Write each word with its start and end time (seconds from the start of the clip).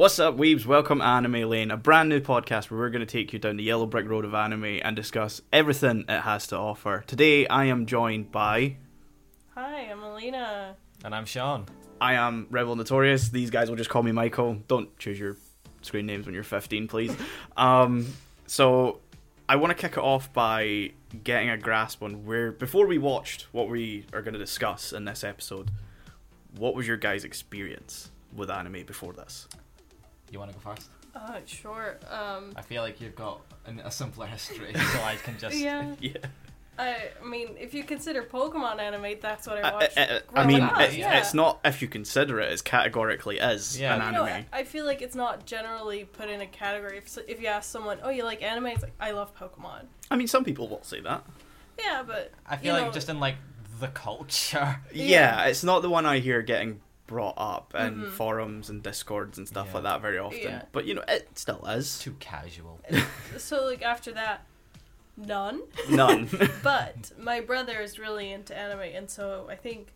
What's 0.00 0.18
up, 0.18 0.38
weebs? 0.38 0.64
Welcome 0.64 1.00
to 1.00 1.04
Anime 1.04 1.50
Lane, 1.50 1.70
a 1.70 1.76
brand 1.76 2.08
new 2.08 2.20
podcast 2.20 2.70
where 2.70 2.80
we're 2.80 2.88
going 2.88 3.04
to 3.04 3.12
take 3.12 3.34
you 3.34 3.38
down 3.38 3.58
the 3.58 3.64
yellow 3.64 3.84
brick 3.84 4.08
road 4.08 4.24
of 4.24 4.32
anime 4.32 4.80
and 4.82 4.96
discuss 4.96 5.42
everything 5.52 6.06
it 6.08 6.22
has 6.22 6.46
to 6.46 6.56
offer. 6.56 7.04
Today, 7.06 7.46
I 7.46 7.66
am 7.66 7.84
joined 7.84 8.32
by. 8.32 8.78
Hi, 9.54 9.90
I'm 9.90 10.00
Melina. 10.00 10.74
And 11.04 11.14
I'm 11.14 11.26
Shaun. 11.26 11.66
I 12.00 12.14
am 12.14 12.46
Rebel 12.50 12.76
Notorious. 12.76 13.28
These 13.28 13.50
guys 13.50 13.68
will 13.68 13.76
just 13.76 13.90
call 13.90 14.02
me 14.02 14.10
Michael. 14.10 14.62
Don't 14.68 14.98
choose 14.98 15.20
your 15.20 15.36
screen 15.82 16.06
names 16.06 16.24
when 16.24 16.34
you're 16.34 16.44
15, 16.44 16.88
please. 16.88 17.14
um, 17.58 18.06
so, 18.46 19.00
I 19.50 19.56
want 19.56 19.70
to 19.70 19.76
kick 19.76 19.98
it 19.98 20.02
off 20.02 20.32
by 20.32 20.92
getting 21.24 21.50
a 21.50 21.58
grasp 21.58 22.02
on 22.02 22.24
where, 22.24 22.52
before 22.52 22.86
we 22.86 22.96
watched 22.96 23.48
what 23.52 23.68
we 23.68 24.06
are 24.14 24.22
going 24.22 24.32
to 24.32 24.40
discuss 24.40 24.94
in 24.94 25.04
this 25.04 25.22
episode, 25.22 25.70
what 26.56 26.74
was 26.74 26.88
your 26.88 26.96
guys' 26.96 27.22
experience 27.22 28.10
with 28.34 28.48
anime 28.48 28.84
before 28.86 29.12
this? 29.12 29.46
You 30.30 30.38
want 30.38 30.52
to 30.52 30.58
go 30.58 30.70
first? 30.70 30.88
Uh, 31.14 31.40
sure. 31.44 31.98
Um, 32.10 32.52
I 32.56 32.62
feel 32.62 32.82
like 32.82 33.00
you've 33.00 33.16
got 33.16 33.40
an, 33.66 33.80
a 33.80 33.90
simpler 33.90 34.26
history, 34.26 34.72
so 34.74 35.02
I 35.02 35.16
can 35.22 35.38
just. 35.38 35.56
yeah. 35.58 35.94
Yeah. 36.00 36.12
I, 36.78 36.96
I 37.22 37.26
mean, 37.28 37.56
if 37.58 37.74
you 37.74 37.84
consider 37.84 38.22
Pokemon 38.22 38.78
anime, 38.78 39.16
that's 39.20 39.46
what 39.46 39.62
I 39.62 39.68
I, 39.68 39.72
watched. 39.74 39.98
I- 39.98 40.16
I 40.16 40.20
growing 40.32 40.46
mean, 40.48 40.62
it, 40.62 40.96
yeah. 40.96 41.18
it's 41.18 41.34
not 41.34 41.60
if 41.62 41.82
you 41.82 41.88
consider 41.88 42.40
it, 42.40 42.50
it's 42.52 42.62
categorically 42.62 43.38
is 43.38 43.78
Yeah. 43.78 43.96
an 43.96 44.06
You 44.06 44.12
know, 44.18 44.24
anime. 44.24 44.46
I 44.50 44.60
I 44.60 44.64
feel 44.64 44.86
like 44.86 45.02
it's 45.02 45.14
not 45.14 45.44
generally 45.44 46.04
put 46.04 46.30
in 46.30 46.40
a 46.40 46.46
category. 46.46 46.96
If, 46.96 47.18
if 47.28 47.38
you 47.42 47.48
ask 47.48 47.70
someone, 47.70 47.98
"Oh, 48.02 48.08
you 48.08 48.24
like 48.24 48.42
anime?" 48.42 48.68
It's 48.68 48.82
like, 48.82 48.94
"I 48.98 49.10
love 49.10 49.36
Pokemon." 49.36 49.86
I 50.10 50.16
mean, 50.16 50.26
some 50.28 50.42
people 50.42 50.68
will 50.68 50.82
say 50.82 51.00
that. 51.00 51.22
Yeah, 51.78 52.02
but 52.06 52.32
I 52.46 52.54
you 52.54 52.60
feel 52.62 52.74
like 52.74 52.86
know, 52.86 52.92
just 52.92 53.10
in 53.10 53.20
like 53.20 53.34
the 53.78 53.88
culture. 53.88 54.80
Yeah, 54.94 55.04
Yeah. 55.04 55.44
it's 55.46 55.62
not 55.64 55.82
the 55.82 55.90
one 55.90 56.06
I 56.06 56.20
hear 56.20 56.40
getting 56.40 56.80
brought 57.10 57.34
up 57.36 57.74
in 57.74 57.96
Mhm. 57.96 58.10
forums 58.12 58.70
and 58.70 58.82
discords 58.84 59.36
and 59.36 59.48
stuff 59.48 59.66
Yeah. 59.68 59.74
like 59.74 59.82
that 59.82 60.00
very 60.00 60.18
often. 60.18 60.40
Yeah. 60.42 60.62
But 60.70 60.84
you 60.86 60.94
know, 60.94 61.02
it 61.08 61.36
still 61.36 61.64
is. 61.66 61.98
Too 61.98 62.14
casual. 62.20 62.80
so 63.36 63.64
like 63.66 63.82
after 63.82 64.12
that, 64.12 64.46
none. 65.16 65.60
None. 65.90 66.28
but 66.62 67.10
my 67.18 67.40
brother 67.40 67.80
is 67.80 67.98
really 67.98 68.30
into 68.30 68.56
anime, 68.56 68.80
and 68.98 69.10
so 69.10 69.48
I 69.50 69.56
think 69.56 69.92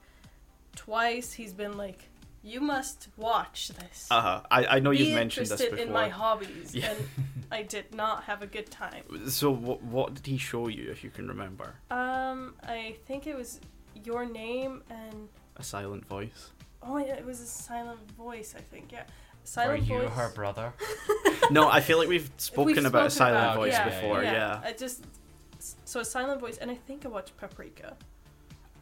twice 0.75 1.33
he's 1.35 1.53
been 1.55 1.77
like, 1.77 2.09
"You 2.43 2.61
must 2.61 3.09
watch 3.17 3.69
this." 3.69 4.09
uh 4.11 4.21
huh. 4.21 4.41
I, 4.51 4.67
I 4.67 4.79
know 4.81 4.91
Be 4.91 4.99
you've 4.99 5.15
mentioned 5.15 5.47
this 5.47 5.53
interested 5.61 5.71
before. 5.77 5.87
in 5.87 5.93
my 5.93 6.09
hobbies, 6.09 6.75
Yeah. 6.75 6.91
and 6.91 7.09
I 7.53 7.63
did 7.63 7.95
not 7.95 8.25
have 8.25 8.43
a 8.43 8.47
good 8.49 8.71
time. 8.73 9.05
So 9.31 9.51
what 9.53 9.83
what 9.83 10.15
did 10.15 10.27
he 10.27 10.37
show 10.37 10.67
you, 10.69 10.91
if 10.91 11.05
you 11.05 11.11
can 11.11 11.29
remember? 11.29 11.77
Um, 11.93 12.57
I 12.65 12.97
think 13.07 13.27
it 13.29 13.37
was 13.37 13.61
your 14.05 14.25
name 14.27 14.83
and 14.91 15.29
A 15.57 15.63
silent 15.63 16.05
voice. 16.07 16.51
Oh, 16.87 16.99
yeah, 16.99 17.15
it 17.15 17.25
was 17.25 17.41
a 17.41 17.47
silent 17.47 18.01
voice. 18.13 18.55
I 18.57 18.61
think 18.61 18.93
yeah, 18.93 19.01
Were 19.03 19.07
silent 19.45 19.85
you 19.85 19.99
voice. 20.01 20.11
her 20.13 20.29
brother? 20.35 20.73
no, 21.51 21.69
I 21.69 21.81
feel 21.81 21.99
like 21.99 22.09
we've 22.09 22.31
spoken 22.37 22.75
We've 22.77 22.85
about 22.87 23.07
a 23.07 23.11
spoken 23.11 23.35
silent 23.35 23.45
about- 23.45 23.57
voice 23.57 23.73
yeah, 23.73 23.85
before. 23.89 24.23
Yeah, 24.23 24.61
I 24.65 24.73
just 24.73 25.05
so 25.85 26.01
a 26.01 26.05
silent 26.05 26.41
voice, 26.41 26.59
and 26.59 26.71
I 26.71 26.75
think 26.75 27.05
I 27.05 27.09
watched 27.09 27.37
Paprika. 27.37 27.97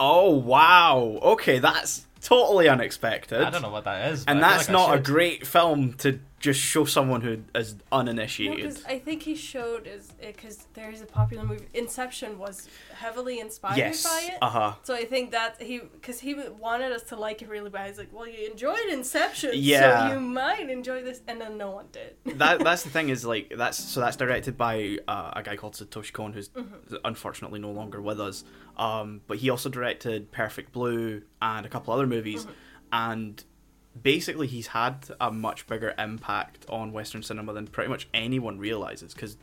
Oh 0.01 0.31
wow. 0.31 1.19
Okay, 1.23 1.59
that's 1.59 2.07
totally 2.23 2.69
unexpected. 2.69 3.43
I 3.43 3.51
don't 3.51 3.63
know 3.63 3.71
what 3.71 3.85
that 3.85 4.13
is. 4.13 4.25
And 4.27 4.43
that's 4.43 4.69
like 4.69 4.73
not 4.73 4.95
a 4.97 5.01
great 5.01 5.47
film 5.47 5.95
to 5.95 6.21
just 6.39 6.59
show 6.59 6.85
someone 6.85 7.21
who 7.21 7.39
is 7.55 7.77
uninitiated. 7.93 8.57
because 8.57 8.85
I 8.85 8.99
think 8.99 9.23
he 9.23 9.37
showed 9.37 9.87
is 9.87 10.11
because 10.21 10.67
there 10.75 10.91
is 10.91 11.01
a 11.01 11.07
popular 11.07 11.45
movie. 11.45 11.67
Inception 11.73 12.37
was 12.37 12.69
heavily 12.95 13.39
inspired 13.39 13.77
yes. 13.77 14.03
by 14.03 14.29
it. 14.33 14.39
Uh 14.43 14.49
huh. 14.51 14.73
So 14.83 14.93
I 14.93 15.05
think 15.05 15.31
that 15.31 15.63
he, 15.63 15.79
because 15.79 16.19
he 16.19 16.35
wanted 16.59 16.91
us 16.91 17.05
to 17.05 17.17
like 17.17 17.43
it 17.43 17.49
really 17.49 17.71
bad. 17.71 17.87
He's 17.89 17.99
like, 17.99 18.09
"Well, 18.13 18.27
you 18.27 18.51
enjoyed 18.51 18.89
Inception, 18.91 19.51
Yeah. 19.55 20.09
so 20.09 20.15
you 20.15 20.21
might 20.21 20.69
enjoy 20.69 21.03
this," 21.05 21.21
and 21.29 21.41
then 21.41 21.57
no 21.57 21.71
one 21.71 21.87
did. 21.93 22.17
that 22.39 22.59
that's 22.59 22.83
the 22.83 22.91
thing 22.97 23.09
is 23.09 23.25
like 23.25 23.53
that's 23.57 23.79
so 23.79 24.01
that's 24.01 24.17
directed 24.17 24.57
by 24.59 24.99
uh, 25.07 25.31
a 25.37 25.43
guy 25.45 25.55
called 25.55 25.75
Satoshi 25.75 26.13
Kon 26.13 26.33
who's 26.33 26.49
Mm-hmm. 26.49 26.97
unfortunately 27.05 27.61
no 27.61 27.71
longer 27.71 28.01
with 28.03 28.21
us. 28.21 28.43
Um, 28.77 29.21
but 29.29 29.39
he 29.39 29.49
also 29.51 29.69
directed 29.69 30.33
Perfect 30.33 30.73
Blue 30.73 31.23
and 31.41 31.65
a 31.65 31.69
couple 31.69 31.95
other 31.95 32.07
movies, 32.15 32.43
Mm-hmm. 32.45 32.53
and 33.11 33.45
basically 34.03 34.47
he's 34.47 34.69
had 34.69 34.97
a 35.21 35.31
much 35.31 35.67
bigger 35.67 35.95
impact 35.99 36.65
on 36.69 36.93
Western 36.93 37.23
cinema 37.23 37.53
than 37.53 37.67
pretty 37.67 37.91
much 37.91 38.09
anyone 38.15 38.59
realizes 38.59 39.13
because 39.15 39.37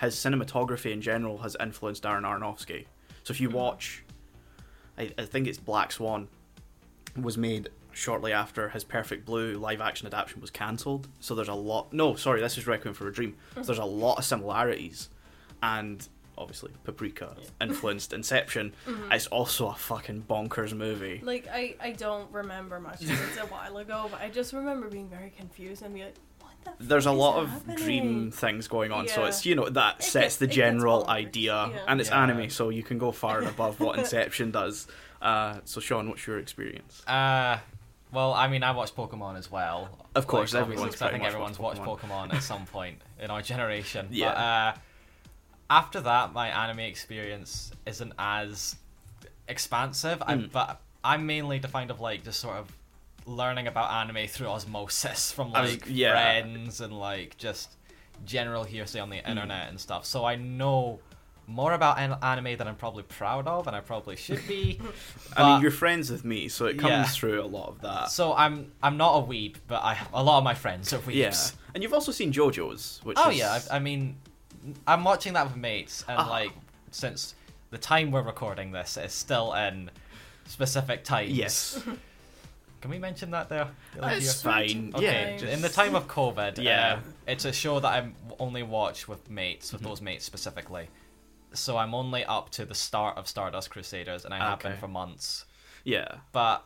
his 0.00 0.14
cinematography 0.14 0.92
in 0.92 1.00
general 1.02 1.38
has 1.38 1.56
influenced 1.60 2.02
Darren 2.04 2.22
Aronofsky. 2.22 2.86
So 3.24 3.32
if 3.32 3.40
you 3.40 3.48
Mm-hmm. 3.48 3.56
watch, 3.56 4.04
I, 4.98 5.10
I 5.18 5.24
think 5.24 5.46
it's 5.48 5.58
Black 5.58 5.92
Swan 5.92 6.28
was 7.20 7.36
made 7.36 7.68
shortly 7.92 8.32
after 8.32 8.68
his 8.68 8.84
Perfect 8.84 9.24
Blue 9.26 9.54
live 9.58 9.80
action 9.80 10.06
adaptation 10.06 10.40
was 10.40 10.50
cancelled. 10.50 11.08
So 11.18 11.34
there's 11.34 11.48
a 11.48 11.54
lot. 11.54 11.92
No, 11.92 12.14
sorry, 12.14 12.40
this 12.40 12.56
is 12.58 12.66
Requiem 12.66 12.94
for 12.94 13.08
a 13.08 13.12
Dream. 13.12 13.34
So 13.56 13.62
there's 13.62 13.78
a 13.78 13.84
lot 13.84 14.18
of 14.18 14.24
similarities, 14.24 15.08
and 15.62 16.06
obviously 16.40 16.70
Paprika 16.84 17.36
influenced 17.60 18.12
Inception. 18.12 18.72
It's 19.10 19.26
also 19.28 19.68
a 19.68 19.74
fucking 19.74 20.24
bonkers 20.28 20.72
movie. 20.72 21.20
Like 21.22 21.46
I, 21.52 21.76
I 21.80 21.90
don't 21.92 22.30
remember 22.32 22.80
much. 22.80 23.02
It's 23.02 23.36
a 23.36 23.46
while 23.54 23.76
ago, 23.76 24.08
but 24.10 24.20
I 24.20 24.28
just 24.30 24.52
remember 24.52 24.88
being 24.88 25.08
very 25.08 25.30
confused 25.30 25.82
and 25.82 25.94
be 25.94 26.02
like, 26.04 26.16
"What 26.40 26.78
the?" 26.78 26.84
There's 26.86 27.06
a 27.06 27.12
lot 27.12 27.42
of 27.42 27.48
happening?" 27.50 27.76
dream 27.76 28.30
things 28.30 28.66
going 28.68 28.90
on, 28.92 29.06
so 29.08 29.24
it's 29.26 29.44
you 29.46 29.54
know 29.54 29.68
that 29.68 29.96
It 30.00 30.02
sets 30.04 30.12
gets- 30.24 30.36
the 30.36 30.46
general 30.46 31.06
idea, 31.08 31.70
yeah. 31.72 31.78
and 31.86 32.00
it's 32.00 32.10
Yeah. 32.10 32.22
anime, 32.22 32.50
so 32.50 32.70
you 32.70 32.82
can 32.82 32.98
go 32.98 33.12
far 33.12 33.38
and 33.38 33.48
above 33.48 33.78
what 33.80 33.98
Inception 34.02 34.50
does. 34.50 34.86
Uh, 35.22 35.58
so 35.64 35.80
Shaun, 35.80 36.08
what's 36.08 36.26
your 36.26 36.38
experience? 36.38 37.06
Uh, 37.06 37.58
well, 38.12 38.32
I 38.32 38.48
mean, 38.48 38.62
I 38.64 38.72
watched 38.72 38.96
Pokemon 38.96 39.36
as 39.38 39.50
well. 39.50 39.98
Of 40.16 40.26
course, 40.26 40.52
Like, 40.52 40.62
everyone's 40.62 40.94
obviously, 40.94 40.98
'cause 40.98 41.02
I 41.08 41.10
think 41.12 41.22
much 41.22 41.28
everyone's 41.28 41.58
watched 41.60 41.86
watched 41.86 42.02
Pokemon 42.08 42.34
at 42.34 42.42
some 42.42 42.66
point 42.66 42.98
in 43.20 43.30
our 43.30 43.42
generation. 43.42 44.08
Yeah. 44.10 44.30
But, 44.30 44.36
uh, 44.38 44.80
after 45.70 46.00
that, 46.00 46.32
my 46.32 46.48
anime 46.48 46.80
experience 46.80 47.70
isn't 47.86 48.12
as 48.18 48.76
expansive. 49.48 50.22
I, 50.26 50.34
Mm. 50.34 50.52
but 50.52 50.80
I'm 51.04 51.26
mainly 51.26 51.58
defined 51.58 51.90
of 51.90 52.00
like 52.00 52.24
just 52.24 52.40
sort 52.40 52.56
of 52.56 52.70
learning 53.26 53.66
about 53.66 53.90
anime 53.90 54.26
through 54.28 54.48
osmosis 54.48 55.32
from 55.32 55.54
I 55.54 55.62
was- 55.62 55.70
like 55.72 55.84
yeah. 55.88 56.12
friends 56.12 56.80
and 56.80 56.98
like 56.98 57.36
just 57.38 57.70
general 58.24 58.64
hearsay 58.64 59.00
on 59.00 59.10
the 59.10 59.16
Mm. 59.18 59.28
internet 59.28 59.68
and 59.68 59.80
stuff. 59.80 60.04
So 60.04 60.24
I 60.24 60.36
know 60.36 61.00
more 61.46 61.72
about 61.72 61.98
an- 61.98 62.16
anime 62.22 62.56
than 62.56 62.68
I'm 62.68 62.76
probably 62.76 63.02
proud 63.02 63.48
of, 63.48 63.66
and 63.66 63.74
I 63.74 63.80
probably 63.80 64.14
should 64.14 64.46
be. 64.46 64.78
I 65.36 65.42
mean, 65.52 65.62
you're 65.62 65.70
friends 65.72 66.08
with 66.10 66.24
me, 66.24 66.48
so 66.48 66.66
it 66.66 66.78
comes 66.78 66.90
Yeah. 66.92 67.04
through 67.06 67.42
a 67.42 67.46
lot 67.46 67.68
of 67.70 67.80
that. 67.80 68.10
so 68.10 68.34
I'm 68.34 68.72
I'm 68.82 68.96
not 68.96 69.18
a 69.18 69.22
weeb, 69.26 69.56
but 69.66 69.82
I 69.82 69.98
a 70.12 70.22
lot 70.22 70.38
of 70.38 70.44
my 70.44 70.54
friends 70.54 70.92
are 70.92 70.98
weebs. 70.98 71.14
Yeah, 71.14 71.34
and 71.74 71.82
you've 71.82 71.92
also 71.94 72.12
seen 72.12 72.32
JoJo's, 72.32 73.00
which 73.02 73.16
Oh 73.20 73.30
is, 73.30 73.38
yeah, 73.38 73.58
I, 73.70 73.76
I 73.76 73.78
mean, 73.80 74.16
I'm 74.86 75.04
watching 75.04 75.32
that 75.34 75.44
with 75.46 75.56
mates, 75.56 76.04
and 76.08 76.18
Ah. 76.18 76.28
like 76.28 76.52
since 76.90 77.34
the 77.70 77.78
time 77.78 78.10
we're 78.10 78.22
recording 78.22 78.72
this 78.72 78.96
is 78.96 79.12
still 79.12 79.52
in 79.54 79.90
specific 80.46 81.04
times. 81.04 81.30
yes, 81.30 81.82
Can 82.80 82.90
we 82.90 82.98
mention 82.98 83.30
that 83.32 83.50
there? 83.50 83.68
it's 84.02 84.40
fine. 84.42 84.92
Okay, 84.94 85.38
Yeah, 85.42 85.48
in 85.50 85.60
the 85.60 85.68
time 85.68 85.94
of 85.94 86.08
COVID, 86.08 86.56
Yeah. 86.62 86.94
uh, 86.94 87.10
it's 87.26 87.44
a 87.44 87.52
show 87.52 87.78
that 87.78 87.88
I 87.88 88.10
only 88.38 88.62
watch 88.62 89.06
with 89.06 89.28
mates, 89.28 89.70
with 89.72 89.82
Mhm. 89.82 89.84
those 89.84 90.00
mates 90.00 90.24
specifically. 90.24 90.88
So 91.52 91.76
I'm 91.76 91.94
only 91.94 92.24
up 92.24 92.48
to 92.52 92.64
the 92.64 92.74
start 92.74 93.18
of 93.18 93.28
Stardust 93.28 93.70
Crusaders, 93.70 94.24
and 94.24 94.32
I 94.32 94.38
have 94.38 94.60
been 94.60 94.78
for 94.78 94.88
months. 94.88 95.44
yeah. 95.84 96.08
But 96.32 96.64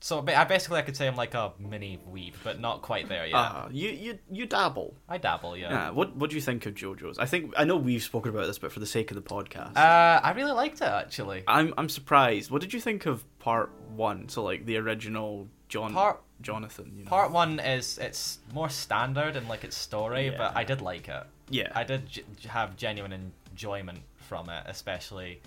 so 0.00 0.24
I 0.28 0.44
basically 0.44 0.78
I 0.78 0.82
could 0.82 0.96
say 0.96 1.08
I'm 1.08 1.16
like 1.16 1.34
a 1.34 1.52
mini 1.58 1.98
weeb, 2.10 2.34
but 2.44 2.60
not 2.60 2.82
quite 2.82 3.08
there 3.08 3.26
yet. 3.26 3.34
Uh, 3.36 3.68
you 3.70 3.90
you 3.90 4.18
you 4.30 4.46
dabble. 4.46 4.94
I 5.08 5.18
dabble, 5.18 5.56
yeah. 5.56 5.70
Yeah. 5.70 5.90
What 5.90 6.14
what 6.16 6.30
do 6.30 6.36
you 6.36 6.42
think 6.42 6.66
of 6.66 6.74
JoJo's? 6.74 7.18
I 7.18 7.26
think 7.26 7.52
I 7.56 7.64
know 7.64 7.76
we've 7.76 8.02
spoken 8.02 8.30
about 8.34 8.46
this, 8.46 8.58
but 8.58 8.70
for 8.72 8.80
the 8.80 8.86
sake 8.86 9.10
of 9.10 9.16
the 9.16 9.22
podcast, 9.22 9.76
Uh, 9.76 10.20
I 10.22 10.32
really 10.32 10.52
liked 10.52 10.76
it 10.80 10.84
actually. 10.88 11.42
I'm 11.48 11.74
I'm 11.76 11.88
surprised. 11.88 12.50
What 12.50 12.60
did 12.62 12.72
you 12.72 12.80
think 12.80 13.06
of 13.06 13.24
part 13.38 13.70
one? 13.96 14.28
So 14.28 14.42
like 14.44 14.66
the 14.66 14.76
original 14.76 15.48
John 15.68 15.92
Part 15.92 16.22
Jonathan. 16.40 16.92
You 16.96 17.04
know? 17.04 17.10
part 17.10 17.32
one 17.32 17.58
is 17.58 17.98
it's 17.98 18.38
more 18.54 18.68
standard 18.70 19.34
in 19.36 19.48
like 19.48 19.64
its 19.64 19.76
story, 19.76 20.30
but 20.30 20.56
I 20.56 20.62
did 20.64 20.80
like 20.80 21.08
it. 21.08 21.24
Yeah. 21.50 21.72
I 21.74 21.82
did 21.82 22.08
j- 22.08 22.22
have 22.48 22.76
genuine 22.76 23.32
enjoyment 23.52 23.98
from 24.16 24.48
it, 24.48 24.62
especially 24.66 25.40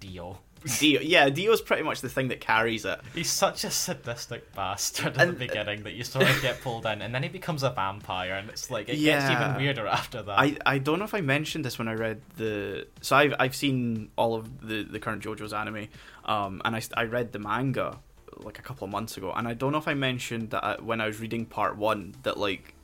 Dio. 0.00 0.38
Dio. 0.78 1.00
Yeah, 1.00 1.28
Dio's 1.28 1.60
pretty 1.60 1.82
much 1.82 2.00
the 2.00 2.08
thing 2.08 2.28
that 2.28 2.40
carries 2.40 2.84
it. 2.84 3.00
He's 3.14 3.30
such 3.30 3.64
a 3.64 3.70
sadistic 3.70 4.52
bastard 4.54 5.16
at 5.16 5.22
And- 5.28 5.32
the 5.32 5.46
beginning 5.46 5.82
that 5.84 5.92
you 5.94 6.04
sort 6.04 6.28
of 6.28 6.40
get 6.42 6.60
pulled 6.60 6.86
in, 6.86 7.02
and 7.02 7.14
then 7.14 7.22
he 7.22 7.28
becomes 7.28 7.62
a 7.62 7.70
vampire, 7.70 8.34
and 8.34 8.48
it's 8.48 8.70
like 8.70 8.88
it 8.88 8.96
gets 8.96 9.30
even 9.30 9.56
weirder 9.56 9.86
after 9.86 10.22
that. 10.22 10.38
I, 10.38 10.56
I 10.66 10.78
don't 10.78 10.98
know 10.98 11.04
if 11.04 11.14
I 11.14 11.20
mentioned 11.20 11.64
this 11.64 11.78
when 11.78 11.88
I 11.88 11.94
read 11.94 12.20
the 12.36 12.86
so 13.00 13.16
I've 13.16 13.34
I've 13.38 13.54
seen 13.56 14.10
all 14.16 14.34
of 14.34 14.66
the 14.66 14.82
the 14.84 14.98
current 15.00 15.22
JoJo's 15.22 15.52
anime, 15.52 15.88
um, 16.24 16.62
and 16.64 16.76
I 16.76 16.82
I 16.96 17.04
read 17.04 17.32
the 17.32 17.38
manga 17.38 17.98
like 18.38 18.58
a 18.58 18.62
couple 18.62 18.84
of 18.84 18.90
months 18.90 19.16
ago, 19.16 19.32
and 19.36 19.46
I 19.46 19.54
don't 19.54 19.72
know 19.72 19.78
if 19.78 19.86
I 19.88 19.94
mentioned 19.94 20.50
that 20.50 20.64
I, 20.64 20.74
when 20.80 21.00
I 21.00 21.06
was 21.06 21.20
reading 21.20 21.44
part 21.46 21.76
one 21.76 22.14
that 22.22 22.38
like 22.38 22.74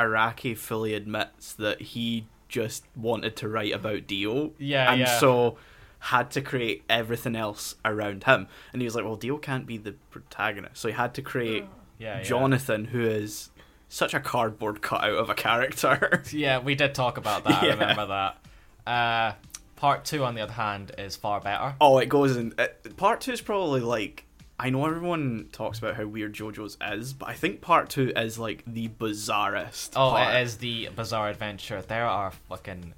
Araki 0.00 0.56
fully 0.56 0.94
admits 0.94 1.52
that 1.54 1.80
he 1.80 2.26
just 2.48 2.84
wanted 2.96 3.36
to 3.36 3.48
write 3.48 3.72
about 3.72 4.06
Dio, 4.06 4.52
Yeah, 4.58 4.90
and 4.92 5.00
yeah. 5.00 5.18
so 5.20 5.56
had 6.04 6.30
to 6.30 6.42
create 6.42 6.84
everything 6.90 7.34
else 7.34 7.76
around 7.82 8.24
him, 8.24 8.46
and 8.72 8.82
he 8.82 8.86
was 8.86 8.94
like, 8.94 9.04
well, 9.04 9.16
Dio 9.16 9.38
can't 9.38 9.66
be 9.66 9.78
the 9.78 9.92
protagonist, 10.10 10.76
so 10.76 10.88
he 10.88 10.94
had 10.94 11.14
to 11.14 11.22
create 11.22 11.64
yeah, 11.98 12.18
yeah. 12.18 12.22
Jonathan, 12.22 12.84
who 12.84 13.00
is 13.00 13.48
such 13.88 14.12
a 14.12 14.20
cardboard 14.20 14.82
cutout 14.82 15.14
of 15.14 15.30
a 15.30 15.34
character. 15.34 16.22
Yeah, 16.30 16.58
we 16.58 16.74
did 16.74 16.94
talk 16.94 17.16
about 17.16 17.44
that. 17.44 17.62
I 17.62 17.68
remember 17.68 18.06
that. 18.06 18.38
Uh, 18.86 19.34
part 19.76 20.04
two, 20.04 20.24
on 20.24 20.34
the 20.34 20.42
other 20.42 20.52
hand, 20.52 20.92
is 20.98 21.16
far 21.16 21.40
better. 21.40 21.74
oh, 21.80 21.96
it 21.98 22.10
goes 22.10 22.36
in. 22.36 22.52
It, 22.58 22.96
part 22.98 23.22
two 23.22 23.32
is 23.32 23.40
probably 23.40 23.80
like. 23.80 24.26
I 24.58 24.70
know 24.70 24.84
everyone 24.84 25.48
talks 25.52 25.78
about 25.78 25.96
how 25.96 26.06
weird 26.06 26.34
JoJo's 26.34 26.76
is, 26.92 27.12
but 27.14 27.28
I 27.28 27.32
think 27.34 27.60
part 27.60 27.88
two 27.88 28.12
is 28.14 28.38
like 28.38 28.62
the 28.66 28.88
bizarrest. 28.88 29.90
Oh, 29.96 30.10
part. 30.10 30.34
it 30.34 30.42
is 30.42 30.58
the 30.58 30.90
bizarre 30.94 31.28
adventure. 31.30 31.82
There 31.82 32.06
are 32.06 32.30
fucking 32.48 32.92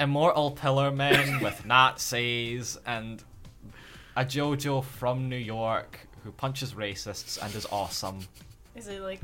immortal 0.00 0.50
pillar 0.50 0.90
men 0.90 1.40
with 1.42 1.64
Nazis 1.64 2.76
and 2.86 3.22
a 4.16 4.24
JoJo 4.24 4.82
from 4.84 5.28
New 5.28 5.36
York 5.36 6.00
who 6.24 6.32
punches 6.32 6.74
racists 6.74 7.40
and 7.42 7.54
is 7.54 7.66
awesome. 7.70 8.18
Is 8.74 8.88
it 8.88 9.00
like, 9.02 9.20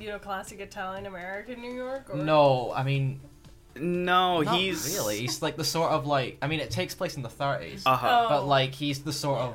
you 0.00 0.08
know, 0.08 0.18
classic 0.18 0.60
Italian 0.60 1.06
American 1.06 1.60
New 1.60 1.72
York? 1.72 2.10
Or... 2.10 2.16
No, 2.16 2.72
I 2.74 2.82
mean, 2.82 3.20
No, 3.76 4.40
not 4.42 4.56
he's 4.56 4.94
really. 4.96 5.18
He's 5.20 5.40
like 5.42 5.56
the 5.56 5.64
sort 5.64 5.92
of 5.92 6.06
like. 6.06 6.38
I 6.42 6.46
mean, 6.48 6.60
it 6.60 6.70
takes 6.70 6.94
place 6.94 7.16
in 7.16 7.22
the 7.22 7.28
30s, 7.28 7.82
Uh-huh. 7.86 8.24
Oh. 8.24 8.28
but 8.28 8.46
like 8.46 8.72
he's 8.74 9.00
the 9.02 9.12
sort 9.12 9.40
of 9.40 9.54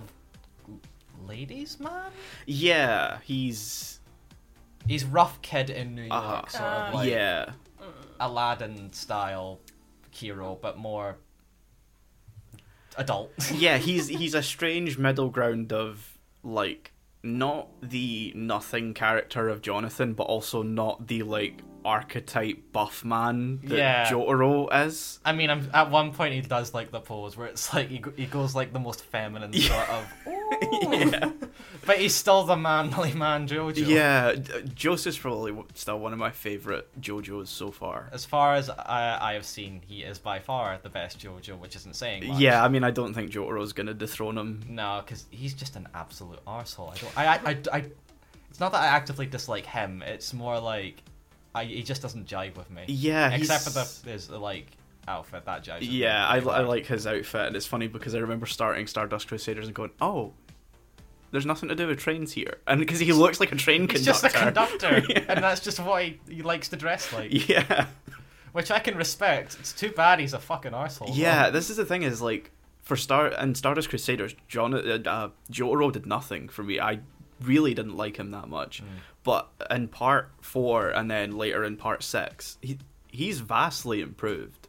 ladies 1.27 1.79
man. 1.79 2.11
Yeah, 2.45 3.19
he's 3.23 3.99
He's 4.87 5.05
rough 5.05 5.41
kid 5.41 5.69
in 5.69 5.95
New 5.95 6.01
York, 6.03 6.11
Uh-huh. 6.13 6.47
sort 6.47 6.63
of 6.63 6.93
Uh, 6.93 6.97
like 6.97 7.09
yeah. 7.09 7.51
Aladdin 8.19 8.91
style 8.93 9.59
hero, 10.13 10.57
but 10.61 10.77
more 10.77 11.17
adult. 12.97 13.31
yeah, 13.53 13.77
he's 13.77 14.07
he's 14.07 14.33
a 14.33 14.43
strange 14.43 14.97
middle 14.97 15.29
ground 15.29 15.73
of 15.73 16.17
like 16.43 16.91
not 17.23 17.69
the 17.81 18.33
nothing 18.35 18.93
character 18.93 19.49
of 19.49 19.61
Jonathan, 19.61 20.13
but 20.13 20.23
also 20.23 20.61
not 20.61 21.07
the 21.07 21.23
like 21.23 21.61
archetype 21.85 22.71
buff 22.71 23.03
man 23.05 23.59
that 23.63 23.77
Yeah. 23.77 24.09
Jotaro 24.11 24.67
is. 24.87 25.19
I 25.25 25.31
mean, 25.33 25.49
I'm, 25.49 25.69
at 25.73 25.89
one 25.91 26.11
point 26.13 26.33
he 26.33 26.41
does 26.41 26.73
like 26.73 26.91
the 26.91 26.99
pose 26.99 27.35
where 27.37 27.47
it's 27.47 27.73
like 27.73 27.89
he, 27.89 28.03
he 28.15 28.25
goes 28.25 28.55
like 28.55 28.73
the 28.73 28.79
most 28.79 29.03
feminine 29.05 29.53
sort 29.53 29.89
of, 29.89 30.07
yeah, 30.91 31.31
but 31.85 31.97
he's 31.97 32.15
still 32.15 32.43
the 32.43 32.55
manly 32.55 33.13
man 33.15 33.47
Jojo. 33.47 33.87
yeah. 33.87 34.33
Joseph's 34.73 35.17
probably 35.17 35.53
still 35.75 35.99
one 35.99 36.13
of 36.13 36.19
my 36.19 36.31
favorite 36.31 36.87
JoJos 37.01 37.47
so 37.47 37.71
far. 37.71 38.09
As 38.11 38.25
far 38.25 38.55
as 38.55 38.69
I, 38.69 39.17
I 39.21 39.33
have 39.33 39.45
seen, 39.45 39.81
he 39.87 40.03
is 40.03 40.19
by 40.19 40.39
far 40.39 40.79
the 40.81 40.89
best 40.89 41.19
Jojo, 41.19 41.57
which 41.59 41.75
isn't 41.75 41.95
saying 41.95 42.27
much. 42.27 42.39
Yeah, 42.39 42.63
I 42.63 42.67
mean, 42.67 42.83
I 42.83 42.91
don't 42.91 43.13
think 43.13 43.31
Jotaro's 43.31 43.73
gonna 43.73 43.93
dethrone 43.93 44.37
him. 44.37 44.61
No, 44.69 45.01
because 45.05 45.25
he's 45.31 45.53
just 45.53 45.75
an 45.75 45.87
absolute 45.93 46.43
arsehole. 46.45 46.91
I 46.91 46.97
don't. 46.97 47.17
I, 47.17 47.25
I, 47.25 47.51
I, 47.73 47.77
I. 47.79 47.85
It's 48.49 48.59
not 48.59 48.71
that 48.73 48.81
I 48.83 48.87
actively 48.87 49.25
dislike 49.25 49.65
him. 49.65 50.03
It's 50.05 50.31
more 50.31 50.59
like, 50.59 51.01
I 51.55 51.65
he 51.65 51.83
just 51.83 52.01
doesn't 52.01 52.27
jive 52.27 52.55
with 52.57 52.69
me. 52.71 52.83
Yeah, 52.87 53.31
Except 53.31 53.63
for 53.63 53.69
he's- 53.79 53.99
the 53.99 54.11
his 54.11 54.29
like 54.29 54.67
outfit 55.07 55.45
that 55.45 55.63
jives. 55.63 55.81
with 55.81 55.89
me 55.89 55.97
Yeah, 55.97 56.27
I, 56.27 56.37
I 56.37 56.61
like 56.61 56.85
his 56.85 57.05
outfit, 57.05 57.47
and 57.47 57.55
it's 57.55 57.65
funny 57.65 57.87
because 57.87 58.15
I 58.15 58.19
remember 58.19 58.45
starting 58.45 58.87
Stardust 58.87 59.27
Crusaders 59.27 59.67
and 59.67 59.75
going, 59.75 59.91
"Oh, 60.01 60.33
there's 61.31 61.45
nothing 61.45 61.69
to 61.69 61.75
do 61.75 61.87
with 61.87 61.99
trains 61.99 62.31
here," 62.33 62.57
and 62.67 62.79
because 62.79 62.99
he 62.99 63.11
looks 63.11 63.39
like 63.39 63.51
a 63.51 63.55
train 63.55 63.81
He's 63.89 64.03
conductor. 64.05 64.05
just 64.05 64.23
a 64.23 64.29
conductor, 64.29 65.03
Yeah. 65.09 65.25
and 65.27 65.43
that's 65.43 65.61
just 65.61 65.79
what 65.79 66.03
he, 66.03 66.19
he 66.29 66.41
likes 66.41 66.69
to 66.69 66.75
dress 66.75 67.11
like, 67.13 67.47
yeah, 67.49 67.87
which 68.53 68.71
I 68.71 68.79
can 68.79 68.95
respect. 68.95 69.57
It's 69.59 69.73
too 69.73 69.91
bad 69.91 70.19
he's 70.19 70.33
a 70.33 70.39
fucking 70.39 70.71
arsehole. 70.71 71.09
yeah. 71.13 71.49
This 71.49 71.69
is 71.69 71.77
the 71.77 71.85
thing 71.85 72.03
is 72.03 72.21
like 72.21 72.51
for 72.83 72.95
Star 72.95 73.27
and 73.27 73.55
Stardust 73.57 73.89
Crusaders, 73.89 74.35
John 74.47 74.73
uh, 74.73 74.77
uh, 75.05 75.29
Jotaro 75.51 75.91
did 75.91 76.05
nothing 76.05 76.49
for 76.49 76.63
me. 76.63 76.79
I 76.79 76.99
really 77.41 77.73
didn't 77.73 77.97
like 77.97 78.17
him 78.17 78.31
that 78.31 78.47
much, 78.49 78.81
Mm. 78.81 78.87
but 79.23 79.49
in 79.71 79.87
part 79.87 80.31
four 80.41 80.89
and 80.89 81.09
then 81.09 81.31
later 81.37 81.63
in 81.63 81.77
part 81.77 82.03
six, 82.03 82.57
he 82.61 82.77
he's 83.07 83.39
vastly 83.39 84.01
improved. 84.01 84.67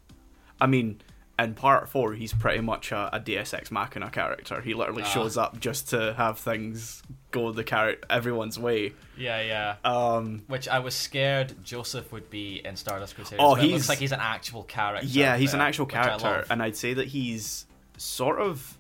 I 0.61 0.67
mean. 0.67 1.01
In 1.37 1.55
part 1.55 1.89
four, 1.89 2.13
he's 2.15 2.33
pretty 2.33 2.61
much 2.61 2.93
a, 2.93 3.11
a 3.13 3.19
Deus 3.19 3.53
Ex 3.55 3.73
Machina 3.73 4.09
character. 4.09 4.61
He 4.61 4.73
literally 4.73 5.03
Ah. 5.03 5.07
shows 5.07 5.37
up 5.37 5.59
just 5.59 5.89
to 5.91 6.15
have 6.15 6.39
things 6.39 7.03
go 7.33 7.51
the 7.51 7.65
character 7.65 8.07
everyone's 8.09 8.57
way. 8.57 8.93
yeah, 9.19 9.43
yeah. 9.43 9.75
Um, 9.85 10.45
Which 10.47 10.69
I 10.69 10.79
was 10.79 10.95
scared 10.95 11.55
Joseph 11.65 12.13
would 12.13 12.31
be 12.31 12.61
in 12.65 12.77
Stardust 12.77 13.17
Crusaders. 13.17 13.41
Oh, 13.43 13.57
he 13.57 13.73
looks 13.73 13.89
like 13.89 13.99
he's 13.99 14.13
an 14.13 14.21
actual 14.21 14.63
character. 14.63 15.09
yeah, 15.09 15.37
he's 15.37 15.55
an 15.55 15.61
actual 15.61 15.87
character, 15.87 16.45
and 16.51 16.63
I'd 16.63 16.77
say 16.77 16.95
that 16.95 17.09
he's 17.09 17.67
sort 17.97 18.39
of 18.41 18.79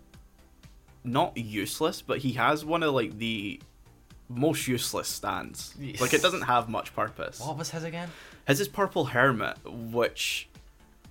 not 1.02 1.36
useless, 1.36 2.02
but 2.02 2.18
he 2.18 2.34
has 2.34 2.64
one 2.64 2.84
of 2.84 2.94
like 2.94 3.18
the 3.18 3.60
most 4.28 4.66
useless 4.68 5.08
stands. 5.08 5.74
Yes. 5.78 6.00
Like 6.00 6.14
it 6.14 6.22
doesn't 6.22 6.42
have 6.42 6.68
much 6.68 6.94
purpose. 6.94 7.40
What 7.40 7.56
was 7.58 7.70
his 7.70 7.84
again? 7.84 8.10
His 8.46 8.60
is 8.60 8.68
purple 8.68 9.06
hermit, 9.06 9.56
which 9.64 10.48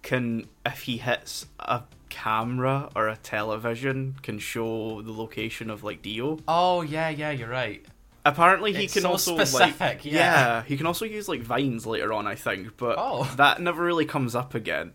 can, 0.01 0.48
if 0.65 0.81
he 0.81 0.98
hits 0.98 1.45
a 1.60 1.83
camera 2.10 2.89
or 2.95 3.07
a 3.07 3.18
television, 3.18 4.15
can 4.21 4.38
show 4.39 5.01
the 5.01 5.12
location 5.12 5.69
of 5.69 5.83
like 5.83 6.01
Dio. 6.01 6.39
Oh 6.48 6.81
yeah, 6.81 7.10
yeah, 7.10 7.31
you're 7.31 7.50
right. 7.50 7.83
Apparently, 8.25 8.71
he 8.71 8.86
It's 8.86 8.94
can 8.94 9.01
so 9.01 9.10
also 9.12 9.36
specific, 9.36 9.80
like 9.80 10.06
yeah. 10.06 10.63
he 10.63 10.77
can 10.77 10.86
also 10.86 11.04
use 11.06 11.27
like 11.27 11.42
vines 11.42 11.86
later 11.86 12.13
on, 12.13 12.25
I 12.25 12.36
think, 12.36 12.77
but 12.77 12.95
Oh. 12.98 13.30
that 13.38 13.62
never 13.62 13.83
really 13.83 14.06
comes 14.06 14.33
up 14.36 14.56
again. 14.56 14.94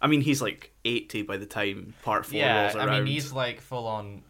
I 0.00 0.06
mean, 0.06 0.20
he's 0.22 0.40
like 0.40 0.72
eighty 0.84 1.22
by 1.22 1.36
the 1.36 1.46
time 1.46 1.94
part 2.02 2.24
four 2.26 2.38
yeah, 2.38 2.62
rolls 2.62 2.76
around. 2.76 2.88
I 2.88 2.98
mean 2.98 3.06
he's 3.06 3.32
like 3.32 3.60
full 3.60 3.86
on. 3.86 4.22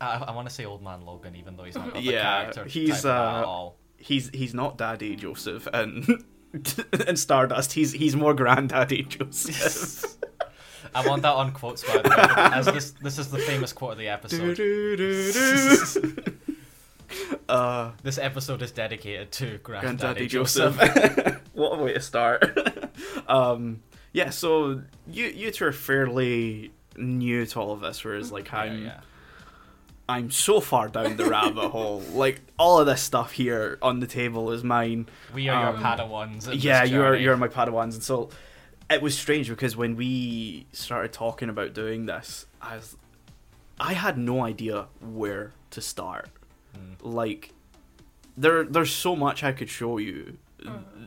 I, 0.00 0.06
I, 0.06 0.16
I 0.28 0.34
want 0.34 0.48
to 0.48 0.54
say 0.54 0.64
old 0.64 0.82
man 0.82 1.04
Logan, 1.04 1.36
even 1.36 1.56
though 1.56 1.64
he's 1.64 1.74
not 1.76 2.00
Yeah, 2.02 2.40
character 2.42 2.64
he's, 2.64 3.04
uh, 3.04 3.70
he's 3.98 4.28
he's 4.30 4.54
not 4.54 4.78
Daddy 4.78 5.16
Joseph, 5.16 5.66
and 5.72 6.24
in 7.08 7.16
Stardust, 7.16 7.72
he's 7.72 7.92
he's 7.92 8.16
more 8.16 8.34
Granddaddy 8.34 9.02
Joseph. 9.04 10.16
I 10.94 11.06
want 11.06 11.22
that 11.22 11.32
on 11.34 11.52
quotes 11.52 11.82
by 11.84 12.00
the 12.00 12.08
way, 12.08 12.16
as 12.52 12.66
this 12.66 12.92
this 12.92 13.18
is 13.18 13.30
the 13.30 13.38
famous 13.38 13.72
quote 13.72 13.92
of 13.92 13.98
the 13.98 14.08
episode. 14.08 14.56
Do-do-do-do. 14.56 16.36
uh, 17.48 17.92
This 18.02 18.18
episode 18.18 18.62
is 18.62 18.72
dedicated 18.72 19.32
to 19.32 19.58
Granddaddy, 19.58 19.96
Granddaddy 19.96 20.26
Joseph. 20.28 20.78
Joseph. 20.78 21.40
what 21.52 21.78
a 21.78 21.82
way 21.82 21.92
to 21.94 22.00
start. 22.00 22.44
um, 23.28 23.82
yeah, 24.12 24.30
so 24.30 24.82
you 25.10 25.26
you 25.26 25.50
two 25.50 25.66
are 25.66 25.72
fairly 25.72 26.72
new 26.96 27.44
to 27.46 27.60
all 27.60 27.72
of 27.72 27.80
this, 27.80 28.02
whereas 28.04 28.32
like 28.32 28.50
Yeah, 28.50 28.58
I'm 28.60 28.84
yeah. 28.84 29.00
I'm 30.08 30.30
so 30.30 30.60
far 30.60 30.88
down 30.88 31.16
the 31.16 31.26
rabbit 31.26 31.70
hole. 31.70 32.00
Like 32.12 32.40
all 32.58 32.78
of 32.78 32.86
this 32.86 33.02
stuff 33.02 33.32
here 33.32 33.78
on 33.82 34.00
the 34.00 34.06
table 34.06 34.52
is 34.52 34.62
mine. 34.62 35.06
We 35.34 35.48
are 35.48 35.68
Um, 35.70 35.74
your 35.76 35.84
Padawans. 35.84 36.62
yeah, 36.62 36.84
you're 36.84 37.16
you're 37.16 37.36
my 37.36 37.48
Padawans, 37.48 37.94
and 37.94 38.02
so 38.02 38.30
it 38.88 39.02
was 39.02 39.18
strange 39.18 39.48
because 39.48 39.76
when 39.76 39.96
we 39.96 40.66
started 40.72 41.12
talking 41.12 41.48
about 41.48 41.74
doing 41.74 42.06
this, 42.06 42.46
I 42.62 42.76
was, 42.76 42.96
I 43.80 43.94
had 43.94 44.16
no 44.16 44.44
idea 44.44 44.86
where 45.00 45.52
to 45.70 45.80
start. 45.80 46.28
Hmm. 46.74 46.94
Like, 47.08 47.52
there 48.36 48.62
there's 48.64 48.92
so 48.92 49.16
much 49.16 49.42
I 49.42 49.52
could 49.52 49.68
show 49.68 49.98
you 49.98 50.38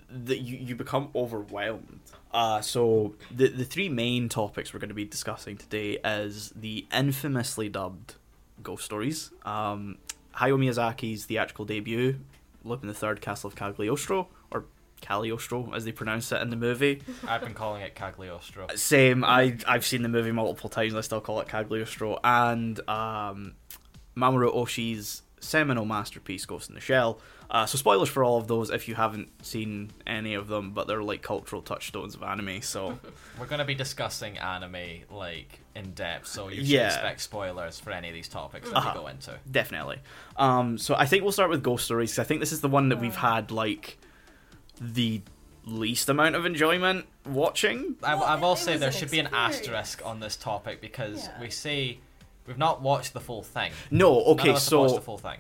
that 0.10 0.40
you 0.40 0.58
you 0.58 0.76
become 0.76 1.10
overwhelmed. 1.16 2.00
Uh, 2.34 2.62
so 2.62 3.16
the 3.36 3.48
the 3.48 3.66
three 3.66 3.90
main 3.90 4.30
topics 4.30 4.74
we're 4.74 4.80
going 4.80 4.90
to 4.90 4.94
be 4.96 5.06
discussing 5.06 5.58
today 5.58 5.98
is 6.04 6.52
the 6.56 6.86
infamously 6.94 7.70
dubbed 7.70 8.16
Ghost 8.64 8.86
Stories, 8.86 9.32
um, 9.44 9.98
Hayao 10.36 10.58
Miyazaki's 10.58 11.26
theatrical 11.26 11.66
debut, 11.66 12.20
Lupin 12.64 12.88
the 12.88 12.94
Third, 12.94 13.22
Castle 13.22 13.48
of 13.48 13.56
Cagliostro, 13.56 14.28
or 14.52 14.66
Cagliostro 15.02 15.74
as 15.74 15.86
they 15.86 15.92
pronounce 15.92 16.32
it 16.32 16.42
in 16.42 16.50
the 16.50 16.56
movie. 16.56 17.02
I've 17.28 17.42
been 17.42 17.54
calling 17.54 17.82
it 17.82 17.96
Cagliostro. 17.96 18.68
Same, 18.76 19.24
I 19.24 19.58
I've 19.68 19.86
seen 19.86 20.02
the 20.04 20.10
movie 20.10 20.32
multiple 20.32 20.70
times. 20.70 20.96
I 20.96 21.02
still 21.02 21.22
call 21.22 21.40
it 21.40 21.48
Cagliostro, 21.48 22.20
and 22.24 22.80
um, 22.90 23.54
Mamoru 24.16 24.54
Oshii's 24.54 25.22
seminal 25.40 25.86
masterpiece, 25.86 26.46
Ghost 26.46 26.70
in 26.70 26.76
the 26.76 26.82
Shell. 26.82 27.20
Uh, 27.52 27.66
so 27.66 27.78
spoilers 27.80 28.10
for 28.10 28.24
all 28.24 28.38
of 28.38 28.48
those 28.48 28.70
if 28.70 28.88
you 28.88 28.94
haven't 28.96 29.30
seen 29.44 29.90
any 30.06 30.36
of 30.36 30.48
them, 30.48 30.72
but 30.72 30.88
they're 30.88 31.02
like 31.02 31.22
cultural 31.24 31.62
touchstones 31.64 32.14
of 32.14 32.22
anime. 32.22 32.62
So 32.62 33.00
We're 33.40 33.48
going 33.48 33.60
to 33.60 33.66
be 33.66 33.74
discussing 33.76 34.38
anime 34.38 35.00
like 35.10 35.60
in 35.76 35.92
depth, 35.94 36.28
so 36.28 36.50
you 36.50 36.58
should 36.58 36.66
Yeah. 36.68 36.88
expect 36.88 37.22
spoilers 37.22 37.80
for 37.80 37.92
any 37.92 38.08
of 38.10 38.14
these 38.14 38.28
topics 38.28 38.70
that 38.70 38.76
Uh-huh. 38.78 38.92
we 38.96 39.00
go 39.02 39.08
into. 39.08 39.40
definitely. 39.50 39.98
Um, 40.38 40.78
so 40.78 40.94
I 40.96 41.06
think 41.06 41.24
we'll 41.24 41.32
start 41.32 41.50
with 41.50 41.64
Ghost 41.64 41.86
Stories. 41.86 42.12
'cause 42.12 42.20
I 42.20 42.24
think 42.26 42.40
this 42.40 42.52
is 42.52 42.62
the 42.62 42.68
one 42.68 42.90
that 42.90 43.00
we've 43.00 43.16
had 43.16 43.50
like 43.52 43.98
the 44.80 45.22
least 45.66 46.08
amount 46.10 46.36
of 46.36 46.46
enjoyment 46.46 47.06
watching. 47.26 47.96
I, 48.04 48.16
Well, 48.16 48.24
I 48.24 48.36
will 48.36 48.54
it 48.54 48.58
say 48.58 48.72
was 48.74 48.80
there 48.82 48.90
an 48.90 48.96
should 48.96 49.12
be 49.12 49.20
an 49.20 49.30
asterisk 49.34 50.02
on 50.06 50.20
this 50.20 50.36
topic 50.36 50.82
because 50.82 51.26
Yeah. 51.26 51.42
we 51.42 51.50
say 51.50 52.00
we've 52.50 52.58
not 52.58 52.82
watched 52.82 53.14
the 53.14 53.22
full 53.22 53.44
thing. 53.44 53.72
No, 53.92 54.16
None 54.20 54.24
okay, 54.32 54.50
of 54.50 54.56
us 54.58 54.70
have 54.70 54.80
watched 54.80 54.90
so 54.92 54.96
the 54.98 55.02
full 55.02 55.18
thing. 55.18 55.38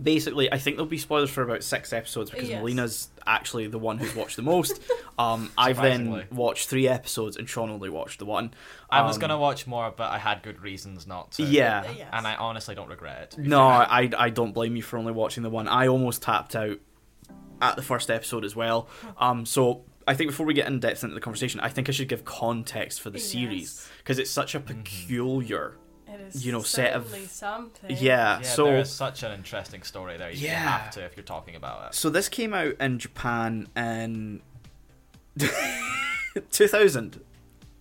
basically, 0.00 0.50
I 0.52 0.58
think 0.58 0.76
there'll 0.76 0.86
be 0.88 0.96
spoilers 0.98 1.28
for 1.30 1.42
about 1.42 1.64
six 1.64 1.92
episodes 1.92 2.30
because 2.30 2.48
Yes. 2.48 2.60
Melina's 2.62 3.08
actually 3.26 3.66
the 3.66 3.78
one 3.78 3.98
who's 3.98 4.14
watched 4.14 4.36
the 4.36 4.42
most. 4.42 4.80
Um, 5.18 5.52
I've 5.58 5.76
then 5.76 6.24
watched 6.32 6.68
three 6.70 6.88
episodes, 6.88 7.36
and 7.36 7.46
Shaun 7.46 7.68
only 7.68 7.90
watched 7.90 8.20
the 8.20 8.24
one. 8.24 8.54
I 8.88 9.02
was 9.02 9.16
Um, 9.16 9.20
gonna 9.20 9.38
watch 9.38 9.66
more, 9.66 9.92
but 9.94 10.10
I 10.10 10.16
had 10.16 10.42
good 10.42 10.62
reasons 10.62 11.06
not 11.06 11.32
to. 11.32 11.42
Yeah. 11.42 11.84
Yes. 11.94 12.08
and 12.14 12.26
I 12.26 12.36
honestly 12.36 12.74
don't 12.74 12.88
regret 12.88 13.34
it. 13.36 13.38
No. 13.38 13.60
I, 13.66 14.08
I 14.16 14.30
don't 14.30 14.52
blame 14.52 14.76
you 14.76 14.82
for 14.82 14.96
only 14.96 15.12
watching 15.12 15.42
the 15.42 15.50
one. 15.50 15.68
I 15.68 15.88
almost 15.88 16.22
tapped 16.22 16.56
out 16.56 16.78
at 17.60 17.76
the 17.76 17.82
first 17.82 18.10
episode 18.10 18.46
as 18.46 18.56
well. 18.56 18.88
Um, 19.18 19.44
so 19.44 19.84
I 20.08 20.14
think 20.14 20.30
before 20.30 20.46
we 20.46 20.54
get 20.54 20.66
in 20.68 20.80
depth 20.80 21.04
into 21.04 21.14
the 21.14 21.20
conversation, 21.20 21.60
I 21.60 21.68
think 21.68 21.90
I 21.90 21.92
should 21.92 22.08
give 22.08 22.24
context 22.24 23.02
for 23.02 23.10
the 23.10 23.18
series 23.18 23.86
because 23.98 24.18
it's 24.18 24.30
such 24.30 24.54
a 24.54 24.60
peculiar. 24.60 25.66
It 25.68 25.74
is 25.74 25.76
You 26.34 26.52
know, 26.52 26.62
set 26.62 26.92
of- 26.94 27.08
something. 27.30 27.90
Yeah, 27.90 28.38
Yeah, 28.38 28.42
so 28.42 28.64
there 28.64 28.78
is 28.78 28.90
such 28.90 29.22
an 29.22 29.32
interesting 29.32 29.82
story 29.82 30.16
there. 30.16 30.30
You 30.30 30.46
Yeah. 30.48 30.78
have 30.78 30.90
to 30.92 31.04
if 31.04 31.16
you're 31.16 31.24
talking 31.24 31.54
about 31.56 31.88
it. 31.88 31.94
so 31.94 32.10
this 32.10 32.28
came 32.28 32.54
out 32.54 32.74
in 32.80 32.98
Japan 32.98 33.68
in 33.76 34.40
2000, 36.50 37.20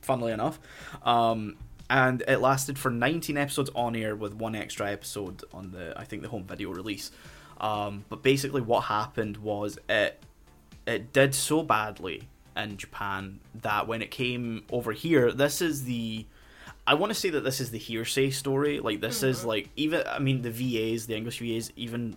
funnily 0.01 0.31
enough, 0.31 0.59
um, 1.03 1.55
and 1.89 2.23
it 2.27 2.37
lasted 2.37 2.77
for 2.77 2.89
19 2.91 3.37
episodes 3.37 3.69
on 3.75 3.95
air 3.95 4.15
with 4.15 4.33
one 4.33 4.55
extra 4.55 4.91
episode 4.91 5.43
on 5.53 5.71
the 5.71 5.93
I 5.97 6.03
think 6.03 6.21
the 6.21 6.29
home 6.29 6.43
video 6.43 6.71
release. 6.71 7.11
Um, 7.59 8.05
but 8.09 8.21
basically, 8.23 8.61
what 8.61 8.85
happened 8.85 9.37
was 9.37 9.77
it 9.89 10.21
it 10.87 11.11
did 11.13 11.35
so 11.35 11.61
badly 11.63 12.27
in 12.55 12.77
Japan 12.77 13.39
that 13.55 13.87
when 13.87 14.01
it 14.01 14.11
came 14.11 14.63
over 14.71 14.91
here, 14.91 15.31
this 15.31 15.61
is 15.61 15.83
the 15.83 16.25
I 16.91 16.93
want 16.95 17.09
to 17.11 17.19
say 17.23 17.29
that 17.29 17.41
this 17.43 17.59
is 17.61 17.69
the 17.71 17.77
hearsay 17.77 18.29
story. 18.31 18.79
Like 18.79 18.99
this 19.01 19.21
is 19.23 19.45
like 19.45 19.69
even 19.75 20.03
I 20.07 20.19
mean 20.19 20.41
the 20.41 20.51
VAs, 20.51 21.05
the 21.07 21.15
English 21.15 21.39
VAs, 21.39 21.71
even 21.75 22.15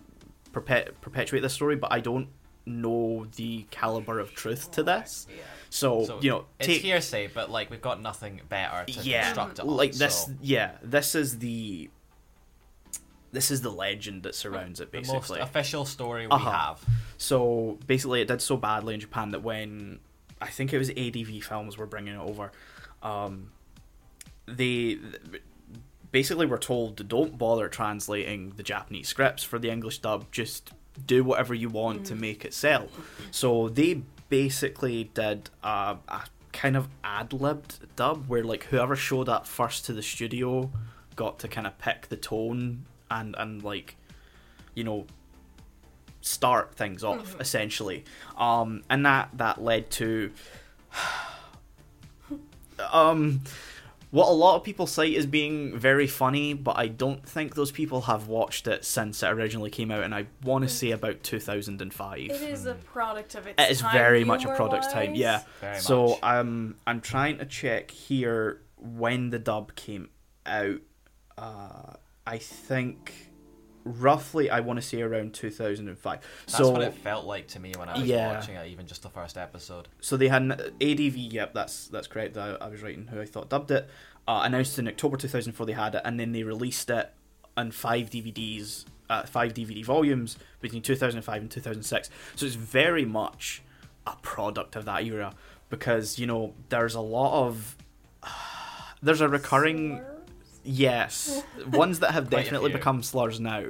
perpet- 0.51 0.99
perpetuate 1.01 1.41
this 1.41 1.53
story, 1.53 1.75
but 1.75 1.91
I 1.93 1.99
don't 1.99 2.27
know 2.65 3.27
the 3.35 3.65
caliber 3.71 4.19
of 4.19 4.33
truth 4.33 4.71
to 4.71 4.81
this. 4.83 5.27
Yeah. 5.29 5.43
So, 5.69 6.05
So 6.05 6.19
you 6.21 6.29
know, 6.31 6.45
it's 6.59 6.67
take 6.67 6.81
hearsay, 6.81 7.27
but 7.27 7.49
like 7.51 7.69
we've 7.71 7.81
got 7.81 8.01
nothing 8.01 8.41
better 8.49 8.85
to 8.91 8.99
yeah, 9.01 9.23
construct 9.25 9.59
it 9.59 9.61
on. 9.63 9.67
like 9.67 9.93
this. 9.93 10.25
so 10.25 10.31
Yeah, 10.41 10.71
this 10.81 11.13
is 11.15 11.39
the 11.39 11.89
this 13.31 13.49
is 13.49 13.61
the 13.61 13.71
legend 13.71 14.23
that 14.23 14.35
surrounds 14.35 14.79
it, 14.79 14.91
the 14.91 14.99
most 14.99 15.11
basically. 15.11 15.39
official 15.41 15.85
story 15.85 16.27
we 16.27 16.31
Uh-huh. 16.31 16.51
have. 16.51 16.83
So 17.17 17.79
basically, 17.87 18.21
it 18.21 18.27
did 18.27 18.41
so 18.41 18.57
badly 18.57 18.93
in 18.93 18.99
Japan 18.99 19.31
that 19.31 19.41
when 19.41 19.99
I 20.39 20.47
think 20.49 20.71
it 20.73 20.77
was 20.77 20.89
ADV 20.91 21.43
Films 21.43 21.77
were 21.77 21.87
bringing 21.87 22.13
it 22.13 22.19
over, 22.19 22.51
um, 23.01 23.51
they 24.57 24.99
basically 26.11 26.45
were 26.45 26.57
told 26.57 27.07
don't 27.07 27.37
bother 27.37 27.67
translating 27.67 28.53
the 28.55 28.63
Japanese 28.63 29.07
scripts 29.07 29.43
for 29.43 29.59
the 29.59 29.69
English 29.69 29.99
dub. 29.99 30.31
Just 30.31 30.71
do 31.05 31.23
whatever 31.23 31.53
you 31.53 31.69
want 31.69 32.05
to 32.05 32.15
make 32.15 32.45
it 32.45 32.53
sell. 32.53 32.87
So 33.31 33.69
they 33.69 34.03
basically 34.29 35.05
did 35.13 35.49
a, 35.63 35.97
a 36.07 36.23
kind 36.53 36.77
of 36.77 36.87
ad 37.03 37.33
libbed 37.33 37.95
dub 37.95 38.27
where 38.29 38.43
like 38.43 38.65
whoever 38.65 38.95
showed 38.95 39.27
up 39.27 39.45
first 39.45 39.85
to 39.85 39.93
the 39.93 40.03
studio 40.03 40.71
got 41.15 41.39
to 41.39 41.47
kind 41.47 41.67
of 41.67 41.77
pick 41.79 42.07
the 42.09 42.15
tone 42.15 42.85
and 43.11 43.35
and 43.37 43.63
like 43.63 43.95
you 44.75 44.83
know 44.83 45.05
start 46.21 46.73
things 46.75 47.03
off 47.03 47.35
essentially 47.39 48.05
um 48.37 48.81
and 48.89 49.05
that 49.05 49.29
that 49.33 49.61
led 49.61 49.89
to 49.89 50.31
um 52.91 53.41
what 54.13 54.27
a 54.29 54.31
lot 54.31 54.55
of 54.55 54.63
people 54.63 54.85
cite 54.85 55.15
as 55.17 55.25
being 55.25 55.75
very 55.77 56.05
funny 56.05 56.53
but 56.53 56.77
i 56.77 56.87
don't 56.87 57.27
think 57.27 57.55
those 57.55 57.71
people 57.71 58.01
have 58.01 58.27
watched 58.27 58.67
it 58.67 58.85
since 58.85 59.23
it 59.23 59.27
originally 59.27 59.71
came 59.71 59.89
out 59.89 60.03
and 60.03 60.13
i 60.13 60.25
want 60.43 60.63
to 60.63 60.69
say 60.69 60.91
about 60.91 61.23
2005 61.23 62.19
It 62.19 62.29
is 62.31 62.67
a 62.67 62.75
product 62.75 63.33
of 63.33 63.47
its 63.47 63.57
time. 63.57 63.65
it 63.65 63.71
is 63.71 63.81
time, 63.81 63.91
very 63.91 64.23
much 64.23 64.43
a 64.43 64.47
product 64.47 64.69
product's 64.69 64.93
time 64.93 65.15
yeah. 65.15 65.41
Very 65.61 65.79
so 65.79 66.07
much. 66.09 66.19
um 66.23 66.75
i'm 66.85 67.01
trying 67.01 67.39
to 67.39 67.45
check 67.45 67.89
here 67.89 68.61
when 68.77 69.29
the 69.31 69.39
dub 69.39 69.73
came 69.75 70.09
out. 70.45 70.79
Uh 71.37 71.93
i 72.27 72.37
think 72.37 73.32
roughly 73.85 74.49
i 74.49 74.59
want 74.61 74.77
to 74.79 74.81
say 74.85 75.01
around 75.01 75.33
2005 75.33 76.19
That's 76.45 76.57
so 76.57 76.69
what 76.69 76.81
it 76.81 76.93
felt 76.93 77.25
like 77.25 77.47
to 77.49 77.59
me 77.59 77.73
when 77.77 77.89
I 77.89 77.93
was 77.99 78.03
Yeah. 78.07 78.33
watching 78.33 78.55
it, 78.55 78.67
even 78.67 78.87
just 78.87 79.03
the 79.03 79.09
first 79.09 79.37
episode. 79.37 79.87
so 79.99 80.15
they 80.17 80.27
had 80.29 80.41
an 80.41 80.51
ADV. 80.81 81.17
Yep, 81.17 81.53
that's 81.53 81.87
that's 81.87 82.07
correct. 82.07 82.37
I, 82.37 82.51
I 82.61 82.67
was 82.69 82.81
writing 82.81 83.07
who 83.07 83.19
I 83.21 83.25
thought 83.25 83.49
dubbed 83.49 83.71
it. 83.71 83.89
Uh, 84.27 84.41
announced 84.43 84.79
in 84.79 84.87
October 84.87 85.17
2004 85.17 85.65
they 85.65 85.73
had 85.73 85.95
it, 85.95 86.01
and 86.05 86.17
then 86.19 86.31
they 86.31 86.43
released 86.43 86.89
it 86.89 87.11
on 87.57 87.71
five 87.71 88.09
DVDs, 88.09 88.85
uh, 89.09 89.23
five 89.23 89.53
DVD 89.53 89.83
volumes 89.83 90.37
between 90.61 90.81
2005 90.81 91.41
and 91.41 91.51
2006. 91.51 92.09
So 92.35 92.45
it's 92.45 92.55
very 92.55 93.03
much 93.05 93.61
a 94.07 94.15
product 94.21 94.75
of 94.77 94.85
that 94.85 95.03
era 95.03 95.33
because 95.69 96.17
you 96.19 96.25
know 96.25 96.53
there's 96.69 96.95
a 96.95 97.01
lot 97.01 97.47
of 97.47 97.75
there's 99.01 99.21
a 99.21 99.27
recurring 99.27 99.97
Slurs? 99.97 100.12
Yes 100.63 101.43
ones 101.71 101.99
that 101.99 102.11
have 102.11 102.29
definitely 102.29 102.71
become 102.71 103.03
slurs 103.03 103.39
now. 103.39 103.65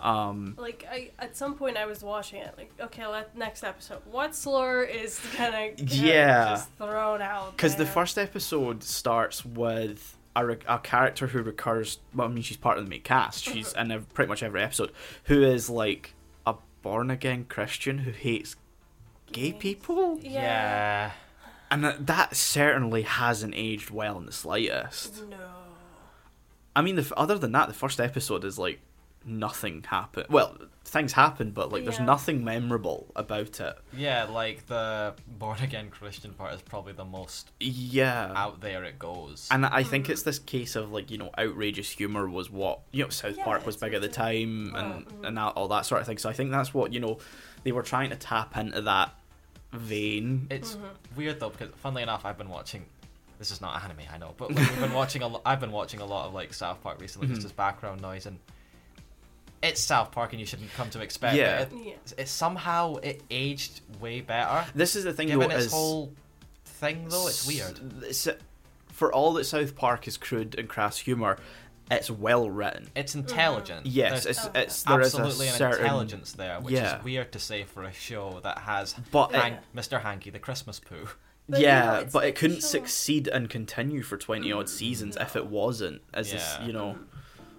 Um, 0.00 0.54
Like 0.58 0.86
I, 0.90 1.10
at 1.18 1.36
some 1.36 1.54
point, 1.54 1.76
I 1.78 1.86
was 1.86 2.02
watching 2.02 2.40
it. 2.42 2.54
Like, 2.58 2.70
okay, 2.80 3.06
let 3.06 3.36
next 3.36 3.64
episode. 3.64 4.02
What 4.04 4.34
slur 4.34 4.82
is 4.82 5.18
kind 5.36 5.54
of 5.80 5.90
Yeah. 5.90 6.50
just 6.50 6.70
thrown 6.76 7.22
out? 7.22 7.52
Because 7.56 7.76
the 7.76 7.86
first 7.86 8.18
episode 8.18 8.82
starts 8.84 9.42
with 9.44 10.18
a, 10.36 10.44
re- 10.44 10.58
a 10.68 10.78
character 10.78 11.28
who 11.28 11.42
recurs. 11.42 11.98
Well, 12.14 12.28
I 12.28 12.30
mean, 12.30 12.42
she's 12.42 12.58
part 12.58 12.76
of 12.76 12.84
the 12.84 12.90
main 12.90 13.00
cast. 13.02 13.44
She's 13.50 13.72
in 13.72 13.90
ev- 13.90 14.12
pretty 14.12 14.28
much 14.28 14.42
every 14.42 14.62
episode. 14.62 14.92
Who 15.24 15.42
is 15.42 15.70
like 15.70 16.12
a 16.46 16.56
born 16.82 17.10
again 17.10 17.46
Christian 17.48 17.98
who 17.98 18.10
hates 18.10 18.54
gay 19.32 19.54
people, 19.54 20.18
Yeah. 20.20 20.30
Yeah. 20.30 21.10
and 21.70 21.82
that, 21.84 22.06
that 22.06 22.36
certainly 22.36 23.00
hasn't 23.02 23.54
aged 23.56 23.88
well 23.90 24.18
in 24.18 24.26
the 24.26 24.32
slightest. 24.32 25.24
No. 25.30 25.36
I 26.76 26.82
mean, 26.82 26.94
the, 26.96 27.12
other 27.16 27.36
than 27.38 27.50
that, 27.52 27.66
the 27.68 27.74
first 27.74 27.98
episode 28.00 28.44
is 28.44 28.58
like 28.58 28.78
nothing 29.24 29.82
happened. 29.82 30.26
Well, 30.30 30.56
things 30.84 31.12
happen, 31.14 31.50
but 31.50 31.72
like 31.72 31.82
there's 31.82 31.98
Yeah. 31.98 32.04
nothing 32.04 32.44
memorable 32.44 33.10
about 33.16 33.58
it. 33.58 33.76
Yeah, 33.92 34.22
like 34.24 34.66
the 34.68 35.14
born 35.26 35.58
again 35.60 35.90
Christian 35.90 36.32
part 36.32 36.54
is 36.54 36.62
probably 36.62 36.92
the 36.92 37.04
most 37.04 37.50
Yeah. 37.58 38.30
out 38.36 38.60
there 38.60 38.84
it 38.84 38.96
goes. 39.00 39.48
And 39.50 39.66
I 39.66 39.82
think 39.82 40.08
it's 40.08 40.22
this 40.22 40.38
case 40.38 40.76
of 40.76 40.92
like 40.92 41.10
you 41.10 41.18
know 41.18 41.30
outrageous 41.36 41.90
humor 41.90 42.28
was 42.28 42.50
what 42.50 42.80
you 42.92 43.02
know 43.02 43.08
South 43.10 43.36
Yeah, 43.36 43.44
Park 43.44 43.66
was 43.66 43.76
big 43.76 43.94
at 43.94 44.00
the 44.00 44.08
time 44.08 44.72
Oh, 44.76 44.78
and 44.78 45.06
mm. 45.08 45.26
and 45.26 45.38
all 45.40 45.66
that 45.68 45.86
sort 45.86 46.02
of 46.02 46.06
thing. 46.06 46.18
So 46.18 46.28
I 46.28 46.32
think 46.32 46.52
that's 46.52 46.72
what 46.72 46.92
you 46.92 47.00
know 47.00 47.18
they 47.64 47.72
were 47.72 47.82
trying 47.82 48.10
to 48.10 48.16
tap 48.16 48.56
into 48.56 48.80
that 48.82 49.12
vein. 49.72 50.46
It's 50.50 50.76
Mm-hmm. 50.76 51.16
weird 51.16 51.40
though 51.40 51.50
because 51.50 51.70
funnily 51.76 52.02
enough, 52.02 52.24
I've 52.24 52.38
been 52.38 52.48
watching. 52.48 52.86
This 53.38 53.50
is 53.50 53.60
not 53.60 53.82
anime, 53.84 53.98
I 54.12 54.18
know, 54.18 54.34
but 54.36 54.50
like, 54.54 54.68
we've 54.70 54.80
been 54.80 54.92
watching 54.94 55.22
a. 55.22 55.26
Lo- 55.28 55.42
I've 55.44 55.60
been 55.60 55.72
watching 55.72 56.00
a 56.00 56.06
lot 56.06 56.26
of 56.26 56.34
like 56.34 56.54
South 56.54 56.82
Park 56.82 57.00
recently, 57.00 57.28
just 57.28 57.42
Mhm. 57.42 57.44
as 57.46 57.52
background 57.52 58.00
noise, 58.00 58.24
and 58.26 58.38
it's 59.62 59.80
South 59.80 60.12
Park, 60.12 60.32
and 60.32 60.40
you 60.40 60.46
shouldn't 60.46 60.72
come 60.74 60.90
to 60.90 61.00
expect. 61.00 61.36
Yeah. 61.36 61.60
it. 61.62 61.72
Yeah. 61.72 61.92
It, 61.92 62.14
it 62.18 62.28
somehow 62.28 62.96
it 62.96 63.22
aged 63.30 63.80
way 64.00 64.20
better. 64.20 64.64
This 64.74 64.96
is 64.96 65.04
the 65.04 65.12
thing 65.12 65.28
Given 65.28 65.48
though 65.50 65.56
its 65.56 65.66
is 65.66 65.72
whole 65.72 66.12
thing 66.64 67.08
though, 67.08 67.26
it's 67.28 67.46
weird. 67.46 67.78
s- 68.08 68.28
for 68.88 69.12
all 69.12 69.32
that 69.34 69.44
South 69.44 69.76
Park 69.76 70.06
is 70.08 70.16
crude 70.16 70.54
and 70.58 70.68
crass 70.68 70.98
humor, 70.98 71.38
it's 71.90 72.10
well 72.10 72.48
written. 72.48 72.88
It's 72.96 73.14
intelligent. 73.14 73.86
Yes, 73.86 74.24
There's 74.24 74.38
it's 74.38 74.46
Oh, 74.46 74.50
it's 74.54 74.82
there 74.84 75.00
is 75.00 75.14
absolutely 75.14 75.48
a 75.48 75.52
an 75.52 75.56
certain 75.58 75.80
intelligence 75.84 76.32
there, 76.32 76.60
which 76.60 76.74
Yeah. 76.74 76.98
is 76.98 77.04
weird 77.04 77.32
to 77.32 77.38
say 77.38 77.64
for 77.64 77.82
a 77.84 77.92
show 77.92 78.40
that 78.44 78.58
has 78.58 78.94
but 79.10 79.34
it- 79.34 79.58
Mr. 79.74 80.00
Hanky 80.02 80.30
the 80.30 80.38
Christmas 80.38 80.80
poo. 80.80 81.08
But, 81.48 81.60
you 81.60 81.66
know, 81.66 81.72
yeah, 81.72 81.98
it's 82.00 82.12
but 82.12 82.24
it 82.26 82.34
couldn't 82.34 82.56
show- 82.56 82.66
succeed 82.68 83.28
and 83.28 83.48
continue 83.48 84.02
for 84.02 84.16
twenty 84.16 84.50
odd 84.52 84.68
seasons 84.68 85.16
if 85.16 85.36
it 85.36 85.46
wasn't. 85.46 86.02
As 86.12 86.32
this, 86.32 86.58
you 86.64 86.72
know, 86.72 86.98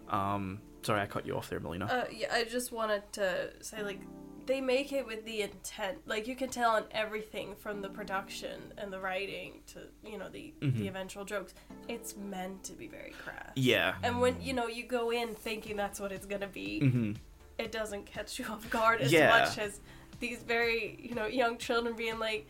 um, 0.10 0.60
sorry 0.82 1.01
I 1.01 1.06
cut 1.06 1.25
you 1.25 1.36
off 1.38 1.50
there, 1.50 1.60
Melina. 1.60 1.86
Uh, 1.86 2.06
yeah, 2.13 2.27
I 2.34 2.44
just 2.44 2.72
wanted 2.72 3.03
to 3.13 3.51
say 3.62 3.84
like 3.84 4.01
they 4.46 4.62
make 4.62 4.94
it 4.94 5.06
with 5.06 5.25
the 5.25 5.41
intent. 5.41 6.00
Like 6.06 6.27
you 6.27 6.36
can 6.36 6.50
tell 6.50 6.72
on 6.72 6.84
everything 6.91 7.56
from 7.56 7.82
the 7.82 7.89
production 7.89 8.60
and 8.77 8.91
the 8.91 9.00
writing 9.00 9.62
to 9.67 9.79
you 10.10 10.17
know 10.17 10.29
the 10.29 10.53
Mhm. 10.62 10.77
the 10.79 10.88
eventual 10.88 11.25
jokes. 11.25 11.53
It's 11.88 12.15
meant 12.17 12.63
to 12.65 12.74
be 12.74 12.88
very 12.88 13.12
crass. 13.24 13.51
yeah. 13.56 13.96
And 14.03 14.20
when 14.22 14.41
you 14.41 14.53
know 14.53 14.67
you 14.67 14.84
go 14.84 15.12
in 15.12 15.34
thinking 15.34 15.75
that's 15.77 16.00
what 16.00 16.12
it's 16.12 16.25
gonna 16.25 16.48
be, 16.48 16.79
hmm 16.79 17.12
it 17.58 17.72
doesn't 17.72 18.06
catch 18.06 18.38
you 18.38 18.46
off 18.50 18.70
guard 18.70 19.01
as 19.01 19.12
Yeah. 19.12 19.29
much 19.29 19.58
as 19.58 19.79
these 20.20 20.39
very 20.44 20.98
you 21.01 21.15
know 21.15 21.25
young 21.25 21.58
children 21.58 21.96
being 21.96 22.20
like, 22.20 22.48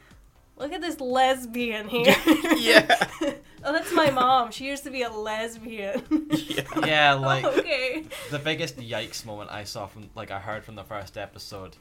"Look 0.58 0.74
at 0.74 0.82
this 0.82 1.00
lesbian 1.00 1.88
here." 1.96 2.16
Yeah. 2.58 3.08
oh, 3.64 3.72
that's 3.74 3.94
my 3.94 4.10
mom. 4.12 4.52
She 4.52 4.66
used 4.66 4.84
to 4.84 4.90
be 4.92 5.04
a 5.04 5.10
lesbian. 5.12 6.04
yeah. 6.32 6.64
yeah, 6.86 7.14
like 7.14 7.46
okay. 7.46 8.06
the 8.32 8.40
biggest 8.40 8.78
yikes 8.78 9.26
moment 9.26 9.52
I 9.52 9.64
saw 9.64 9.88
from 9.88 10.10
like 10.16 10.32
I 10.32 10.40
heard 10.40 10.64
from 10.64 10.76
the 10.76 10.84
first 10.84 11.18
episode 11.18 11.76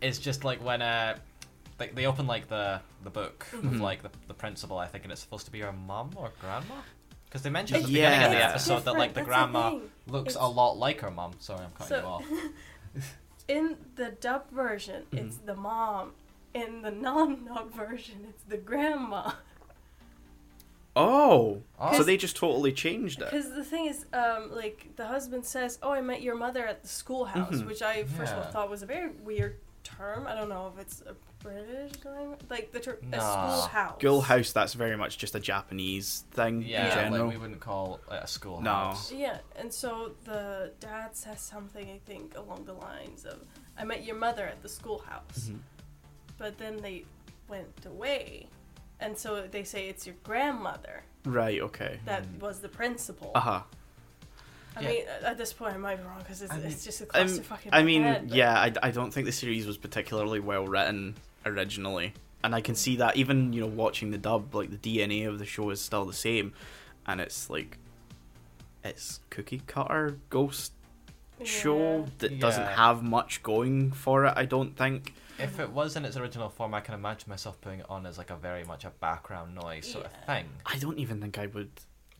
is 0.00 0.18
just 0.18 0.44
like 0.44 0.62
when 0.64 0.82
uh 0.82 1.16
they, 1.78 1.88
they 1.88 2.06
open 2.06 2.26
like 2.26 2.48
the 2.48 2.80
the 3.02 3.10
book 3.10 3.46
Mhm. 3.52 3.70
with 3.70 3.80
like 3.80 4.02
the, 4.02 4.10
the 4.28 4.34
principal 4.34 4.78
I 4.78 4.86
think 4.86 5.04
and 5.04 5.12
it's 5.12 5.20
supposed 5.22 5.46
to 5.46 5.50
be 5.52 5.60
her 5.60 5.72
mum 5.72 6.10
or 6.16 6.30
grandma 6.40 6.76
because 7.26 7.42
they 7.42 7.50
mentioned 7.50 7.78
at 7.82 7.86
the 7.86 7.92
beginning 7.94 8.22
of 8.24 8.30
the 8.30 8.36
Yeah. 8.36 8.50
episode 8.50 8.84
that 8.84 8.94
like 8.94 9.10
the 9.14 9.20
that's 9.20 9.26
grandma 9.28 9.70
thing. 9.70 9.90
looks 10.06 10.36
a 10.38 10.46
lot 10.46 10.76
like 10.78 11.00
her 11.00 11.10
mum 11.10 11.32
sorry 11.38 11.64
I'm 11.64 11.70
cutting 11.72 11.96
you 11.96 12.02
So- 12.02 12.08
off 12.08 12.24
In 13.48 13.76
the 13.96 14.10
dub 14.20 14.50
version, 14.50 15.02
Mm-hmm. 15.12 15.26
it's 15.26 15.36
the 15.38 15.54
mom. 15.54 16.12
In 16.54 16.82
the 16.82 16.90
non-dub 16.90 17.72
version, 17.74 18.26
it's 18.28 18.44
the 18.44 18.56
grandma. 18.56 19.32
Oh, 20.96 21.62
Oh. 21.80 21.96
so 21.96 22.04
they 22.04 22.16
just 22.16 22.36
totally 22.36 22.72
changed 22.72 23.20
it. 23.20 23.30
Because 23.30 23.50
the 23.50 23.64
thing 23.64 23.86
is, 23.86 24.06
um, 24.12 24.54
like 24.54 24.94
the 24.94 25.06
husband 25.06 25.44
says, 25.44 25.78
"Oh, 25.82 25.90
I 25.90 26.00
met 26.00 26.22
your 26.22 26.36
mother 26.36 26.64
at 26.64 26.82
the 26.82 26.88
schoolhouse," 26.88 27.56
Mhm. 27.56 27.66
which 27.66 27.82
I 27.82 28.04
first 28.04 28.32
of 28.32 28.38
all 28.38 28.44
Yeah. 28.44 28.50
thought 28.50 28.70
was 28.70 28.82
a 28.82 28.86
very 28.86 29.10
weird 29.10 29.58
term. 29.82 30.28
I 30.28 30.36
don't 30.36 30.48
know 30.48 30.72
if 30.72 30.80
it's 30.80 31.00
a 31.02 31.16
British 31.40 31.92
term, 32.00 32.36
like 32.48 32.70
the 32.70 32.78
ter- 32.78 32.98
a 33.02 33.06
Nah. 33.06 33.18
schoolhouse. 33.58 33.98
Schoolhouse, 33.98 34.52
that's 34.52 34.74
very 34.74 34.96
much 34.96 35.18
just 35.18 35.34
a 35.34 35.40
Japanese 35.40 36.24
thing 36.30 36.62
Yeah, 36.62 36.86
in 36.86 36.92
general. 36.94 37.24
like 37.26 37.34
we 37.34 37.40
wouldn't 37.40 37.60
call 37.60 37.96
it 37.96 38.14
a 38.22 38.26
schoolhouse. 38.28 39.10
No. 39.10 39.18
Yeah, 39.18 39.38
and 39.56 39.74
so 39.74 40.14
the 40.24 40.72
dad 40.78 41.16
says 41.16 41.40
something 41.40 41.90
I 41.90 41.98
think 42.06 42.36
along 42.36 42.66
the 42.66 42.72
lines 42.72 43.24
of, 43.26 43.40
"I 43.76 43.82
met 43.84 44.04
your 44.04 44.16
mother 44.16 44.46
at 44.46 44.62
the 44.62 44.68
schoolhouse," 44.68 45.50
Mhm. 45.50 45.58
But 46.38 46.58
then 46.58 46.78
they 46.82 47.04
went 47.48 47.86
away, 47.86 48.46
and 49.00 49.16
so 49.16 49.46
they 49.50 49.64
say 49.64 49.88
it's 49.88 50.06
your 50.06 50.16
grandmother 50.22 51.02
Right, 51.24 51.60
okay. 51.60 52.00
that 52.04 52.24
Mm. 52.24 52.40
was 52.40 52.60
the 52.60 52.68
principal. 52.68 53.32
Uh 53.34 53.40
huh. 53.40 53.62
I 54.76 54.80
Yeah. 54.82 54.88
mean, 54.88 55.04
at 55.22 55.38
this 55.38 55.52
point 55.52 55.74
I 55.74 55.78
might 55.78 55.96
be 55.96 56.02
wrong 56.02 56.18
because 56.18 56.42
it's, 56.42 56.52
I 56.52 56.56
mean- 56.56 56.66
it's 56.66 56.84
just 56.84 57.00
a 57.00 57.06
clusterfuck 57.06 57.64
in 57.66 57.72
I 57.74 57.78
my 57.78 57.84
mean, 57.84 58.02
head, 58.02 58.28
but- 58.28 58.36
yeah, 58.36 58.58
I, 58.60 58.72
I 58.82 58.90
don't 58.90 59.12
think 59.12 59.26
the 59.26 59.32
series 59.32 59.66
was 59.66 59.76
particularly 59.76 60.40
well 60.40 60.66
written 60.66 61.14
originally, 61.46 62.12
and 62.42 62.54
I 62.54 62.60
can 62.60 62.74
see 62.74 62.96
that 62.96 63.16
even 63.16 63.52
you 63.52 63.60
know 63.60 63.66
watching 63.68 64.10
the 64.10 64.18
dub, 64.18 64.54
like 64.54 64.70
the 64.70 64.76
DNA 64.76 65.26
of 65.28 65.38
the 65.38 65.46
show 65.46 65.70
is 65.70 65.80
still 65.80 66.04
the 66.04 66.12
same, 66.12 66.52
and 67.06 67.20
it's 67.20 67.48
like 67.48 67.78
it's 68.82 69.20
cookie 69.30 69.62
cutter 69.66 70.18
ghost 70.28 70.72
show 71.44 72.00
Yeah. 72.00 72.06
that 72.18 72.38
doesn't 72.40 72.62
Yeah. 72.64 72.76
have 72.76 73.02
much 73.02 73.42
going 73.42 73.92
for 73.92 74.24
it. 74.26 74.34
I 74.36 74.44
don't 74.44 74.76
think. 74.76 75.14
If 75.38 75.58
it 75.58 75.70
was 75.70 75.96
in 75.96 76.04
its 76.04 76.16
original 76.16 76.48
form, 76.48 76.74
I 76.74 76.80
can 76.80 76.94
imagine 76.94 77.28
myself 77.28 77.60
putting 77.60 77.80
it 77.80 77.86
on 77.88 78.06
as 78.06 78.18
like 78.18 78.30
a 78.30 78.36
very 78.36 78.64
much 78.64 78.84
a 78.84 78.90
background 78.90 79.54
noise 79.54 79.90
sort 79.90 80.06
of 80.06 80.12
thing. 80.26 80.46
I 80.66 80.78
don't 80.78 80.98
even 80.98 81.20
think 81.20 81.38
I 81.38 81.46
would. 81.46 81.70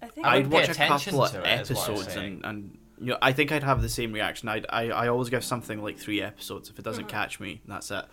I 0.02 0.06
think 0.08 0.26
I 0.26 0.36
I'd 0.36 0.48
watch 0.48 0.68
a 0.68 0.74
couple 0.74 1.22
of 1.22 1.30
to 1.32 1.38
it, 1.48 1.60
is 1.60 1.70
what 1.70 1.88
I'm 1.88 1.94
episodes 1.94 2.16
and, 2.16 2.44
and 2.44 2.78
you 2.98 3.06
know 3.06 3.18
I 3.22 3.32
think 3.32 3.52
I'd 3.52 3.62
have 3.62 3.82
the 3.82 3.88
same 3.88 4.12
reaction. 4.12 4.48
I'd, 4.48 4.66
I 4.68 4.90
I 4.90 5.08
always 5.08 5.30
give 5.30 5.44
something 5.44 5.82
like 5.82 5.98
three 5.98 6.20
episodes. 6.22 6.68
If 6.70 6.78
it 6.78 6.84
doesn't 6.84 7.04
Mhm. 7.06 7.08
catch 7.08 7.38
me, 7.40 7.60
that's 7.66 7.90
it. 7.90 8.04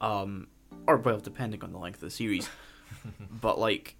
Um, 0.00 0.48
or 0.86 0.96
well, 0.96 1.18
depending 1.18 1.62
on 1.62 1.72
the 1.72 1.78
length 1.78 1.96
of 1.96 2.00
the 2.02 2.10
series. 2.10 2.48
but 3.40 3.58
like, 3.58 3.94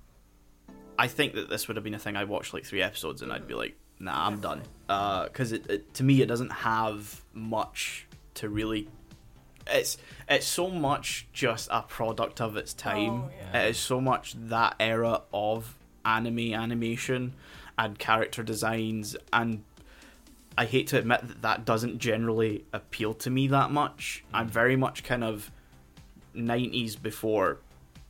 I 0.99 1.07
think 1.07 1.35
that 1.35 1.49
this 1.49 1.69
would 1.69 1.77
have 1.77 1.85
been 1.85 1.95
a 1.95 1.99
thing. 1.99 2.17
I 2.17 2.25
watched 2.25 2.53
like 2.53 2.65
three 2.65 2.83
episodes 2.83 3.23
and 3.23 3.33
I'd 3.33 3.47
be 3.47 3.55
like, 3.55 3.77
nah, 4.01 4.27
I'm 4.27 4.41
done. 4.41 4.63
Because 4.87 5.53
it, 5.53 5.71
it 5.71 5.95
to 5.95 6.03
me 6.05 6.21
it 6.23 6.27
doesn't 6.27 6.51
have 6.53 7.23
much 7.33 8.07
to 8.35 8.49
really. 8.49 8.89
It's 9.67 9.99
it's 10.29 10.47
so 10.47 10.69
much 10.71 11.27
just 11.33 11.69
a 11.71 11.83
product 11.83 12.41
of 12.41 12.57
its 12.57 12.73
time. 12.75 13.23
Oh, 13.25 13.31
yeah. 13.53 13.63
It 13.65 13.71
is 13.71 13.79
so 13.79 14.01
much 14.01 14.35
that 14.37 14.77
era 14.81 15.23
of 15.33 15.77
anime 16.05 16.55
animation 16.55 17.35
and 17.79 17.99
character 17.99 18.43
designs 18.43 19.17
and 19.33 19.65
I 20.59 20.65
hate 20.67 20.89
to 20.89 20.99
admit 20.99 21.27
that 21.29 21.43
that 21.43 21.65
doesn't 21.65 21.99
generally 21.99 22.65
appeal 22.73 23.15
to 23.15 23.31
me 23.31 23.47
that 23.49 23.71
much. 23.71 24.25
I'm 24.35 24.49
Mm. 24.49 24.51
very 24.51 24.77
much 24.77 25.05
kind 25.05 25.23
of 25.25 25.51
90s 26.35 26.97
before 26.97 27.59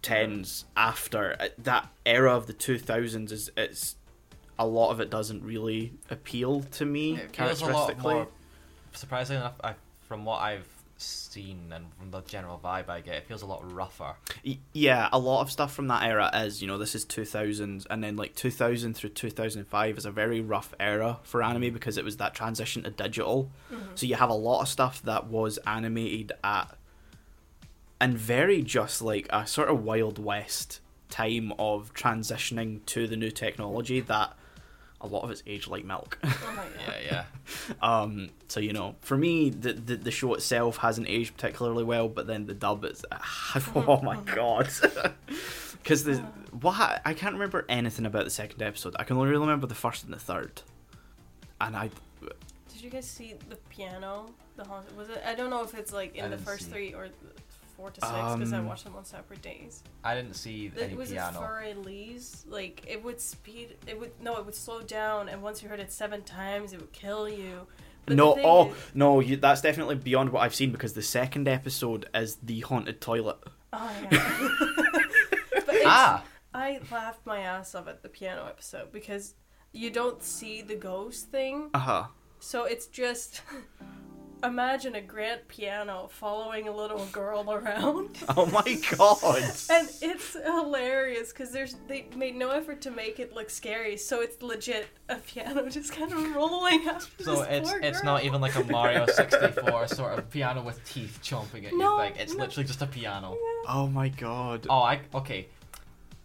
10s 0.02 0.64
after 0.76 1.36
Uh, 1.38 1.48
that 1.58 1.88
era 2.06 2.34
of 2.34 2.46
the 2.46 2.54
2000s 2.54 3.30
is 3.32 3.50
it's 3.56 3.96
a 4.58 4.66
lot 4.66 4.90
of 4.90 5.00
it 5.00 5.10
doesn't 5.10 5.42
really 5.42 5.92
appeal 6.10 6.60
to 6.62 6.84
me 6.84 7.14
It 7.16 7.34
feels 7.36 7.60
a 7.60 7.66
lot 7.66 7.72
characteristically. 7.88 8.14
more. 8.14 8.28
Surprisingly 8.92 9.40
enough, 9.40 9.54
I, 9.62 9.74
from 10.00 10.24
what 10.24 10.40
I've 10.40 10.68
seen 11.00 11.72
and 11.74 11.86
from 11.98 12.10
the 12.10 12.20
general 12.22 12.60
vibe 12.62 12.88
I 12.88 13.00
get, 13.00 13.14
it 13.14 13.26
feels 13.26 13.42
a 13.42 13.46
lot 13.46 13.72
rougher. 13.72 14.16
Yeah, 14.72 15.08
a 15.12 15.18
lot 15.18 15.42
of 15.42 15.50
stuff 15.50 15.72
from 15.72 15.88
that 15.88 16.02
era 16.02 16.30
is, 16.34 16.60
you 16.60 16.68
know, 16.68 16.78
this 16.78 16.94
is 16.94 17.04
2000s, 17.04 17.86
and 17.88 18.02
then 18.04 18.16
like 18.16 18.34
2000 18.34 18.94
through 18.94 19.10
2005 19.10 19.98
is 19.98 20.04
a 20.04 20.10
very 20.10 20.40
rough 20.40 20.74
era 20.78 21.18
for 21.22 21.42
anime 21.42 21.72
because 21.72 21.96
it 21.96 22.04
was 22.04 22.16
that 22.18 22.34
transition 22.34 22.82
to 22.82 22.90
digital. 22.90 23.50
Mhm. 23.72 23.98
So 23.98 24.06
you 24.06 24.16
have 24.16 24.30
a 24.30 24.34
lot 24.34 24.62
of 24.62 24.68
stuff 24.68 25.02
that 25.02 25.26
was 25.26 25.58
animated 25.66 26.32
at, 26.44 26.76
and 28.00 28.16
very 28.16 28.62
just 28.62 29.02
like 29.02 29.26
a 29.30 29.46
sort 29.46 29.68
of 29.68 29.84
Wild 29.84 30.18
West 30.18 30.80
time 31.08 31.52
of 31.58 31.92
transitioning 31.92 32.84
to 32.86 33.06
the 33.06 33.16
new 33.16 33.30
technology 33.30 34.00
that 34.00 34.36
a 35.00 35.06
lot 35.06 35.22
of 35.22 35.30
it's 35.30 35.42
aged 35.46 35.68
like 35.68 35.84
milk. 35.84 36.18
Oh 36.22 36.64
Yeah, 36.86 36.94
yeah. 37.04 37.24
Um, 37.82 38.30
so 38.48 38.60
you 38.60 38.72
know, 38.72 38.96
for 39.00 39.16
me, 39.16 39.50
the, 39.50 39.72
the 39.72 39.96
the 39.96 40.10
show 40.10 40.34
itself 40.34 40.78
hasn't 40.78 41.08
aged 41.08 41.36
particularly 41.36 41.84
well, 41.84 42.08
but 42.08 42.26
then 42.26 42.46
the 42.46 42.54
dub 42.54 42.84
is 42.84 43.04
mm-hmm. 43.12 43.90
oh 43.90 44.00
my 44.02 44.16
mm-hmm. 44.16 44.34
god, 44.34 44.68
because 45.82 46.04
the 46.04 46.12
mm-hmm. 46.12 46.58
what 46.58 47.00
I 47.04 47.14
can't 47.14 47.34
remember 47.34 47.64
anything 47.68 48.06
about 48.06 48.24
the 48.24 48.30
second 48.30 48.62
episode. 48.62 48.94
I 48.98 49.04
can 49.04 49.16
only 49.16 49.30
remember 49.30 49.66
the 49.66 49.74
first 49.74 50.04
and 50.04 50.12
the 50.12 50.18
third, 50.18 50.62
and 51.60 51.76
I 51.76 51.90
Did 52.72 52.82
you 52.82 52.90
guys 52.90 53.06
see 53.06 53.34
the 53.48 53.56
piano? 53.70 54.26
The 54.56 54.64
haunted 54.64 54.96
was 54.96 55.08
it? 55.08 55.22
I 55.26 55.34
don't 55.34 55.50
know 55.50 55.62
if 55.62 55.74
it's 55.74 55.92
like 55.92 56.16
in 56.16 56.30
the 56.30 56.38
first 56.38 56.70
three 56.70 56.92
or 56.92 57.08
four 57.80 57.90
to 57.90 58.00
six 58.00 58.12
because 58.12 58.52
I 58.52 58.58
Um, 58.58 58.66
watched 58.66 58.84
them 58.84 58.94
on 58.96 59.04
separate 59.04 59.40
days. 59.42 59.82
I 60.04 60.14
didn't 60.14 60.34
see 60.34 60.68
The- 60.68 60.84
any 60.84 60.94
was 60.94 61.10
it 61.10 61.14
piano. 61.14 61.38
for 61.40 61.60
Elise? 61.62 62.44
Like 62.48 62.84
it 62.86 63.02
would 63.02 63.20
speed. 63.20 63.76
It 63.86 63.98
would 63.98 64.12
no. 64.20 64.36
It 64.36 64.44
would 64.46 64.54
slow 64.54 64.82
down, 64.82 65.28
and 65.28 65.42
once 65.42 65.62
you 65.62 65.68
heard 65.68 65.80
it 65.80 65.90
seven 65.92 66.22
times, 66.22 66.72
it 66.72 66.80
would 66.80 66.92
kill 66.92 67.28
you. 67.28 67.66
But 68.06 68.16
no 68.16 68.34
thing 68.34 68.44
oh 68.46 68.70
is- 68.70 68.76
no 68.94 69.20
you, 69.20 69.36
that's 69.36 69.60
definitely 69.60 69.94
beyond 69.96 70.30
what 70.32 70.40
I've 70.42 70.54
seen 70.54 70.72
because 70.72 70.92
the 70.94 71.02
second 71.02 71.48
episode 71.48 72.08
is 72.14 72.36
the 72.42 72.60
haunted 72.60 73.00
toilet. 73.00 73.38
Oh 73.72 73.92
yeah. 74.10 74.48
but 75.66 75.74
it's, 75.74 75.84
Ah, 75.86 76.24
I 76.52 76.80
laughed 76.90 77.24
my 77.24 77.38
ass 77.40 77.74
off 77.74 77.86
at 77.88 78.02
the 78.02 78.08
piano 78.08 78.46
episode 78.46 78.90
because 78.92 79.34
you 79.72 79.90
don't 79.90 80.22
see 80.22 80.60
the 80.62 80.74
ghost 80.76 81.30
thing, 81.30 81.70
Uh 81.74 81.78
huh. 81.78 82.04
so 82.40 82.64
it's 82.64 82.86
just. 82.86 83.42
Imagine 84.42 84.94
a 84.94 85.00
grand 85.00 85.46
piano 85.48 86.08
following 86.10 86.66
a 86.68 86.72
little 86.74 87.04
girl 87.06 87.50
around. 87.52 88.18
Oh 88.36 88.46
my 88.46 88.78
god. 88.96 89.42
And 89.70 89.88
it's 90.00 90.32
hilarious 90.34 91.30
because 91.32 91.50
there's 91.52 91.76
they 91.88 92.06
made 92.16 92.36
no 92.36 92.50
effort 92.50 92.80
to 92.82 92.90
make 92.90 93.18
it 93.20 93.34
look 93.34 93.50
scary, 93.50 93.96
so 93.96 94.20
it's 94.22 94.40
legit 94.42 94.86
a 95.08 95.16
piano 95.16 95.68
just 95.68 95.92
kind 95.92 96.12
of 96.12 96.34
rolling 96.34 96.86
after 96.88 97.22
so 97.24 97.36
this 97.36 97.46
it's 97.50 97.70
poor 97.70 97.80
it's 97.80 98.00
girl. 98.00 98.14
not 98.14 98.24
even 98.24 98.40
like 98.40 98.54
a 98.54 98.64
Mario 98.64 99.06
64 99.06 99.88
sort 99.88 100.18
of 100.18 100.30
piano 100.30 100.62
with 100.62 100.82
teeth 100.84 101.18
chomping 101.22 101.66
at 101.66 101.74
No, 101.74 102.02
you 102.02 102.10
thing. 102.10 102.20
It's 102.22 102.34
no. 102.34 102.44
literally 102.44 102.66
just 102.66 102.80
a 102.82 102.86
piano. 102.86 103.36
Oh 103.68 103.88
my 103.88 104.08
god. 104.08 104.66
Oh, 104.70 104.80
I 104.82 105.00
okay. 105.14 105.48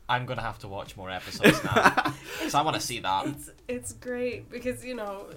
I'm 0.08 0.26
gonna 0.28 0.42
have 0.44 0.60
to 0.60 0.68
watch 0.68 0.96
more 0.96 1.10
episodes 1.10 1.62
now, 1.64 2.14
so 2.48 2.60
I 2.60 2.62
want 2.62 2.76
to 2.76 2.82
see 2.82 3.00
that. 3.00 3.26
It's 3.28 3.50
it's 3.68 3.94
great 3.94 4.50
because 4.52 4.86
you 4.86 4.94
know 4.96 5.28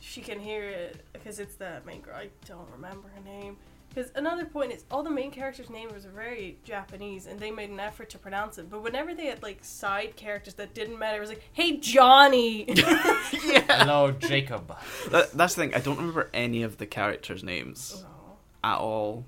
she 0.00 0.20
can 0.20 0.38
hear 0.40 0.64
it 0.64 1.04
because 1.12 1.38
it's 1.38 1.54
the 1.56 1.80
main 1.86 2.00
girl. 2.00 2.14
I 2.16 2.28
don't 2.46 2.68
remember 2.72 3.08
her 3.14 3.20
name. 3.24 3.56
Because 3.88 4.12
another 4.14 4.44
point 4.44 4.70
is 4.72 4.84
all 4.90 5.02
the 5.02 5.10
main 5.10 5.30
characters' 5.30 5.70
names 5.70 6.04
were 6.04 6.10
very 6.10 6.58
Japanese, 6.62 7.26
and 7.26 7.40
they 7.40 7.50
made 7.50 7.70
an 7.70 7.80
effort 7.80 8.10
to 8.10 8.18
pronounce 8.18 8.58
it. 8.58 8.68
But 8.70 8.82
whenever 8.82 9.14
they 9.14 9.26
had 9.26 9.42
like 9.42 9.64
side 9.64 10.14
characters 10.14 10.54
that 10.54 10.74
didn't 10.74 10.98
matter, 10.98 11.16
it 11.16 11.20
was 11.20 11.30
like, 11.30 11.42
"Hey 11.54 11.78
Johnny." 11.78 12.64
yeah. 12.68 13.64
Hello, 13.68 14.12
Jacob. 14.12 14.76
That, 15.10 15.32
that's 15.32 15.54
the 15.54 15.62
thing. 15.62 15.74
I 15.74 15.78
don't 15.80 15.96
remember 15.96 16.28
any 16.34 16.62
of 16.62 16.76
the 16.76 16.86
characters' 16.86 17.42
names 17.42 18.04
Oh. 18.06 18.36
at 18.62 18.76
all. 18.78 19.24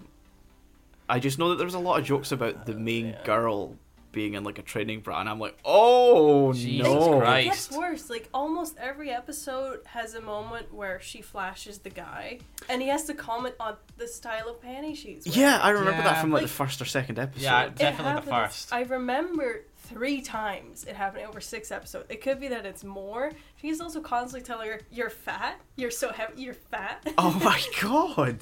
I 1.09 1.19
just 1.19 1.39
know 1.39 1.49
that 1.49 1.57
there 1.57 1.65
was 1.67 1.75
a 1.75 1.79
lot 1.81 1.99
of 1.99 2.05
jokes 2.05 2.31
about 2.31 2.67
the 2.67 2.75
main 2.75 3.07
Yeah. 3.09 3.25
girl 3.25 3.77
being 4.13 4.35
in 4.35 4.45
like 4.45 4.59
a 4.59 4.63
training 4.63 5.01
bra, 5.01 5.21
and 5.21 5.29
I'm 5.29 5.39
like, 5.39 5.57
oh 5.65 6.53
Jesus 6.53 6.87
no! 6.89 7.21
It 7.23 7.45
gets 7.45 7.71
worse. 7.71 8.11
Like 8.11 8.29
almost 8.35 8.77
every 8.79 9.11
episode 9.11 9.81
has 9.87 10.15
a 10.15 10.21
moment 10.21 10.73
where 10.75 11.01
she 11.01 11.23
flashes 11.23 11.79
the 11.79 11.91
guy, 11.91 12.39
and 12.69 12.83
he 12.83 12.89
has 12.89 13.05
to 13.05 13.15
comment 13.15 13.55
on 13.61 13.77
the 13.97 14.09
style 14.09 14.49
of 14.49 14.61
panties 14.61 14.99
she's 14.99 15.27
wearing. 15.27 15.41
Yeah, 15.41 15.59
I 15.63 15.71
remember 15.71 16.03
that 16.03 16.21
from 16.21 16.31
like, 16.31 16.43
Like- 16.43 16.51
the 16.51 16.55
first 16.55 16.81
or 16.83 16.85
second 16.85 17.19
episode. 17.19 17.43
Yeah, 17.43 17.69
Definitely 17.69 18.23
the 18.25 18.31
first. 18.31 18.73
I 18.73 18.83
remember 18.83 19.65
three 19.77 20.21
times 20.21 20.85
it 20.85 20.95
happened 20.95 21.27
over 21.27 21.41
six 21.41 21.71
episodes. 21.73 22.07
It 22.09 22.21
could 22.23 22.39
be 22.41 22.49
that 22.49 22.65
it's 22.67 22.85
more. 22.85 23.33
She's 23.61 23.81
also 23.81 24.01
constantly 24.01 24.45
telling 24.47 24.69
her, 24.71 24.81
"You're 24.91 25.11
fat. 25.11 25.61
You're 25.77 25.91
so 25.91 26.13
heavy. 26.13 26.43
You're 26.43 26.55
fat." 26.55 27.07
oh 27.19 27.41
my 27.45 27.61
god! 27.81 28.39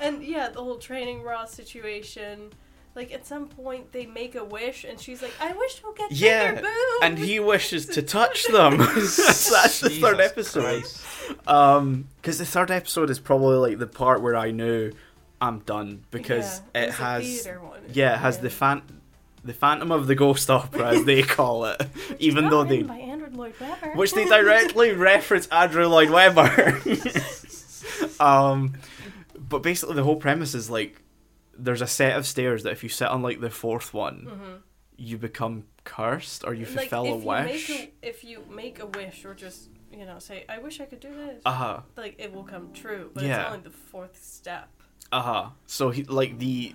and 0.00 0.22
yeah, 0.22 0.48
the 0.48 0.62
whole 0.62 0.78
training 0.78 1.22
bra 1.22 1.44
situation. 1.44 2.52
Like 2.98 3.12
at 3.12 3.24
some 3.26 3.46
point 3.46 3.92
they 3.92 4.06
make 4.06 4.34
a 4.34 4.44
wish, 4.44 4.82
and 4.84 4.98
she's 4.98 5.22
like, 5.22 5.32
"I 5.40 5.52
wish 5.52 5.76
to 5.76 5.94
get 5.96 6.10
Yeah, 6.10 6.50
bigger 6.50 6.62
boobs." 6.62 7.00
And 7.02 7.16
he 7.16 7.38
wishes 7.38 7.86
to 7.86 8.02
touch 8.18 8.44
them. 8.48 8.78
that's, 8.78 9.50
that's 9.50 9.80
the 9.80 9.90
third 9.90 10.20
episode. 10.20 10.62
Christ. 10.82 11.04
Um, 11.46 12.08
because 12.16 12.38
the 12.38 12.44
third 12.46 12.70
episode 12.72 13.08
is 13.08 13.20
probably 13.20 13.56
like 13.56 13.78
the 13.78 13.86
part 13.86 14.20
where 14.20 14.34
I 14.34 14.50
knew 14.50 14.90
I'm 15.40 15.60
done 15.60 16.02
because 16.10 16.60
Yeah, 16.74 16.80
it 16.82 16.86
was 16.86 16.94
a 16.98 17.02
has 17.02 17.24
theater 17.42 17.60
one. 17.60 17.80
yeah 17.92 18.14
it 18.14 18.18
has 18.18 18.38
the 18.38 18.50
fan 18.50 18.82
the 19.44 19.52
Phantom 19.54 19.92
of 19.92 20.08
the 20.08 20.16
Ghost 20.16 20.50
Opera 20.50 20.88
as 20.88 21.04
they 21.04 21.22
call 21.38 21.66
it, 21.66 21.80
even 22.18 22.48
though 22.50 22.64
they 22.64 22.82
by 22.82 22.98
Andrew 22.98 23.28
Lloyd 23.32 23.54
Webber. 23.60 23.92
which 23.94 24.12
they 24.12 24.24
directly 24.24 24.90
reference 24.92 25.46
Andrew 25.48 25.86
Lloyd 25.86 26.10
Webber. 26.10 26.80
um, 28.20 28.74
but 29.38 29.62
basically 29.62 29.94
the 29.94 30.02
whole 30.02 30.16
premise 30.16 30.54
is 30.54 30.68
like 30.68 31.00
there's 31.58 31.82
a 31.82 31.86
set 31.86 32.16
of 32.16 32.24
stairs 32.26 32.62
that 32.62 32.70
if 32.72 32.82
you 32.82 32.88
sit 32.88 33.08
on 33.08 33.20
like 33.22 33.40
the 33.40 33.50
fourth 33.50 33.92
one, 33.92 34.26
Mhm. 34.30 34.62
you 34.96 35.18
become 35.18 35.64
cursed 35.84 36.44
or 36.46 36.54
you 36.54 36.66
Like, 36.66 36.88
fulfill 36.90 37.04
if 37.06 37.12
a 37.12 37.18
you 37.18 37.26
wish. 37.26 37.68
Make 37.68 37.80
a, 38.02 38.08
if 38.08 38.24
you 38.24 38.44
make 38.50 38.78
a 38.80 38.86
wish 38.86 39.24
or 39.24 39.34
just 39.34 39.68
you 39.92 40.04
know 40.06 40.18
say, 40.18 40.44
"I 40.48 40.58
wish 40.58 40.80
I 40.80 40.84
could 40.84 41.00
do 41.00 41.12
this," 41.14 41.42
Uh 41.46 41.52
huh. 41.52 41.80
like 41.96 42.14
it 42.18 42.32
will 42.32 42.44
come 42.44 42.72
true. 42.72 43.10
But 43.14 43.24
Yeah. 43.24 43.40
it's 43.42 43.50
only 43.50 43.60
the 43.64 43.70
fourth 43.70 44.22
step. 44.22 44.68
Uh 45.10 45.22
huh. 45.22 45.46
So 45.66 45.90
he 45.90 46.04
like 46.04 46.38
the 46.38 46.74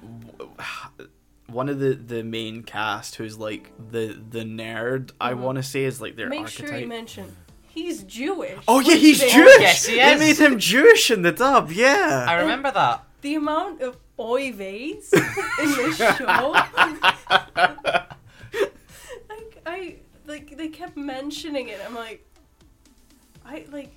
one 1.48 1.70
of 1.70 1.80
the 1.80 1.94
the 1.94 2.24
main 2.24 2.64
cast 2.64 3.16
who's 3.16 3.38
like 3.38 3.72
the 3.92 4.20
the 4.30 4.40
nerd. 4.44 5.12
I 5.20 5.34
want 5.34 5.58
to 5.58 5.64
say 5.64 5.84
is 5.84 6.02
like 6.02 6.16
their 6.16 6.30
Make 6.30 6.42
archetype. 6.42 6.68
sure 6.70 6.78
you 6.80 6.88
mention 6.88 7.36
he's 7.68 8.04
Jewish. 8.04 8.58
oh 8.68 8.80
yeah, 8.80 8.96
he's 8.96 9.20
They- 9.20 9.30
Jewish. 9.30 9.60
Yes, 9.60 9.86
he 9.86 9.96
They 9.96 10.18
made 10.18 10.38
him 10.38 10.58
Jewish 10.60 11.12
in 11.12 11.22
the 11.22 11.32
dub. 11.32 11.72
Yeah. 11.72 12.26
I 12.28 12.36
remember 12.42 12.72
that. 12.72 13.04
The 13.22 13.36
amount 13.36 13.82
of 13.82 13.98
oy 14.20 14.52
veys 14.52 15.12
in 15.14 15.72
this 15.72 15.98
show. 15.98 16.52
like 19.30 19.62
I 19.66 19.96
like 20.26 20.58
they 20.58 20.68
kept 20.70 20.98
mentioning 20.98 21.70
it. 21.70 21.80
I'm 21.86 21.96
like, 21.96 22.26
I 23.46 23.66
like, 23.72 23.92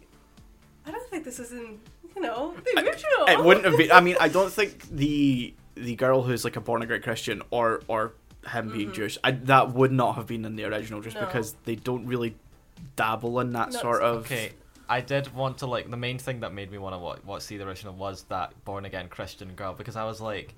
I 0.86 0.90
don't 0.90 1.08
think 1.10 1.24
this 1.24 1.38
is 1.38 1.52
in 1.52 1.78
you 2.14 2.22
know 2.22 2.54
the 2.64 2.80
original. 2.82 3.26
it 3.28 3.42
wouldn't 3.44 3.66
have 3.66 3.76
been. 3.76 3.92
I 3.92 4.00
mean, 4.00 4.16
I 4.20 4.28
don't 4.28 4.52
think 4.52 4.88
the 4.90 5.54
the 5.74 5.94
girl 5.96 6.22
who's 6.22 6.44
like 6.44 6.56
a 6.56 6.60
born 6.60 6.82
again 6.82 7.02
Christian 7.02 7.42
or 7.50 7.82
or 7.88 8.14
him 8.48 8.70
being 8.72 8.92
Jewish, 8.92 9.18
I, 9.24 9.32
that 9.32 9.72
would 9.74 9.90
not 9.92 10.14
have 10.14 10.26
been 10.28 10.44
in 10.44 10.54
the 10.56 10.64
original, 10.64 11.00
just 11.00 11.16
Mm-hmm. 11.16 11.24
No. 11.24 11.30
because 11.32 11.56
they 11.64 11.74
don't 11.74 12.06
really 12.06 12.36
dabble 12.94 13.40
in 13.40 13.52
that 13.52 13.72
No, 13.72 13.80
sort 13.80 14.02
of. 14.02 14.18
Okay, 14.18 14.52
I 14.88 15.00
did 15.00 15.34
want 15.34 15.58
to 15.58 15.66
like 15.66 15.90
the 15.90 15.96
main 15.96 16.18
thing 16.18 16.40
that 16.40 16.52
made 16.52 16.70
me 16.70 16.78
want 16.78 16.94
to 16.94 16.98
watch, 16.98 17.24
watch 17.24 17.42
see 17.42 17.56
the 17.56 17.66
original 17.66 17.94
was 17.94 18.22
that 18.24 18.52
born 18.64 18.84
again 18.84 19.08
Christian 19.08 19.54
girl 19.54 19.74
because 19.74 19.96
I 19.96 20.04
was 20.04 20.20
like, 20.20 20.54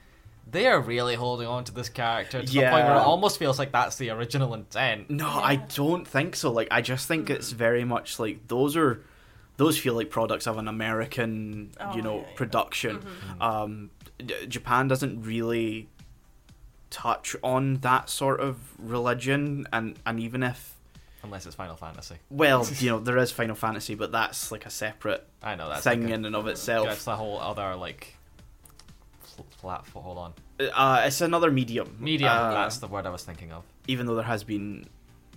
they 0.51 0.67
are 0.67 0.81
really 0.81 1.14
holding 1.14 1.47
on 1.47 1.64
to 1.64 1.73
this 1.73 1.88
character 1.88 2.43
to 2.43 2.47
the 2.47 2.61
point 2.61 2.73
where 2.87 2.95
it 2.97 3.01
almost 3.01 3.38
feels 3.38 3.59
like 3.59 3.73
that's 3.73 3.97
the 3.97 4.11
original 4.11 4.55
intent. 4.55 5.11
No, 5.11 5.29
I 5.29 5.57
don't 5.57 6.07
think 6.07 6.37
so. 6.37 6.51
Like, 6.53 6.69
I 6.71 6.81
just 6.81 7.07
think 7.09 7.29
it's 7.31 7.51
very 7.53 7.85
much 7.85 8.19
like 8.19 8.49
those 8.49 8.77
are. 8.77 9.03
Those 9.59 9.77
feel 9.77 9.95
like 9.95 10.09
products 10.09 10.47
of 10.47 10.57
an 10.57 10.69
American, 10.69 11.73
Oh, 11.81 11.97
you 11.97 12.01
know, 12.01 12.19
yeah, 12.19 12.21
yeah. 12.29 12.35
production. 12.37 12.99
Mm-hmm. 12.99 13.43
Um, 13.43 13.91
J- 14.25 14.47
Japan 14.47 14.87
doesn't 14.87 15.23
really 15.23 15.88
touch 16.91 17.35
on 17.43 17.79
that 17.79 18.09
sort 18.09 18.38
of 18.41 18.57
religion, 18.79 19.67
and 19.73 19.99
and 20.07 20.21
even 20.21 20.45
if 20.45 20.77
Unless 21.22 21.46
it's 21.46 21.57
Final 21.57 21.76
Fantasy. 21.76 22.16
Well, 22.31 22.66
you 22.78 22.90
know, 22.90 22.98
there 23.00 23.18
is 23.18 23.33
Final 23.33 23.57
Fantasy, 23.57 23.94
but 23.94 24.12
that's 24.12 24.52
like 24.52 24.66
a 24.66 24.70
separate 24.70 25.26
I 25.42 25.54
know 25.57 25.68
that's 25.68 25.83
thing 25.85 26.02
like 26.02 26.11
a- 26.11 26.14
in 26.14 26.24
and 26.24 26.37
of 26.37 26.46
itself. 26.46 26.87
That's 26.88 27.04
the 27.04 27.16
whole 27.16 27.40
other 27.40 27.74
like 27.76 28.16
pl- 29.35 29.46
platform. 29.61 30.04
Hold 30.04 30.18
on, 30.18 30.33
Uh, 30.74 31.02
it's 31.07 31.20
another 31.20 31.50
medium. 31.50 31.96
medium. 31.98 32.31
Uh, 32.31 32.52
that's 32.52 32.78
the 32.78 32.87
word 32.87 33.07
I 33.07 33.11
was 33.11 33.24
thinking 33.24 33.52
of. 33.52 33.64
even 33.87 34.07
though 34.07 34.14
there 34.14 34.24
has 34.24 34.44
been 34.44 34.87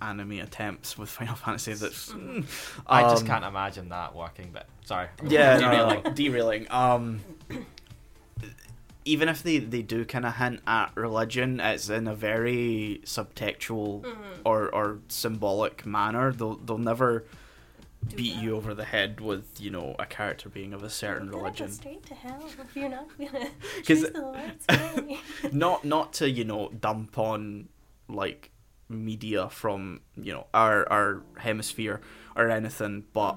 anime 0.00 0.32
attempts 0.32 0.98
with 0.98 1.08
Final 1.08 1.34
Fantasy 1.44 1.72
that's. 1.74 2.08
mm, 2.12 2.44
I 2.86 3.02
just 3.02 3.22
um, 3.22 3.28
can't 3.28 3.44
imagine 3.44 3.88
that 3.90 4.14
working. 4.14 4.50
But 4.52 4.66
sorry. 4.84 5.08
Yeah, 5.26 5.56
no, 5.58 5.70
derailing. 5.70 6.02
no, 6.04 6.10
derailing. 6.12 6.66
Um, 6.70 7.20
even 9.04 9.28
if 9.28 9.42
they, 9.42 9.58
they 9.58 9.82
do 9.82 10.04
kind 10.04 10.24
of 10.26 10.36
hint 10.36 10.60
at 10.66 10.92
religion, 10.96 11.60
it's 11.60 11.88
in 11.88 12.06
a 12.06 12.14
very 12.14 13.00
subtextual 13.04 14.02
Mm-hmm. 14.02 14.40
or, 14.44 14.72
or 14.74 14.98
symbolic 15.08 15.84
manner. 15.86 16.32
They'll 16.32 16.56
they'll 16.56 16.78
never 16.78 17.24
Do 18.08 18.16
beat 18.16 18.34
that. 18.34 18.42
you 18.42 18.56
over 18.56 18.74
the 18.74 18.84
head 18.84 19.20
with 19.20 19.60
you 19.60 19.70
know 19.70 19.94
a 19.98 20.06
character 20.06 20.48
being 20.48 20.72
of 20.72 20.82
a 20.82 20.90
certain 20.90 21.28
You're 21.28 21.36
religion. 21.40 21.66
Go 21.68 21.72
straight 21.72 22.06
to 22.06 22.14
hell 22.14 22.42
if 22.60 22.76
you're 22.76 22.88
not 22.88 23.08
gonna 23.18 23.48
choose 23.84 24.10
the 24.10 24.20
Lord's 24.20 24.66
way. 25.06 25.18
not 25.52 25.84
not 25.84 26.12
to 26.14 26.28
you 26.30 26.44
know 26.44 26.68
dump 26.80 27.18
on 27.18 27.68
like 28.08 28.50
media 28.88 29.48
from 29.48 30.00
you 30.16 30.32
know 30.32 30.46
our 30.52 30.86
our 30.92 31.22
hemisphere 31.38 32.00
or 32.36 32.50
anything 32.50 33.04
but 33.12 33.36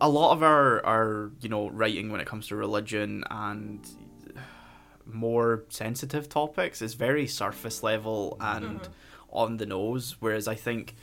a 0.00 0.08
lot 0.08 0.32
of 0.32 0.42
our 0.42 0.84
our 0.84 1.30
you 1.40 1.48
know 1.48 1.68
writing 1.70 2.10
when 2.10 2.20
it 2.20 2.26
comes 2.26 2.48
to 2.48 2.56
religion 2.56 3.24
and 3.30 3.88
more 5.06 5.64
sensitive 5.68 6.28
topics 6.28 6.82
is 6.82 6.94
very 6.94 7.26
surface 7.26 7.82
level 7.82 8.36
and 8.40 8.88
on 9.30 9.56
the 9.56 9.66
nose 9.66 10.16
whereas 10.20 10.48
i 10.48 10.54
think 10.54 10.94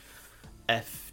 if 0.70 1.12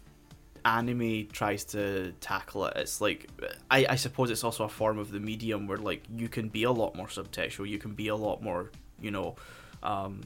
anime 0.63 1.27
tries 1.31 1.63
to 1.63 2.11
tackle 2.19 2.65
it 2.65 2.77
it's 2.77 3.01
like 3.01 3.27
I, 3.71 3.87
I 3.89 3.95
suppose 3.95 4.29
it's 4.29 4.43
also 4.43 4.65
a 4.65 4.69
form 4.69 4.99
of 4.99 5.11
the 5.11 5.19
medium 5.19 5.67
where 5.67 5.77
like 5.77 6.03
you 6.15 6.29
can 6.29 6.49
be 6.49 6.63
a 6.63 6.71
lot 6.71 6.95
more 6.95 7.07
subtextual 7.07 7.67
you 7.67 7.79
can 7.79 7.93
be 7.93 8.09
a 8.09 8.15
lot 8.15 8.43
more 8.43 8.69
you 9.01 9.09
know 9.09 9.35
um 9.81 10.21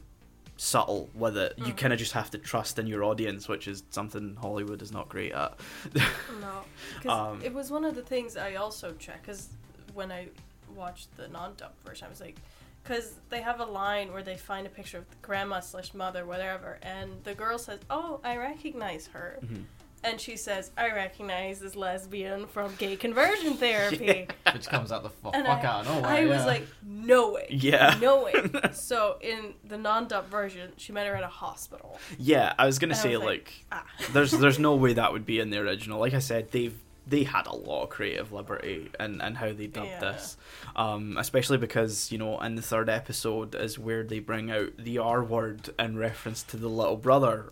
subtle 0.57 1.09
with 1.13 1.37
it 1.37 1.53
you 1.57 1.73
kind 1.73 1.91
of 1.91 1.99
just 1.99 2.13
have 2.13 2.29
to 2.31 2.37
trust 2.37 2.79
in 2.79 2.87
your 2.87 3.03
audience 3.03 3.47
which 3.47 3.67
is 3.67 3.83
something 3.89 4.37
hollywood 4.41 4.81
is 4.81 4.91
not 4.91 5.09
great 5.09 5.33
at 5.33 5.59
No, 6.41 6.61
because 6.97 7.33
Um, 7.33 7.41
it 7.43 7.53
was 7.53 7.71
one 7.71 7.83
of 7.85 7.95
the 7.95 8.01
things 8.01 8.37
I 8.37 8.55
also 8.55 8.93
checked. 8.93 9.23
Because 9.23 9.49
when 9.93 10.11
I 10.11 10.27
watched 10.75 11.15
the 11.17 11.27
non-dub 11.27 11.71
version, 11.85 12.05
I 12.07 12.09
was 12.09 12.19
like, 12.21 12.37
because 12.83 13.13
they 13.29 13.41
have 13.41 13.59
a 13.59 13.65
line 13.65 14.11
where 14.13 14.21
they 14.23 14.37
find 14.37 14.67
a 14.67 14.69
picture 14.69 14.97
of 14.99 15.09
the 15.09 15.15
grandma 15.21 15.59
slash 15.59 15.93
mother, 15.93 16.25
whatever, 16.25 16.77
and 16.83 17.11
the 17.23 17.33
girl 17.33 17.57
says, 17.57 17.79
"Oh, 17.89 18.19
I 18.23 18.37
recognize 18.37 19.07
her," 19.07 19.39
Mm-hmm. 19.43 19.63
And 20.05 20.19
she 20.21 20.37
says, 20.37 20.71
"I 20.77 20.91
recognize 20.91 21.59
this 21.59 21.75
lesbian 21.75 22.47
from 22.47 22.73
gay 22.77 22.95
conversion 22.95 23.53
therapy." 23.57 24.27
Which 24.53 24.67
comes 24.67 24.91
out 24.91 25.03
the 25.03 25.09
fu- 25.09 25.29
And 25.29 25.45
fuck 25.45 25.63
I, 25.63 25.67
out 25.67 25.85
of 25.87 25.95
nowhere. 25.95 26.05
I 26.11 26.25
was 26.25 26.45
like, 26.45 26.67
no 26.85 27.31
way. 27.31 27.47
Yeah. 27.49 27.97
No 28.01 28.23
way. 28.23 28.33
so 28.73 29.17
in 29.21 29.53
the 29.63 29.77
non-dub 29.77 30.29
version, 30.29 30.71
she 30.77 30.91
met 30.93 31.07
her 31.07 31.15
at 31.15 31.23
a 31.23 31.27
hospital. 31.27 31.99
yeah 32.17 32.53
i 32.59 32.65
was 32.65 32.79
gonna 32.79 32.93
And 32.93 33.01
say 33.01 33.09
was 33.17 33.25
like, 33.25 33.27
like, 33.27 33.65
ah. 33.71 33.85
there's 34.13 34.31
there's 34.43 34.59
no 34.59 34.75
way 34.75 34.93
that 34.93 35.11
would 35.13 35.25
be 35.25 35.39
in 35.39 35.49
the 35.49 35.57
original 35.59 35.99
like 35.99 36.13
i 36.13 36.19
said 36.19 36.51
they've 36.51 36.77
they 37.07 37.23
had 37.23 37.45
a 37.47 37.53
lot 37.55 37.83
of 37.83 37.89
creative 37.89 38.31
liberty 38.31 38.89
and 38.99 39.21
and 39.21 39.37
how 39.37 39.51
they 39.53 39.67
dubbed 39.67 39.87
Yeah. 39.87 39.99
this 39.99 40.37
um 40.75 41.17
especially 41.17 41.57
because 41.57 42.11
you 42.11 42.17
know 42.17 42.39
in 42.41 42.55
the 42.55 42.61
third 42.61 42.89
episode 42.89 43.53
is 43.55 43.77
where 43.77 44.03
they 44.03 44.19
bring 44.19 44.49
out 44.51 44.71
the 44.77 44.97
r 44.99 45.23
word 45.23 45.69
in 45.77 45.97
reference 45.97 46.41
to 46.43 46.57
the 46.57 46.67
little 46.69 46.97
brother 46.97 47.51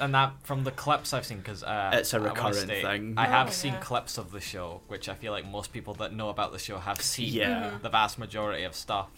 and 0.00 0.14
that 0.14 0.32
from 0.44 0.64
the 0.64 0.70
clips 0.70 1.12
I've 1.12 1.24
seen 1.26 1.38
because 1.38 1.62
uh, 1.64 1.90
It's 1.92 2.12
a 2.14 2.18
wanna 2.18 2.30
recurrent 2.30 2.56
state, 2.56 2.82
thing. 2.84 3.14
I 3.16 3.26
Oh, 3.26 3.30
have 3.30 3.52
seen 3.52 3.72
yeah. 3.74 3.80
clips 3.80 4.18
of 4.18 4.30
the 4.30 4.40
show, 4.40 4.80
which 4.88 5.08
I 5.08 5.14
feel 5.14 5.32
like 5.32 5.46
most 5.46 5.72
people 5.72 5.94
that 5.94 6.12
know 6.12 6.28
about 6.28 6.52
the 6.52 6.58
show 6.58 6.78
have 6.78 7.00
seen. 7.00 7.32
Yeah. 7.32 7.70
Mhm. 7.70 7.82
the 7.82 7.88
vast 7.88 8.18
majority 8.18 8.64
of 8.64 8.74
stuff 8.74 9.08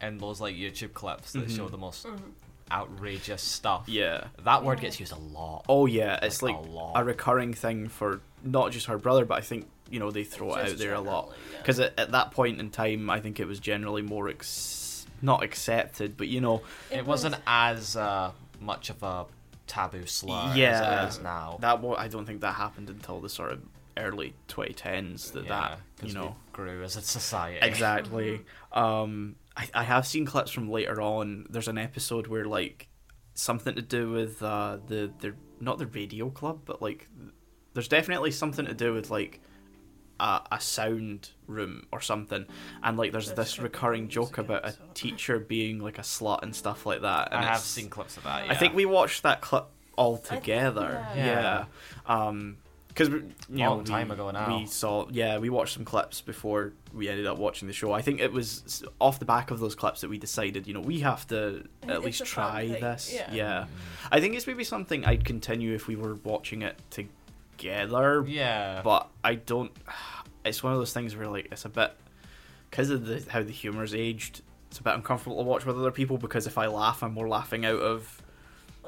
in 0.00 0.18
those 0.18 0.40
like 0.40 0.54
YouTube 0.56 0.92
clips 0.92 1.32
that 1.32 1.50
show 1.50 1.66
Mhm. 1.66 1.70
the 1.70 1.78
most 1.78 2.06
Mhm. 2.06 2.18
outrageous 2.72 3.42
stuff. 3.42 3.84
yeah 3.86 4.24
that 4.44 4.64
word 4.64 4.80
gets 4.80 4.98
used 4.98 5.12
a 5.12 5.16
lot. 5.16 5.64
oh 5.68 5.86
yeah 5.86 6.18
it's 6.22 6.42
Like, 6.42 6.56
like, 6.56 6.66
a 6.66 6.68
lot. 6.68 6.92
a 6.96 7.04
recurring 7.04 7.54
thing 7.54 7.88
for 7.88 8.20
not 8.42 8.72
just 8.72 8.86
her 8.86 8.98
brother 8.98 9.24
but 9.24 9.38
i 9.38 9.40
think 9.40 9.68
you 9.88 10.00
know 10.00 10.10
they 10.10 10.24
throw 10.24 10.52
it 10.54 10.72
out 10.72 10.78
there 10.78 10.94
a 10.94 11.00
lot 11.00 11.26
generally, 11.26 11.36
yeah. 11.52 11.58
because 11.58 11.78
at, 11.80 11.96
at 11.98 12.10
that 12.10 12.32
point 12.32 12.58
in 12.58 12.70
time 12.70 13.08
i 13.08 13.20
think 13.20 13.38
it 13.38 13.46
was 13.46 13.60
generally 13.60 14.02
more 14.02 14.28
ex- 14.28 15.06
not 15.22 15.44
accepted 15.44 16.16
but 16.16 16.26
you 16.26 16.40
know 16.40 16.60
it, 16.90 17.06
wasn't 17.06 17.36
as 17.46 17.96
uh, 17.96 18.32
much 18.60 18.90
of 18.90 19.00
a 19.04 19.26
taboo 19.66 20.06
slur 20.06 20.52
Yeah. 20.54 21.04
as 21.06 21.14
it 21.16 21.18
is 21.18 21.22
now. 21.24 21.58
that 21.60 21.80
i 21.98 22.08
don't 22.08 22.26
think 22.26 22.40
that 22.42 22.54
happened 22.54 22.88
until 22.90 23.20
the 23.20 23.28
sort 23.28 23.52
of 23.52 23.62
early 23.96 24.34
2010s 24.48 25.32
that 25.32 25.48
that 25.48 25.80
you 26.02 26.12
know 26.12 26.36
grew 26.52 26.82
as 26.82 26.96
a 26.96 27.00
society. 27.02 27.58
exactly 27.66 28.42
um 28.72 29.36
I, 29.56 29.68
I 29.72 29.82
have 29.84 30.06
seen 30.06 30.26
clips 30.26 30.50
from 30.50 30.70
later 30.70 31.00
on 31.00 31.46
there's 31.48 31.68
an 31.68 31.78
episode 31.78 32.26
where 32.26 32.44
like 32.44 32.88
something 33.34 33.74
to 33.74 33.82
do 33.82 34.10
with 34.10 34.42
uh 34.42 34.78
the 34.86 35.10
the 35.20 35.34
not 35.60 35.78
the 35.78 35.86
radio 35.86 36.28
club 36.30 36.60
but 36.66 36.82
like 36.82 37.08
there's 37.72 37.88
definitely 37.88 38.30
something 38.30 38.66
to 38.66 38.74
do 38.74 38.92
with 38.92 39.10
like 39.10 39.40
a, 40.18 40.40
a 40.52 40.60
sound 40.60 41.30
room 41.46 41.86
or 41.92 42.00
something 42.00 42.46
and 42.82 42.96
like 42.96 43.12
there's 43.12 43.32
this 43.32 43.58
recurring 43.58 44.08
joke 44.08 44.38
about 44.38 44.64
a 44.66 44.74
teacher 44.94 45.38
being 45.38 45.78
like 45.78 45.98
a 45.98 46.02
slut 46.02 46.42
and 46.42 46.54
stuff 46.56 46.86
like 46.86 47.02
that 47.02 47.28
and 47.32 47.40
I 47.40 47.42
have 47.42 47.50
it's- 47.56 47.64
seen 47.64 47.88
clips 47.90 48.16
of 48.16 48.24
that. 48.24 48.50
I 48.50 48.54
think 48.54 48.74
we 48.74 48.84
watched 48.86 49.22
that 49.24 49.40
clip 49.40 49.66
all 49.96 50.16
think- 50.16 50.42
together. 50.42 51.06
yeah. 51.14 51.24
yeah. 51.26 51.64
Um 52.06 52.56
'cause 52.94 53.10
because 53.10 53.24
you 53.50 53.56
know 53.58 53.74
Long 53.74 53.84
time 53.84 54.08
we, 54.08 54.14
ago 54.14 54.30
now. 54.30 54.56
we 54.58 54.64
saw 54.64 55.06
yeah 55.10 55.36
we 55.36 55.50
watched 55.50 55.74
some 55.74 55.84
clips 55.84 56.22
before 56.22 56.72
we 56.94 57.10
ended 57.10 57.26
up 57.26 57.36
watching 57.36 57.68
the 57.68 57.74
show. 57.74 57.92
I 57.92 58.00
think 58.00 58.20
it 58.20 58.32
was 58.32 58.62
s- 58.64 58.82
off 58.98 59.18
the 59.18 59.26
back 59.26 59.50
of 59.50 59.60
those 59.60 59.74
clips 59.74 60.00
that 60.00 60.08
we 60.08 60.16
decided 60.16 60.66
you 60.66 60.72
know 60.72 60.80
we 60.80 61.00
have 61.00 61.26
to 61.28 61.64
at 61.82 61.96
It's 61.96 62.04
least 62.06 62.20
a 62.22 62.24
fun 62.24 62.50
try 62.50 62.68
thing, 62.70 62.80
this. 62.80 63.14
yeah. 63.32 63.66
I 64.10 64.20
think 64.20 64.34
it's 64.34 64.46
maybe 64.46 64.64
something 64.64 65.04
I'd 65.04 65.26
continue 65.26 65.74
if 65.74 65.86
we 65.88 65.94
were 65.96 66.14
watching 66.24 66.62
it 66.62 66.76
together. 66.90 67.12
Yeah. 67.62 68.80
But 68.82 69.08
I 69.24 69.34
don't. 69.36 69.72
It's 70.44 70.62
one 70.62 70.72
of 70.72 70.78
those 70.78 70.92
things 70.92 71.16
where 71.16 71.26
like 71.26 71.48
it's 71.50 71.64
a 71.64 71.68
bit 71.68 71.90
because 72.70 72.88
of 72.90 73.04
the 73.04 73.24
how 73.28 73.42
the 73.42 73.50
humor's 73.50 73.92
aged. 73.96 74.42
It's 74.70 74.78
a 74.78 74.82
bit 74.84 74.94
uncomfortable 74.94 75.38
to 75.38 75.42
watch 75.42 75.66
with 75.66 75.76
other 75.76 75.90
people 75.90 76.18
because 76.18 76.46
if 76.46 76.56
I 76.56 76.68
laugh, 76.68 77.02
I'm 77.02 77.14
more 77.14 77.28
laughing 77.28 77.66
out 77.66 77.80
of 77.80 78.22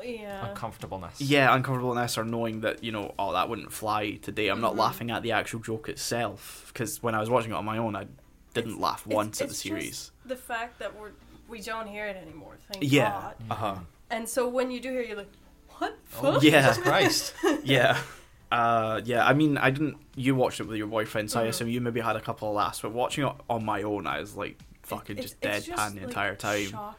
Yeah. 0.01 0.47
uncomfortableness. 0.51 1.21
yeah 1.21 1.53
uncomfortableness 1.53 2.17
or 2.17 2.23
knowing 2.25 2.61
that 2.61 2.85
you 2.85 2.93
know 2.93 3.13
oh 3.19 3.33
that 3.33 3.49
wouldn't 3.49 3.73
fly 3.73 4.13
today. 4.23 4.47
I'm 4.47 4.61
not 4.61 4.75
Mhm. 4.75 4.79
laughing 4.79 5.11
at 5.11 5.25
the 5.25 5.33
actual 5.33 5.59
joke 5.59 5.89
itself 5.89 6.71
because 6.73 7.03
when 7.03 7.17
I 7.17 7.19
was 7.19 7.29
watching 7.29 7.51
it 7.51 7.55
on 7.57 7.65
my 7.65 7.79
own, 7.79 7.97
I 7.97 8.07
didn't 8.55 8.71
It's- 8.75 8.81
laugh 8.81 9.03
it's- 9.05 9.17
once 9.17 9.41
at 9.41 9.49
the 9.49 9.51
it's 9.55 9.61
series. 9.61 9.89
just 9.91 10.13
the 10.29 10.37
fact 10.37 10.79
that 10.79 10.95
we're 10.95 11.11
we 11.49 11.61
don't 11.61 11.89
hear 11.89 12.07
it 12.07 12.17
anymore. 12.17 12.57
Thank 12.71 12.85
God. 12.85 12.93
Yeah. 12.93 13.11
God. 13.11 13.35
Uh 13.51 13.55
huh. 13.57 13.77
And 14.11 14.29
so 14.29 14.47
when 14.47 14.71
you 14.71 14.79
do 14.79 14.91
hear, 14.93 15.03
you're 15.03 15.17
like, 15.17 15.33
what? 15.79 15.99
Oh, 16.23 16.41
Yeah. 16.41 16.69
Jesus 16.69 16.79
Christ. 16.85 17.35
Yeah. 17.65 17.99
Uh, 18.51 19.01
yeah, 19.05 19.27
I 19.27 19.35
mean, 19.35 19.59
I 19.59 19.71
didn't. 19.71 19.97
You 20.17 20.35
watched 20.35 20.61
it 20.61 20.67
with 20.67 20.77
your 20.79 20.87
boyfriend, 20.87 21.31
so 21.31 21.41
I 21.41 21.45
Mhm. 21.45 21.49
assume 21.49 21.69
you 21.69 21.81
maybe 21.81 22.01
had 22.01 22.17
a 22.17 22.21
couple 22.21 22.49
of 22.49 22.55
laughs. 22.55 22.81
But 22.81 22.93
watching 22.93 23.27
it 23.27 23.33
on 23.51 23.65
my 23.65 23.83
own, 23.83 24.07
I 24.07 24.21
was 24.21 24.37
like 24.37 24.59
fucking 24.85 25.19
It's- 25.19 25.35
just 25.41 25.41
deadpan 25.69 25.91
the 25.95 26.01
like, 26.01 26.09
entire 26.09 26.35
time. 26.35 26.67
Shock. 26.71 26.99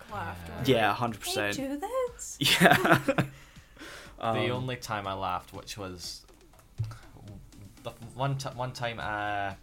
Yeah, 0.66 0.94
hundred 0.94 1.22
percent. 1.22 1.56
do 1.58 1.78
this. 1.78 2.38
Yeah. 2.62 3.00
Um, 4.22 4.36
the 4.38 4.50
only 4.50 4.76
time 4.76 5.08
I 5.08 5.14
laughed, 5.14 5.54
which 5.54 5.78
was 5.78 6.26
the 7.84 7.92
one 8.16 8.38
t- 8.38 8.50
one 8.50 8.74
time 8.74 9.00
uh, 9.00 9.54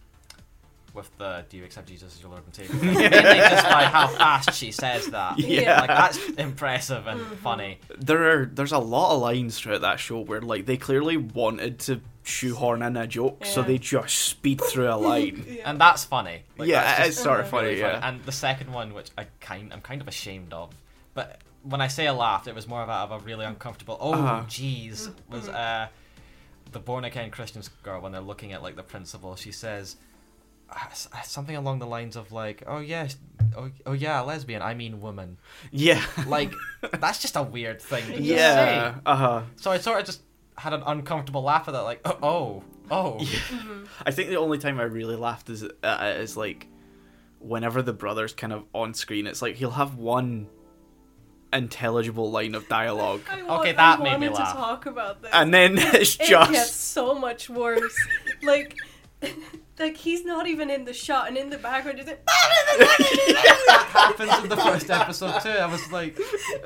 with 0.97 1.15
the 1.17 1.45
"Do 1.49 1.55
you 1.57 1.63
accept 1.63 1.87
Jesus 1.87 2.15
as 2.15 2.21
your 2.21 2.31
Lord 2.31 2.43
and 2.45 2.53
Savior?" 2.53 2.75
Mainly 2.83 2.99
just 3.37 3.69
by 3.69 3.83
how 3.85 4.07
fast 4.07 4.53
she 4.53 4.71
says 4.73 5.07
that. 5.07 5.39
Yeah. 5.39 5.79
like 5.79 5.87
that's 5.87 6.17
impressive 6.31 7.07
and 7.07 7.21
Mhm. 7.21 7.37
funny. 7.37 7.79
there 7.97 8.41
are 8.41 8.45
there's 8.45 8.73
a 8.73 8.79
lot 8.79 9.15
of 9.15 9.21
lines 9.21 9.57
throughout 9.59 9.81
that 9.81 9.99
show 10.01 10.19
where 10.19 10.41
like 10.41 10.65
they 10.65 10.75
clearly 10.77 11.15
wanted 11.15 11.79
to 11.87 12.01
shoehorn 12.23 12.81
in 12.81 12.97
a 12.97 13.07
joke, 13.07 13.45
so 13.45 13.61
they 13.61 13.77
just 13.77 14.13
speed 14.15 14.59
through 14.61 14.89
a 14.91 14.97
line. 15.11 15.45
Yeah. 15.47 15.69
and 15.69 15.79
that's 15.79 16.03
funny. 16.03 16.41
Like, 16.57 16.67
yeah, 16.67 16.81
that's 16.97 17.09
it's 17.09 17.19
sort 17.23 17.39
of 17.39 17.47
funny. 17.47 17.67
really 17.69 17.79
Yeah. 17.79 18.05
And 18.05 18.21
the 18.25 18.33
second 18.33 18.73
one, 18.73 18.93
which 18.93 19.11
I 19.17 19.27
kind, 19.39 19.71
I'm 19.71 19.79
kind 19.79 20.01
of 20.01 20.09
ashamed 20.09 20.51
of, 20.51 20.71
but 21.13 21.39
when 21.63 21.79
I 21.79 21.87
say 21.87 22.05
I 22.07 22.11
laughed, 22.11 22.47
it 22.47 22.55
was 22.55 22.67
more 22.67 22.81
of 22.81 23.11
a 23.11 23.19
really 23.19 23.45
uncomfortable. 23.45 23.97
Oh, 24.01 24.13
Uh-huh. 24.13 24.43
jeez, 24.47 25.09
was 25.29 25.47
Mhm. 25.47 25.53
uh, 25.55 25.87
the 26.73 26.79
born 26.79 27.05
again 27.05 27.29
Christian 27.31 27.61
girl 27.83 28.01
when 28.01 28.11
they're 28.11 28.19
looking 28.21 28.51
at 28.51 28.61
like 28.61 28.75
the 28.75 28.83
principal. 28.83 29.35
She 29.37 29.51
says 29.53 29.85
s- 29.93 29.97
something 31.23 31.55
along 31.55 31.79
the 31.79 31.87
lines 31.87 32.15
of 32.15 32.31
like, 32.31 32.63
"Oh 32.67 32.79
yes, 32.79 33.17
oh, 33.55 33.69
oh 33.85 33.93
yeah, 33.93 34.21
lesbian. 34.21 34.61
I 34.61 34.73
mean 34.73 35.01
woman." 35.01 35.37
Yeah. 35.71 36.03
Like 36.27 36.53
that's 36.99 37.19
just 37.21 37.35
a 37.35 37.43
weird 37.43 37.81
thing. 37.81 38.05
To 38.07 38.21
Yeah. 38.21 38.95
Uh 39.05 39.15
huh. 39.15 39.41
So 39.55 39.71
I 39.71 39.77
sort 39.79 39.99
of 39.99 40.05
just 40.05 40.21
had 40.57 40.73
an 40.73 40.83
uncomfortable 40.85 41.43
laugh 41.43 41.67
at 41.67 41.71
that. 41.71 41.81
Like, 41.81 42.01
oh, 42.05 42.17
oh, 42.21 42.63
oh. 42.91 43.17
Mhm. 43.19 43.87
I 44.05 44.11
think 44.11 44.29
the 44.29 44.37
only 44.37 44.57
time 44.57 44.79
I 44.79 44.83
really 44.83 45.15
laughed 45.15 45.49
is 45.49 45.63
uh, 45.83 46.13
is 46.17 46.35
like 46.37 46.67
whenever 47.39 47.81
the 47.81 47.93
brother's 47.93 48.33
kind 48.33 48.51
of 48.53 48.63
on 48.73 48.93
screen. 48.93 49.27
It's 49.27 49.41
like 49.41 49.55
he'll 49.55 49.71
have 49.71 49.95
one 49.95 50.47
intelligible 51.53 52.29
line 52.29 52.55
of 52.55 52.67
dialogue, 52.67 53.21
I 53.31 53.41
wa- 53.43 53.59
Okay, 53.61 53.69
I 53.69 53.73
that 53.73 54.01
made 54.01 54.19
me 54.19 54.29
laugh. 54.29 54.51
to 54.51 54.57
talk 54.57 54.85
about 54.85 55.21
this. 55.21 55.31
and 55.33 55.53
then 55.53 55.73
it's 55.77 56.15
it 56.19 56.27
just 56.27 56.51
gets 56.51 56.71
so 56.71 57.15
much 57.15 57.49
worse. 57.49 57.95
like, 58.43 58.75
like 59.79 59.97
he's 59.97 60.25
not 60.25 60.47
even 60.47 60.69
in 60.69 60.85
the 60.85 60.93
shot, 60.93 61.27
and 61.27 61.37
in 61.37 61.49
the 61.49 61.57
background, 61.57 61.99
he's 61.99 62.07
like, 62.07 62.23
that 62.25 63.85
happens 63.89 64.43
in 64.43 64.49
the 64.49 64.57
first 64.57 64.89
episode 64.89 65.39
too. 65.41 65.49
I 65.49 65.65
was 65.67 65.91
like, 65.91 66.17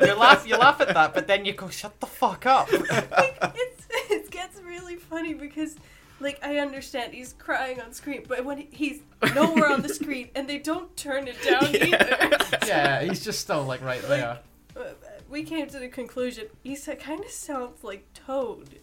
you 0.02 0.14
laugh, 0.16 0.48
you 0.48 0.56
laugh 0.58 0.80
at 0.82 0.94
that, 0.94 1.14
but 1.14 1.28
then 1.28 1.46
you 1.46 1.54
go, 1.54 1.70
shut 1.70 2.00
the 2.00 2.06
fuck 2.08 2.46
up. 2.46 2.70
it's, 2.72 3.88
it 4.10 4.32
gets 4.32 4.60
really 4.62 4.96
funny 4.96 5.34
because, 5.34 5.76
like, 6.20 6.40
I 6.44 6.58
understand 6.60 7.14
he's 7.14 7.34
crying 7.34 7.82
on 7.82 7.94
screen, 7.94 8.24
but 8.28 8.46
when 8.46 8.68
he's 8.72 9.02
nowhere 9.36 9.72
on 9.72 9.82
the 9.82 9.90
screen 9.90 10.30
and 10.36 10.48
they 10.48 10.58
don't 10.58 10.96
turn 10.96 11.28
it 11.28 11.42
down 11.44 11.70
Yeah. 11.74 11.86
either. 11.86 12.58
yeah, 12.68 13.04
he's 13.04 13.24
just 13.24 13.40
still 13.40 13.64
like 13.64 13.82
right 13.82 14.02
there. 14.04 14.40
Uh, 14.76 14.82
We 15.30 15.44
came 15.44 15.68
to 15.68 15.80
the 15.80 15.88
conclusion 15.90 16.46
he 16.64 16.76
kind 16.78 17.24
of 17.24 17.32
sounds 17.32 17.84
like 17.84 18.06
Toad. 18.14 18.80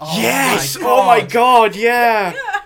Oh 0.00 0.18
yes. 0.20 0.78
my 0.78 0.86
Oh 0.86 1.04
my 1.06 1.20
God. 1.20 1.30
god. 1.72 1.76
Yeah. 1.76 2.32
Yeah. 2.32 2.60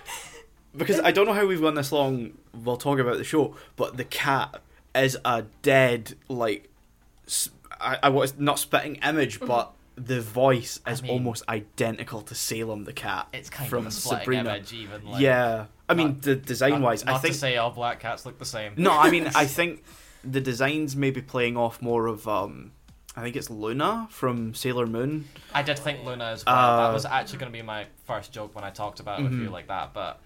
Because 0.77 0.99
I 0.99 1.11
don't 1.11 1.25
know 1.25 1.33
how 1.33 1.45
we've 1.45 1.61
gone 1.61 1.75
this 1.75 1.91
long. 1.91 2.33
We'll 2.53 2.77
talk 2.77 2.99
about 2.99 3.17
the 3.17 3.23
show, 3.23 3.55
but 3.75 3.97
the 3.97 4.03
cat 4.05 4.61
is 4.93 5.17
a 5.25 5.43
dead 5.61 6.15
like. 6.29 6.69
I 7.81 8.09
was 8.09 8.37
not 8.39 8.57
spitting 8.59 8.95
image, 8.95 9.39
but 9.41 9.73
the 9.97 10.21
voice 10.21 10.79
I 10.85 10.91
is 10.91 11.01
mean- 11.03 11.11
almost 11.11 11.43
identical 11.49 12.21
to 12.21 12.35
Salem 12.35 12.83
the 12.85 12.93
cat 12.93 13.27
It's 13.33 13.49
kind 13.49 13.69
from 13.69 13.79
of 13.79 13.87
a 13.87 13.91
Sabrina. 13.91 14.49
image, 14.55 14.73
even. 14.73 15.05
Like, 15.05 15.21
yeah, 15.21 15.65
I 15.89 15.93
mean 15.93 16.07
not- 16.07 16.21
the 16.21 16.35
design 16.35 16.81
wise, 16.81 17.03
I 17.03 17.17
think 17.17 17.33
to 17.33 17.39
say 17.39 17.57
all 17.57 17.71
black 17.71 17.99
cats 17.99 18.25
look 18.25 18.39
the 18.39 18.45
same. 18.45 18.73
no, 18.77 18.91
I 18.91 19.09
mean 19.11 19.27
I 19.35 19.45
think 19.45 19.83
the 20.23 20.41
designs 20.41 20.95
may 20.95 21.11
be 21.11 21.21
playing 21.21 21.57
off 21.57 21.81
more 21.81 22.07
of 22.07 22.27
um. 22.27 22.71
I 23.17 23.21
think 23.21 23.37
it's 23.37 23.49
Luna 23.49 24.07
from 24.09 24.53
Sailor 24.53 24.85
Moon. 24.87 25.29
I 25.53 25.61
did 25.63 25.79
think 25.79 26.03
Luna 26.05 26.25
as 26.25 26.45
well. 26.45 26.53
Uh, 26.55 26.87
that 26.87 26.93
was 26.93 27.05
actually 27.05 27.39
going 27.39 27.49
to 27.51 27.57
be 27.57 27.61
my 27.61 27.85
first 28.05 28.33
joke 28.33 28.53
when 28.53 28.65
I 28.65 28.71
talked 28.71 28.99
about 28.99 29.21
it 29.21 29.23
with 29.23 29.31
you 29.33 29.47
Mhm. 29.47 29.51
like 29.53 29.67
that, 29.67 29.93
but 29.93 30.19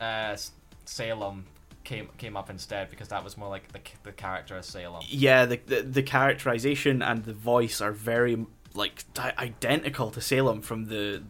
uh, 0.00 0.36
Salem 0.84 1.46
came 1.84 2.08
came 2.18 2.36
up 2.36 2.50
instead 2.50 2.90
because 2.90 3.08
that 3.08 3.22
was 3.22 3.36
more 3.36 3.48
like 3.48 3.70
the 3.72 3.80
the 4.02 4.12
character 4.12 4.56
of 4.56 4.64
Salem. 4.64 5.02
Yeah, 5.08 5.46
the, 5.46 5.60
the 5.66 5.82
the 5.82 6.02
characterization 6.02 7.02
and 7.02 7.24
the 7.24 7.32
voice 7.34 7.80
are 7.80 7.92
very 7.92 8.44
like 8.74 9.04
identical 9.18 10.10
to 10.10 10.20
Salem 10.20 10.60
from 10.62 10.86
the 10.86 11.22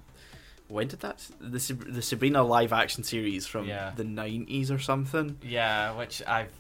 when 0.69 0.89
did 0.89 1.01
that 1.01 1.27
the 1.41 1.59
the 1.89 2.03
Sabrina 2.03 2.43
live 2.43 2.73
action 2.73 3.05
series 3.05 3.47
from 3.47 3.67
Yeah. 3.67 3.93
the 3.95 4.05
nineties 4.05 4.71
or 4.71 4.79
something. 4.79 5.39
Yeah, 5.43 5.97
which 5.97 6.23
I've 6.27 6.51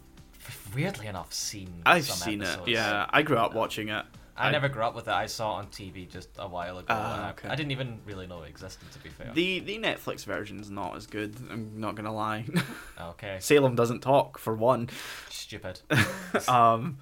weirdly 0.75 1.07
enough 1.09 1.33
seen. 1.33 1.83
I've 1.85 2.05
some 2.05 2.17
seen 2.29 2.43
episodes. 2.43 2.69
it. 2.69 2.73
Yeah, 2.73 3.07
I 3.11 3.23
grew 3.23 3.37
up 3.39 3.55
watching 3.55 3.89
it. 3.89 4.05
I, 4.37 4.49
I- 4.49 4.51
never 4.53 4.69
grew 4.69 4.83
up 4.83 4.95
with 4.95 5.09
it. 5.09 5.15
I 5.15 5.27
saw 5.27 5.57
it 5.57 5.63
on 5.63 5.67
TV 5.69 6.09
just 6.09 6.29
a 6.39 6.47
while 6.49 6.79
ago. 6.79 6.87
Ah, 6.91 7.35
and 7.43 7.51
I- 7.51 7.53
I, 7.53 7.57
didn't 7.57 7.73
even 7.73 8.01
really 8.07 8.27
know 8.27 8.43
it 8.43 8.49
existed, 8.49 8.91
to 8.93 8.99
be 9.01 9.09
fair. 9.09 9.31
The 9.35 9.61
the 9.61 9.79
Netflix 9.79 10.25
version's 10.25 10.71
not 10.71 10.97
as 10.97 11.07
good. 11.07 11.35
I'm 11.51 11.81
not 11.81 11.95
gonna 11.95 12.15
lie. 12.15 12.45
Okay, 13.01 13.37
Salem 13.41 13.75
doesn't 13.75 14.01
talk 14.01 14.39
for 14.39 14.55
one. 14.55 14.89
stupid. 15.31 15.81
Um, 16.49 16.99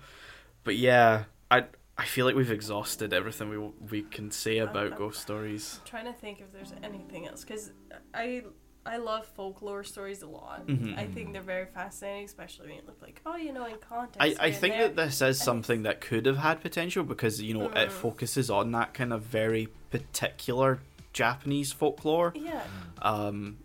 but 0.65 0.77
yeah, 0.77 1.25
I 1.51 1.65
I 1.97 2.05
feel 2.07 2.27
like 2.27 2.35
we've 2.35 2.51
exhausted 2.51 3.13
everything 3.13 3.49
we 3.51 3.59
we 3.91 4.03
can 4.03 4.31
say 4.31 4.59
about 4.59 4.97
ghost 4.97 5.21
stories. 5.21 5.79
I'm 5.81 5.87
trying 5.89 6.07
to 6.07 6.13
think 6.13 6.41
if 6.41 6.53
there's 6.53 6.73
anything 6.83 7.27
else 7.29 7.43
because 7.45 7.71
I 8.13 8.43
I 8.87 8.99
love 8.99 9.27
folklore 9.27 9.83
stories 9.85 10.23
a 10.23 10.27
lot. 10.27 10.67
Mhm. 10.67 10.99
I 10.99 11.07
think 11.07 11.33
they're 11.33 11.41
very 11.43 11.67
fascinating, 11.67 12.25
especially 12.27 12.67
when 12.69 12.77
you 12.77 12.83
look 12.87 13.01
like 13.01 13.21
oh 13.25 13.37
you 13.37 13.53
know 13.53 13.65
in 13.67 13.77
context. 13.79 14.21
I, 14.21 14.47
I 14.49 14.51
think 14.53 14.75
there. 14.75 14.89
that 14.89 14.97
this 14.97 15.23
is 15.23 15.39
something 15.43 15.85
that 15.85 16.01
could 16.01 16.27
have 16.27 16.37
had 16.39 16.61
potential 16.61 17.03
because 17.05 17.41
you 17.41 17.55
know 17.55 17.69
it 17.71 17.89
Mm. 17.89 17.91
focuses 17.91 18.51
on 18.51 18.73
that 18.73 18.93
kind 18.95 19.13
of 19.13 19.23
very 19.23 19.69
particular 19.91 20.81
Japanese 21.13 21.73
folklore. 21.73 22.33
yeah. 22.37 22.63
Um, 23.01 23.59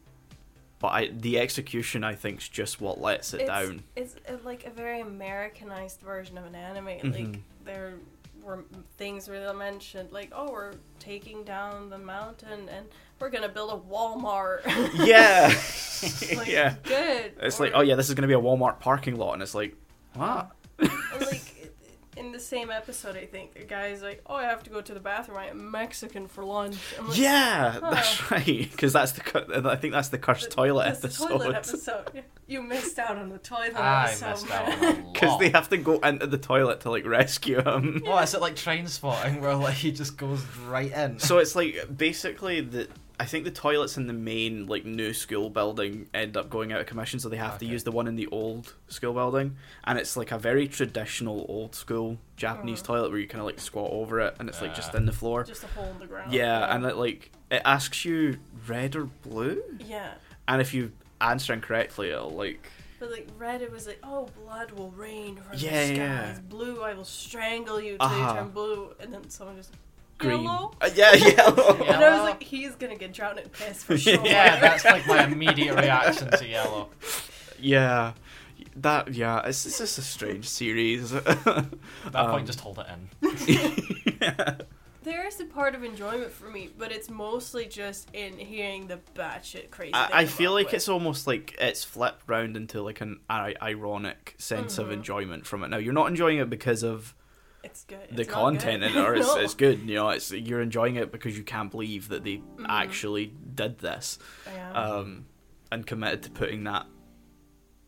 but 0.79 0.87
I, 0.89 1.07
the 1.07 1.39
execution 1.39 2.03
I 2.05 2.15
think 2.15 2.39
is 2.39 2.47
just 2.47 2.79
what 2.79 3.01
lets 3.01 3.33
it 3.33 3.41
it's, 3.41 3.49
down. 3.49 3.83
It's 3.97 4.15
uh, 4.29 4.37
like 4.45 4.65
a 4.65 4.69
very 4.69 5.01
Americanized 5.01 5.99
version 5.99 6.37
of 6.37 6.45
an 6.45 6.55
anime. 6.55 6.85
Mhm. 6.87 7.13
Like 7.33 7.41
there 7.65 7.95
were 8.41 8.63
things 8.97 9.27
where 9.27 9.45
they 9.45 9.53
mentioned 9.53 10.11
like 10.13 10.29
oh 10.33 10.49
we're 10.49 10.73
taking 10.99 11.43
down 11.43 11.89
the 11.89 11.97
mountain 11.97 12.69
and 12.69 12.85
we're 13.19 13.29
gonna 13.29 13.49
build 13.49 13.71
a 13.71 13.93
Walmart. 13.93 14.61
Yeah, 15.05 15.53
like, 16.37 16.47
yeah. 16.51 16.75
Good. 16.83 17.33
It's 17.41 17.59
Or- 17.59 17.63
like 17.65 17.73
oh 17.75 17.81
yeah, 17.81 17.95
this 17.95 18.07
is 18.09 18.15
gonna 18.15 18.27
be 18.27 18.33
a 18.33 18.39
Walmart 18.39 18.79
parking 18.79 19.15
lot, 19.17 19.33
and 19.33 19.41
it's 19.41 19.53
like 19.55 19.75
what? 20.13 20.51
Like 20.79 21.55
in 22.17 22.31
the 22.33 22.39
same 22.39 22.69
episode, 22.69 23.15
I 23.15 23.25
think 23.25 23.53
the 23.53 23.63
guy's 23.63 24.01
like, 24.01 24.21
"Oh, 24.25 24.35
I 24.35 24.43
have 24.43 24.61
to 24.63 24.69
go 24.69 24.81
to 24.81 24.93
the 24.93 24.99
bathroom. 24.99 25.37
I 25.37 25.47
am 25.47 25.71
Mexican 25.71 26.27
for 26.27 26.43
lunch." 26.43 26.77
I'm 26.97 27.07
like, 27.07 27.17
yeah, 27.17 27.71
huh. 27.79 27.91
that's 27.91 28.31
right. 28.31 28.45
Because 28.71 28.91
that's 28.93 29.13
the 29.13 29.21
cu- 29.21 29.67
I 29.69 29.75
think 29.77 29.93
that's 29.93 30.09
the 30.09 30.17
cursed 30.17 30.43
"Th- 30.45 30.53
toilet 30.55 30.83
that's 30.85 30.99
the 30.99 31.07
episode. 31.07 31.27
toilet 31.29 31.55
episode. 31.55 32.23
You 32.47 32.61
missed 32.61 32.97
out 32.99 33.17
on 33.17 33.29
the 33.29 33.37
toilet 33.37 33.75
I 33.75 34.07
episode. 34.07 34.29
missed 34.31 34.51
out 34.51 34.67
on 34.69 34.79
a 34.83 34.87
lot. 34.87 35.13
Because 35.13 35.39
they 35.39 35.49
have 35.49 35.69
to 35.69 35.77
go 35.77 35.99
into 35.99 36.27
the 36.27 36.37
toilet 36.37 36.81
to 36.81 36.89
like 36.91 37.05
rescue 37.05 37.61
him. 37.61 38.01
What 38.05 38.23
is 38.23 38.33
it 38.33 38.41
like 38.41 38.55
Trainspotting 38.55 39.39
where 39.39 39.55
like 39.55 39.75
he 39.75 39.91
just 39.91 40.17
goes 40.17 40.43
right 40.67 40.91
in? 40.91 41.19
So 41.19 41.37
it's 41.37 41.55
like 41.55 41.75
basically 41.95 42.59
the 42.61 42.87
I 43.21 43.25
think 43.25 43.43
the 43.43 43.51
toilets 43.51 43.97
in 43.97 44.07
the 44.07 44.13
main 44.13 44.65
like 44.67 44.85
new 44.85 45.13
school 45.13 45.49
building 45.49 46.07
end 46.13 46.37
up 46.37 46.49
going 46.49 46.71
out 46.71 46.79
of 46.79 46.87
commission, 46.87 47.19
so 47.19 47.27
they 47.27 47.35
have 47.37 47.57
to 47.59 47.65
use 47.65 47.83
the 47.83 47.91
one 47.91 48.07
in 48.07 48.15
the 48.15 48.27
old 48.27 48.73
school 48.87 49.13
building, 49.13 49.57
and 49.83 49.99
it's 49.99 50.15
like 50.15 50.31
a 50.31 50.37
very 50.39 50.67
traditional 50.69 51.45
old 51.49 51.75
school 51.75 52.17
Japanese 52.37 52.81
Mhm. 52.81 52.85
toilet 52.85 53.11
where 53.11 53.19
you 53.19 53.27
kind 53.27 53.41
of 53.41 53.45
like 53.45 53.59
squat 53.59 53.91
over 53.91 54.21
it, 54.21 54.35
and 54.39 54.47
it's 54.47 54.61
like 54.61 54.73
just 54.73 54.95
in 54.95 55.05
the 55.05 55.11
floor. 55.11 55.43
Just 55.43 55.63
a 55.63 55.67
hole 55.67 55.91
in 55.91 55.99
the 55.99 56.07
ground. 56.07 56.31
Yeah, 56.31 56.73
and 56.73 56.85
it 56.85 56.95
like 56.95 57.31
it 57.51 57.61
asks 57.65 58.05
you 58.05 58.37
red 58.67 58.95
or 58.95 59.05
blue, 59.05 59.61
yeah. 59.85 60.13
and 60.47 60.61
if 60.61 60.73
you 60.73 60.91
answer 61.19 61.51
incorrectly, 61.51 62.11
it'll 62.11 62.29
like 62.29 62.71
But 63.01 63.11
like 63.11 63.27
red, 63.37 63.61
it 63.61 63.71
was 63.71 63.87
like, 63.87 63.99
"Oh, 64.03 64.27
blood 64.45 64.71
will 64.71 64.91
rain 64.91 65.35
from 65.37 65.57
Yeah, 65.57 65.71
the 65.87 65.95
skies." 65.95 65.97
yeah. 65.97 66.39
Blue, 66.49 66.81
I 66.83 66.93
will 66.93 67.05
strangle 67.05 67.79
you 67.81 67.97
till 67.97 68.05
Uh-huh. 68.07 68.33
you 68.33 68.39
turn 68.39 68.49
blue. 68.51 68.93
And 68.99 69.13
then 69.13 69.29
someone 69.29 69.55
just 69.55 69.73
green. 70.19 70.43
yellow. 70.43 70.71
Uh, 70.81 70.89
yeah, 70.93 71.13
yellow. 71.15 71.77
Yeah. 71.83 71.93
And 71.95 72.05
I 72.05 72.13
was 72.13 72.21
like, 72.29 72.43
he's 72.43 72.75
gonna 72.75 72.95
get 72.95 73.13
drowned 73.13 73.39
in 73.39 73.49
piss 73.49 73.83
for 73.83 73.97
sure. 73.97 74.23
yeah, 74.25 74.59
that's 74.59 74.85
like 74.85 75.07
my 75.07 75.23
immediate 75.31 75.75
reaction 75.75 76.29
to 76.31 76.47
yellow. 76.47 76.89
yeah. 77.59 78.13
That 78.75 79.13
yeah, 79.13 79.41
it's, 79.45 79.65
it's 79.65 79.77
just 79.79 79.97
a 79.97 80.01
strange 80.01 80.47
series. 80.47 81.13
At 81.13 81.27
At 81.27 81.45
that 81.45 82.15
Um, 82.15 82.31
point, 82.31 82.47
just 82.47 82.59
hold 82.61 82.79
it 82.79 82.85
in. 82.93 84.17
yeah. 84.21 84.55
There 85.03 85.25
is 85.25 85.39
a 85.39 85.45
part 85.45 85.75
of 85.75 85.83
enjoyment 85.83 86.31
for 86.31 86.49
me, 86.49 86.69
but 86.77 86.91
it's 86.91 87.09
mostly 87.09 87.65
just 87.65 88.09
in 88.13 88.37
hearing 88.37 88.87
the 88.87 88.99
batshit 89.15 89.71
crazy. 89.71 89.93
I, 89.93 90.09
I 90.21 90.25
feel 90.25 90.51
like 90.51 90.67
with. 90.67 90.75
it's 90.75 90.89
almost 90.89 91.25
like 91.25 91.55
it's 91.59 91.83
flipped 91.85 92.23
round 92.27 92.57
into 92.57 92.81
like 92.81 92.99
an 93.01 93.19
I- 93.29 93.55
ironic 93.61 94.35
sense 94.37 94.77
of 94.77 94.87
Mhm. 94.89 94.93
enjoyment 94.93 95.45
from 95.47 95.63
it. 95.63 95.69
Now 95.69 95.77
you're 95.77 95.93
not 95.93 96.07
enjoying 96.09 96.37
it 96.39 96.49
because 96.49 96.83
of 96.83 97.15
it's 97.63 97.83
good. 97.85 97.99
the 98.11 98.21
It's 98.21 98.29
not 98.31 98.35
content 98.35 98.81
good. 98.83 98.91
in 98.91 98.97
it 98.97 99.05
or 99.07 99.15
it's, 99.15 99.27
No. 99.27 99.37
it's 99.43 99.53
good. 99.53 99.79
You 99.81 99.95
know, 99.95 100.09
it's 100.09 100.31
you're 100.31 100.61
enjoying 100.61 100.95
it 100.95 101.11
because 101.11 101.37
you 101.37 101.43
can't 101.43 101.69
believe 101.71 102.09
that 102.09 102.23
they 102.23 102.37
Mm-hmm. 102.37 102.65
actually 102.67 103.33
did 103.55 103.79
this. 103.79 104.19
Yeah. 104.53 104.71
um, 104.73 105.25
and 105.71 105.85
committed 105.85 106.23
to 106.23 106.31
putting 106.31 106.63
that 106.63 106.85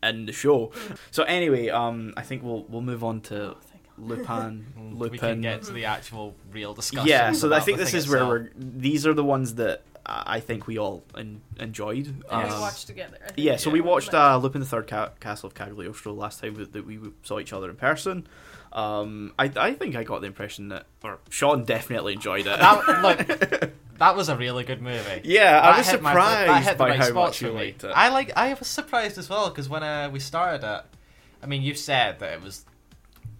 in 0.02 0.26
the 0.26 0.32
show. 0.32 0.72
So 1.10 1.22
anyway, 1.24 1.68
um, 1.68 2.12
I 2.16 2.22
think 2.22 2.42
we'll 2.42 2.64
we'll 2.68 2.80
move 2.82 3.04
on 3.04 3.20
to 3.22 3.50
Oh. 3.52 3.56
Lupin. 3.98 4.66
Mm, 4.78 4.98
Lupin. 4.98 5.10
We 5.12 5.18
can 5.18 5.40
get 5.42 5.62
to 5.64 5.72
the 5.72 5.84
actual 5.84 6.34
real 6.50 6.74
discussion. 6.74 7.06
yeah, 7.08 7.32
so 7.32 7.52
I 7.52 7.60
think 7.60 7.78
this 7.78 7.90
thing 7.90 7.98
is 7.98 8.08
where 8.08 8.26
we're. 8.26 8.50
These 8.56 9.06
are 9.06 9.14
the 9.14 9.22
ones 9.24 9.54
that 9.56 9.82
I 10.06 10.36
I 10.36 10.40
think 10.40 10.66
we 10.66 10.78
all 10.78 11.04
en- 11.16 11.42
enjoyed. 11.60 12.06
And 12.06 12.48
we 12.48 12.54
Um, 12.54 12.60
watched 12.60 12.86
together. 12.86 13.18
I 13.22 13.26
think. 13.26 13.38
yeah, 13.38 13.56
so 13.56 13.68
Yeah. 13.70 13.74
we 13.74 13.80
watched 13.82 14.12
uh, 14.14 14.36
Lupin 14.38 14.60
the 14.60 14.66
Third 14.66 14.86
Ca- 14.88 15.10
Castle 15.20 15.46
of 15.48 15.54
Cagliostro 15.54 16.12
last 16.14 16.40
time 16.40 16.54
that 16.54 16.72
that 16.72 16.86
we 16.86 16.98
saw 17.22 17.38
each 17.38 17.52
other 17.52 17.68
in 17.70 17.76
person. 17.76 18.26
Um, 18.72 19.34
I 19.38 19.50
I 19.56 19.74
think 19.74 19.96
I 19.96 20.04
got 20.04 20.20
the 20.22 20.26
impression 20.26 20.68
that, 20.68 20.86
or 21.04 21.18
Sean 21.28 21.64
definitely 21.64 22.14
enjoyed 22.14 22.46
it. 22.46 22.58
That, 22.58 23.02
look, 23.02 23.70
that 23.98 24.16
was 24.16 24.28
a 24.28 24.36
really 24.36 24.64
good 24.64 24.80
movie. 24.80 25.20
yeah, 25.24 25.60
I 25.60 25.78
was 25.78 25.86
my- 25.86 25.92
that 25.92 25.98
surprised 25.98 26.68
hit 26.68 26.78
by 26.78 26.88
right 26.90 26.98
how 27.00 27.12
much 27.12 27.42
you 27.42 27.50
liked 27.50 27.84
it. 27.84 27.92
I 27.94 28.08
like. 28.08 28.32
I 28.36 28.54
was 28.54 28.66
surprised 28.68 29.18
as 29.18 29.28
well 29.28 29.50
because 29.50 29.68
when 29.68 29.82
uh, 29.82 30.08
we 30.10 30.20
started 30.20 30.66
it, 30.66 30.84
I 31.42 31.46
mean, 31.46 31.62
you 31.62 31.74
said 31.74 32.18
that 32.20 32.32
it 32.32 32.42
was. 32.42 32.64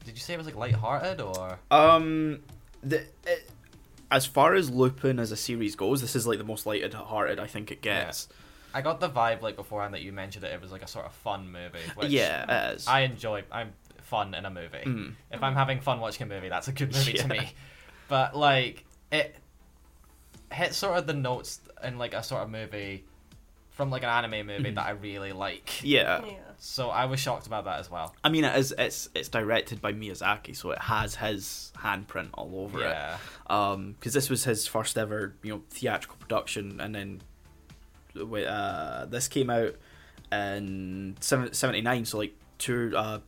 Did 0.05 0.15
you 0.15 0.21
say 0.21 0.35
it 0.35 0.37
was 0.37 0.47
like 0.47 0.57
light-hearted 0.57 1.21
or? 1.21 1.59
Um, 1.71 2.41
the 2.83 3.05
it, 3.25 3.49
as 4.11 4.27
far 4.27 4.55
as 4.55 4.69
Lupin 4.69 5.19
as 5.19 5.33
a 5.33 5.37
series 5.37 5.77
goes, 5.77 6.01
this 6.01 6.15
is 6.15 6.27
like 6.27 6.39
the 6.39 6.45
most 6.45 6.67
lighted-hearted 6.67 7.39
I 7.41 7.47
think 7.47 7.71
it 7.71 7.81
gets. 7.81 8.29
I 8.75 8.81
got 8.81 9.01
the 9.01 9.09
vibe 9.09 9.43
like 9.43 9.57
beforehand 9.57 9.95
that 9.95 10.03
you 10.03 10.13
mentioned 10.13 10.45
it. 10.45 10.53
It 10.53 10.61
was 10.61 10.73
like 10.73 10.83
a 10.83 10.87
sort 10.87 11.07
of 11.07 11.13
fun 11.13 11.51
movie. 11.53 11.79
Which 11.95 12.09
Yeah, 12.09 12.71
it 12.73 12.77
is. 12.77 12.87
I 12.87 13.01
enjoy. 13.01 13.45
I'm 13.53 13.73
fun 14.13 14.35
in 14.35 14.45
a 14.45 14.51
movie. 14.51 14.85
Mm. 14.85 15.15
If 15.33 15.43
I'm 15.43 15.55
having 15.55 15.81
fun 15.81 15.99
watching 16.01 16.25
a 16.31 16.35
movie, 16.35 16.49
that's 16.51 16.69
a 16.69 16.73
good 16.73 16.93
movie 16.97 17.15
to 17.15 17.27
me. 17.29 17.53
But 18.09 18.37
like 18.37 18.85
it 19.11 19.35
hit 20.53 20.75
sort 20.75 20.99
of 20.99 21.07
the 21.07 21.15
notes 21.15 21.61
in 21.83 21.99
like 21.99 22.13
a 22.15 22.23
sort 22.23 22.43
of 22.43 22.51
movie 22.51 23.05
from 23.71 23.91
like 23.91 24.03
an 24.03 24.11
anime 24.11 24.47
movie 24.47 24.71
Mhm. 24.71 24.75
that 24.75 24.87
I 24.87 24.91
really 24.91 25.33
like. 25.33 25.83
yeah. 25.83 26.23
Yeah. 26.25 26.35
So 26.59 26.91
I 26.91 27.07
was 27.07 27.19
shocked 27.19 27.47
about 27.47 27.65
that 27.65 27.81
as 27.81 27.91
well. 27.91 28.15
I 28.23 28.29
mean, 28.29 28.45
it 28.45 28.55
is. 28.57 28.73
It's 28.79 29.09
it's 29.15 29.29
directed 29.29 29.81
by 29.81 29.93
Miyazaki, 29.95 30.55
so 30.55 30.71
it 30.73 30.79
has 30.79 31.17
his 31.17 31.73
handprint 31.79 32.29
all 32.35 32.53
over 32.65 32.81
it. 32.81 32.91
yeah. 32.91 33.17
Um, 33.49 33.93
because 33.99 34.13
this 34.13 34.29
was 34.31 34.45
his 34.45 34.67
first 34.69 34.97
ever, 34.99 35.35
you 35.43 35.53
know, 35.55 35.63
theatrical 35.71 36.17
production, 36.21 36.81
and 36.81 36.95
then 36.95 37.21
uh, 38.47 39.07
this 39.07 39.27
came 39.29 39.51
out 39.51 39.75
in 40.31 41.17
seventy 41.21 41.81
nine. 41.81 42.05
So 42.05 42.19
like 42.19 42.35
two, 42.59 42.93
uh, 42.97 43.19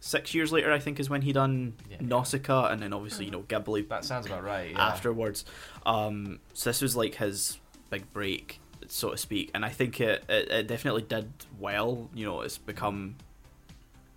six 0.00 0.34
years 0.34 0.52
later, 0.52 0.72
I 0.72 0.78
think 0.78 1.00
is 1.00 1.10
when 1.10 1.22
he 1.22 1.32
done 1.32 1.74
Yeah. 1.90 1.96
Nausicaa, 2.00 2.68
and 2.68 2.80
then 2.82 2.92
obviously 2.92 3.24
you 3.26 3.30
know 3.30 3.42
Ghibli 3.42 3.88
That 3.88 4.04
sounds 4.04 4.26
about 4.26 4.44
right. 4.44 4.70
Yeah. 4.70 4.86
afterwards. 4.88 5.44
Um, 5.86 6.40
so 6.54 6.70
this 6.70 6.80
was 6.82 6.96
like 6.96 7.16
his 7.16 7.58
big 7.90 8.12
break, 8.12 8.60
so 8.86 9.10
to 9.10 9.16
speak, 9.16 9.50
and 9.54 9.64
I 9.64 9.70
think 9.70 10.00
it, 10.00 10.24
it, 10.28 10.50
it 10.50 10.66
definitely 10.68 11.02
did 11.02 11.32
well. 11.58 12.08
You 12.14 12.26
know, 12.26 12.40
it's 12.42 12.58
become. 12.58 13.16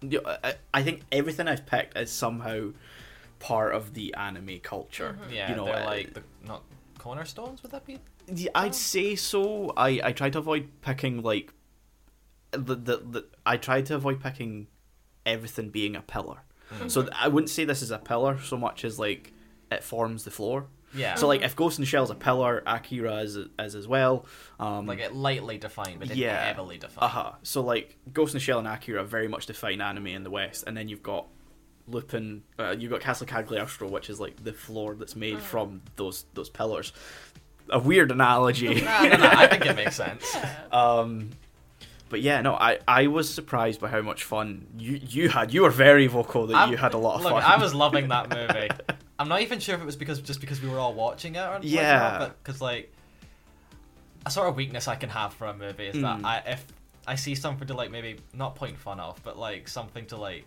You 0.02 0.22
know, 0.22 0.38
I, 0.44 0.56
I 0.74 0.82
think 0.84 1.02
everything 1.12 1.48
I've 1.48 1.65
picked 1.65 1.96
is 1.98 2.12
somehow 2.12 2.72
part 3.39 3.74
of 3.76 3.94
the 3.94 4.13
anime 4.15 4.60
culture. 4.62 5.17
yeah, 5.32 5.50
you 5.50 5.56
know, 5.56 5.65
they're 5.65 5.84
uh, 5.84 5.86
like 5.86 6.13
the 6.13 6.24
not 6.46 6.63
cornerstones. 6.98 7.62
Would 7.63 7.72
that 7.72 7.86
be? 7.86 8.00
yeah, 8.34 8.50
I'd 8.56 8.76
say 8.76 9.15
so. 9.15 9.74
I 9.78 10.00
I 10.04 10.12
try 10.12 10.30
to 10.30 10.39
avoid 10.39 10.70
picking 10.82 11.22
like 11.22 11.54
the 12.52 12.76
the, 12.76 12.98
the 12.98 13.26
I 13.46 13.58
try 13.58 13.82
to 13.82 13.96
avoid 13.96 14.22
picking 14.22 14.67
everything 15.25 15.69
being 15.69 15.95
a 15.95 16.01
pillar. 16.01 16.38
Mm. 16.73 16.89
So 16.89 17.01
th- 17.03 17.13
I 17.19 17.27
wouldn't 17.27 17.49
say 17.49 17.65
this 17.65 17.81
is 17.81 17.91
a 17.91 17.97
pillar 17.97 18.39
so 18.41 18.57
much 18.57 18.86
as 18.86 18.97
like 18.99 19.34
it 19.71 19.84
forms 19.84 20.23
the 20.23 20.31
floor. 20.31 20.67
Yeah. 20.93 21.15
So 21.15 21.27
like 21.27 21.41
if 21.41 21.55
Ghost 21.55 21.77
in 21.79 21.84
the 21.84 21.86
Shell 21.86 22.03
is 22.03 22.10
a 22.10 22.15
pillar, 22.15 22.63
Akira 22.65 23.15
is 23.17 23.38
is 23.60 23.75
as 23.75 23.88
well. 23.88 24.25
Um, 24.60 24.88
like 24.88 24.99
it 24.99 25.15
lightly 25.15 25.57
defined, 25.57 25.99
but 25.99 26.10
yeah. 26.10 26.27
yeah. 26.27 26.45
heavily 26.45 26.77
defined. 26.77 27.03
uh 27.03 27.07
huh. 27.07 27.31
So 27.43 27.62
like 27.62 27.97
Ghost 28.12 28.34
in 28.34 28.38
the 28.38 28.43
Shell 28.43 28.60
and 28.60 28.67
Akira 28.67 29.03
very 29.03 29.27
much 29.27 29.45
define 29.45 29.79
anime 29.81 30.07
in 30.07 30.23
the 30.23 30.29
West, 30.29 30.65
and 30.67 30.75
then 30.75 30.88
you've 30.89 31.03
got 31.03 31.27
Lupin. 31.88 32.43
Uh, 32.60 32.75
you've 32.77 32.91
got 32.91 32.99
Castle 33.01 33.25
Cagliostro, 33.27 33.88
which 33.89 34.10
is 34.10 34.19
like 34.19 34.43
the 34.43 34.53
floor 34.53 34.95
that's 34.95 35.15
made 35.15 35.39
from 35.39 35.81
those 35.95 36.25
those 36.34 36.49
pillars. 36.49 36.91
A 37.69 37.79
weird 37.79 38.12
analogy. 38.12 38.81
no, 38.81 39.03
no, 39.03 39.17
no, 39.17 39.29
I 39.29 39.47
think 39.47 39.65
it 39.65 39.75
makes 39.77 39.95
sense. 40.05 40.29
Yeah. 40.36 40.55
Um, 40.73 41.29
but 42.12 42.21
yeah, 42.21 42.41
no, 42.41 42.54
I, 42.54 42.78
I 42.88 43.08
was 43.08 43.34
surprised 43.34 43.82
by 43.82 43.88
how 43.88 44.02
much 44.02 44.24
fun 44.24 44.67
you 44.78 45.00
you 45.10 45.30
had. 45.30 45.52
You 45.54 45.63
were 45.63 45.71
very 45.71 46.06
vocal 46.08 46.45
that 46.47 46.56
I'm- 46.56 46.69
you 46.71 46.78
had 46.78 46.93
a 46.93 46.97
lot 47.00 47.15
of 47.15 47.24
Look, 47.24 47.32
fun. 47.34 47.41
I 47.43 47.58
was 47.58 47.74
loving 47.74 48.10
that 48.10 48.30
movie. 48.38 48.69
I'm 49.17 49.28
not 49.30 49.41
even 49.41 49.60
sure 49.60 49.74
if 49.76 49.82
it 49.82 49.86
was 49.86 49.95
because 49.95 50.21
just 50.21 50.39
because 50.41 50.62
we 50.62 50.69
were 50.69 50.78
all 50.80 50.93
watching 50.93 51.36
it 51.36 51.39
or 51.39 51.54
anything 51.56 51.76
like 51.78 51.84
Yeah. 51.84 52.00
that, 52.10 52.19
but 52.19 52.43
because 52.43 52.62
like 52.62 52.93
a 54.26 54.32
sort 54.32 54.47
of 54.50 54.56
weakness 54.56 54.88
I 54.88 54.95
can 54.95 55.10
have 55.10 55.34
for 55.34 55.47
a 55.47 55.54
movie 55.56 55.88
is 55.88 55.95
Mm. 55.95 56.02
that 56.21 56.26
I 56.26 56.38
if 56.52 56.65
I 57.08 57.15
see 57.15 57.34
something 57.36 57.67
to 57.67 57.74
like 57.74 57.89
maybe 57.91 58.17
not 58.34 58.56
point 58.56 58.78
fun 58.78 59.00
of, 59.00 59.19
but 59.24 59.38
like 59.38 59.67
something 59.67 60.06
to 60.08 60.17
like 60.17 60.45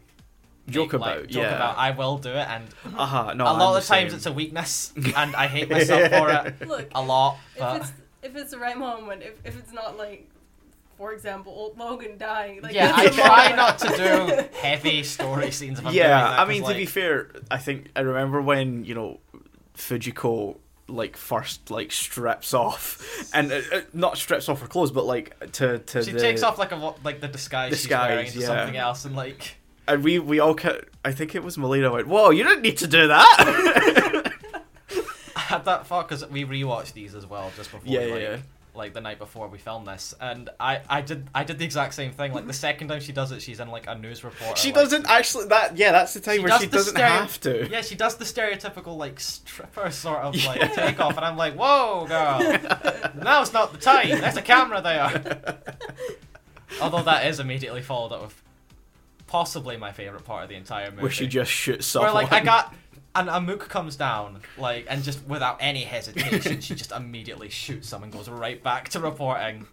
Joke 0.68 0.92
make, 0.94 1.00
like, 1.02 1.16
about, 1.18 1.28
joke 1.28 1.42
yeah. 1.42 1.56
about, 1.56 1.76
I 1.76 1.90
will 1.90 2.16
do 2.16 2.30
it, 2.30 2.48
and 2.48 2.64
Uh 2.96 3.04
huh. 3.04 3.34
No, 3.34 3.44
a 3.44 3.48
I'm 3.52 3.58
lot 3.58 3.76
of 3.76 3.82
the 3.82 3.88
times 3.88 4.10
same. 4.12 4.16
it's 4.16 4.26
a 4.26 4.32
weakness, 4.32 4.92
and 5.16 5.36
I 5.36 5.46
hate 5.46 5.68
myself 5.70 6.08
for 6.10 6.30
it 6.30 6.66
Look, 6.68 6.88
a 6.94 7.02
lot. 7.02 7.36
if 7.56 7.80
it's 7.82 7.92
if 8.22 8.36
it's 8.36 8.50
the 8.52 8.58
right 8.58 8.78
moment, 8.78 9.22
if 9.22 9.34
if 9.44 9.58
it's 9.58 9.72
not 9.72 9.98
like, 9.98 10.26
for 10.96 11.12
example, 11.12 11.52
old 11.52 11.78
Logan 11.78 12.16
dying, 12.18 12.62
like 12.62 12.74
yeah, 12.74 12.92
I 12.96 13.08
try 13.08 13.48
moment. 13.50 13.56
not 13.56 13.78
to 13.80 13.88
do 13.96 14.58
heavy 14.60 15.02
story 15.02 15.50
scenes. 15.50 15.78
If 15.78 15.86
I'm 15.86 15.94
yeah, 15.94 16.02
doing 16.02 16.10
that, 16.10 16.30
I 16.32 16.36
'cause, 16.38 16.48
mean 16.48 16.62
to 16.62 16.68
like, 16.68 16.76
be 16.76 16.86
fair, 16.86 17.30
I 17.50 17.58
think 17.58 17.90
I 17.96 18.00
remember 18.00 18.40
when 18.40 18.84
you 18.84 18.94
know 18.94 19.20
Fujiko 19.76 20.56
like 20.86 21.16
first 21.16 21.70
like 21.70 21.90
strips 21.90 22.52
off 22.52 23.02
and 23.34 23.50
uh, 23.50 23.60
uh, 23.72 23.80
not 23.94 24.18
strips 24.18 24.48
off 24.48 24.60
her 24.60 24.66
clothes, 24.66 24.90
but 24.92 25.04
like 25.06 25.52
to 25.52 25.78
to 25.78 26.02
she 26.02 26.12
the, 26.12 26.18
takes 26.20 26.42
off 26.42 26.58
like 26.58 26.72
a 26.72 26.94
like 27.02 27.20
the 27.20 27.28
disguise, 27.28 27.80
she's 27.80 27.88
wearing 27.90 28.24
Disguise, 28.26 28.34
into 28.34 28.40
yeah. 28.40 28.46
something 28.46 28.76
else, 28.76 29.04
and 29.04 29.16
like. 29.16 29.56
and 29.88 30.04
we 30.04 30.18
we 30.18 30.40
all 30.40 30.54
ca- 30.54 30.80
I 31.04 31.12
think 31.12 31.34
it 31.34 31.42
was 31.42 31.56
Melina 31.58 31.90
went, 31.90 32.06
"Whoa, 32.06 32.30
you 32.30 32.44
didn't 32.44 32.62
need 32.62 32.76
to 32.78 32.86
do 32.86 33.08
that." 33.08 34.30
I 35.36 35.40
had 35.40 35.64
that 35.64 35.86
thought 35.86 36.08
because 36.08 36.26
we 36.28 36.44
rewatched 36.44 36.92
these 36.94 37.14
as 37.14 37.26
well 37.26 37.50
just 37.56 37.70
before, 37.70 37.90
Yeah, 37.92 38.00
like, 38.00 38.08
yeah, 38.10 38.16
yeah. 38.30 38.36
Like 38.74 38.92
the 38.92 39.00
night 39.00 39.18
before 39.18 39.46
we 39.48 39.58
filmed 39.58 39.86
this, 39.86 40.14
and 40.20 40.50
I, 40.58 40.80
I 40.88 41.00
did, 41.00 41.28
I 41.34 41.44
did 41.44 41.58
the 41.58 41.64
exact 41.64 41.94
same 41.94 42.12
thing. 42.12 42.32
Like 42.32 42.46
the 42.46 42.52
second 42.52 42.88
time 42.88 43.00
she 43.00 43.12
does 43.12 43.30
it, 43.32 43.40
she's 43.40 43.60
in 43.60 43.68
like 43.68 43.86
a 43.86 43.94
news 43.94 44.24
report. 44.24 44.58
she 44.58 44.68
like, 44.68 44.74
doesn't 44.82 45.06
actually. 45.08 45.46
That 45.46 45.76
yeah, 45.76 45.92
that's 45.92 46.14
the 46.14 46.20
time 46.20 46.34
She 46.36 46.40
where 46.40 46.48
does 46.48 46.60
she 46.62 46.66
doesn't 46.66 46.94
stereo- 46.94 47.12
have 47.12 47.40
to. 47.42 47.68
Yeah, 47.70 47.82
she 47.82 47.94
does 47.94 48.16
the 48.16 48.24
stereotypical 48.24 48.96
like 48.96 49.20
stripper 49.20 49.90
sort 49.90 50.18
of 50.20 50.34
like 50.44 50.60
Yeah. 50.60 50.68
takeoff, 50.68 51.16
and 51.16 51.24
I'm 51.24 51.36
like, 51.36 51.54
whoa, 51.54 52.06
girl, 52.06 53.12
now's 53.22 53.52
not 53.52 53.72
the 53.72 53.78
time. 53.78 54.08
There's 54.08 54.36
a 54.36 54.42
camera 54.42 54.80
there. 54.82 55.58
Although 56.82 57.02
that 57.04 57.26
is 57.26 57.40
immediately 57.40 57.82
followed 57.82 58.12
up 58.12 58.22
with 58.22 58.42
possibly 59.26 59.76
my 59.76 59.92
favorite 59.92 60.24
part 60.24 60.42
of 60.44 60.48
the 60.48 60.54
entire 60.56 60.90
movie. 60.90 61.02
Where 61.02 61.10
she 61.10 61.26
just 61.26 61.50
shoots 61.50 61.86
someone. 61.86 62.12
Where 62.14 62.22
like 62.24 62.32
I 62.32 62.40
got 62.44 62.74
and 63.14 63.28
Amuk 63.28 63.60
comes 63.68 63.96
down 63.96 64.40
like 64.58 64.86
and 64.88 65.02
just 65.02 65.24
without 65.26 65.58
any 65.60 65.84
hesitation 65.84 66.60
she 66.60 66.74
just 66.74 66.92
immediately 66.92 67.48
shoots 67.48 67.88
someone 67.88 68.10
goes 68.10 68.28
right 68.28 68.62
back 68.62 68.88
to 68.90 69.00
reporting 69.00 69.66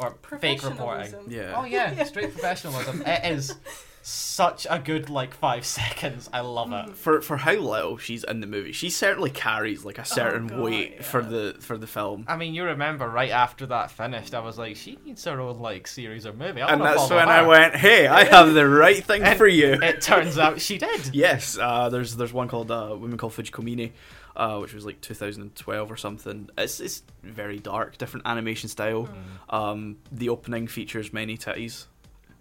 or 0.00 0.16
fake 0.38 0.64
reporting. 0.64 1.14
Yeah. 1.28 1.54
Oh 1.56 1.64
yeah, 1.66 2.04
straight 2.04 2.32
professionalism. 2.32 3.02
It 3.02 3.32
is 3.32 3.54
such 4.02 4.66
a 4.70 4.78
good 4.78 5.10
like 5.10 5.34
five 5.34 5.64
seconds. 5.80 6.28
I 6.32 6.40
love 6.40 6.72
it. 6.72 6.96
for 6.96 7.20
for 7.20 7.36
how 7.36 7.54
little 7.54 7.98
she's 7.98 8.24
in 8.24 8.40
the 8.40 8.46
movie, 8.46 8.72
she 8.72 8.90
certainly 8.90 9.30
carries 9.30 9.84
like 9.84 9.98
a 9.98 10.04
certain 10.04 10.46
God, 10.46 10.60
weight 10.60 10.92
yeah. 10.96 11.02
for 11.02 11.22
the 11.22 11.56
for 11.60 11.76
the 11.76 11.86
film. 11.86 12.24
I 12.28 12.36
mean, 12.36 12.54
you 12.54 12.64
remember 12.64 13.08
right 13.08 13.30
after 13.30 13.66
that 13.66 13.90
finished, 13.90 14.34
I 14.34 14.40
was 14.40 14.58
like, 14.58 14.76
she 14.76 14.98
needs 15.04 15.24
her 15.24 15.40
own 15.40 15.58
like 15.60 15.86
series 15.86 16.26
or 16.26 16.32
movie. 16.32 16.62
I 16.62 16.72
and 16.72 16.82
that's 16.82 17.10
when 17.10 17.28
her. 17.28 17.32
I 17.34 17.42
went, 17.42 17.76
"Hey, 17.76 18.06
I 18.06 18.24
have 18.24 18.54
the 18.54 18.68
right 18.68 19.04
thing 19.04 19.24
for 19.36 19.46
you." 19.46 19.78
It 19.90 20.02
turns 20.02 20.38
out 20.38 20.60
she 20.60 20.78
did. 20.78 21.10
Yes, 21.12 21.58
uh, 21.58 21.88
there's 21.88 22.16
there's 22.16 22.32
one 22.32 22.48
called 22.48 22.70
uh, 22.70 22.96
Women 22.98 23.18
Called 23.18 23.32
Fujiko 23.32 23.62
Mine, 23.62 23.92
uh, 24.36 24.58
which 24.58 24.72
was 24.72 24.86
like 24.86 25.00
2012 25.00 25.90
or 25.90 25.96
something. 25.96 26.48
It's 26.56 26.80
it's 26.80 27.02
very 27.22 27.58
dark, 27.58 27.98
different 27.98 28.26
animation 28.26 28.68
style. 28.68 29.08
Um, 29.48 29.98
the 30.12 30.28
opening 30.28 30.68
features 30.68 31.12
many 31.12 31.36
titties. 31.36 31.86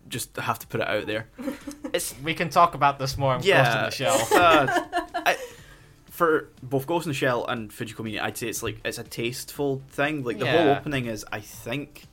Just 0.07 0.35
have 0.37 0.57
to 0.59 0.67
put 0.67 0.81
it 0.81 0.87
out 0.87 1.05
there. 1.05 1.27
It's 1.91 2.13
We 2.23 2.35
can 2.35 2.49
talk 2.51 2.75
about 2.75 2.99
this 2.99 3.17
more 3.17 3.35
in 3.35 3.41
yeah, 3.41 3.63
Ghost 3.63 3.99
in 3.99 4.05
the 4.07 4.11
Shell. 4.11 4.27
uh, 4.39 4.81
I, 5.25 5.37
for 6.05 6.49
both 6.61 6.85
Ghost 6.85 7.07
in 7.07 7.09
the 7.09 7.15
Shell 7.15 7.47
and 7.47 7.71
Fujiko 7.71 8.03
Mine, 8.03 8.19
I'd 8.19 8.37
say 8.37 8.47
it's 8.47 8.61
like 8.61 8.79
it's 8.85 8.99
a 8.99 9.03
tasteful 9.03 9.81
thing. 9.89 10.23
Like 10.23 10.37
the 10.37 10.45
whole 10.49 10.69
opening 10.69 11.07
is, 11.07 11.25
I 11.31 11.39
think, 11.39 12.05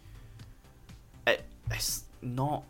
it, 1.26 1.42
it's 1.70 2.04
not 2.22 2.64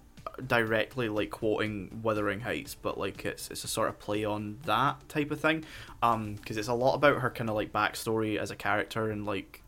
directly 0.44 1.08
like 1.08 1.30
quoting 1.30 2.00
Wuthering 2.02 2.40
Heights, 2.40 2.74
but 2.74 2.98
like 2.98 3.24
it's 3.24 3.48
it's 3.50 3.62
a 3.64 3.68
sort 3.68 3.88
of 3.88 3.98
play 4.00 4.24
on 4.24 4.58
that 4.64 5.08
type 5.08 5.30
of 5.30 5.40
thing. 5.40 5.64
Um, 6.02 6.34
because 6.34 6.56
it's 6.56 6.68
a 6.68 6.74
lot 6.74 6.94
about 6.94 7.20
her 7.20 7.30
kind 7.30 7.48
of 7.48 7.54
like 7.56 7.72
backstory 7.72 8.36
as 8.36 8.50
a 8.50 8.56
character 8.56 9.10
and 9.10 9.24
like 9.26 9.62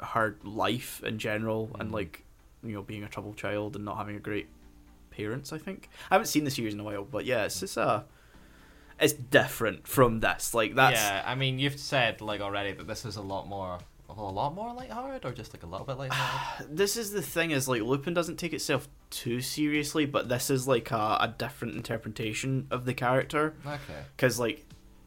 her 0.00 0.36
life 0.42 1.02
in 1.04 1.18
general, 1.18 1.70
and 1.78 1.90
Mhm. 1.90 1.94
like 1.94 2.24
you 2.62 2.72
know 2.72 2.82
being 2.82 3.04
a 3.04 3.08
troubled 3.08 3.36
child 3.36 3.76
and 3.76 3.84
not 3.84 3.96
having 3.98 4.16
a 4.16 4.20
great 4.20 4.48
parents. 5.18 5.52
I 5.52 5.58
think 5.58 5.88
I 6.10 6.14
haven't 6.14 6.28
seen 6.28 6.44
the 6.44 6.50
series 6.50 6.74
in 6.74 6.80
a 6.80 6.84
while, 6.84 7.04
but 7.04 7.24
yeah, 7.24 7.44
it's 7.44 7.60
just 7.60 7.76
a 7.76 8.04
it's 9.00 9.12
different 9.12 9.86
from 9.86 10.20
this. 10.20 10.54
Like 10.54 10.74
that's 10.74 10.96
Yeah, 11.00 11.22
I 11.26 11.34
mean, 11.34 11.58
you've 11.58 11.78
said 11.78 12.20
like 12.20 12.40
already 12.40 12.72
that 12.72 12.86
this 12.86 13.04
is 13.04 13.16
a 13.16 13.22
lot 13.22 13.46
more, 13.48 13.78
a 14.08 14.12
lot 14.12 14.54
more 14.54 14.72
lighthearted, 14.74 15.24
or 15.24 15.32
just 15.32 15.52
like 15.54 15.62
a 15.62 15.66
little 15.66 15.86
bit 15.86 15.98
lighthearted. 16.02 16.76
this 16.76 16.96
is 16.96 17.10
the 17.12 17.22
thing 17.22 17.50
is 17.50 17.68
like 17.68 17.82
Lupin 17.82 18.14
doesn't 18.14 18.36
take 18.36 18.52
itself 18.52 18.88
too 19.10 19.40
seriously, 19.40 20.04
but 20.06 20.28
this 20.28 20.50
is 20.50 20.66
like 20.68 20.90
a, 20.90 21.16
a 21.20 21.34
different 21.38 21.74
interpretation 21.76 22.66
of 22.70 22.84
the 22.86 22.94
character 22.94 23.54
okay. 23.66 24.02
because 24.16 24.38
like 24.40 24.64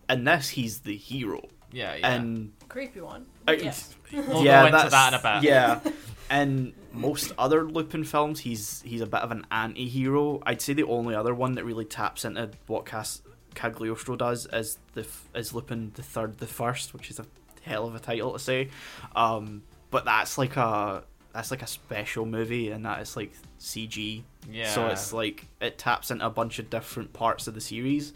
in 0.09 0.23
this 0.25 0.49
he's 0.49 0.79
the 0.79 0.95
hero 0.95 1.41
Yeah, 1.71 1.95
yeah. 1.95 2.13
and 2.13 2.51
Creepy 2.69 3.01
one. 3.01 3.25
I- 3.47 3.53
yeah. 3.53 3.73
We'll 4.13 4.43
yeah, 4.43 4.61
go 4.61 4.65
into 4.67 4.77
that's- 4.77 4.91
that 4.91 5.13
in 5.13 5.19
a 5.19 5.39
bit. 5.41 5.43
Yeah, 5.49 5.79
and 6.31 6.71
most 6.93 7.33
other 7.37 7.65
Lupin 7.65 8.05
films, 8.05 8.39
he's 8.39 8.81
he's 8.83 9.01
a 9.01 9.05
bit 9.05 9.19
of 9.19 9.31
an 9.31 9.45
anti-hero. 9.51 10.41
I'd 10.45 10.61
say 10.61 10.71
the 10.73 10.83
only 10.83 11.13
other 11.13 11.35
one 11.35 11.55
that 11.55 11.65
really 11.65 11.83
taps 11.83 12.23
into 12.23 12.49
what 12.67 12.85
Cas- 12.85 13.21
Cagliostro 13.53 14.15
does 14.15 14.47
is 14.53 14.79
the 14.93 15.01
f- 15.01 15.29
is 15.35 15.53
Lupin 15.53 15.91
the 15.93 16.01
Third, 16.01 16.37
the 16.37 16.47
First, 16.47 16.93
which 16.93 17.11
is 17.11 17.19
a 17.19 17.25
hell 17.63 17.85
of 17.85 17.95
a 17.95 17.99
title 17.99 18.31
to 18.31 18.39
say. 18.39 18.69
Um, 19.13 19.63
but 19.91 20.05
that's 20.05 20.37
like 20.37 20.55
a 20.55 21.03
that's 21.33 21.51
like 21.51 21.61
a 21.61 21.67
special 21.67 22.25
movie, 22.25 22.71
and 22.71 22.85
that 22.85 23.01
is 23.01 23.17
like 23.17 23.33
CG. 23.59 24.23
Yeah. 24.49 24.69
So 24.73 24.87
it's 24.87 25.11
like 25.11 25.47
it 25.59 25.77
taps 25.77 26.11
into 26.11 26.25
a 26.25 26.29
bunch 26.29 26.59
of 26.59 26.69
different 26.69 27.11
parts 27.11 27.47
of 27.47 27.55
the 27.55 27.61
series. 27.61 28.13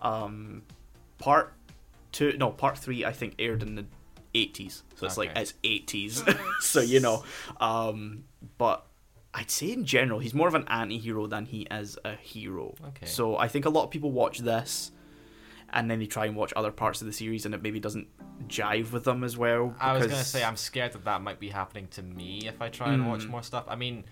Um, 0.00 0.62
part 1.18 1.54
two, 2.10 2.36
no, 2.36 2.50
part 2.50 2.76
three, 2.76 3.04
I 3.04 3.12
think 3.12 3.34
aired 3.38 3.62
in 3.62 3.76
the 3.76 3.84
eighties. 4.34 4.82
So 4.96 5.06
it's 5.06 5.16
like 5.18 5.30
Okay. 5.30 5.42
it's 5.42 5.54
eighties. 5.64 6.22
so 6.60 6.80
you 6.80 7.00
know, 7.00 7.24
um, 7.60 8.24
but 8.58 8.86
I'd 9.34 9.50
say 9.50 9.72
in 9.72 9.84
general 9.84 10.18
he's 10.20 10.34
more 10.34 10.48
of 10.48 10.54
an 10.54 10.64
anti-hero 10.68 11.26
than 11.26 11.46
he 11.46 11.62
is 11.70 11.98
a 12.04 12.14
hero. 12.16 12.74
Okay. 12.88 13.06
So 13.06 13.36
I 13.36 13.48
think 13.48 13.64
a 13.64 13.70
lot 13.70 13.84
of 13.84 13.90
people 13.90 14.10
watch 14.12 14.38
this. 14.38 14.92
And 15.74 15.90
then 15.90 16.00
they 16.00 16.06
try 16.06 16.26
and 16.26 16.36
watch 16.36 16.52
other 16.54 16.70
parts 16.70 17.00
of 17.00 17.06
the 17.06 17.14
series, 17.14 17.46
and 17.46 17.54
it 17.54 17.62
maybe 17.62 17.80
doesn't 17.80 18.06
jive 18.46 18.92
with 18.92 19.04
them 19.04 19.24
as 19.24 19.38
well. 19.38 19.74
I 19.80 19.94
was 19.94 20.02
gonna 20.02 20.08
because- 20.16 20.26
say 20.26 20.44
I'm 20.44 20.56
scared 20.56 20.92
that 20.92 21.04
that 21.06 21.22
might 21.22 21.40
be 21.40 21.48
happening 21.48 21.88
to 21.92 22.02
me 22.02 22.42
if 22.46 22.60
I 22.60 22.68
try 22.68 22.92
and 22.92 23.08
watch 23.08 23.22
Mm. 23.22 23.30
more 23.30 23.42
stuff. 23.42 23.64
I 23.68 23.74
mean, 23.76 24.04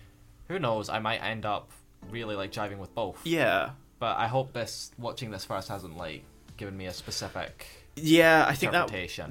who 0.47 0.57
knows? 0.57 0.89
I 0.89 0.97
might 0.97 1.17
end 1.21 1.45
up 1.45 1.69
really 2.09 2.35
like 2.35 2.51
jiving 2.51 2.79
with 2.79 2.95
both. 2.95 3.19
yeah, 3.27 3.71
But 3.99 4.17
I 4.17 4.27
hope 4.27 4.53
this 4.53 4.89
watching 4.97 5.29
this 5.29 5.45
first 5.45 5.67
hasn't 5.67 5.95
like 5.97 6.23
given 6.57 6.75
me 6.75 6.87
a 6.87 6.93
specific. 6.93 7.67
Yeah, 7.95 8.45
I 8.47 8.53
think 8.55 8.71
that 8.71 8.87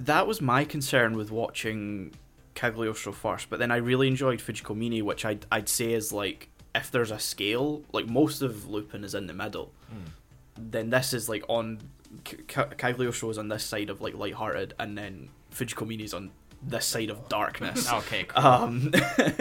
that 0.06 0.26
was 0.26 0.40
my 0.40 0.64
concern 0.64 1.16
with 1.16 1.30
watching 1.30 2.12
Cagliostro 2.54 3.12
first, 3.12 3.48
but 3.50 3.58
then 3.58 3.70
I 3.70 3.76
really 3.76 4.06
enjoyed 4.08 4.40
Fujiko 4.40 4.76
Mine, 4.76 5.04
which 5.04 5.24
I'd 5.24 5.46
I'd 5.50 5.68
say 5.68 5.92
is 5.92 6.12
like 6.12 6.48
if 6.74 6.90
there's 6.90 7.10
a 7.10 7.18
scale, 7.18 7.82
like 7.92 8.06
most 8.06 8.42
of 8.42 8.68
Lupin 8.68 9.02
is 9.04 9.14
in 9.14 9.26
the 9.26 9.32
middle, 9.34 9.72
Hmm. 9.88 10.10
then 10.56 10.90
this 10.90 11.12
is 11.12 11.28
like 11.28 11.44
on 11.48 11.78
Cagliostro 12.76 13.30
is 13.30 13.38
on 13.38 13.48
this 13.48 13.64
side 13.64 13.88
of 13.90 14.00
like 14.00 14.14
lighthearted, 14.14 14.74
and 14.78 14.96
then 14.96 15.28
Fujiko 15.54 15.86
Mine 15.88 16.00
is 16.00 16.12
on 16.14 16.30
this 16.62 16.84
side 16.86 17.08
of 17.10 17.28
darkness. 17.28 17.90
Okay, 17.92 18.24
cool. 18.24 18.44
Um, 18.46 18.92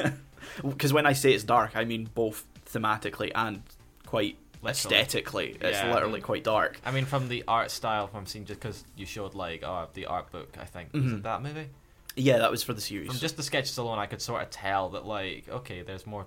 because 0.67 0.93
when 0.93 1.05
I 1.05 1.13
say 1.13 1.33
it's 1.33 1.43
dark, 1.43 1.71
I 1.75 1.83
mean 1.85 2.09
both 2.15 2.45
thematically 2.71 3.31
and 3.35 3.63
quite 4.05 4.37
Literally. 4.61 4.97
aesthetically. 4.97 5.57
It's 5.61 5.77
Yeah. 5.79 5.93
literally 5.93 6.21
quite 6.21 6.43
dark. 6.43 6.79
I 6.85 6.91
mean, 6.91 7.05
from 7.05 7.29
the 7.29 7.43
art 7.47 7.71
style, 7.71 8.07
from 8.07 8.25
seeing 8.25 8.45
just 8.45 8.59
because 8.59 8.83
you 8.95 9.05
showed 9.05 9.33
like 9.35 9.63
uh, 9.63 9.87
the 9.93 10.05
art 10.07 10.31
book, 10.31 10.57
I 10.59 10.65
think 10.65 10.91
was 10.93 11.03
Mhm. 11.03 11.13
it 11.17 11.23
that 11.23 11.41
movie? 11.41 11.67
Yeah, 12.15 12.39
that 12.39 12.51
was 12.51 12.63
for 12.63 12.73
the 12.73 12.81
series. 12.81 13.07
From 13.07 13.17
just 13.17 13.37
the 13.37 13.43
sketches 13.43 13.77
alone, 13.77 13.99
I 13.99 14.05
could 14.05 14.21
sort 14.21 14.41
of 14.43 14.49
tell 14.49 14.89
that 14.89 15.05
like 15.05 15.47
okay, 15.47 15.81
there's 15.83 16.05
more, 16.05 16.25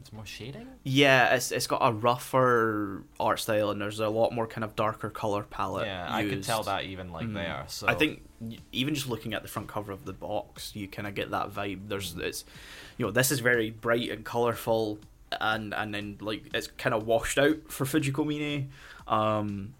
It's 0.00 0.12
more 0.14 0.24
shading. 0.26 0.66
Yeah, 0.82 1.34
it's 1.34 1.52
it's 1.52 1.66
got 1.66 1.78
a 1.82 1.92
rougher 1.92 3.02
art 3.18 3.38
style 3.40 3.70
and 3.70 3.80
there's 3.80 4.00
a 4.00 4.08
lot 4.08 4.32
more 4.32 4.46
kind 4.46 4.64
of 4.64 4.74
darker 4.74 5.10
color 5.10 5.42
palette. 5.42 5.86
yeah, 5.86 6.06
I 6.14 6.26
could 6.26 6.42
tell 6.42 6.62
that 6.64 6.84
even 6.84 7.12
like 7.12 7.26
Mhm. 7.26 7.34
there. 7.34 7.64
So 7.68 7.86
I 7.86 7.94
think 7.94 8.22
even 8.72 8.94
just 8.94 9.08
looking 9.08 9.34
at 9.34 9.42
the 9.42 9.48
front 9.48 9.68
cover 9.68 9.92
of 9.92 10.04
the 10.06 10.14
box, 10.14 10.74
you 10.74 10.88
kind 10.88 11.06
of 11.06 11.14
get 11.14 11.30
that 11.32 11.50
vibe. 11.50 11.88
There's 11.88 12.14
it's, 12.16 12.44
you 12.96 13.04
know, 13.06 13.12
this 13.12 13.30
is 13.30 13.40
very 13.40 13.70
bright 13.70 14.08
and 14.10 14.24
colorful, 14.24 14.98
and 15.40 15.74
and 15.74 15.94
then 15.94 16.16
like 16.20 16.44
it's 16.54 16.66
kind 16.68 16.94
of 16.94 17.06
washed 17.06 17.38
out 17.38 17.56
for 17.70 17.84
Fujiko 17.84 18.24
Mine. 18.26 18.70
Um, 19.06 19.74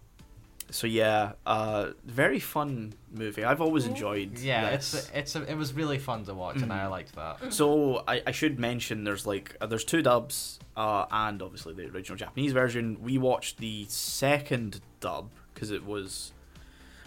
so 0.69 0.87
yeah, 0.87 1.33
uh, 1.45 1.89
very 2.05 2.39
fun 2.39 2.93
movie. 3.13 3.43
I've 3.43 3.59
always 3.59 3.85
enjoyed. 3.85 4.39
yeah, 4.39 4.69
this. 4.71 4.93
it's 4.93 5.11
it's 5.13 5.35
a, 5.35 5.51
it 5.51 5.55
was 5.57 5.73
really 5.73 5.99
fun 5.99 6.23
to 6.25 6.33
watch, 6.33 6.61
and 6.61 6.71
I 6.71 6.85
Mhm. 6.85 6.89
liked 6.91 7.15
that. 7.15 7.53
So 7.53 8.03
I, 8.07 8.21
I 8.27 8.31
should 8.31 8.57
mention 8.59 9.03
there's 9.03 9.27
like 9.27 9.55
uh, 9.59 9.65
there's 9.65 9.83
two 9.83 10.01
dubs 10.01 10.59
uh, 10.77 11.05
and 11.11 11.41
obviously 11.41 11.73
the 11.73 11.87
original 11.89 12.17
Japanese 12.17 12.53
version. 12.53 12.97
We 13.03 13.17
watched 13.17 13.57
the 13.57 13.85
second 13.89 14.79
dub 15.01 15.29
because 15.53 15.71
it 15.71 15.85
was 15.85 16.31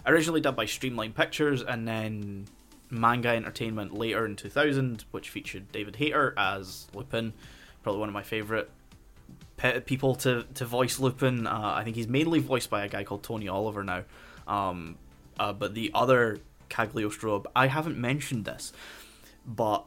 originally 0.05 0.41
dubbed 0.41 0.57
by 0.57 0.65
Streamline 0.65 1.13
Pictures 1.13 1.63
and 1.63 1.87
then 1.87 2.45
Manga 2.91 3.29
Entertainment 3.29 3.95
later 3.95 4.27
in 4.27 4.35
2000, 4.35 5.05
which 5.09 5.29
featured 5.31 5.71
David 5.71 5.95
Hayter 5.95 6.35
as 6.37 6.85
Lupin, 6.93 7.33
probably 7.85 7.99
one 7.99 8.09
of 8.09 8.13
my 8.13 8.23
favorite 8.23 8.67
pe- 9.57 9.79
people 9.81 10.15
to 10.15 10.43
to 10.55 10.65
voice 10.65 10.99
Lupin. 10.99 11.45
Uh, 11.45 11.73
I 11.75 11.83
think 11.83 11.95
he's 11.95 12.07
mainly 12.07 12.39
voiced 12.39 12.71
by 12.71 12.83
a 12.83 12.89
guy 12.89 13.03
called 13.03 13.21
Tony 13.21 13.47
Oliver 13.47 13.83
now. 13.83 14.05
Um, 14.47 14.97
uh, 15.39 15.53
but 15.53 15.75
the 15.75 15.91
other 15.93 16.39
Cagliostro, 16.67 17.43
I 17.55 17.67
haven't 17.67 17.95
mentioned 17.95 18.45
this, 18.45 18.73
but 19.45 19.85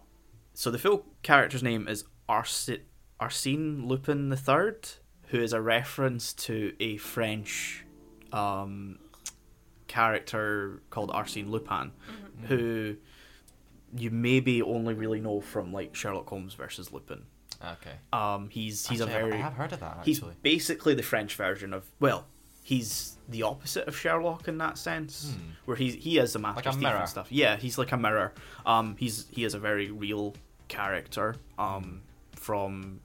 so 0.55 0.71
the 0.71 0.79
full 0.79 1.07
character's 1.25 1.65
name 1.65 1.89
is 1.89 2.05
Arse- 2.29 2.85
Arsène 3.21 3.89
Lupin 3.89 4.33
III, 4.33 4.75
who 5.31 5.41
is 5.41 5.53
a 5.53 5.61
reference 5.61 6.33
to 6.35 6.75
a 6.79 6.99
French 6.99 7.85
um, 8.33 9.01
character 9.89 10.83
called 10.91 11.11
Arsène 11.11 11.51
Lupin, 11.51 11.91
who 12.47 12.95
you 13.97 14.13
maybe 14.13 14.63
only 14.63 14.95
really 14.95 15.21
know 15.21 15.41
from 15.41 15.73
like 15.73 15.97
Sherlock 15.97 16.29
Holmes 16.29 16.55
versus 16.55 16.93
Lupin. 16.93 17.25
Okay, 17.65 17.93
Um, 18.13 18.49
he's 18.51 18.87
he's 18.87 19.01
Actually, 19.01 19.15
a 19.17 19.21
very 19.21 19.33
I 19.33 19.37
have 19.37 19.55
heard 19.55 19.73
of 19.73 19.81
that 19.81 19.97
Actually, 19.99 20.13
he's 20.13 20.21
basically 20.43 20.95
the 20.95 21.03
French 21.03 21.35
version 21.35 21.73
of 21.75 21.91
well, 21.99 22.27
he's 22.63 23.17
the 23.29 23.43
opposite 23.43 23.89
of 23.89 23.97
Sherlock 23.97 24.47
in 24.47 24.59
that 24.59 24.79
sense, 24.79 25.33
Hmm. 25.35 25.51
where 25.65 25.77
he's 25.77 25.95
he 25.95 26.19
is 26.19 26.35
a 26.37 26.39
master 26.39 26.57
Like 26.57 26.67
a 26.67 26.73
thief 26.73 26.81
mirror. 26.83 26.99
and 26.99 27.09
stuff. 27.09 27.27
Yeah, 27.33 27.57
he's 27.57 27.77
like 27.77 27.91
a 27.93 27.97
mirror. 27.97 28.33
Um, 28.65 28.95
he's 28.99 29.27
he 29.31 29.43
is 29.45 29.55
a 29.55 29.59
very 29.59 29.91
real 29.91 30.35
character. 30.69 31.35
Um, 31.59 32.03
from 32.33 33.01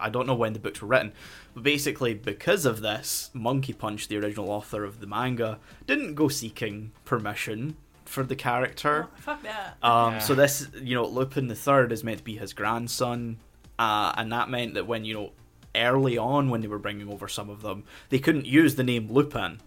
I 0.00 0.08
don't 0.08 0.26
know 0.26 0.34
when 0.34 0.52
the 0.54 0.58
books 0.58 0.80
were 0.82 0.88
written, 0.88 1.12
but 1.54 1.62
basically 1.62 2.14
because 2.14 2.64
of 2.64 2.80
this, 2.80 3.30
Monkey 3.34 3.72
Punch, 3.72 4.08
the 4.08 4.16
original 4.16 4.50
author 4.50 4.82
of 4.82 4.98
the 5.00 5.06
manga, 5.06 5.58
didn't 5.86 6.14
go 6.14 6.28
seeking 6.28 6.90
permission 7.04 7.76
for 8.12 8.22
the 8.22 8.36
character. 8.36 9.08
Oh, 9.08 9.16
fuck 9.20 9.42
that. 9.42 9.76
Um, 9.82 10.14
Yeah. 10.14 10.18
So 10.18 10.34
this, 10.34 10.68
you 10.80 10.94
know, 10.94 11.06
Lupin 11.06 11.48
the 11.48 11.54
Third 11.54 11.92
is 11.92 12.04
meant 12.04 12.18
to 12.18 12.24
be 12.24 12.36
his 12.36 12.52
grandson, 12.52 13.38
uh, 13.78 14.12
and 14.16 14.30
that 14.32 14.48
meant 14.50 14.74
that 14.74 14.86
when 14.86 15.04
you 15.04 15.14
know 15.14 15.30
early 15.74 16.18
on 16.18 16.50
when 16.50 16.60
they 16.60 16.68
were 16.68 16.78
bringing 16.78 17.08
over 17.10 17.26
some 17.28 17.48
of 17.48 17.62
them, 17.62 17.84
they 18.10 18.18
couldn't 18.18 18.46
use 18.46 18.74
the 18.76 18.84
name 18.84 19.10
Lupin. 19.10 19.60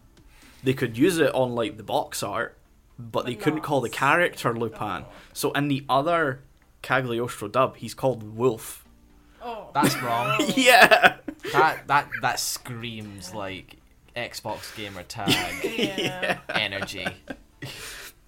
They 0.64 0.74
could 0.74 0.98
use 0.98 1.18
it 1.18 1.34
on 1.34 1.56
like 1.56 1.78
the 1.78 1.84
box 1.84 2.22
art, 2.24 2.58
but, 2.98 3.26
they 3.26 3.34
But 3.36 3.44
couldn't 3.44 3.62
call 3.62 3.82
the 3.82 3.90
character 3.90 4.54
Lupin. 4.58 5.04
Oh. 5.04 5.12
So 5.34 5.52
in 5.54 5.68
the 5.68 5.84
other 5.90 6.42
Cagliostro 6.84 7.48
dub, 7.48 7.78
he's 7.78 7.94
called 7.96 8.36
Wolf. 8.38 8.86
Oh. 9.44 9.70
That's 9.74 9.96
wrong. 10.02 10.40
yeah. 10.56 11.18
that 11.54 11.88
that 11.88 12.10
that 12.22 12.40
screams 12.40 13.34
like 13.34 13.78
Xbox 14.16 14.76
gamer 14.76 15.04
tag 15.04 15.64
Yeah. 15.78 16.40
energy. 16.50 17.06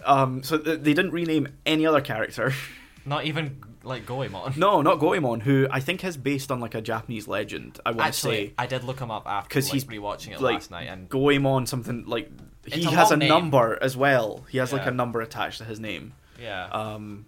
Um. 0.06 0.44
So 0.44 0.58
th- 0.58 0.80
they 0.82 0.94
didn't 0.94 1.12
rename 1.12 1.48
any 1.66 1.86
other 1.86 2.02
character. 2.02 2.54
Not 3.06 3.24
even 3.26 3.64
like 3.84 4.06
Goemon. 4.06 4.56
no, 4.58 4.82
not 4.82 5.00
Goemon, 5.00 5.40
who 5.40 5.66
I 5.72 5.80
think 5.80 6.04
is 6.04 6.18
based 6.18 6.52
on 6.52 6.60
like 6.60 6.76
a 6.76 6.82
Japanese 6.82 7.26
legend. 7.26 7.80
I 7.86 7.92
want 7.92 8.14
to 8.14 8.20
say. 8.20 8.54
I 8.58 8.66
did 8.68 8.84
look 8.84 9.00
him 9.00 9.10
up 9.12 9.26
after 9.26 9.54
'Cause 9.54 9.68
like, 9.68 9.74
he's, 9.76 9.86
rewatching 9.86 10.34
it 10.34 10.42
like, 10.42 10.56
last 10.56 10.72
night, 10.72 10.88
and 10.90 11.08
Goemon 11.08 11.68
something 11.68 12.04
like 12.06 12.30
he 12.66 12.84
a 12.84 12.90
has 12.90 13.12
a 13.12 13.16
name. 13.16 13.30
number 13.30 13.78
as 13.82 13.96
well. 13.96 14.46
He 14.50 14.58
has 14.58 14.74
like 14.74 14.86
a 14.86 14.92
number 14.92 15.22
attached 15.22 15.60
to 15.60 15.64
his 15.64 15.80
name. 15.80 16.12
yeah, 16.38 16.66
Um, 16.68 17.26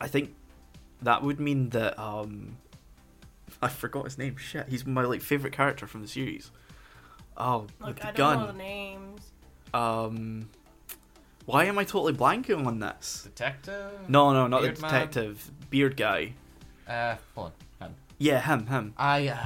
I 0.00 0.08
think 0.08 0.34
that 1.02 1.22
would 1.22 1.38
mean 1.38 1.68
that 1.68 1.96
um, 1.96 2.56
I 3.62 3.68
forgot 3.68 4.02
his 4.06 4.18
name. 4.18 4.36
Shit, 4.36 4.66
he's 4.68 4.84
my 4.84 5.02
like 5.04 5.22
favorite 5.22 5.52
character 5.52 5.86
from 5.86 6.02
the 6.02 6.08
series. 6.08 6.50
Oh, 7.36 7.68
with 7.86 7.96
the 8.00 8.08
I 8.08 8.10
don't 8.10 8.34
know 8.40 8.46
the 8.48 8.52
gun. 8.52 8.58
names. 8.58 9.32
Um, 9.72 10.50
why 11.48 11.64
am 11.64 11.78
I 11.78 11.84
totally 11.84 12.12
blanking 12.12 12.66
on 12.66 12.78
this? 12.78 13.22
detective. 13.24 13.90
No, 14.06 14.32
no, 14.34 14.46
not 14.46 14.60
Beard 14.62 14.76
the 14.76 14.82
man? 14.82 14.90
detective, 14.92 15.50
beard 15.70 15.96
guy. 15.96 16.34
Uh, 16.86 17.16
hold 17.34 17.52
on. 17.80 17.88
Him. 17.88 17.94
Yeah, 18.18 18.40
him, 18.40 18.66
him. 18.66 18.92
I 18.98 19.28
uh, 19.28 19.36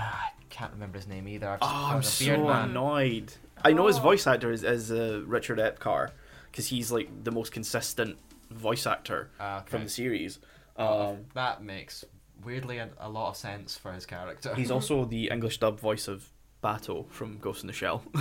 can't 0.50 0.72
remember 0.72 0.98
his 0.98 1.06
name 1.06 1.28
either. 1.28 1.48
I've 1.48 1.58
oh, 1.62 1.90
I'm 1.94 2.02
so 2.02 2.44
man. 2.46 2.70
annoyed. 2.70 3.32
I 3.64 3.72
know 3.72 3.86
his 3.86 3.98
Oh. 3.98 4.02
voice 4.02 4.26
actor 4.26 4.50
is, 4.50 4.64
is 4.64 4.90
uh, 4.90 5.22
Richard 5.26 5.58
Epcar 5.58 6.10
because 6.50 6.66
he's 6.66 6.90
like 6.90 7.08
the 7.22 7.30
most 7.30 7.52
consistent 7.52 8.16
voice 8.50 8.84
actor 8.86 9.30
Ah, 9.38 9.60
okay. 9.60 9.70
from 9.70 9.84
the 9.84 9.90
series. 9.90 10.40
Oh, 10.76 11.10
Um, 11.12 11.24
that 11.34 11.62
makes 11.62 12.04
weirdly 12.44 12.78
a, 12.78 12.88
a 12.98 13.08
lot 13.08 13.28
of 13.30 13.36
sense 13.36 13.76
for 13.76 13.92
his 13.92 14.06
character. 14.06 14.54
he's 14.56 14.70
also 14.76 15.04
the 15.04 15.28
English 15.32 15.58
dub 15.58 15.78
voice 15.78 16.08
of 16.08 16.28
Batou 16.64 17.08
from 17.10 17.38
Ghost 17.38 17.62
in 17.62 17.68
the 17.68 17.72
Shell. 17.72 18.02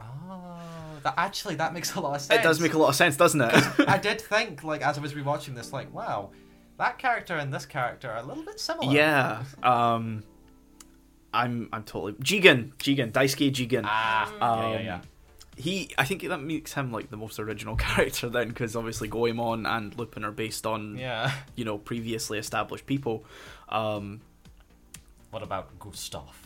Oh, 0.00 0.58
that 1.02 1.14
actually 1.16 1.54
that 1.56 1.72
makes 1.72 1.94
a 1.94 2.00
lot 2.00 2.16
of 2.16 2.20
sense. 2.20 2.40
It 2.40 2.42
does 2.42 2.60
make 2.60 2.74
a 2.74 2.78
lot 2.78 2.88
of 2.88 2.94
sense, 2.96 3.16
doesn't 3.16 3.40
it? 3.40 3.52
I 3.88 3.98
did 3.98 4.20
think, 4.20 4.62
like, 4.64 4.82
as 4.82 4.98
I 4.98 5.00
was 5.00 5.14
rewatching 5.14 5.54
this, 5.54 5.72
like, 5.72 5.92
wow, 5.94 6.30
that 6.78 6.98
character 6.98 7.34
and 7.36 7.52
this 7.52 7.64
character 7.66 8.10
are 8.10 8.18
a 8.18 8.22
little 8.22 8.42
bit 8.44 8.60
similar. 8.60 8.92
yeah. 8.92 9.44
Um, 9.62 10.22
I'm 11.32 11.68
I'm 11.72 11.82
totally 11.84 12.12
Jigen. 12.14 12.72
Jigen. 12.76 13.12
Daisuke 13.12 13.52
Jigen. 13.52 13.82
Ah, 13.84 14.30
yeah, 14.30 14.38
yeah, 14.70 14.76
Um, 14.78 14.84
yeah. 14.84 15.00
He, 15.58 15.90
I 15.96 16.04
think 16.04 16.22
that 16.22 16.38
makes 16.42 16.74
him 16.74 16.92
like 16.92 17.08
the 17.10 17.16
most 17.16 17.38
original 17.38 17.76
character 17.86 18.28
then, 18.28 18.48
because 18.48 18.76
obviously 18.76 19.08
Goemon 19.08 19.64
and 19.66 19.96
Lupin 19.98 20.24
are 20.24 20.30
based 20.32 20.66
on 20.66 20.96
Yeah. 20.98 21.32
you 21.54 21.64
know 21.64 21.78
previously 21.78 22.38
established 22.38 22.86
people. 22.86 23.24
Um, 23.68 24.20
What 25.30 25.42
about 25.42 25.78
Gustav? 25.78 26.45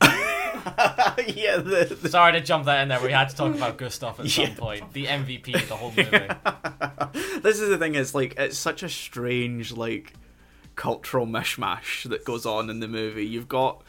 yeah, 0.02 1.56
the, 1.58 1.96
the 2.00 2.08
Sorry 2.08 2.32
to 2.32 2.40
jump 2.40 2.64
that 2.66 2.82
in 2.82 2.88
there. 2.88 3.00
We 3.00 3.12
had 3.12 3.28
to 3.30 3.36
talk 3.36 3.54
about 3.54 3.76
Gustav 3.78 4.20
at 4.20 4.26
Yeah. 4.36 4.46
some 4.46 4.56
point. 4.56 4.92
The 4.92 5.06
MVP 5.06 5.54
of 5.54 5.68
the 5.68 5.76
whole 5.76 5.90
movie. 5.90 7.38
this 7.40 7.60
is 7.60 7.68
the 7.68 7.78
thing 7.78 7.94
is 7.94 8.14
like 8.14 8.34
it's 8.36 8.58
such 8.58 8.82
a 8.82 8.88
strange 8.88 9.72
like 9.72 10.12
cultural 10.74 11.26
mishmash 11.26 12.08
that 12.10 12.24
goes 12.24 12.44
on 12.44 12.68
in 12.68 12.80
the 12.80 12.88
movie 12.88 13.24
you've 13.24 13.48
got 13.48 13.82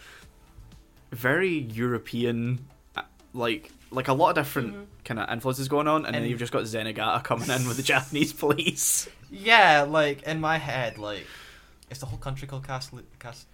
very 1.12 1.50
european 1.58 2.66
uh, 2.96 3.02
like 3.34 3.70
like 3.92 4.08
a 4.08 4.14
lot 4.14 4.30
of 4.30 4.36
different 4.46 4.88
kind 5.04 5.20
of 5.20 5.30
influences 5.30 5.68
going 5.68 5.86
on 5.90 6.06
and, 6.06 6.16
then 6.16 6.24
you've 6.24 6.40
just 6.40 6.54
got 6.54 6.64
zenigata 6.64 7.22
coming 7.26 7.50
in 7.50 7.68
with 7.68 7.76
the 7.76 7.84
japanese 7.84 8.32
police 8.32 9.10
Yeah, 9.30 9.82
like 9.82 10.24
in 10.24 10.40
my 10.40 10.58
head, 10.58 10.98
like 10.98 11.28
is 11.90 12.00
the 12.00 12.06
whole 12.06 12.20
country 12.20 12.48
called 12.48 12.66
Castle? 12.66 13.02
Cast- 13.20 13.48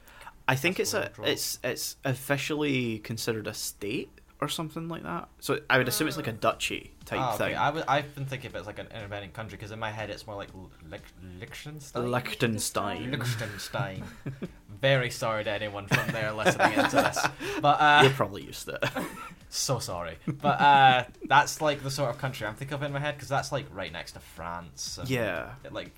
i 0.48 0.56
think 0.56 0.80
it's 0.80 0.94
a 0.94 1.12
it's 1.24 1.60
it's 1.64 1.98
officially 2.06 3.00
considered 3.00 3.48
a 3.48 3.54
state 3.54 4.10
or 4.42 4.50
something 4.50 4.90
like 4.90 5.04
that 5.04 5.30
so 5.40 5.60
i 5.70 5.78
would 5.78 5.88
assume 5.88 6.08
it's 6.08 6.18
like 6.18 6.28
a 6.28 6.34
duchy 6.34 6.92
type 7.06 7.20
Ah, 7.22 7.36
okay. 7.36 7.46
thing 7.50 7.56
I 7.56 7.66
w- 7.68 7.86
I've 7.88 8.14
been 8.16 8.26
thinking 8.26 8.50
of 8.50 8.56
it 8.56 8.60
as 8.60 8.66
like 8.68 8.80
an 8.80 8.88
independent 8.94 9.34
country 9.34 9.58
because 9.58 9.72
in 9.72 9.80
my 9.80 9.90
head 9.92 10.10
it's 10.10 10.26
more 10.28 10.36
like 10.36 10.50
L- 10.54 10.70
Lich- 10.90 11.02
Liechtenstein. 11.40 12.12
liechtenstein 12.12 13.12
Liechtenstein. 13.12 14.04
Very 14.82 15.10
sorry 15.12 15.46
to 15.46 15.50
anyone 15.52 15.88
from 15.88 16.12
there 16.12 16.34
listening 16.34 16.74
into 16.74 16.96
this, 16.98 17.20
but 17.62 17.80
uh, 17.80 18.00
you're 18.04 18.12
probably 18.12 18.44
used 18.44 18.66
to 18.66 18.74
it 18.76 18.90
so 19.50 19.80
sorry. 19.80 20.18
But 20.28 20.60
uh, 20.60 21.04
that's 21.26 21.62
like 21.62 21.84
the 21.84 21.92
sort 21.92 22.10
of 22.10 22.18
country 22.18 22.46
I'm 22.48 22.56
thinking 22.56 22.76
of 22.76 22.84
in 22.84 22.92
my 22.92 23.00
head 23.00 23.16
because 23.16 23.30
that's 23.30 23.52
like 23.54 23.66
right 23.72 23.94
next 23.94 24.12
to 24.14 24.20
France. 24.20 24.98
And 24.98 25.10
yeah 25.10 25.52
it, 25.64 25.72
like, 25.72 25.96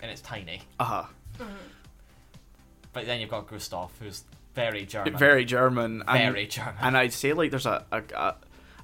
and 0.00 0.10
it's 0.10 0.20
tiny. 0.20 0.62
uh-huh 0.80 1.04
But 2.94 3.04
then 3.06 3.20
you've 3.20 3.30
got 3.30 3.46
Gustav, 3.48 3.90
who's 4.00 4.24
very 4.54 4.86
German. 4.86 5.16
very 5.18 5.44
german 5.44 6.02
and- 6.08 6.32
very 6.32 6.46
German. 6.46 6.74
and 6.80 6.96
I'd 6.96 7.12
say 7.12 7.32
like 7.32 7.50
there's 7.50 7.66
a, 7.66 7.84
a, 7.92 8.02
a 8.16 8.36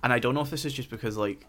and 0.03 0.13
I 0.13 0.19
don't 0.19 0.35
know 0.35 0.41
if 0.43 0.51
this 0.51 0.65
is 0.65 0.73
just 0.75 0.91
because 0.91 1.17
like 1.17 1.47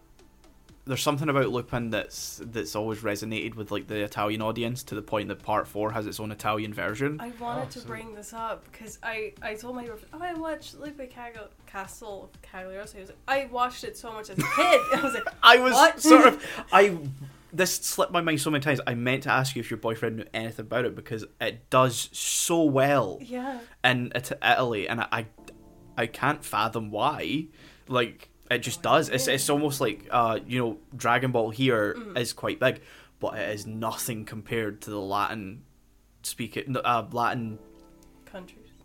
there's 0.86 1.02
something 1.02 1.30
about 1.30 1.50
Lupin 1.50 1.90
that's 1.92 2.40
that's 2.44 2.76
always 2.76 3.00
resonated 3.00 3.56
with 3.56 3.70
like 3.72 3.88
the 3.88 4.04
Italian 4.04 4.42
audience 4.42 4.82
to 4.84 4.96
the 4.96 5.02
point 5.02 5.28
that 5.30 5.42
Part 5.44 5.68
Four 5.68 5.92
has 5.92 6.06
its 6.08 6.20
own 6.20 6.32
Italian 6.32 6.74
version. 6.74 7.20
I 7.20 7.32
wanted 7.40 7.62
Oh, 7.62 7.66
to 7.66 7.72
sweet. 7.80 7.88
bring 7.88 8.16
this 8.16 8.34
up 8.34 8.64
because 8.72 8.98
I, 9.04 9.34
I 9.44 9.54
told 9.56 9.76
my 9.76 9.86
girlfriend, 9.86 10.14
oh, 10.14 10.20
I 10.24 10.34
watched 10.34 10.80
Lupe 10.80 11.00
Cago- 11.12 11.50
Castle 11.68 12.30
of 12.34 12.42
Cagliostro. 12.42 12.98
He 12.98 13.02
was 13.02 13.10
like, 13.10 13.20
I 13.28 13.46
watched 13.52 13.84
it 13.84 13.96
so 13.96 14.12
much 14.12 14.30
as 14.32 14.40
a 14.40 14.42
kid. 14.42 14.48
I 14.96 15.00
was 15.04 15.14
like, 15.14 15.28
I 15.44 15.58
was 15.58 15.74
What? 15.74 16.02
sort 16.02 16.28
of 16.28 16.46
I 16.74 16.98
this 17.54 17.76
slipped 17.76 18.12
my 18.12 18.22
mind 18.22 18.40
so 18.42 18.50
many 18.50 18.62
times. 18.64 18.80
I 18.88 18.94
meant 18.96 19.24
to 19.24 19.32
ask 19.32 19.56
you 19.56 19.60
if 19.60 19.70
your 19.70 19.78
boyfriend 19.78 20.18
knew 20.18 20.26
anything 20.34 20.66
about 20.66 20.86
it 20.86 20.96
because 20.96 21.26
it 21.40 21.70
does 21.70 22.10
so 22.12 22.64
well 22.64 23.18
yeah. 23.22 23.60
in 23.84 24.12
It- 24.16 24.32
Italy, 24.44 24.88
and 24.88 25.02
I, 25.02 25.08
I 25.12 25.26
I 25.98 26.06
can't 26.08 26.44
fathom 26.44 26.92
why. 26.92 27.48
Like 27.88 28.30
it 28.50 28.60
just 28.60 28.82
does. 28.82 29.10
It's 29.10 29.28
it's 29.28 29.50
almost 29.50 29.82
like 29.82 30.08
uh 30.12 30.40
you 30.46 30.60
know 30.60 30.78
Dragon 30.96 31.32
Ball 31.32 31.50
here 31.50 31.98
is 32.16 32.34
quite 32.34 32.60
big, 32.60 32.82
but 33.20 33.38
it 33.38 33.50
is 33.50 33.66
nothing 33.68 34.26
compared 34.26 34.82
to 34.84 34.90
the 34.90 35.00
Latin 35.00 35.64
speaking 36.24 36.76
uh 36.78 37.08
Latin. 37.12 37.60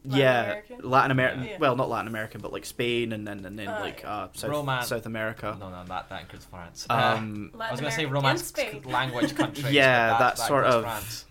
Countries. 0.09 0.13
Latin 0.13 0.19
yeah, 0.19 0.43
American? 0.45 0.91
Latin 0.91 1.11
American. 1.11 1.43
Yeah. 1.45 1.59
Well, 1.59 1.77
not 1.77 1.89
Latin 1.89 2.09
American, 2.09 2.41
but 2.41 2.53
like 2.53 2.65
Spain 2.65 3.13
and 3.13 3.27
then 3.27 3.45
and 3.45 3.59
then 3.59 3.69
Uh, 3.69 3.81
like 3.81 4.05
uh 4.05 4.29
South, 4.33 4.51
Roman- 4.51 4.83
South 4.85 5.07
America. 5.07 5.57
no, 5.61 5.71
no, 5.71 5.85
that 5.85 6.09
that 6.09 6.21
includes 6.23 6.45
France. 6.47 6.87
Um, 6.91 7.51
uh, 7.55 7.63
I 7.65 7.71
was 7.73 7.81
gonna 7.81 7.91
say 7.93 8.05
American 8.05 8.15
Romance 8.15 8.53
language 8.85 9.35
countries. 9.43 9.71
Yeah, 9.73 10.11
but 10.13 10.19
that 10.19 10.39
sort 10.39 10.65
of- 10.65 10.83
France. 10.85 11.25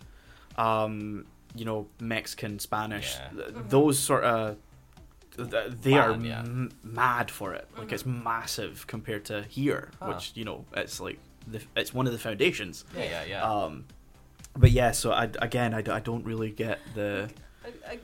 um, 0.57 1.25
you 1.55 1.65
know, 1.65 1.87
Mexican, 1.99 2.59
Spanish, 2.59 3.15
Yeah. 3.15 3.29
th- 3.29 3.55
Mm-hmm. 3.55 3.69
those 3.69 3.97
sort 3.99 4.23
of, 4.25 4.57
th- 5.37 5.71
they 5.81 5.93
are 5.93 6.09
Latin, 6.09 6.25
yeah. 6.25 6.39
m- 6.39 6.71
mad 6.83 7.31
for 7.31 7.53
it. 7.53 7.67
Like 7.77 7.91
it's 7.91 8.05
massive 8.05 8.85
compared 8.87 9.25
to 9.25 9.43
here, 9.43 9.89
Huh. 10.01 10.07
which 10.13 10.31
you 10.35 10.43
know, 10.45 10.65
it's 10.75 10.99
like 10.99 11.19
the, 11.47 11.61
it's 11.75 11.93
one 11.93 12.07
of 12.07 12.13
the 12.13 12.19
foundations. 12.19 12.83
Yeah, 12.95 13.03
yeah, 13.03 13.23
yeah. 13.25 13.43
Um, 13.43 13.85
but 14.57 14.71
yeah, 14.71 14.91
so 14.91 15.11
I 15.11 15.29
again, 15.41 15.73
I, 15.73 15.79
I 15.79 15.99
don't 15.99 16.25
really 16.25 16.49
get 16.51 16.79
the 16.93 17.29
I, 17.63 17.91
I, 17.93 17.99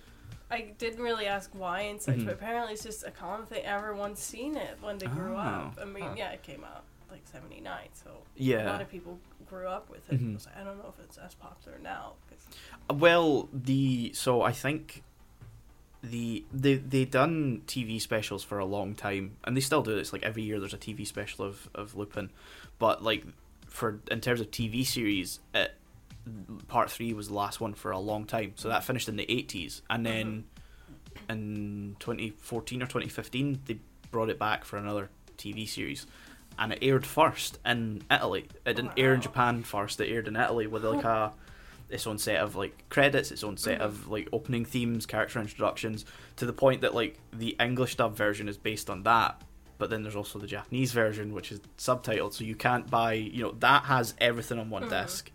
I 0.52 0.74
didn't 0.78 1.02
really 1.02 1.26
ask 1.28 1.50
why 1.54 1.82
and 1.82 2.02
such, 2.02 2.18
Mhm. 2.18 2.26
but 2.26 2.34
apparently 2.34 2.74
it's 2.74 2.84
just 2.84 3.06
a 3.06 3.12
common 3.12 3.48
thing. 3.48 3.64
Everyone's 3.64 4.20
seen 4.20 4.56
it 4.58 4.78
when 4.82 4.98
they 4.98 5.08
grew 5.08 5.36
Oh. 5.36 5.40
up. 5.40 5.78
I 5.82 5.86
mean, 5.86 6.04
Huh. 6.04 6.16
yeah, 6.18 6.32
it 6.32 6.44
came 6.44 6.64
out 6.64 6.84
like 7.10 7.22
79, 7.28 7.90
so 7.94 8.24
a 8.40 8.64
lot 8.66 8.82
of 8.82 8.90
people 8.90 9.20
grew 9.48 9.68
up 9.68 9.90
with 9.90 10.10
it. 10.12 10.20
Mhm. 10.22 10.40
So 10.40 10.50
I 10.56 10.64
don't 10.64 10.78
know 10.78 10.94
if 10.98 11.04
it's 11.04 11.18
as 11.18 11.34
popular 11.36 11.78
now. 11.80 12.14
'cause- 12.30 12.48
Well, 13.00 13.50
the 13.54 14.12
so 14.14 14.42
I 14.42 14.52
think 14.52 15.04
the 16.04 16.44
they 16.52 16.76
they 16.76 17.06
done 17.06 17.62
TV 17.68 18.00
specials 18.00 18.44
for 18.44 18.58
a 18.60 18.66
long 18.66 18.96
time, 18.96 19.38
and 19.44 19.56
they 19.56 19.62
still 19.62 19.84
do. 19.84 19.98
It's 19.98 20.12
like 20.14 20.24
every 20.24 20.42
year 20.44 20.60
there's 20.60 20.74
a 20.74 20.78
TV 20.78 21.06
special 21.06 21.46
of 21.46 21.70
of 21.76 21.96
Lupin, 21.96 22.32
but 22.80 23.04
like 23.04 23.24
for 23.68 24.02
in 24.10 24.20
terms 24.22 24.42
of 24.42 24.50
TV 24.52 24.84
series, 24.84 25.40
it, 25.54 25.74
part 26.68 26.90
three 26.92 27.14
was 27.14 27.28
the 27.28 27.34
last 27.34 27.60
one 27.62 27.74
for 27.74 27.92
a 27.92 28.00
long 28.00 28.26
time. 28.26 28.54
So 28.56 28.70
that 28.70 28.84
finished 28.84 29.10
in 29.10 29.16
the 29.16 29.30
eighties, 29.32 29.82
and 29.90 30.06
then 30.06 30.46
in 31.30 31.96
2014 32.00 32.82
or 32.82 32.86
2015 32.86 33.62
they 33.66 33.80
brought 34.12 34.30
it 34.30 34.40
back 34.40 34.66
for 34.66 34.78
another 34.78 35.10
TV 35.38 35.68
series. 35.68 36.06
And 36.60 36.74
it 36.74 36.80
aired 36.82 37.06
first 37.06 37.60
in 37.66 38.02
Italy. 38.12 38.46
It 38.66 38.76
didn't 38.76 38.94
air 38.98 39.14
in 39.14 39.22
Japan 39.22 39.64
first. 39.64 40.00
It 40.02 40.10
aired 40.12 40.28
in 40.28 40.36
Italy 40.36 40.68
with 40.68 40.84
like 40.84 41.04
a 41.04 41.34
its 41.90 42.08
own 42.08 42.18
set 42.18 42.38
of 42.38 42.56
like 42.56 42.88
credits, 42.90 43.32
its 43.32 43.44
own 43.44 43.58
set 43.58 43.80
Mhm. 43.80 43.84
of 43.84 44.08
like 44.08 44.30
opening 44.32 44.64
themes, 44.64 45.06
character 45.06 45.40
introductions, 45.42 46.06
to 46.38 46.46
the 46.46 46.54
point 46.54 46.82
that 46.82 46.94
like 46.96 47.18
the 47.34 47.56
English 47.60 47.96
dub 47.96 48.16
version 48.16 48.48
is 48.48 48.58
based 48.58 48.90
on 48.90 49.04
that. 49.04 49.42
But 49.78 49.90
then 49.90 50.04
there's 50.04 50.16
also 50.16 50.40
the 50.40 50.48
Japanese 50.48 50.92
version, 50.94 51.34
which 51.34 51.52
is 51.52 51.60
subtitled, 51.78 52.34
so 52.34 52.44
you 52.44 52.56
can't 52.56 52.90
buy. 52.90 53.14
You 53.14 53.44
know 53.44 53.52
that 53.60 53.84
has 53.86 54.14
everything 54.20 54.60
on 54.60 54.70
one 54.70 54.84
Mhm. 54.84 54.90
disc. 54.90 55.32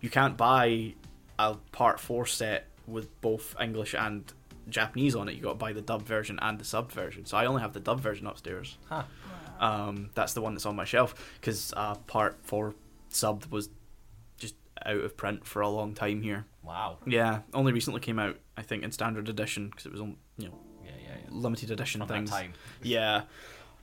You 0.00 0.10
can't 0.10 0.36
buy 0.36 0.94
a 1.38 1.56
part 1.72 2.00
four 2.00 2.26
set 2.26 2.66
with 2.86 3.20
both 3.20 3.54
English 3.60 3.94
and 3.94 4.32
Japanese 4.68 5.14
on 5.14 5.28
it. 5.28 5.34
You 5.34 5.42
got 5.42 5.48
to 5.50 5.54
buy 5.56 5.72
the 5.72 5.80
dub 5.82 6.02
version 6.02 6.38
and 6.42 6.58
the 6.58 6.64
sub 6.64 6.90
version. 6.92 7.24
So 7.26 7.36
I 7.36 7.46
only 7.46 7.60
have 7.62 7.72
the 7.72 7.80
dub 7.80 8.00
version 8.00 8.26
upstairs. 8.26 8.78
Huh. 8.88 9.04
Um, 9.58 10.10
that's 10.14 10.32
the 10.32 10.40
one 10.40 10.54
that's 10.54 10.64
on 10.66 10.74
my 10.76 10.84
shelf 10.84 11.14
because 11.40 11.72
uh, 11.76 11.94
part 12.06 12.38
four 12.42 12.74
subbed 13.10 13.50
was 13.50 13.68
just 14.38 14.54
out 14.86 14.96
of 14.96 15.16
print 15.16 15.46
for 15.46 15.60
a 15.60 15.68
long 15.68 15.92
time 15.94 16.22
here. 16.22 16.46
Wow. 16.62 16.98
Yeah, 17.06 17.40
only 17.52 17.72
recently 17.72 18.00
came 18.00 18.18
out, 18.18 18.38
I 18.56 18.62
think, 18.62 18.84
in 18.84 18.92
standard 18.92 19.28
edition 19.28 19.68
because 19.68 19.84
it 19.86 19.92
was 19.92 20.00
on 20.00 20.16
you 20.38 20.48
know 20.48 20.58
Yeah, 20.84 20.92
yeah, 21.02 21.14
yeah. 21.24 21.28
limited 21.30 21.70
edition 21.70 22.00
From 22.00 22.08
things. 22.26 22.32
Yeah. 22.82 23.22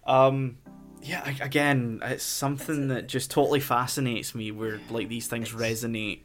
Um, 0.05 0.57
yeah. 1.03 1.33
Again, 1.41 1.99
it's 2.03 2.23
something 2.23 2.87
that 2.89 3.07
just 3.07 3.31
totally 3.31 3.59
fascinates 3.59 4.33
me. 4.35 4.51
Where 4.51 4.79
like 4.89 5.09
these 5.09 5.27
things 5.27 5.53
It's- 5.53 5.61
resonate. 5.83 6.19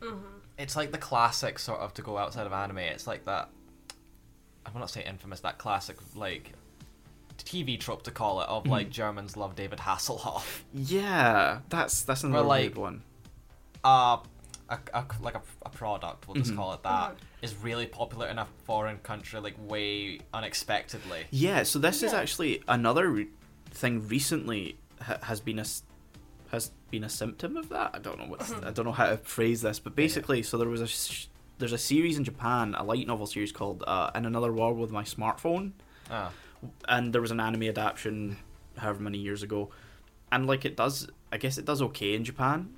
It's 0.58 0.76
like 0.76 0.92
the 0.92 0.98
classic 0.98 1.58
sort 1.58 1.80
of 1.80 1.94
to 1.94 2.02
go 2.02 2.18
outside 2.18 2.46
of 2.46 2.52
anime. 2.52 2.78
It's 2.78 3.06
like 3.06 3.24
that. 3.24 3.48
I 4.66 4.70
will 4.70 4.80
not 4.80 4.90
say 4.90 5.02
infamous. 5.04 5.40
That 5.40 5.58
classic 5.58 5.96
like 6.14 6.52
TV 7.38 7.78
trope 7.80 8.04
to 8.04 8.10
call 8.12 8.40
it 8.42 8.48
of 8.48 8.62
Mm-hmm. 8.64 8.72
like 8.72 8.90
Germans 8.90 9.36
love 9.36 9.56
David 9.56 9.80
Hasselhoff. 9.80 10.60
Yeah, 10.72 11.60
that's 11.68 12.02
that's 12.02 12.22
another 12.22 12.46
like- 12.46 12.60
weird 12.62 12.78
one. 12.78 13.02
Uh, 13.84 14.18
a, 14.68 14.78
a, 14.94 15.04
like 15.20 15.34
a, 15.34 15.42
a 15.66 15.68
product, 15.70 16.28
we'll 16.28 16.36
just 16.36 16.52
Mhm. 16.52 16.56
call 16.56 16.72
it 16.72 16.82
that, 16.84 17.16
is 17.42 17.54
really 17.56 17.84
popular 17.86 18.28
in 18.28 18.38
a 18.38 18.46
foreign 18.64 18.98
country 18.98 19.40
like 19.40 19.56
way 19.58 20.20
unexpectedly. 20.32 21.24
Yeah, 21.30 21.64
so 21.64 21.78
this 21.80 22.02
is 22.02 22.12
actually 22.14 22.62
another 22.68 23.08
re- 23.08 23.28
thing 23.72 24.06
recently 24.08 24.76
ha- 25.00 25.18
has 25.22 25.40
been 25.40 25.58
a 25.58 25.64
has 26.50 26.70
been 26.90 27.04
a 27.04 27.08
symptom 27.08 27.56
of 27.56 27.68
that. 27.70 27.90
I 27.94 27.98
don't 27.98 28.18
know 28.18 28.26
what 28.26 28.64
I 28.64 28.70
don't 28.70 28.84
know 28.84 28.92
how 28.92 29.10
to 29.10 29.16
phrase 29.16 29.62
this, 29.62 29.78
but 29.78 29.96
basically, 29.96 30.42
so 30.42 30.58
there 30.58 30.68
was 30.68 30.80
a 30.80 30.86
sh- 30.86 31.28
there's 31.58 31.72
a 31.72 31.78
series 31.78 32.18
in 32.18 32.24
Japan, 32.24 32.74
a 32.76 32.84
light 32.84 33.06
novel 33.06 33.26
series 33.26 33.52
called 33.52 33.82
uh, 33.86 34.10
"In 34.14 34.26
Another 34.26 34.52
World 34.52 34.78
with 34.78 34.90
My 34.90 35.02
Smartphone," 35.04 35.72
Ah, 36.10 36.30
and 36.88 37.12
there 37.12 37.20
was 37.22 37.30
an 37.30 37.40
anime 37.40 37.64
adaptation 37.64 38.36
however 38.76 39.02
many 39.02 39.18
years 39.18 39.42
ago, 39.42 39.70
and 40.30 40.46
like 40.46 40.64
it 40.64 40.76
does, 40.76 41.08
I 41.30 41.38
guess 41.38 41.58
it 41.58 41.64
does 41.64 41.82
okay 41.82 42.14
in 42.14 42.24
Japan. 42.24 42.74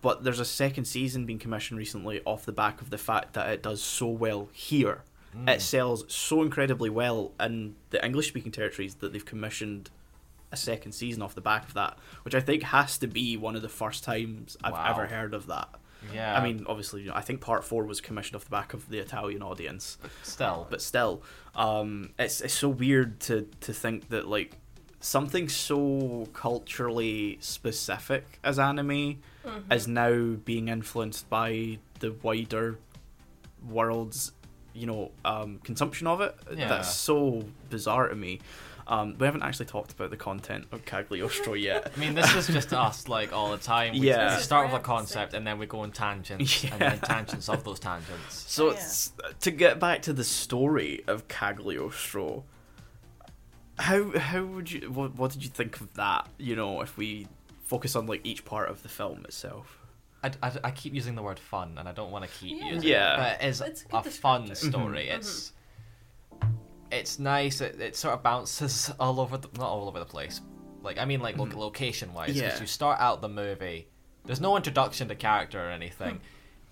But 0.00 0.24
there's 0.24 0.40
a 0.40 0.46
second 0.46 0.86
season 0.86 1.26
being 1.26 1.38
commissioned 1.38 1.78
recently 1.78 2.22
off 2.24 2.46
the 2.46 2.52
back 2.52 2.80
of 2.80 2.88
the 2.88 2.96
fact 2.96 3.34
that 3.34 3.50
it 3.50 3.62
does 3.62 3.82
so 3.82 4.06
well 4.06 4.48
here. 4.52 5.02
Mm. 5.36 5.48
It 5.56 5.60
sells 5.60 6.10
so 6.10 6.42
incredibly 6.42 6.88
well 6.88 7.32
in 7.38 7.74
the 7.90 8.02
English 8.02 8.28
speaking 8.28 8.52
territories 8.52 8.94
that 8.96 9.12
they've 9.12 9.24
commissioned 9.24 9.90
a 10.54 10.56
second 10.56 10.92
season 10.92 11.20
off 11.22 11.34
the 11.34 11.40
back 11.42 11.66
of 11.68 11.74
that, 11.74 11.98
which 12.22 12.34
I 12.34 12.40
think 12.40 12.62
has 12.62 12.96
to 12.98 13.06
be 13.06 13.36
one 13.36 13.54
of 13.56 13.62
the 13.62 13.68
first 13.68 14.02
times 14.04 14.56
I've 14.64 14.72
Wow. 14.72 14.86
ever 14.90 15.06
heard 15.06 15.34
of 15.34 15.46
that. 15.48 15.68
Yeah. 16.12 16.38
I 16.38 16.42
mean, 16.42 16.64
obviously, 16.68 17.02
you 17.02 17.08
know, 17.08 17.14
I 17.14 17.22
think 17.22 17.40
part 17.40 17.64
four 17.64 17.84
was 17.84 18.00
commissioned 18.00 18.36
off 18.36 18.44
the 18.44 18.50
back 18.50 18.74
of 18.74 18.88
the 18.88 18.98
Italian 18.98 19.42
audience, 19.42 19.96
still. 20.22 20.66
but 20.70 20.82
still, 20.82 21.22
um, 21.54 22.10
it's 22.18 22.40
it's 22.42 22.52
so 22.54 22.68
weird 22.68 23.20
to 23.20 23.48
to 23.60 23.72
think 23.72 24.08
that 24.10 24.28
like 24.28 24.56
something 25.00 25.48
so 25.48 26.28
culturally 26.34 27.38
specific 27.40 28.38
as 28.42 28.58
anime 28.58 29.22
is 29.70 29.86
now 29.88 30.36
being 30.44 30.68
influenced 30.68 31.28
by 31.30 31.78
the 32.00 32.12
wider 32.22 32.78
world's 33.66 34.32
you 34.74 34.86
know 34.86 35.10
um, 35.24 35.58
consumption 35.64 36.06
of 36.06 36.20
it. 36.20 36.34
Yeah. 36.54 36.68
That's 36.68 36.94
so 36.94 37.44
bizarre 37.70 38.08
to 38.08 38.14
me. 38.14 38.40
Um, 38.86 39.16
we 39.18 39.24
haven't 39.24 39.42
actually 39.42 39.66
talked 39.66 39.92
about 39.92 40.10
the 40.10 40.16
content 40.16 40.66
of 40.70 40.84
Cagliostro 40.84 41.54
yet. 41.54 41.90
I 41.96 41.98
mean, 42.00 42.14
this 42.14 42.34
is 42.34 42.46
just 42.48 42.72
us, 42.74 43.08
like, 43.08 43.32
all 43.32 43.50
the 43.50 43.56
time. 43.56 43.92
We, 43.94 44.00
Yeah. 44.08 44.36
we 44.36 44.42
start 44.42 44.66
with 44.70 44.78
a 44.78 44.82
concept, 44.84 45.32
and 45.32 45.46
then 45.46 45.58
we 45.58 45.64
go 45.66 45.80
on 45.80 45.90
tangents, 45.92 46.64
and 46.70 46.80
then 46.80 46.98
tangents 47.00 47.48
of 47.48 47.64
those 47.64 47.80
tangents. 47.80 48.44
So 48.52 48.66
Oh, 48.68 48.70
yeah. 48.72 48.76
it's, 48.76 49.12
to 49.40 49.50
get 49.50 49.80
back 49.80 50.02
to 50.02 50.12
the 50.12 50.24
story 50.24 51.02
of 51.06 51.28
Cagliostro, 51.28 52.44
how 53.78 54.16
how 54.18 54.44
would 54.44 54.70
you 54.70 54.90
what, 54.90 55.16
what 55.16 55.32
did 55.32 55.42
you 55.42 55.50
think 55.50 55.80
of 55.80 55.92
that? 55.94 56.28
You 56.38 56.54
know, 56.54 56.80
if 56.80 56.96
we 56.96 57.26
focus 57.64 57.96
on 57.96 58.06
like 58.06 58.20
each 58.24 58.44
part 58.44 58.68
of 58.68 58.82
the 58.82 58.88
film 58.88 59.24
itself. 59.24 59.78
I, 60.22 60.30
I, 60.42 60.52
I 60.64 60.70
keep 60.70 60.94
using 60.94 61.14
the 61.16 61.22
word 61.22 61.38
fun, 61.38 61.76
and 61.78 61.88
I 61.88 61.92
don't 61.92 62.10
want 62.10 62.24
to 62.24 62.30
keep 62.30 62.58
Yeah. 62.60 62.72
using 62.72 62.88
Yeah. 62.88 63.14
it. 63.14 63.16
But 63.38 63.44
it 63.44 63.48
is 63.48 63.60
It's 63.60 63.84
a 63.92 63.96
a 63.96 64.02
fun 64.02 64.46
descriptor. 64.48 64.70
story. 64.70 65.06
Mhm. 65.10 65.16
It's 65.16 65.52
it's 66.94 67.18
nice. 67.18 67.60
It, 67.60 67.80
it 67.80 67.96
sort 67.96 68.14
of 68.14 68.22
bounces 68.22 68.90
all 69.00 69.20
over 69.20 69.36
the 69.38 69.48
not 69.58 69.68
all 69.68 69.88
over 69.88 69.98
the 69.98 70.04
place. 70.04 70.40
Like 70.82 70.98
I 70.98 71.04
mean, 71.04 71.20
like 71.20 71.36
lo- 71.38 71.48
location 71.54 72.12
wise, 72.14 72.34
because 72.34 72.42
Yeah. 72.54 72.60
you 72.60 72.66
start 72.66 73.00
out 73.00 73.20
the 73.22 73.28
movie. 73.28 73.88
There's 74.26 74.40
no 74.40 74.56
introduction 74.56 75.08
to 75.08 75.14
character 75.14 75.58
or 75.64 75.70
anything. 75.70 76.20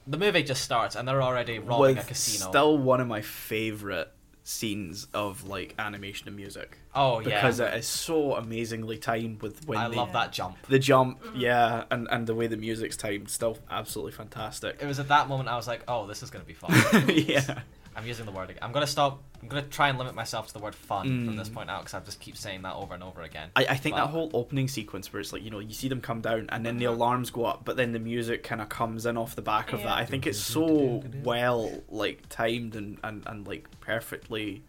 the 0.06 0.16
movie 0.18 0.42
just 0.42 0.62
starts, 0.62 0.96
and 0.96 1.06
they're 1.06 1.22
already 1.22 1.58
robbing 1.58 1.96
With 1.96 2.04
a 2.04 2.08
casino. 2.08 2.50
still 2.50 2.78
one 2.78 3.00
of 3.00 3.06
my 3.06 3.20
favorite 3.20 4.10
scenes 4.44 5.06
of 5.14 5.44
like 5.46 5.72
animation 5.78 6.26
and 6.26 6.36
music 6.36 6.76
oh 6.96 7.20
yeah, 7.20 7.26
because 7.40 7.60
it 7.60 7.72
is 7.74 7.86
so 7.86 8.34
amazingly 8.34 8.98
timed 8.98 9.40
with 9.40 9.64
when 9.68 9.78
I 9.78 9.88
they, 9.88 9.94
love 9.94 10.12
that 10.14 10.32
jump. 10.32 10.56
the 10.68 10.80
jump, 10.80 11.22
Mm-hmm. 11.22 11.38
yeah, 11.38 11.84
and 11.92 12.08
and 12.10 12.26
the 12.26 12.34
way 12.34 12.48
the 12.48 12.56
music's 12.56 12.96
timed, 12.96 13.30
still 13.30 13.56
absolutely 13.70 14.10
fantastic. 14.12 14.78
It 14.82 14.86
was 14.86 14.98
at 14.98 15.06
that 15.08 15.28
moment 15.28 15.48
I 15.48 15.54
was 15.56 15.68
like, 15.68 15.82
oh, 15.86 16.08
this 16.08 16.24
is 16.24 16.30
gonna 16.30 16.44
be 16.44 16.54
fun. 16.54 16.72
yeah. 17.08 17.60
I'm 17.96 18.06
using 18.06 18.24
the 18.26 18.32
word 18.32 18.50
again. 18.50 18.60
I'm 18.62 18.72
gonna 18.72 18.86
stop. 18.86 19.22
I'm 19.42 19.48
gonna 19.48 19.62
try 19.62 19.88
and 19.88 19.98
limit 19.98 20.14
myself 20.14 20.46
to 20.48 20.52
the 20.54 20.60
word 20.60 20.74
fun 20.74 21.26
from 21.26 21.34
Mm. 21.34 21.38
this 21.38 21.48
point 21.48 21.68
out 21.68 21.80
because 21.80 21.94
I 21.94 22.00
just 22.00 22.20
keep 22.20 22.36
saying 22.36 22.62
that 22.62 22.74
over 22.74 22.94
and 22.94 23.02
over 23.02 23.22
again. 23.22 23.50
I, 23.56 23.66
I 23.70 23.76
think 23.76 23.96
But- 23.96 24.04
that 24.04 24.10
whole 24.10 24.30
opening 24.34 24.68
sequence 24.68 25.12
where 25.12 25.20
it's 25.20 25.32
like 25.32 25.42
you 25.42 25.50
know 25.50 25.58
you 25.58 25.74
see 25.74 25.88
them 25.88 26.00
come 26.00 26.20
down 26.20 26.46
and 26.50 26.64
then 26.64 26.78
the 26.78 26.84
Mhm. 26.86 26.94
alarms 26.94 27.30
go 27.30 27.44
up 27.44 27.64
but 27.64 27.76
then 27.76 27.92
the 27.92 27.98
music 27.98 28.44
kind 28.44 28.60
of 28.60 28.68
comes 28.68 29.04
in 29.04 29.16
off 29.16 29.34
the 29.34 29.42
back 29.42 29.72
of 29.72 29.80
that 29.82 29.98
i 29.98 30.04
think 30.04 30.26
it's 30.26 30.38
so 30.38 31.02
well 31.24 31.70
like 31.88 32.28
timed 32.28 32.76
and, 32.76 32.98
and, 33.02 33.24
and 33.26 33.46
like 33.46 33.66
perfectly 33.80 34.62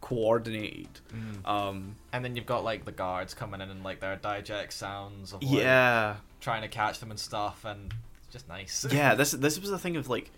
coordinated 0.00 1.00
um 1.44 1.96
And 2.12 2.24
then 2.24 2.36
you've 2.36 2.46
got 2.46 2.62
like 2.64 2.84
the 2.84 2.92
guards 2.92 3.34
coming 3.34 3.60
in 3.60 3.70
and 3.70 3.82
like 3.82 4.00
their 4.00 4.16
diegetic 4.16 4.72
sounds 4.72 5.32
of 5.32 5.42
like, 5.42 5.52
yeah 5.52 6.16
trying 6.40 6.62
to 6.62 6.68
catch 6.68 7.00
them 7.00 7.10
and 7.10 7.18
stuff, 7.18 7.64
and 7.64 7.92
it's 8.18 8.28
just 8.32 8.48
nice. 8.48 8.86
yeah 8.90 9.14
this 9.20 9.32
this 9.32 9.58
was 9.58 9.70
the 9.70 9.78
thing 9.78 9.96
of 9.96 10.08
like 10.08 10.30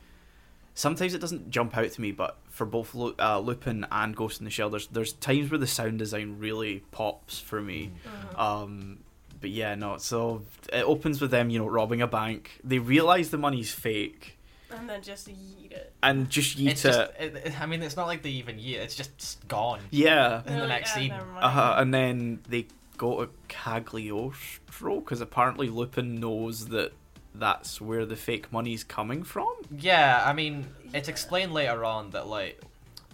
sometimes 0.78 1.12
it 1.14 1.18
doesn't 1.20 1.50
jump 1.50 1.76
out 1.76 1.90
to 1.90 2.00
me 2.00 2.12
but 2.12 2.36
for 2.48 2.64
both 2.64 2.94
Lu- 2.94 3.14
uh, 3.18 3.38
lupin 3.40 3.84
and 3.90 4.14
ghost 4.14 4.40
in 4.40 4.44
the 4.44 4.50
shell 4.50 4.70
there's 4.70 4.86
there's 4.88 5.12
times 5.14 5.50
where 5.50 5.58
the 5.58 5.66
sound 5.66 5.98
design 5.98 6.36
really 6.38 6.84
pops 6.92 7.38
for 7.40 7.60
me 7.60 7.90
Mhm. 8.06 8.38
Um, 8.38 8.98
but 9.40 9.50
yeah, 9.50 9.76
no. 9.76 9.98
So 9.98 10.42
it 10.72 10.82
opens 10.82 11.20
with 11.20 11.30
them, 11.30 11.48
you 11.48 11.60
know, 11.60 11.68
robbing 11.68 12.02
a 12.02 12.08
bank. 12.08 12.58
They 12.64 12.80
realize 12.80 13.30
the 13.30 13.38
money's 13.38 13.72
fake 13.72 14.36
and 14.70 14.88
then 14.90 15.00
just 15.00 15.28
eat 15.28 15.70
it. 15.70 15.92
and 16.02 16.28
just 16.28 16.58
yeet 16.58 16.70
It's 16.70 16.84
it. 16.84 16.88
just, 16.88 17.10
it, 17.20 17.36
it- 17.46 17.60
I 17.60 17.66
mean, 17.66 17.80
it's 17.82 17.96
not 17.96 18.06
like 18.08 18.22
they 18.22 18.30
even 18.30 18.56
yeet. 18.56 18.78
It's 18.84 18.96
just 18.96 19.46
gone. 19.46 19.80
Yeah. 19.92 20.38
In 20.44 20.54
the 20.54 20.58
They're 20.58 20.66
next 20.68 20.90
"Ah, 20.90 20.94
scene. 20.96 21.08
never 21.10 21.26
mind." 21.26 21.44
Uh, 21.44 21.74
and 21.78 21.94
then 21.94 22.40
they 22.48 22.66
go 22.96 23.24
to 23.24 23.30
Cagliostro 23.46 25.00
because 25.00 25.20
apparently 25.20 25.68
Lupin 25.68 26.16
knows 26.16 26.66
that 26.68 26.92
that's 27.38 27.80
where 27.80 28.04
the 28.06 28.16
fake 28.16 28.52
money's 28.52 28.84
coming 28.84 29.22
from. 29.22 29.52
Yeah, 29.76 30.22
I 30.24 30.32
mean, 30.32 30.66
it's 30.92 31.08
explained 31.08 31.52
later 31.54 31.84
on 31.84 32.10
that 32.10 32.26
like, 32.26 32.60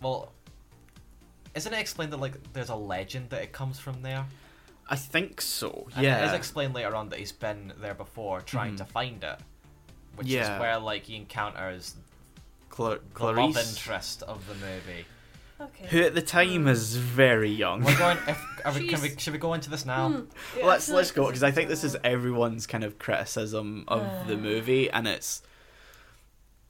well, 0.02 0.32
isn't 1.54 1.72
it 1.72 1.78
explained 1.78 2.12
that 2.12 2.18
like 2.20 2.52
there's 2.52 2.68
a 2.70 2.74
legend 2.76 3.30
that 3.30 3.42
it 3.42 3.52
comes 3.52 3.78
from 3.78 4.02
there? 4.02 4.26
I 4.88 4.96
think 4.96 5.40
so. 5.40 5.86
And 5.94 6.04
yeah, 6.04 6.22
It 6.24 6.26
is 6.28 6.32
explained 6.34 6.74
later 6.74 6.94
on 6.94 7.08
that 7.10 7.18
he's 7.18 7.32
been 7.32 7.72
there 7.80 7.94
before 7.94 8.40
trying 8.42 8.74
Mhm. 8.74 8.78
to 8.78 8.84
find 8.84 9.24
it, 9.24 9.38
which 10.16 10.26
Yeah. 10.26 10.54
is 10.56 10.60
where 10.60 10.78
like 10.78 11.04
he 11.06 11.16
encounters 11.16 11.94
Cla- 12.68 12.98
the 13.14 13.32
love 13.32 13.56
interest 13.56 14.22
of 14.24 14.46
the 14.46 14.54
movie. 14.54 15.06
Okay. 15.60 15.86
who 15.86 16.00
at 16.02 16.14
the 16.14 16.22
time 16.22 16.66
is 16.66 16.96
very 16.96 17.50
young. 17.50 17.84
We're 17.84 17.96
going. 17.98 18.18
If, 18.26 18.44
are 18.64 18.72
we, 18.72 18.88
can 18.88 19.00
we, 19.00 19.14
should 19.16 19.32
we 19.32 19.38
go 19.38 19.54
into 19.54 19.70
this 19.70 19.86
now? 19.86 20.08
Hmm. 20.08 20.24
Yeah, 20.58 20.66
let's 20.66 20.88
let's 20.88 21.10
go 21.12 21.26
because 21.26 21.42
I 21.44 21.52
think 21.52 21.68
this 21.68 21.84
is 21.84 21.96
everyone's 22.02 22.66
kind 22.66 22.82
of 22.82 22.98
criticism 22.98 23.84
of 23.86 24.02
the 24.26 24.34
Uh. 24.34 24.38
movie, 24.38 24.90
and 24.90 25.06
it's 25.06 25.42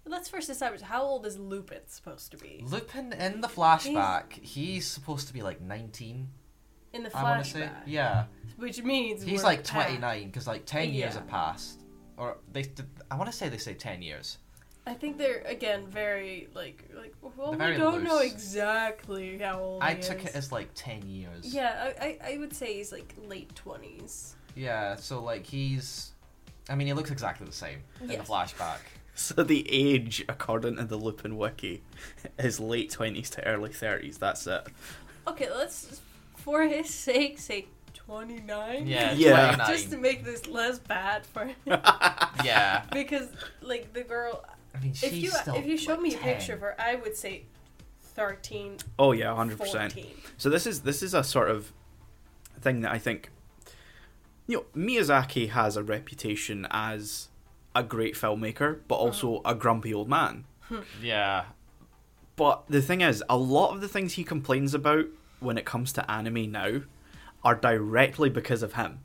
Let's 0.06 0.28
first 0.28 0.50
establish 0.50 0.82
how 0.82 1.02
old 1.02 1.24
is 1.24 1.38
Lupin 1.38 1.80
supposed 1.86 2.30
to 2.32 2.36
be 2.36 2.62
Lupin 2.62 3.14
in 3.14 3.40
the 3.40 3.48
flashback, 3.48 4.32
he's 4.34 4.86
supposed 4.86 5.28
to 5.28 5.32
be 5.32 5.40
like 5.40 5.62
19. 5.62 6.28
in 6.92 7.02
the 7.04 7.16
I 7.16 7.22
want 7.22 7.42
to 7.44 7.50
say, 7.50 7.60
flashback, 7.60 7.82
yeah, 7.86 8.24
which 8.58 8.82
means 8.82 9.22
he's 9.22 9.38
we're 9.40 9.44
like 9.44 9.64
29 9.64 10.26
because 10.26 10.46
like 10.46 10.66
10 10.66 10.92
years 10.92 11.14
have 11.14 11.26
passed, 11.26 11.80
or 12.18 12.36
they. 12.52 12.66
I 13.10 13.16
want 13.16 13.30
to 13.30 13.36
say 13.36 13.48
they 13.48 13.56
say 13.56 13.72
10 13.72 14.02
years. 14.02 14.36
I 14.86 14.92
think 14.94 15.16
they're 15.18 15.42
again 15.46 15.86
very 15.86 16.48
like 16.54 16.84
like 16.94 17.14
well 17.22 17.52
They're 17.52 17.70
we 17.72 17.76
don't 17.78 18.04
know 18.04 18.18
exactly 18.18 19.38
how 19.38 19.60
old 19.60 19.82
I 19.82 19.94
he 19.94 20.02
took 20.02 20.20
is. 20.20 20.26
it 20.26 20.34
as 20.36 20.52
like 20.52 20.68
10 20.74 21.06
years. 21.08 21.54
yeah 21.54 21.92
I, 22.00 22.04
I 22.06 22.32
I 22.34 22.38
would 22.38 22.54
say 22.54 22.74
he's 22.74 22.92
like 22.92 23.14
late 23.26 23.54
twenties. 23.54 24.36
Yeah, 24.56 24.94
so 24.96 25.22
like 25.22 25.46
he's. 25.46 26.12
I 26.70 26.74
mean, 26.76 26.86
he 26.86 26.92
looks 26.92 27.10
exactly 27.10 27.46
the 27.46 27.52
same 27.52 27.80
in 28.00 28.08
the 28.08 28.16
flashback. 28.16 28.78
So 29.16 29.44
the 29.44 29.64
age, 29.70 30.24
according 30.28 30.74
to 30.78 30.84
the 30.84 30.96
Lupin 30.96 31.36
wiki, 31.36 31.82
is 32.38 32.58
late 32.58 32.90
twenties 32.90 33.30
to 33.30 33.46
early 33.46 33.70
thirties. 33.72 34.18
That's 34.18 34.44
it. 34.48 34.66
Okay, 35.28 35.48
let's 35.52 36.00
for 36.36 36.64
his 36.64 36.90
sake 36.92 37.38
say 37.38 37.66
twenty 37.94 38.40
nine. 38.40 38.88
Yeah, 38.88 39.12
Yeah. 39.12 39.54
29. 39.54 39.68
Just 39.72 39.90
to 39.92 39.98
make 39.98 40.24
this 40.24 40.48
less 40.48 40.80
bad 40.80 41.24
for 41.26 41.44
him, 41.44 41.54
yeah. 42.44 42.82
because 42.92 43.28
like 43.62 43.92
the 43.92 44.02
girl, 44.02 44.44
I 44.74 44.80
mean, 44.80 44.92
she's 44.92 45.04
if 45.04 45.14
you 45.14 45.30
still, 45.30 45.54
if 45.54 45.66
you 45.66 45.76
showed 45.76 45.94
like, 45.94 46.02
me 46.02 46.14
a 46.14 46.18
10. 46.18 46.22
picture 46.22 46.54
of 46.54 46.60
her, 46.60 46.80
I 46.80 46.96
would 46.96 47.16
say 47.16 47.44
13, 48.00 48.78
Oh 48.98 49.12
yeah, 49.12 49.34
hundred 49.34 49.58
percent. 49.58 49.92
14. 49.92 50.14
So 50.36 50.50
this 50.50 50.66
is 50.66 50.82
this 50.82 51.02
is 51.02 51.14
a 51.14 51.24
sort 51.24 51.50
of 51.50 51.72
thing 52.60 52.80
that 52.80 52.92
I 52.92 52.98
think, 52.98 53.30
you 54.46 54.56
know, 54.56 54.64
Miyazaki 54.80 55.50
has 55.50 55.76
a 55.76 55.82
reputation 55.82 56.66
as 56.70 57.28
a 57.74 57.82
great 57.82 58.14
filmmaker, 58.14 58.80
but 58.88 58.96
mm-hmm. 58.96 59.06
also 59.06 59.42
a 59.44 59.54
grumpy 59.54 59.92
old 59.92 60.08
man. 60.08 60.44
Hmm. 60.62 60.80
Yeah. 61.02 61.44
But 62.36 62.64
the 62.68 62.82
thing 62.82 63.00
is, 63.00 63.22
a 63.28 63.36
lot 63.36 63.74
of 63.74 63.80
the 63.80 63.88
things 63.88 64.14
he 64.14 64.24
complains 64.24 64.74
about 64.74 65.06
when 65.40 65.58
it 65.58 65.64
comes 65.64 65.92
to 65.92 66.10
anime 66.10 66.50
now 66.50 66.80
are 67.44 67.54
directly 67.54 68.30
because 68.30 68.62
of 68.62 68.74
him. 68.74 69.00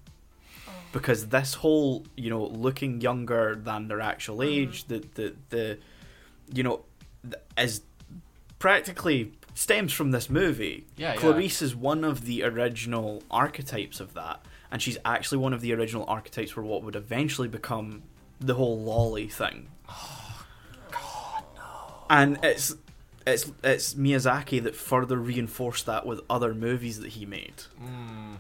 Because 0.91 1.27
this 1.27 1.53
whole, 1.55 2.05
you 2.15 2.29
know, 2.29 2.45
looking 2.45 3.01
younger 3.01 3.55
than 3.55 3.87
their 3.87 4.01
actual 4.01 4.41
age, 4.41 4.85
the 4.85 5.03
the 5.13 5.35
the, 5.49 5.77
you 6.51 6.63
know, 6.63 6.81
is 7.57 7.81
practically 8.57 9.33
stems 9.53 9.93
from 9.93 10.11
this 10.11 10.29
movie. 10.29 10.85
Yeah, 10.97 11.13
yeah. 11.13 11.19
Clarice 11.19 11.61
is 11.61 11.75
one 11.75 12.03
of 12.03 12.25
the 12.25 12.43
original 12.43 13.23
archetypes 13.29 13.99
of 13.99 14.13
that, 14.13 14.45
and 14.71 14.81
she's 14.81 14.97
actually 15.05 15.39
one 15.39 15.53
of 15.53 15.61
the 15.61 15.73
original 15.73 16.05
archetypes 16.07 16.51
for 16.51 16.63
what 16.63 16.83
would 16.83 16.95
eventually 16.95 17.47
become 17.47 18.03
the 18.39 18.55
whole 18.55 18.83
loli 18.83 19.31
thing. 19.31 19.67
Oh, 19.87 20.45
God, 20.91 21.43
no. 21.55 22.05
and 22.09 22.39
it's 22.43 22.75
it's 23.27 23.51
it's 23.63 23.93
Miyazaki 23.93 24.63
that 24.63 24.75
further 24.75 25.17
reinforced 25.17 25.85
that 25.85 26.05
with 26.05 26.21
other 26.29 26.53
movies 26.53 26.99
that 26.99 27.09
he 27.09 27.25
made. 27.25 27.63
Mm. 27.81 28.37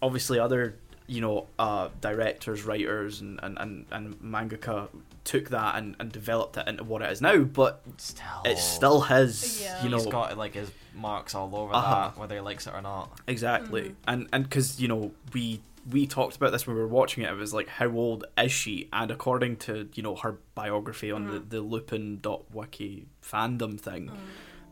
Obviously, 0.00 0.38
other 0.38 0.76
you 1.06 1.20
know 1.20 1.46
uh, 1.58 1.88
directors, 2.00 2.64
writers, 2.64 3.20
and, 3.20 3.38
and, 3.42 3.58
and, 3.58 3.86
and 3.90 4.14
mangaka 4.20 4.88
took 5.24 5.50
that 5.50 5.76
and, 5.76 5.94
and 6.00 6.10
developed 6.10 6.56
it 6.56 6.66
into 6.66 6.82
what 6.84 7.00
it 7.02 7.10
is 7.12 7.20
now. 7.20 7.38
But 7.38 7.80
Still. 7.96 8.24
it's 8.44 8.62
still 8.62 9.00
his. 9.02 9.62
Yeah. 9.62 9.82
You 9.84 9.88
know, 9.88 9.98
He's 9.98 10.06
got 10.06 10.36
like 10.36 10.54
his 10.54 10.70
marks 10.94 11.34
all 11.34 11.54
over 11.54 11.72
Uh-huh. 11.74 12.08
that, 12.08 12.18
whether 12.18 12.34
he 12.34 12.40
likes 12.40 12.66
it 12.66 12.74
or 12.74 12.82
not. 12.82 13.10
Exactly, 13.26 13.82
Mhm. 13.90 13.94
and 14.06 14.28
and 14.32 14.44
because 14.44 14.80
you 14.80 14.88
know 14.88 15.12
we 15.32 15.60
we 15.90 16.06
talked 16.06 16.36
about 16.36 16.52
this 16.52 16.64
when 16.66 16.76
we 16.76 16.82
were 16.82 16.88
watching 16.88 17.24
it. 17.24 17.30
It 17.30 17.36
was 17.36 17.52
like 17.54 17.68
how 17.68 17.88
old 17.88 18.24
is 18.38 18.52
she? 18.52 18.88
And 18.92 19.10
according 19.10 19.56
to 19.58 19.88
you 19.94 20.02
know 20.02 20.16
her 20.16 20.38
biography 20.54 21.10
on 21.10 21.26
the 21.26 21.38
the 21.40 21.60
Lupin.wiki 21.60 23.06
fandom 23.22 23.80
thing, 23.80 24.06
Mm. 24.08 24.16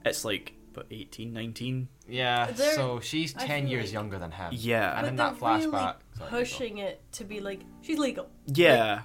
it's 0.04 0.24
like 0.24 0.52
but 0.72 0.86
18, 0.90 1.32
19. 1.32 1.88
Yeah, 2.08 2.50
They're- 2.50 2.74
so 2.74 3.00
she's 3.00 3.36
I 3.36 3.46
10 3.46 3.62
feel 3.62 3.70
years 3.70 3.84
like- 3.86 3.92
younger 3.92 4.18
than 4.18 4.30
him. 4.30 4.50
Yeah. 4.52 4.92
And 4.92 5.02
But 5.02 5.08
in 5.08 5.16
they're 5.16 5.30
that 5.30 5.38
flashback. 5.40 5.72
really 5.72 5.94
Sorry, 6.18 6.30
pushing 6.30 6.78
it 6.78 7.00
to 7.12 7.24
be 7.24 7.40
like 7.40 7.60
she's 7.82 7.98
legal. 7.98 8.28
Yeah, 8.46 9.02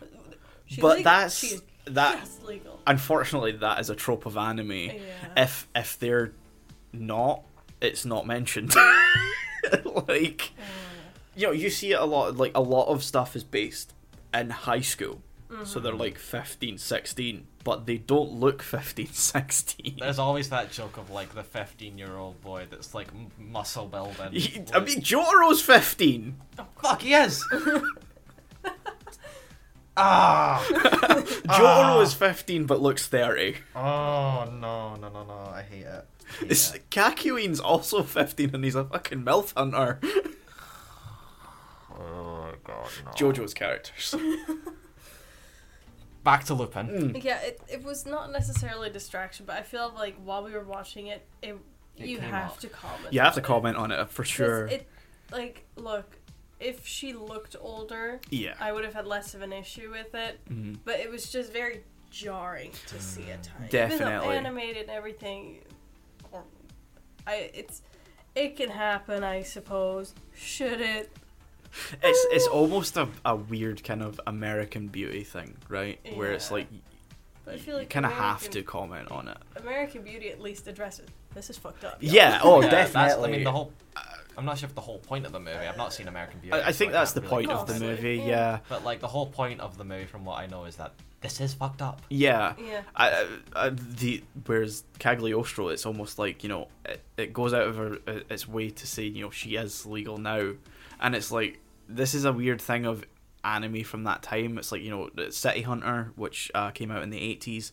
She's 0.65 0.79
but 0.79 0.97
legal. 0.97 1.03
that's 1.03 1.37
she 1.37 1.47
is 1.47 1.61
that. 1.85 2.19
just 2.19 2.43
legal. 2.43 2.79
Unfortunately, 2.87 3.51
that 3.53 3.79
is 3.79 3.89
a 3.89 3.95
trope 3.95 4.25
of 4.25 4.37
anime. 4.37 4.71
Yeah. 4.71 4.91
If 5.37 5.67
if 5.75 5.99
they're 5.99 6.33
not, 6.93 7.43
it's 7.81 8.05
not 8.05 8.25
mentioned. 8.25 8.73
like 10.07 10.51
you 11.35 11.47
know, 11.47 11.51
you 11.53 11.69
see 11.69 11.91
it 11.91 11.99
a 11.99 12.05
lot. 12.05 12.37
Like 12.37 12.51
a 12.55 12.61
lot 12.61 12.87
of 12.87 13.03
stuff 13.03 13.35
is 13.35 13.43
based 13.43 13.93
in 14.33 14.49
high 14.49 14.81
school, 14.81 15.21
so 15.63 15.79
they're 15.79 15.91
mm-hmm. 15.91 16.01
like 16.01 16.17
15, 16.17 16.77
16, 16.77 17.47
but 17.65 17.85
they 17.85 17.97
don't 17.97 18.31
look 18.31 18.61
15, 18.61 19.07
16. 19.11 19.97
There's 19.99 20.19
always 20.19 20.49
that 20.51 20.71
joke 20.71 20.95
of 20.95 21.09
like 21.09 21.35
the 21.35 21.43
15 21.43 21.97
year 21.97 22.15
old 22.15 22.39
boy 22.39 22.67
that's 22.69 22.93
like 22.95 23.09
muscle 23.37 23.87
building. 23.87 24.31
He- 24.31 24.63
I 24.73 24.79
mean, 24.79 25.01
Jotaro's 25.01 25.61
15. 25.61 26.37
Oh, 26.59 26.65
fuck, 26.81 27.01
he 27.01 27.13
is! 27.13 27.43
ah! 29.97 30.65
Jotaro 30.69 32.01
is 32.03 32.13
15 32.13 32.65
but 32.65 32.81
looks 32.81 33.07
30. 33.07 33.55
Oh, 33.75 34.45
no, 34.59 34.95
no, 34.95 35.09
no, 35.09 35.23
no. 35.25 35.51
I 35.53 35.63
hate 35.69 35.83
it. 35.83 36.05
Hate 36.39 36.51
It's, 36.51 36.73
it. 36.73 37.59
Also 37.59 38.03
15 38.03 38.51
and 38.55 38.63
he's 38.63 38.75
a 38.75 38.85
fucking 38.85 39.23
MILF 39.25 39.53
hunter. 39.57 39.99
Oh, 41.97 42.51
God, 42.65 42.89
no. 43.05 43.11
JoJo's 43.11 43.53
characters. 43.53 44.13
Back 46.25 46.43
to 46.45 46.55
Lupin. 46.55 46.87
Mm. 46.87 47.23
Yeah, 47.23 47.39
it, 47.41 47.61
it 47.69 47.83
was 47.83 48.05
not 48.07 48.31
necessarily 48.31 48.89
a 48.89 48.91
distraction, 48.91 49.45
but 49.45 49.55
I 49.57 49.61
feel 49.61 49.93
like 49.95 50.15
while 50.23 50.43
we 50.43 50.51
were 50.51 50.63
watching 50.63 51.07
it, 51.07 51.23
it, 51.43 51.55
It 51.97 52.07
you 52.07 52.19
have 52.19 52.51
up. 52.53 52.59
to 52.61 52.67
comment. 52.67 53.13
You 53.13 53.19
have 53.21 53.35
to 53.35 53.39
on 53.39 53.43
it. 53.43 53.47
comment 53.47 53.77
on 53.77 53.91
it 53.91 54.09
for 54.09 54.23
'Cause 54.23 54.29
sure. 54.31 54.67
It, 54.67 54.87
like, 55.31 55.65
look, 55.75 56.17
if 56.59 56.85
she 56.87 57.13
looked 57.13 57.55
older, 57.59 58.19
Yeah. 58.31 58.55
I 58.59 58.71
would 58.71 58.83
have 58.85 58.95
had 58.95 59.05
less 59.05 59.35
of 59.35 59.43
an 59.43 59.53
issue 59.53 59.91
with 59.91 60.15
it. 60.15 60.39
Mhm. 60.49 60.79
But 60.83 60.99
it 60.99 61.11
was 61.11 61.31
just 61.31 61.53
very 61.53 61.83
jarring 62.09 62.71
to 62.87 62.99
see 62.99 63.29
at 63.29 63.43
times. 63.43 63.71
Even 63.71 63.89
Definitely. 63.89 64.27
though 64.27 64.31
animated 64.33 64.77
and 64.83 64.89
everything, 64.91 65.59
or 66.31 66.43
I 67.27 67.51
it's 67.53 67.83
it 68.33 68.55
can 68.57 68.69
happen, 68.71 69.23
I 69.23 69.43
suppose. 69.43 70.15
Should 70.35 70.81
it? 70.81 71.11
It's 72.01 72.25
it's 72.31 72.47
almost 72.47 72.97
a, 72.97 73.07
a 73.25 73.35
weird 73.35 73.83
kind 73.83 74.01
of 74.01 74.19
American 74.27 74.87
beauty 74.87 75.23
thing, 75.23 75.55
right? 75.69 75.99
Where 76.15 76.31
it's 76.31 76.51
like 76.51 76.67
But 77.43 77.55
I 77.55 77.57
you, 77.57 77.63
feel 77.63 77.77
like 77.77 77.89
kind 77.89 78.05
of 78.05 78.11
have 78.13 78.49
to 78.51 78.63
comment 78.63 79.11
on 79.11 79.27
it. 79.27 79.37
American 79.57 80.01
Beauty 80.03 80.29
at 80.29 80.41
least 80.41 80.67
addresses 80.67 81.07
this 81.33 81.49
is 81.49 81.57
fucked 81.57 81.83
up. 81.83 81.97
y'all." 82.01 82.13
Yeah. 82.13 82.39
Oh, 82.43 82.61
Yeah, 82.61 82.69
that's- 82.69 82.93
definitely. 82.93 83.29
I 83.29 83.31
mean, 83.35 83.43
the 83.43 83.51
whole. 83.51 83.71
I'm 84.37 84.43
not 84.43 84.57
sure 84.57 84.67
if 84.67 84.75
the 84.75 84.81
whole 84.81 84.99
point 84.99 85.25
of 85.25 85.31
the 85.31 85.39
movie. 85.39 85.55
I've 85.55 85.77
not 85.77 85.93
seen 85.93 86.09
American 86.09 86.39
Beauty. 86.41 86.57
I, 86.57 86.67
I 86.67 86.71
so 86.71 86.77
think 86.79 86.91
that's 86.91 87.13
the 87.13 87.21
really 87.21 87.45
point 87.47 87.51
of 87.51 87.67
the 87.67 87.79
movie. 87.79 88.15
yeah. 88.17 88.25
Yeah. 88.25 88.59
But 88.67 88.83
like 88.83 88.99
the 88.99 89.07
whole 89.07 89.27
point 89.27 89.61
of 89.61 89.77
the 89.77 89.85
movie, 89.85 90.05
from 90.05 90.25
what 90.25 90.39
I 90.39 90.47
know, 90.47 90.65
is 90.65 90.75
that 90.75 90.91
this 91.21 91.39
is 91.39 91.53
fucked 91.53 91.81
up. 91.81 92.01
Yeah. 92.09 92.53
Yeah. 92.57 92.81
I, 92.95 93.09
I, 93.11 93.27
I, 93.55 93.69
the 93.69 94.23
whereas 94.45 94.83
Cagliostro, 94.99 95.69
it's 95.69 95.85
almost 95.85 96.19
like 96.19 96.43
you 96.43 96.49
know 96.49 96.67
it, 96.83 97.01
it 97.17 97.33
goes 97.33 97.53
out 97.53 97.67
of 97.67 97.77
her, 97.77 97.97
uh, 98.07 98.19
its 98.29 98.45
way 98.47 98.69
to 98.71 98.85
say 98.87 99.03
you 99.03 99.23
know 99.23 99.29
she 99.29 99.55
is 99.55 99.85
legal 99.85 100.17
now, 100.17 100.51
and 100.99 101.15
it's 101.15 101.31
like 101.31 101.59
this 101.87 102.13
is 102.13 102.25
a 102.25 102.33
weird 102.33 102.61
thing 102.61 102.85
of 102.85 103.03
anime 103.43 103.83
from 103.83 104.03
that 104.05 104.23
time. 104.23 104.57
It's 104.57 104.71
like 104.71 104.81
you 104.81 104.89
know 104.89 105.29
City 105.29 105.61
Hunter, 105.61 106.11
which 106.15 106.51
uh, 106.55 106.71
came 106.71 106.91
out 106.91 107.03
in 107.03 107.09
the 107.09 107.19
eighties. 107.21 107.71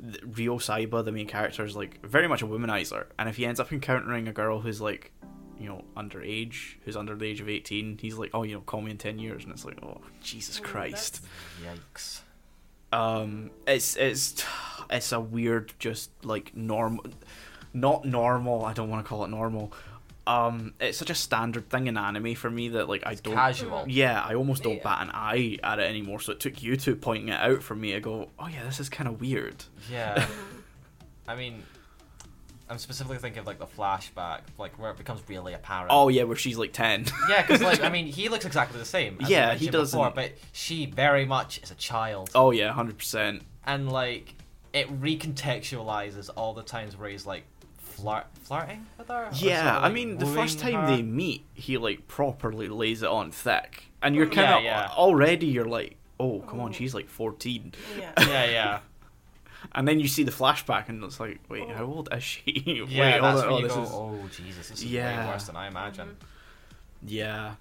Ryo 0.00 0.58
Saeba, 0.58 1.04
the 1.04 1.12
main 1.12 1.28
character, 1.28 1.64
is 1.64 1.76
like 1.76 2.04
very 2.04 2.26
much 2.26 2.42
a 2.42 2.46
womanizer, 2.46 3.06
and 3.18 3.28
if 3.28 3.36
he 3.36 3.46
ends 3.46 3.60
up 3.60 3.72
encountering 3.72 4.26
a 4.26 4.32
girl 4.32 4.60
who's 4.60 4.80
like, 4.80 5.12
you 5.60 5.68
know, 5.68 5.84
underage, 5.96 6.74
who's 6.84 6.96
under 6.96 7.14
the 7.14 7.24
age 7.26 7.40
of 7.40 7.48
eighteen, 7.48 7.98
he's 8.00 8.16
like, 8.16 8.30
oh, 8.34 8.42
you 8.42 8.54
know, 8.54 8.60
call 8.62 8.80
me 8.80 8.90
in 8.90 8.98
ten 8.98 9.18
years, 9.20 9.44
and 9.44 9.52
it's 9.52 9.64
like, 9.64 9.78
oh, 9.82 10.00
Jesus 10.20 10.58
Ooh, 10.58 10.62
Christ 10.62 11.20
Yikes. 11.62 12.20
um 12.92 13.50
it's 13.66 13.96
it's 13.96 14.44
it's 14.90 15.12
a 15.12 15.20
weird 15.20 15.72
just 15.78 16.10
like 16.24 16.54
normal 16.56 17.04
not 17.72 18.04
normal 18.04 18.64
i 18.64 18.72
don't 18.74 18.90
want 18.90 19.02
to 19.02 19.08
call 19.08 19.24
it 19.24 19.28
normal 19.28 19.72
um 20.26 20.72
it's 20.80 20.98
such 20.98 21.10
a 21.10 21.14
standard 21.14 21.68
thing 21.68 21.88
in 21.88 21.96
anime 21.98 22.34
for 22.36 22.48
me 22.50 22.68
that 22.68 22.88
like 22.88 23.02
i 23.06 23.14
don't 23.14 23.34
Casual. 23.34 23.84
yeah 23.88 24.22
i 24.22 24.34
almost 24.34 24.62
don't 24.62 24.76
Yeah. 24.76 24.82
bat 24.84 25.02
an 25.02 25.10
eye 25.12 25.58
at 25.64 25.80
it 25.80 25.88
anymore 25.88 26.20
so 26.20 26.30
it 26.32 26.38
took 26.40 26.62
you 26.62 26.76
two 26.76 26.94
pointing 26.94 27.28
it 27.30 27.40
out 27.40 27.62
for 27.62 27.74
me 27.74 27.92
to 27.92 28.00
go 28.00 28.28
oh 28.38 28.46
yeah 28.46 28.62
this 28.64 28.78
is 28.78 28.88
kind 28.88 29.08
of 29.08 29.20
weird 29.20 29.64
Yeah. 29.90 30.26
I 31.28 31.36
mean, 31.36 31.62
I'm 32.68 32.78
specifically 32.78 33.18
thinking 33.18 33.38
of 33.40 33.46
like 33.46 33.58
the 33.58 33.66
flashback, 33.66 34.40
like 34.58 34.78
where 34.78 34.90
it 34.90 34.96
becomes 34.96 35.20
really 35.28 35.52
apparent. 35.54 35.88
oh 35.90 36.08
yeah 36.08 36.22
where 36.24 36.36
she's 36.36 36.56
like 36.58 36.72
10 36.72 37.06
Yeah, 37.28 37.42
because 37.42 37.60
like 37.62 37.80
I 37.84 37.88
mean, 37.90 38.06
he 38.06 38.28
looks 38.28 38.44
exactly 38.44 38.78
the 38.78 38.84
same. 38.84 39.18
As 39.20 39.28
Yeah, 39.28 39.54
he 39.54 39.66
before, 39.66 39.80
doesn't- 39.80 40.14
but 40.14 40.32
she 40.52 40.86
very 40.86 41.24
much 41.24 41.60
is 41.62 41.70
a 41.70 41.74
child, 41.76 42.30
oh 42.34 42.50
yeah 42.50 42.72
100% 42.72 43.40
and 43.66 43.90
like 43.92 44.34
it 44.72 44.88
recontextualizes 45.00 46.30
all 46.36 46.54
the 46.54 46.62
times 46.62 46.96
where 46.96 47.08
he's 47.10 47.26
like 47.26 47.44
flirt 47.92 48.26
flirting 48.42 48.86
with 48.98 49.08
her. 49.08 49.28
yeah 49.34 49.62
sort 49.72 49.76
of, 49.76 49.84
i 49.84 49.88
mean 49.90 50.18
the 50.18 50.26
first 50.26 50.58
time 50.58 50.74
her. 50.74 50.86
they 50.86 51.02
meet 51.02 51.44
he 51.54 51.76
like 51.78 52.06
properly 52.08 52.68
lays 52.68 53.02
it 53.02 53.08
on 53.08 53.30
thick 53.30 53.84
and 54.02 54.14
you're 54.14 54.26
kind 54.26 54.54
of 54.54 54.62
yeah. 54.64 54.88
already 54.92 55.46
you're 55.46 55.64
like 55.64 55.96
oh 56.18 56.40
come 56.40 56.60
on 56.60 56.70
Oh. 56.70 56.72
she's 56.72 56.94
like 56.94 57.08
14 57.08 57.72
Yeah. 57.98 58.12
Yeah, 58.18 58.44
yeah, 58.44 58.78
And 59.72 59.86
then 59.86 60.00
you 60.00 60.08
see 60.08 60.24
the 60.24 60.32
flashback, 60.32 60.88
and 60.88 61.02
it's 61.04 61.20
like, 61.20 61.38
wait, 61.48 61.68
how 61.70 61.84
oh. 61.84 61.94
old 61.94 62.08
is 62.12 62.22
she? 62.24 62.42
yeah. 62.88 63.00
wait, 63.14 63.20
that's 63.20 63.40
hold 63.42 63.44
on, 63.44 63.44
when 63.44 63.52
oh, 63.52 63.58
you 63.58 63.62
this 63.62 63.74
go, 63.76 63.82
is- 63.82 63.90
oh 63.92 64.28
Jesus, 64.44 64.68
this 64.70 64.78
is 64.78 64.84
Yeah. 64.84 65.24
way 65.24 65.32
worse 65.32 65.44
than 65.44 65.56
I 65.56 65.68
imagine. 65.68 66.08
Mm-hmm. 66.08 66.26
Yeah, 67.04 67.54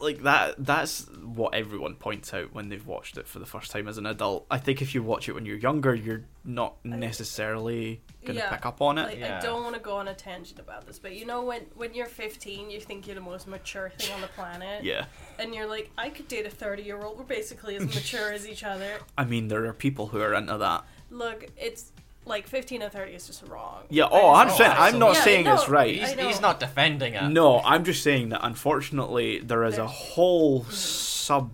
like 0.00 0.22
that. 0.24 0.56
That's 0.58 1.06
what 1.22 1.54
everyone 1.54 1.94
points 1.94 2.34
out 2.34 2.52
when 2.52 2.68
they've 2.68 2.84
watched 2.86 3.16
it 3.16 3.28
for 3.28 3.38
the 3.38 3.46
first 3.46 3.70
time 3.70 3.86
as 3.86 3.96
an 3.96 4.06
adult. 4.06 4.46
I 4.50 4.58
think 4.58 4.82
if 4.82 4.92
you 4.94 5.02
watch 5.04 5.28
it 5.28 5.34
when 5.34 5.46
you're 5.46 5.56
younger, 5.56 5.94
you're 5.94 6.24
not 6.44 6.84
necessarily 6.84 8.00
gonna 8.24 8.38
Yeah, 8.40 8.50
pick 8.50 8.66
up 8.66 8.80
on 8.82 8.98
it. 8.98 9.04
Like, 9.04 9.18
Yeah. 9.18 9.38
I 9.38 9.40
don't 9.40 9.62
want 9.62 9.74
to 9.76 9.80
go 9.80 9.96
on 9.96 10.08
a 10.08 10.14
tangent 10.14 10.58
about 10.58 10.86
this, 10.86 10.98
but 10.98 11.14
you 11.14 11.26
know 11.26 11.42
when 11.42 11.62
when 11.76 11.94
you're 11.94 12.06
15, 12.06 12.70
you 12.70 12.80
think 12.80 13.06
you're 13.06 13.14
the 13.14 13.20
most 13.20 13.46
mature 13.46 13.90
thing 13.90 14.12
on 14.14 14.20
the 14.20 14.28
planet, 14.28 14.82
yeah, 14.84 15.04
and 15.38 15.54
you're 15.54 15.66
like, 15.66 15.90
I 15.96 16.10
could 16.10 16.26
date 16.28 16.46
a 16.46 16.50
30 16.50 16.82
year 16.82 17.00
old. 17.02 17.18
We're 17.18 17.24
basically 17.24 17.76
as 17.76 17.84
mature 17.94 18.32
as 18.32 18.48
each 18.48 18.64
other. 18.64 18.98
I 19.16 19.24
mean, 19.24 19.48
there 19.48 19.64
are 19.66 19.72
people 19.72 20.08
who 20.08 20.20
are 20.20 20.34
into 20.34 20.58
that. 20.58 20.84
Look, 21.10 21.46
it's 21.56 21.92
like 22.28 22.46
15 22.46 22.82
and 22.82 22.92
30 22.92 23.12
is 23.12 23.26
just 23.26 23.46
wrong. 23.48 23.84
Yeah, 23.88 24.08
oh, 24.10 24.44
just- 24.44 24.60
100%. 24.60 24.74
I'm 24.78 24.98
not 24.98 25.14
Yeah, 25.14 25.22
saying 25.22 25.44
no, 25.44 25.54
it's 25.54 25.68
right. 25.68 25.94
He's, 25.96 26.12
he's 26.12 26.40
not 26.40 26.60
defending 26.60 27.14
it. 27.14 27.28
No, 27.30 27.60
I'm 27.60 27.84
just 27.84 28.02
saying 28.02 28.28
that 28.30 28.40
unfortunately 28.42 29.38
there 29.40 29.64
is 29.64 29.78
a 29.78 29.86
whole 29.86 30.64
mm. 30.64 30.72
sub 30.72 31.52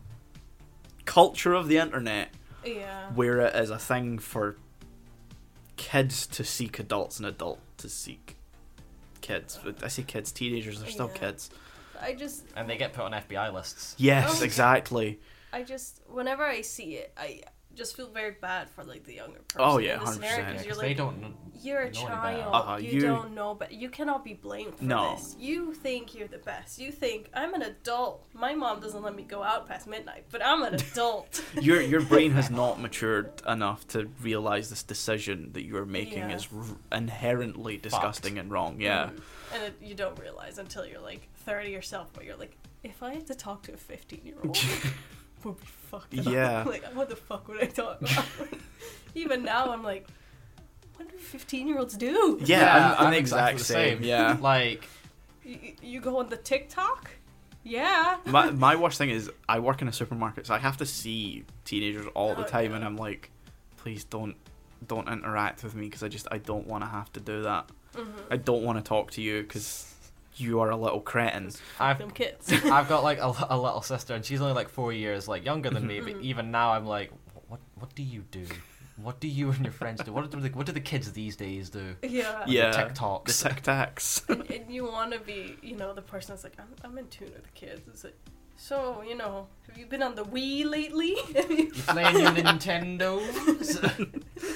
culture 1.05 1.55
of 1.55 1.69
the 1.69 1.79
internet 1.79 2.31
Yeah. 2.65 3.11
where 3.15 3.41
it 3.41 3.55
is 3.55 3.71
a 3.71 3.79
thing 3.79 4.19
for 4.19 4.57
kids 5.77 6.27
to 6.29 6.45
seek 6.45 6.79
adults 6.79 7.19
and 7.19 7.27
adult 7.27 7.61
to 7.79 7.89
seek 7.89 8.37
kids. 9.21 9.59
I 9.83 9.89
say 9.89 10.03
kids, 10.03 10.33
teenagers, 10.33 10.81
they're 10.81 10.91
still 10.91 11.11
Yeah. 11.15 11.21
kids. 11.21 11.51
I 12.01 12.13
just 12.15 12.45
And 12.57 12.69
they 12.69 12.77
get 12.77 12.93
put 12.93 13.05
on 13.05 13.13
FBI 13.15 13.51
lists. 13.53 13.95
Yes, 13.99 14.41
Oh. 14.41 14.45
exactly. 14.45 15.21
I 15.53 15.63
just 15.63 16.01
whenever 16.09 16.45
I 16.45 16.61
see 16.61 16.97
it, 16.97 17.13
I 17.17 17.43
just 17.75 17.97
feel 17.97 18.09
very 18.09 18.33
bad 18.41 18.71
for 18.71 18.85
like 18.85 19.05
the 19.05 19.15
younger 19.15 19.41
person. 19.49 19.61
Oh, 19.71 19.79
yeah, 19.79 19.99
in 19.99 20.05
the 20.05 20.13
scenario, 20.13 20.37
100%. 20.45 20.45
'cause 20.45 20.55
Yeah, 20.55 20.61
you're 20.63 20.69
'cause 20.71 20.79
like, 20.79 20.89
they 20.89 20.95
don't. 20.95 21.21
kn- 21.21 21.35
You're 21.63 21.81
a 21.83 21.87
know 21.93 22.01
child. 22.07 22.55
Uh-huh, 22.55 22.77
you, 22.77 22.91
you- 22.91 23.01
don't 23.01 23.35
know, 23.35 23.55
but 23.55 23.73
you 23.73 23.89
cannot 23.89 24.25
be 24.25 24.35
blamed 24.35 24.77
for 24.77 24.85
No. 24.85 25.15
this. 25.15 25.35
You 25.39 25.73
think 25.73 26.15
you're 26.15 26.29
the 26.29 26.39
best. 26.39 26.79
You 26.79 26.93
think 26.93 27.31
I'm 27.35 27.55
an 27.55 27.63
adult. 27.63 28.27
My 28.35 28.55
mom 28.55 28.81
doesn't 28.81 29.03
let 29.03 29.15
me 29.15 29.23
go 29.23 29.43
out 29.43 29.67
past 29.67 29.87
midnight, 29.87 30.25
but 30.31 30.45
I'm 30.45 30.63
an 30.63 30.75
adult. 30.93 31.43
Your 31.61 31.81
your 31.81 32.03
brain 32.03 32.33
has 32.33 32.51
not 32.63 32.81
matured 32.81 33.41
enough 33.49 33.87
to 33.89 34.11
realize 34.21 34.69
this 34.71 34.83
decision 34.83 35.53
that 35.53 35.63
you're 35.65 35.87
making 35.87 36.19
Yeah. 36.31 36.37
is 36.37 36.49
r- 36.55 36.99
inherently 36.99 37.77
disgusting 37.79 38.39
and 38.39 38.51
wrong. 38.51 38.81
Yeah. 38.81 39.11
and 39.55 39.63
it, 39.63 39.75
you 39.81 39.95
don't 39.95 40.19
realize 40.19 40.59
until 40.59 40.85
you're 40.87 41.01
like 41.01 41.29
30 41.47 41.71
yourself, 41.71 42.11
but 42.13 42.25
you're 42.25 42.37
like, 42.37 42.57
if 42.83 43.03
I 43.03 43.15
had 43.15 43.27
to 43.29 43.35
talk 43.35 43.63
to 43.65 43.73
a 43.73 43.77
15 43.77 44.21
year 44.25 44.35
old, 44.45 44.59
would 45.45 45.61
be 45.61 45.67
fucked 45.67 46.19
up. 46.19 46.27
Yeah. 46.27 46.63
like, 46.67 46.85
what 46.95 47.09
the 47.09 47.17
fuck 47.17 47.49
would 47.49 47.63
I 47.63 47.67
talk 47.67 48.01
about? 48.01 48.25
Even 49.15 49.43
now, 49.45 49.71
I'm 49.73 49.83
like, 49.83 50.07
what 50.97 51.09
do 51.11 51.17
15 51.17 51.67
year 51.69 51.79
olds 51.79 51.97
do? 51.97 52.39
Yeah, 52.45 52.59
Yeah, 52.61 52.77
I'm, 52.77 52.83
I'm 53.01 53.07
I'm 53.07 53.13
the 53.13 53.19
exactly 53.19 53.53
exact 53.55 53.59
the 53.59 53.65
same. 53.65 53.99
same. 53.99 54.09
Yeah. 54.09 54.37
Like, 54.41 54.89
You, 55.45 55.59
you 55.83 56.01
go 56.01 56.19
on 56.19 56.29
the 56.29 56.37
TikTok? 56.37 57.11
Yeah. 57.63 58.19
my 58.27 58.51
my 58.51 58.77
worst 58.77 58.99
thing 58.99 59.09
is 59.11 59.31
I 59.49 59.59
work 59.59 59.81
in 59.81 59.89
a 59.89 59.93
supermarket, 59.93 60.47
so 60.47 60.55
I 60.55 60.59
have 60.59 60.77
to 60.79 60.87
see 60.87 61.45
teenagers 61.65 62.07
all 62.15 62.35
the 62.35 62.45
Oh, 62.45 62.49
time, 62.49 62.71
yeah. 62.71 62.77
and 62.77 62.85
I'm 62.85 62.97
like, 62.99 63.31
please 63.79 64.05
don't 64.05 64.37
don't 64.87 65.09
interact 65.09 65.65
with 65.65 65.75
me 65.75 65.87
because 65.87 66.03
I 66.03 66.09
just 66.09 66.29
I 66.31 66.37
don't 66.39 66.67
want 66.67 66.85
to 66.85 66.91
have 66.91 67.11
to 67.15 67.21
do 67.21 67.43
that. 67.45 67.71
Mm-hmm. 67.95 68.21
I 68.31 68.37
don't 68.37 68.65
want 68.65 68.77
to 68.79 68.85
talk 68.85 69.13
to 69.13 69.23
you 69.23 69.41
because 69.43 69.94
you 70.37 70.61
are 70.61 70.71
a 70.71 70.77
little 70.77 71.01
cretin. 71.01 71.51
I've 71.81 71.99
Them 71.99 72.11
kids. 72.11 72.53
I've 72.65 72.89
got 72.89 73.03
like 73.05 73.19
a, 73.19 73.33
a 73.51 73.59
little 73.59 73.83
sister, 73.83 74.15
and 74.15 74.25
she's 74.25 74.41
only 74.41 74.55
like 74.55 74.69
four 74.69 74.93
years 74.93 75.29
like 75.29 75.45
younger 75.45 75.71
than 75.71 75.87
me. 75.87 76.01
But 76.01 76.15
Mhm. 76.15 76.23
even 76.23 76.51
now, 76.51 76.73
I'm 76.73 76.87
like, 76.87 77.11
what 77.49 77.61
what 77.77 77.95
do 77.95 78.03
you 78.03 78.23
do? 78.31 78.47
what 78.97 79.19
do 79.19 79.27
you 79.27 79.51
and 79.51 79.65
your 79.65 79.73
friends 79.73 80.01
do? 80.05 80.13
What 80.13 80.31
do 80.31 80.39
the, 80.39 80.51
what 80.51 80.67
do 80.67 80.73
the 80.73 80.81
kids 80.81 81.11
these 81.13 81.35
days 81.35 81.69
do? 81.69 81.97
Yeah. 82.05 82.45
Yeah. 82.47 82.71
The 82.71 82.77
TikToks. 82.95 83.25
The 83.43 83.49
Tic 83.49 83.63
Tacs. 83.65 84.55
and 84.57 84.73
you 84.73 84.85
want 84.85 85.13
to 85.13 85.19
be, 85.19 85.57
you 85.63 85.75
know, 85.77 85.93
the 85.93 86.01
person 86.01 86.33
that's 86.33 86.45
like, 86.45 86.53
I'm, 86.61 86.69
I'm 86.85 86.97
in 86.99 87.09
tune 87.09 87.33
with 87.35 87.43
the 87.43 87.51
kids. 87.51 87.81
It's 87.89 88.05
like, 88.05 88.17
so, 88.57 89.03
you 89.07 89.17
know, 89.17 89.47
have 89.69 89.79
you 89.79 89.87
been 89.87 90.03
on 90.03 90.15
the 90.15 90.25
Wii 90.25 90.65
lately? 90.65 91.17
You- 91.35 91.57
You 91.57 91.73
playing 91.87 92.19
your 92.21 92.31
Nintendos? 92.33 94.15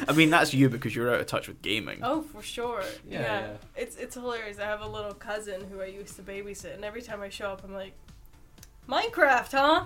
I 0.09 0.13
mean, 0.13 0.31
that's 0.31 0.55
you 0.55 0.69
because 0.69 0.95
you're 0.95 1.13
out 1.15 1.21
of 1.21 1.27
touch 1.27 1.49
with 1.49 1.61
gaming. 1.63 2.01
oh, 2.03 2.23
for 2.23 2.43
sure. 2.43 2.83
Yeah, 3.09 3.21
Yeah, 3.21 3.41
yeah. 3.41 3.49
It's 3.77 3.97
it's 3.97 4.15
hilarious. 4.15 4.59
I 4.59 4.65
have 4.65 4.81
a 4.81 4.89
little 4.89 5.15
cousin 5.15 5.67
who 5.71 5.81
I 5.81 5.87
used 5.87 6.17
to 6.17 6.23
babysit, 6.23 6.75
and 6.75 6.85
every 6.85 7.03
time 7.03 7.21
I 7.21 7.29
show 7.29 7.49
up, 7.51 7.63
I'm 7.65 7.75
like, 7.75 7.93
Minecraft, 8.89 9.53
huh? 9.53 9.85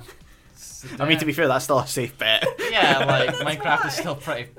I 1.00 1.08
mean, 1.08 1.18
to 1.18 1.24
be 1.24 1.32
fair, 1.32 1.48
that's 1.48 1.64
still 1.64 1.78
a 1.80 1.86
safe 1.86 2.16
bet. 2.18 2.46
yeah, 2.70 3.04
like 3.04 3.30
Minecraft 3.60 3.80
why. 3.82 3.88
is 3.88 3.94
still 3.94 4.14
pretty. 4.16 4.50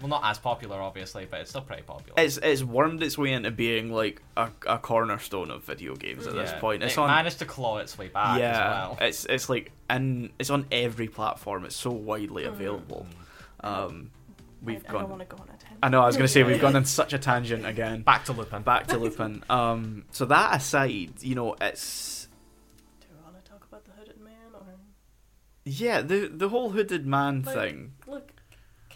Well, 0.00 0.08
not 0.08 0.22
as 0.24 0.38
popular, 0.38 0.80
obviously, 0.80 1.26
but 1.30 1.40
it's 1.40 1.50
still 1.50 1.62
pretty 1.62 1.82
popular. 1.82 2.20
It's 2.22 2.36
it's 2.42 2.62
wormed 2.62 3.02
its 3.02 3.16
way 3.16 3.32
into 3.32 3.50
being 3.50 3.90
like 3.92 4.20
a, 4.36 4.50
a 4.66 4.78
cornerstone 4.78 5.50
of 5.50 5.64
video 5.64 5.94
games 5.96 6.26
at 6.26 6.34
this 6.34 6.52
point. 6.60 6.82
It's 6.82 6.94
it 6.94 6.98
on 6.98 7.08
managed 7.08 7.38
to 7.38 7.46
claw 7.46 7.78
its 7.78 7.96
way 7.96 8.08
back 8.08 8.38
yeah, 8.38 8.50
as 8.50 8.58
well. 8.58 8.98
it's 9.00 9.24
it's 9.24 9.48
like 9.48 9.72
and 9.88 10.30
it's 10.38 10.50
on 10.50 10.66
every 10.70 11.08
platform. 11.08 11.64
It's 11.64 11.76
so 11.76 11.90
widely 11.90 12.42
Mm. 12.44 12.48
available. 12.48 13.06
Um, 13.60 14.10
we've 14.62 14.84
I, 14.86 14.88
I 14.88 14.92
gone. 14.92 15.00
don't 15.02 15.10
want 15.10 15.22
to 15.30 15.34
go 15.34 15.42
on 15.42 15.48
a 15.48 15.52
tangent. 15.52 15.78
I 15.82 15.88
know. 15.88 16.02
I 16.02 16.06
was 16.06 16.16
gonna 16.18 16.28
say 16.28 16.42
we've 16.42 16.60
gone 16.60 16.76
on 16.82 16.84
such 16.84 17.14
a 17.14 17.18
tangent 17.18 17.64
again. 17.64 18.02
Back 18.02 18.26
to 18.26 18.32
Lupin. 18.34 18.62
Back 18.62 18.88
to 18.88 18.98
Lupin. 19.04 19.42
Um, 19.48 20.04
so 20.10 20.26
that 20.26 20.54
aside, 20.56 21.22
you 21.22 21.34
know, 21.34 21.56
it's 21.58 22.28
Do 23.00 23.06
we 23.16 23.22
want 23.24 23.42
to 23.42 23.50
talk 23.50 23.64
about 23.66 23.86
the 23.86 23.92
hooded 23.92 24.20
man 24.20 24.32
or 24.52 24.60
yeah, 25.64 26.02
the 26.02 26.28
the 26.30 26.50
whole 26.50 26.68
hooded 26.70 27.06
man 27.06 27.42
Like- 27.44 27.54
thing. 27.54 27.92
look? 28.06 28.32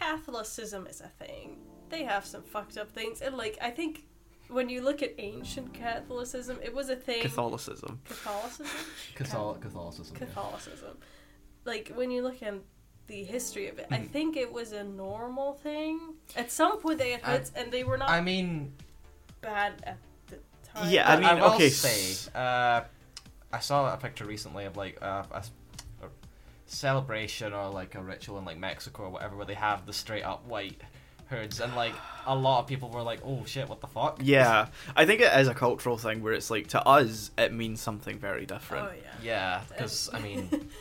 Catholicism 0.01 0.87
is 0.87 1.01
a 1.01 1.09
thing. 1.09 1.59
They 1.89 2.05
have 2.05 2.25
some 2.25 2.43
fucked 2.43 2.77
up 2.79 2.91
things, 2.93 3.21
and 3.21 3.37
like 3.37 3.59
I 3.61 3.71
think 3.71 4.05
when 4.49 4.69
you 4.69 4.81
look 4.83 5.03
at 5.03 5.15
ancient 5.19 5.75
Catholicism, 5.75 6.59
it 6.63 6.75
was 6.75 6.89
a 6.89 6.97
thing. 6.97 7.23
Catholicism. 7.23 8.01
Catholicism. 8.05 8.67
Catholic, 9.15 9.61
Catholicism. 9.61 10.17
yeah. 10.19 10.27
Catholicism. 10.27 10.97
Like 11.65 11.93
when 11.95 12.11
you 12.11 12.23
look 12.23 12.43
at 12.43 12.55
the 13.07 13.25
history 13.25 13.69
of 13.69 13.79
it, 13.79 13.87
I 13.91 13.99
Mhm. 13.99 14.11
think 14.11 14.37
it 14.37 14.53
was 14.53 14.73
a 14.73 14.85
normal 14.85 15.55
thing. 15.55 16.15
At 16.37 16.51
some 16.51 16.81
point, 16.81 16.99
they 16.99 17.11
had 17.13 17.23
I- 17.25 17.37
hoods, 17.37 17.53
and 17.57 17.71
they 17.73 17.85
were 17.85 17.99
not 17.99 18.09
I 18.11 18.21
mean, 18.21 18.73
bad 19.41 19.73
at 19.85 19.99
the 20.29 20.39
time. 20.65 20.91
Yeah, 20.91 21.09
I 21.09 21.15
I, 21.17 21.21
mean, 21.35 21.43
will 21.43 21.53
okay, 21.55 21.71
say, 21.71 22.31
uh, 22.35 22.83
I 23.53 23.59
saw 23.59 23.93
a 23.93 23.97
picture 23.97 24.25
recently 24.25 24.65
of 24.65 24.77
like 24.77 24.97
uh, 25.03 25.25
a, 25.33 25.37
s- 25.39 25.51
a 25.51 25.60
celebration 26.71 27.53
or 27.53 27.69
like 27.69 27.95
a 27.95 28.03
ritual 28.03 28.39
in 28.39 28.45
like 28.45 28.59
Mexico 28.59 29.05
or 29.05 29.11
whatever, 29.11 29.37
where 29.37 29.47
they 29.47 29.55
have 29.55 29.87
the 29.87 29.93
straight 29.93 30.23
up 30.23 30.47
white 30.47 30.81
hoods, 31.29 31.61
and 31.61 31.75
like 31.77 31.95
a 32.27 32.35
lot 32.35 32.61
of 32.61 32.67
people 32.67 32.89
were 32.91 33.03
like, 33.03 33.21
"Oh 33.25 33.45
shit, 33.45 33.69
what 33.69 33.81
the 33.81 33.87
fuck?" 33.87 34.19
Yeah, 34.23 34.69
I 34.97 35.07
think 35.07 35.21
it 35.21 35.33
is 35.39 35.49
a 35.49 35.55
cultural 35.55 35.99
thing 35.99 36.23
where 36.23 36.33
it's 36.33 36.51
like 36.51 36.69
to 36.69 36.83
us 36.87 37.31
it 37.37 37.53
means 37.53 37.81
something 37.81 38.19
very 38.19 38.47
different. 38.47 38.89
Oh 38.89 38.93
yeah. 38.95 39.11
Yeah, 39.23 39.61
because 39.69 40.11
I 40.13 40.21
mean. 40.21 40.49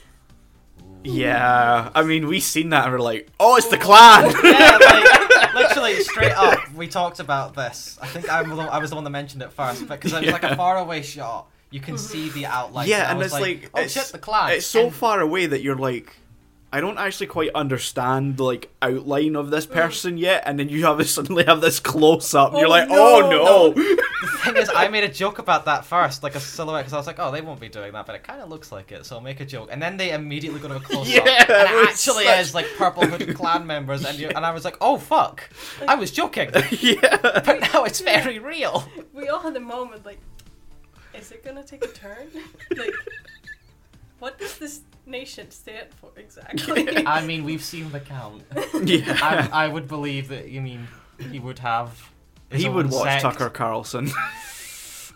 Yeah, 1.04 1.92
I 1.96 2.04
mean 2.04 2.28
we 2.28 2.40
seen 2.42 2.70
that 2.70 2.84
and 2.84 2.92
we're 2.92 3.00
like, 3.00 3.30
oh, 3.40 3.56
it's 3.56 3.68
the 3.68 3.78
clan. 3.78 4.34
yeah, 4.44 4.78
like 4.82 5.54
literally 5.54 6.02
straight 6.02 6.32
up, 6.34 6.74
we 6.74 6.88
talked 6.88 7.20
about 7.20 7.54
this. 7.56 7.98
I 8.02 8.08
think 8.08 8.28
I 8.30 8.42
was 8.42 8.52
the, 8.52 8.64
I 8.64 8.80
was 8.80 8.90
the 8.90 8.96
one 8.96 9.06
that 9.06 9.10
mentioned 9.10 9.42
it 9.42 9.52
first, 9.54 9.88
because 9.88 10.12
it 10.14 10.22
was 10.26 10.32
like 10.32 10.42
Yeah. 10.42 10.54
a 10.54 10.56
faraway 10.58 11.02
shot. 11.02 11.48
You 11.72 11.80
can 11.80 11.98
see 11.98 12.30
the 12.30 12.44
mm-hmm. 12.44 12.52
outline. 12.52 12.88
yeah, 12.88 13.08
I 13.08 13.12
and 13.12 13.22
it's 13.22 13.34
like, 13.34 13.70
oh 13.74 13.82
it's, 13.82 13.94
shit, 13.94 14.06
the 14.12 14.18
clan. 14.18 14.54
It's 14.54 14.66
so 14.66 14.86
And- 14.86 14.94
far 14.94 15.20
away 15.22 15.46
that 15.46 15.62
you're 15.62 15.76
like, 15.76 16.16
I 16.72 16.82
don't 16.82 17.00
actually 17.00 17.28
quite 17.28 17.50
understand 17.56 18.38
the 18.38 18.44
like 18.44 18.70
outline 18.82 19.36
of 19.36 19.50
this 19.50 19.66
mm. 19.66 19.74
person 19.74 20.18
yet, 20.18 20.44
and 20.46 20.60
then 20.60 20.70
you 20.70 20.86
have 20.86 20.98
this 21.00 21.12
suddenly 21.16 21.44
have 21.46 21.62
this 21.62 21.80
close 21.80 22.34
up, 22.34 22.50
and 22.50 22.58
Oh, 22.58 22.60
you're 22.60 22.70
like, 22.70 22.90
no. 22.90 22.96
oh 22.98 23.74
no. 23.76 23.96
The 24.22 24.54
thing 24.54 24.58
is, 24.58 24.70
I 24.74 24.88
made 24.88 25.04
a 25.04 25.10
joke 25.10 25.40
about 25.40 25.66
that 25.66 25.86
first, 25.86 26.24
like 26.24 26.36
a 26.36 26.40
silhouette, 26.40 26.82
because 26.84 26.94
I 26.94 26.98
was 26.98 27.08
like, 27.08 27.20
oh, 27.20 27.32
they 27.32 27.42
won't 27.42 27.60
be 27.60 27.70
doing 27.70 27.92
that, 27.94 28.06
but 28.06 28.16
it 28.16 28.24
kind 28.24 28.42
of 28.42 28.50
looks 28.50 28.72
like 28.72 28.92
it, 28.92 29.06
so 29.06 29.16
I'll 29.16 29.22
make 29.22 29.40
a 29.42 29.46
joke. 29.46 29.70
And 29.72 29.82
then 29.82 29.98
they 29.98 30.12
immediately 30.12 30.60
go 30.60 30.70
to 30.70 30.76
a 30.78 30.80
close 30.90 31.08
up, 31.08 31.26
Yeah, 31.26 31.42
and 31.42 31.50
it 31.50 31.84
it 31.84 31.90
actually 31.90 32.26
such- 32.26 32.40
is 32.40 32.54
like 32.54 32.66
purple 32.78 33.06
hooded 33.06 33.36
clan 33.36 33.66
members, 33.68 34.06
and 34.06 34.18
you 34.18 34.28
and 34.30 34.46
I 34.46 34.52
was 34.52 34.64
like, 34.66 34.78
oh 34.82 34.98
fuck, 34.98 35.50
I 35.88 35.96
was 35.96 36.12
joking, 36.12 36.52
yeah. 36.80 37.18
but 37.46 37.60
now 37.74 37.84
it's 37.84 38.00
very 38.02 38.40
real. 38.40 38.86
We 39.14 39.28
all 39.30 39.40
had 39.40 39.56
a 39.56 39.60
moment 39.62 40.06
like, 40.06 40.20
is 41.14 41.32
it 41.32 41.44
gonna 41.44 41.64
take 41.64 41.84
a 41.84 41.88
turn? 41.88 42.28
like, 42.78 42.94
what 44.20 44.38
does 44.38 44.58
this 44.58 44.82
nation 45.06 45.50
stand 45.52 45.88
for 45.94 46.12
exactly? 46.16 46.98
I 47.06 47.26
mean, 47.26 47.44
we've 47.44 47.64
seen 47.64 47.92
the 47.92 48.00
count. 48.00 48.44
Yeah. 48.84 49.18
I, 49.22 49.66
I 49.66 49.68
would 49.68 49.88
believe 49.88 50.30
that. 50.30 50.50
You 50.50 50.62
mean 50.62 50.88
he 51.32 51.40
would 51.40 51.60
have. 51.60 52.10
his 52.50 52.64
he 52.64 52.70
would 52.70 52.86
own 52.88 52.92
watch 52.92 53.04
sect. 53.10 53.22
Tucker 53.22 53.50
Carlson. 53.50 54.10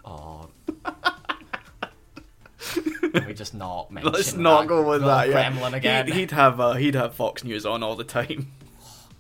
Oh. 0.06 0.50
Can 2.60 3.28
we 3.28 3.34
just 3.34 3.54
not 3.54 3.92
mention 3.92 4.12
Let's 4.12 4.34
not 4.34 4.62
that 4.62 4.68
go 4.68 4.78
with 4.80 5.02
little 5.02 5.08
that. 5.08 5.28
Yeah. 5.28 5.34
Kremlin 5.34 5.74
again. 5.76 6.08
He'd, 6.08 6.16
he'd 6.16 6.32
have 6.32 6.60
uh, 6.60 6.74
he'd 6.74 6.96
have 6.96 7.14
Fox 7.14 7.44
News 7.44 7.66
on 7.66 7.84
all 7.84 7.96
the 7.96 8.04
time. 8.04 8.52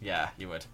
Yeah, 0.01 0.29
you 0.37 0.49
would. 0.49 0.65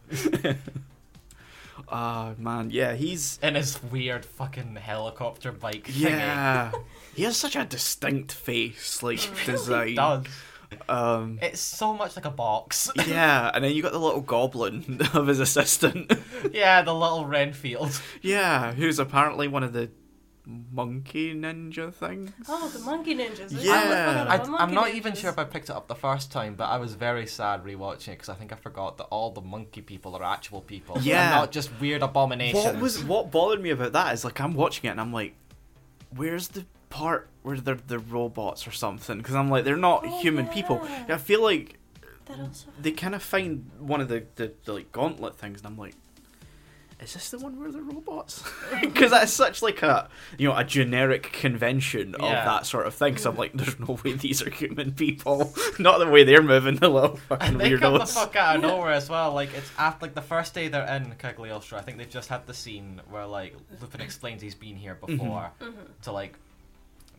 Ah 1.91 2.33
man, 2.37 2.69
yeah, 2.71 2.93
he's 2.93 3.39
In 3.41 3.55
his 3.55 3.81
weird 3.83 4.25
fucking 4.25 4.75
helicopter 4.75 5.51
bike 5.51 5.85
thingy. 5.87 6.09
yeah. 6.11 6.71
he 7.15 7.23
has 7.23 7.35
such 7.37 7.55
a 7.55 7.65
distinct 7.65 8.31
face, 8.31 9.01
like 9.03 9.19
design. 9.45 9.89
It 9.89 9.95
does. 9.95 10.25
Um, 10.87 11.39
It's 11.41 11.59
so 11.61 11.93
much 11.95 12.15
like 12.15 12.25
a 12.25 12.29
box. 12.29 12.91
yeah, 13.07 13.49
and 13.53 13.63
then 13.63 13.73
you 13.73 13.81
got 13.81 13.91
the 13.91 13.99
little 13.99 14.21
goblin 14.21 15.01
of 15.15 15.25
his 15.25 15.39
assistant. 15.39 16.11
yeah, 16.53 16.83
the 16.83 16.93
little 16.93 17.25
Renfield. 17.25 17.99
yeah, 18.21 18.73
who's 18.73 18.99
apparently 18.99 19.47
one 19.47 19.63
of 19.63 19.73
the 19.73 19.89
monkey 20.71 21.33
ninja 21.35 21.93
things. 21.93 22.31
oh, 22.47 22.69
the 22.69 22.79
monkey 22.79 23.15
ninjas. 23.15 23.55
I 23.57 23.61
Yeah. 23.61 23.81
forgot 23.81 24.27
I, 24.27 24.35
about 24.35 24.45
I'm 24.47 24.51
monkey 24.51 24.75
not 24.75 24.93
even 24.95 25.15
sure 25.15 25.29
if 25.29 25.37
I 25.37 25.43
picked 25.43 25.69
it 25.69 25.75
up 25.75 25.87
the 25.87 25.95
first 25.95 26.31
time, 26.31 26.55
but 26.55 26.65
I 26.65 26.77
was 26.77 26.95
very 26.95 27.27
sad 27.27 27.63
rewatching 27.63 28.09
it 28.09 28.11
because 28.11 28.29
I 28.29 28.33
think 28.35 28.51
I 28.51 28.55
forgot 28.55 28.97
that 28.97 29.05
all 29.05 29.31
the 29.31 29.41
monkey 29.41 29.81
people 29.81 30.15
are 30.15 30.23
actual 30.23 30.61
people. 30.61 30.97
Yeah. 31.01 31.21
And 31.23 31.35
not 31.41 31.51
just 31.51 31.69
weird 31.79 32.01
abominations. 32.01 32.63
What 32.63 32.79
was 32.79 33.03
what 33.03 33.31
bothered 33.31 33.61
me 33.61 33.69
about 33.69 33.93
that 33.93 34.13
is 34.13 34.25
like 34.25 34.39
I'm 34.41 34.53
watching 34.53 34.87
it 34.87 34.91
and 34.91 35.01
I'm 35.01 35.13
like, 35.13 35.35
where's 36.15 36.49
the 36.49 36.65
part 36.89 37.27
where 37.43 37.57
they're 37.57 37.75
the 37.87 37.99
robots 37.99 38.67
or 38.67 38.71
something? 38.71 39.17
Because 39.19 39.35
I'm 39.35 39.49
like 39.49 39.63
they're 39.63 39.77
not 39.77 40.03
Oh, 40.05 40.19
human 40.21 40.47
people. 40.47 40.81
I 41.07 41.17
feel 41.17 41.43
like 41.43 41.75
also. 42.27 42.67
they 42.81 42.91
kind 42.91 43.15
of 43.15 43.21
find 43.23 43.69
one 43.79 44.01
of 44.01 44.07
the, 44.07 44.23
the, 44.35 44.51
the 44.65 44.73
like 44.73 44.91
gauntlet 44.91 45.37
things 45.37 45.59
and 45.59 45.67
I'm 45.67 45.77
like, 45.77 45.95
is 47.01 47.13
this 47.13 47.29
the 47.29 47.37
one 47.39 47.57
where 47.59 47.71
they're 47.71 47.81
robots? 47.81 48.43
Because 48.81 49.11
that's 49.11 49.31
such 49.31 49.61
like 49.61 49.81
a 49.83 50.09
you 50.37 50.47
know 50.47 50.55
a 50.55 50.63
generic 50.63 51.31
convention 51.31 52.15
of 52.15 52.21
Yeah. 52.21 52.43
that 52.45 52.65
sort 52.65 52.87
of 52.87 52.93
thing. 52.93 53.17
So 53.17 53.29
I'm 53.31 53.37
like, 53.37 53.53
there's 53.53 53.79
no 53.79 53.97
way 54.03 54.13
these 54.13 54.41
are 54.41 54.49
human 54.49 54.91
people. 54.93 55.53
not 55.79 55.99
the 55.99 56.07
way 56.07 56.23
they're 56.23 56.41
moving, 56.43 56.75
the 56.75 56.89
little 56.89 57.15
fucking 57.29 57.47
And 57.47 57.59
they 57.61 57.69
come 57.77 57.93
the 57.93 57.99
weirdos. 57.99 58.13
fuck 58.13 58.35
out 58.35 58.57
of 58.57 58.61
nowhere 58.61 58.91
as 58.91 59.09
well. 59.09 59.33
Like 59.33 59.53
it's 59.53 59.71
after 59.77 60.05
like 60.05 60.15
the 60.15 60.21
first 60.21 60.53
day 60.53 60.67
they're 60.67 60.85
in 60.95 61.15
Cagliostro. 61.17 61.77
I 61.77 61.81
think 61.81 61.97
they've 61.97 62.09
just 62.09 62.29
had 62.29 62.45
the 62.47 62.53
scene 62.53 63.01
where 63.09 63.25
like 63.25 63.55
Lupin 63.81 64.01
explains 64.01 64.41
he's 64.41 64.55
been 64.55 64.75
here 64.75 64.95
before 64.95 65.51
Mhm. 65.61 65.73
to 66.03 66.11
like 66.11 66.35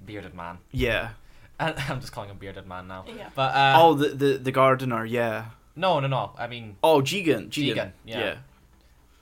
bearded 0.05 0.35
man. 0.35 0.59
Yeah. 0.73 1.11
And 1.59 1.75
I'm 1.89 2.01
just 2.01 2.13
calling 2.13 2.31
him 2.31 2.39
bearded 2.39 2.67
man 2.67 2.89
now. 2.89 3.05
Yeah. 3.07 3.29
But 3.35 3.55
uh, 3.55 3.75
oh, 3.81 3.95
the, 3.95 4.09
the 4.09 4.39
the 4.39 4.53
gardener. 4.53 5.05
Yeah. 5.05 5.47
no, 5.77 6.01
no, 6.01 6.07
no. 6.09 6.33
I 6.39 6.47
mean, 6.47 6.77
Oh, 6.83 7.01
Jigen. 7.01 7.49
Jigen. 7.51 7.75
Jigen, 7.75 7.93
yeah. 8.05 8.19
yeah. 8.19 8.35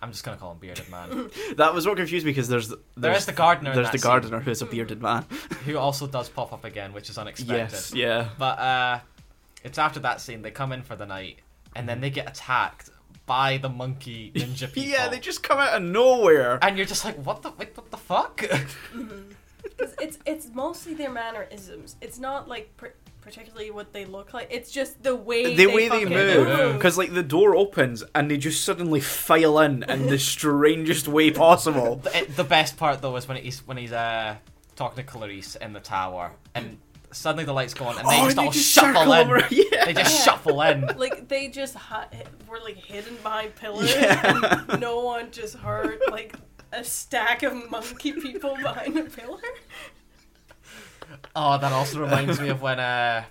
I'm 0.00 0.12
just 0.12 0.24
gonna 0.24 0.36
call 0.36 0.52
him 0.52 0.58
bearded 0.58 0.88
man, 0.90 1.30
That 1.56 1.74
was 1.74 1.86
what 1.86 1.96
confused 1.96 2.24
me 2.24 2.30
because 2.30 2.48
there's, 2.48 2.68
there's 2.68 2.80
There 2.96 3.12
is 3.12 3.26
the 3.26 3.32
gardener 3.32 3.74
There's 3.74 3.86
that 3.88 3.92
the 3.92 3.98
scene. 3.98 4.08
gardener 4.08 4.40
who's 4.40 4.62
a 4.62 4.66
bearded 4.66 5.02
man. 5.02 5.24
who 5.64 5.76
also 5.76 6.06
does 6.06 6.28
pop 6.28 6.52
up 6.52 6.64
again, 6.64 6.92
which 6.92 7.10
is 7.10 7.18
unexpected. 7.18 7.72
yes, 7.72 7.92
yeah. 7.94 8.28
But 8.38 8.58
uh, 8.58 9.00
it's 9.64 9.78
after 9.78 10.00
that 10.00 10.20
scene 10.20 10.42
they 10.42 10.50
come 10.52 10.72
in 10.72 10.82
for 10.82 10.94
the 10.96 11.06
night, 11.06 11.38
and 11.74 11.88
then 11.88 12.00
they 12.00 12.10
get 12.10 12.28
attacked 12.28 12.90
by 13.26 13.58
the 13.58 13.68
monkey 13.68 14.30
ninja 14.34 14.66
people. 14.72 14.88
Yeah, 14.90 15.08
they 15.08 15.18
just 15.18 15.42
come 15.42 15.58
out 15.58 15.74
of 15.74 15.82
nowhere. 15.82 16.58
and 16.62 16.76
you're 16.76 16.86
just 16.86 17.04
like, 17.04 17.16
what 17.26 17.42
the 17.42 17.50
wait, 17.58 17.76
what 17.76 17.90
the 17.90 17.96
fuck? 17.96 18.40
Because 19.62 19.94
it's 20.00 20.18
it's 20.24 20.48
mostly 20.54 20.94
their 20.94 21.10
mannerisms. 21.10 21.96
It's 22.00 22.18
not 22.18 22.48
like 22.48 22.74
pr- 22.76 22.86
particularly 23.28 23.70
what 23.70 23.92
they 23.92 24.04
look 24.04 24.32
like. 24.32 24.48
It's 24.50 24.70
just 24.70 25.02
the 25.02 25.14
way 25.14 25.54
the 25.54 25.66
way 25.66 25.88
they 25.88 26.04
move, 26.04 26.74
because 26.74 26.96
like 26.96 27.12
the 27.12 27.22
door 27.22 27.54
opens 27.54 28.02
and 28.14 28.30
they 28.30 28.36
just 28.38 28.64
suddenly 28.64 29.00
file 29.00 29.58
in 29.60 29.82
in 29.84 30.06
the 30.06 30.18
strangest 30.18 31.06
way 31.08 31.30
possible. 31.30 31.96
the, 31.96 32.26
the 32.36 32.44
best 32.44 32.76
part 32.76 33.02
though 33.02 33.16
is 33.16 33.28
when 33.28 33.36
he's 33.36 33.60
when 33.66 33.76
he's 33.76 33.92
uh 33.92 34.36
talking 34.76 34.96
to 35.04 35.10
Clarice 35.10 35.56
in 35.56 35.72
the 35.72 35.80
tower, 35.80 36.32
and 36.54 36.78
suddenly 37.12 37.44
the 37.44 37.52
lights 37.52 37.74
go 37.74 37.84
on, 37.86 37.98
and 37.98 38.08
they 38.08 38.20
oh, 38.20 38.24
just 38.24 38.30
and 38.30 38.38
all 38.38 38.44
they 38.46 38.50
just 38.52 38.70
shuffle 38.70 39.12
in. 39.12 39.26
over. 39.26 39.46
Yeah. 39.50 39.84
They 39.86 39.92
just 39.92 40.18
Yeah. 40.18 40.24
shuffle 40.24 40.62
in. 40.62 40.86
Like 40.96 41.28
they 41.28 41.48
just 41.48 41.74
hi- 41.74 42.08
were 42.48 42.60
like 42.60 42.76
hidden 42.76 43.16
behind 43.22 43.54
pillars, 43.56 43.90
Yeah. 43.94 44.62
and 44.68 44.80
no 44.80 45.00
one 45.00 45.30
just 45.30 45.56
heard 45.56 45.98
like 46.10 46.34
a 46.72 46.84
stack 46.84 47.42
of 47.42 47.70
monkey 47.70 48.12
people 48.12 48.56
behind 48.56 48.96
a 48.96 49.04
pillar. 49.04 49.40
Oh, 51.34 51.58
that 51.58 51.72
also 51.72 52.00
reminds 52.06 52.40
me 52.40 52.48
of 52.48 52.60
when 52.62 52.78
uh, 52.80 53.24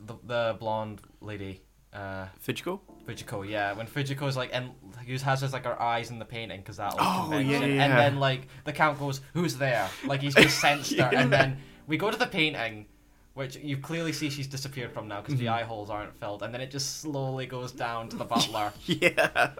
the 0.00 0.14
the 0.24 0.56
blonde 0.58 1.00
lady, 1.20 1.62
uh, 1.92 2.26
Fujiko. 2.46 2.80
Fujiko, 3.06 3.48
yeah, 3.48 3.72
when 3.74 3.86
Fujiko's 3.86 4.36
like, 4.36 4.50
and 4.52 4.70
who 5.06 5.16
has 5.18 5.40
his 5.42 5.52
like 5.52 5.64
her 5.64 5.80
eyes 5.80 6.10
in 6.10 6.18
the 6.18 6.24
painting 6.24 6.60
because 6.60 6.78
that 6.78 6.94
Oh, 6.98 7.26
convention, 7.28 7.50
yeah, 7.62 7.66
yeah, 7.76 7.84
and 7.84 7.92
then 7.92 8.20
like 8.20 8.48
the 8.64 8.72
count 8.72 8.98
goes, 8.98 9.20
"Who's 9.34 9.56
there?" 9.56 9.88
Like 10.06 10.20
he's 10.22 10.34
just 10.34 10.58
sensed 10.60 10.94
her, 10.98 11.10
and 11.14 11.32
then 11.32 11.58
we 11.86 11.96
go 11.96 12.10
to 12.10 12.16
the 12.18 12.26
painting, 12.26 12.86
which 13.34 13.56
you 13.56 13.76
clearly 13.76 14.12
see 14.12 14.30
she's 14.30 14.46
disappeared 14.46 14.92
from 14.92 15.06
now 15.08 15.20
because 15.20 15.36
the 15.38 15.46
Mhm. 15.46 15.52
eye 15.52 15.62
holes 15.64 15.90
aren't 15.90 16.16
filled, 16.18 16.42
and 16.42 16.52
then 16.54 16.60
it 16.60 16.70
just 16.70 17.00
slowly 17.02 17.46
goes 17.46 17.72
down 17.72 18.08
to 18.10 18.16
the 18.16 18.24
butler. 18.24 18.72
Yeah. 18.86 19.50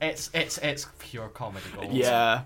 it's 0.00 0.30
it's 0.34 0.58
it's 0.58 0.86
pure 0.98 1.28
comedy 1.28 1.66
gold. 1.74 1.92
Yeah. 1.92 2.42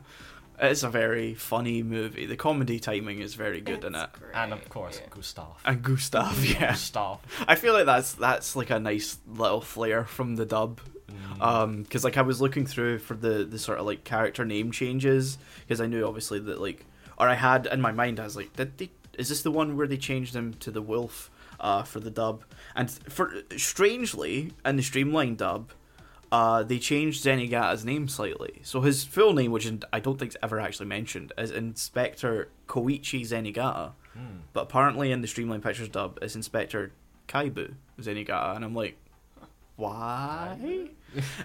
It's 0.62 0.84
a 0.84 0.88
very 0.88 1.34
funny 1.34 1.82
movie. 1.82 2.24
The 2.24 2.36
comedy 2.36 2.78
timing 2.78 3.18
is 3.20 3.34
very 3.34 3.60
good 3.60 3.82
in 3.82 3.96
it. 3.96 4.12
Great, 4.12 4.34
and 4.34 4.52
of 4.52 4.68
course 4.68 5.00
yeah. 5.02 5.08
Gustav. 5.10 5.60
And 5.64 5.82
Gustav, 5.82 6.44
yeah. 6.44 6.70
Gustav. 6.70 7.18
I 7.48 7.56
feel 7.56 7.72
like 7.72 7.86
that's 7.86 8.14
that's 8.14 8.54
like 8.54 8.70
a 8.70 8.78
nice 8.78 9.18
little 9.26 9.60
flair 9.60 10.04
from 10.04 10.36
the 10.36 10.46
dub. 10.46 10.80
Mm. 11.10 11.42
Um, 11.42 11.82
because 11.82 12.04
like 12.04 12.16
I 12.16 12.22
was 12.22 12.40
looking 12.40 12.64
through 12.64 13.00
for 13.00 13.14
the 13.14 13.44
the 13.44 13.58
sort 13.58 13.78
of 13.78 13.86
like 13.86 14.04
character 14.04 14.44
name 14.44 14.70
changes 14.70 15.36
because 15.66 15.80
I 15.80 15.86
knew 15.86 16.06
obviously 16.06 16.38
that 16.38 16.60
like 16.60 16.86
or 17.18 17.28
I 17.28 17.34
had 17.34 17.66
in 17.66 17.80
my 17.80 17.92
mind 17.92 18.20
I 18.20 18.24
was 18.24 18.36
like 18.36 18.54
did 18.54 18.78
they 18.78 18.90
is 19.18 19.28
this 19.28 19.42
the 19.42 19.50
one 19.50 19.76
where 19.76 19.86
they 19.86 19.98
changed 19.98 20.34
him 20.34 20.54
to 20.54 20.70
the 20.70 20.80
wolf 20.80 21.30
uh 21.60 21.82
for 21.82 22.00
the 22.00 22.10
dub 22.10 22.44
and 22.74 22.90
for 22.90 23.42
strangely 23.58 24.52
in 24.64 24.76
the 24.76 24.82
streamlined 24.82 25.36
dub 25.38 25.72
uh 26.32 26.62
they 26.64 26.78
changed 26.80 27.22
Zenigata's 27.24 27.84
name 27.84 28.08
slightly 28.08 28.60
so 28.64 28.80
his 28.80 29.04
full 29.04 29.32
name 29.34 29.52
which 29.52 29.70
I 29.92 30.00
don't 30.00 30.18
think's 30.18 30.36
ever 30.42 30.58
actually 30.58 30.86
mentioned 30.86 31.32
is 31.38 31.50
Inspector 31.52 32.48
Koichi 32.66 33.20
Zenigata 33.22 33.92
Mm. 34.18 34.40
but 34.52 34.62
apparently 34.64 35.10
in 35.10 35.22
the 35.22 35.26
Streamline 35.26 35.62
Pictures 35.62 35.88
dub, 35.88 36.18
it's 36.20 36.34
Inspector 36.36 36.92
Kaibu 37.28 37.72
Zenigata, 37.98 38.54
and 38.56 38.62
I'm 38.62 38.74
like, 38.74 38.98
why? 39.76 40.88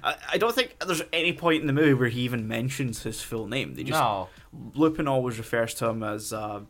I, 0.04 0.16
I 0.34 0.38
don't 0.38 0.54
think 0.54 0.76
there's 0.86 1.02
any 1.14 1.34
point 1.34 1.62
in 1.62 1.68
the 1.68 1.74
movie 1.74 1.94
where 1.94 2.10
he 2.10 2.22
even 2.22 2.48
mentions 2.48 3.04
his 3.04 3.22
full 3.22 3.48
name. 3.48 3.76
They 3.76 3.84
just 3.84 4.00
no, 4.00 4.28
Lupin 4.74 5.08
always 5.08 5.38
refers 5.38 5.74
to 5.76 5.88
him 5.88 6.04
as 6.04 6.34
uh, 6.34 6.62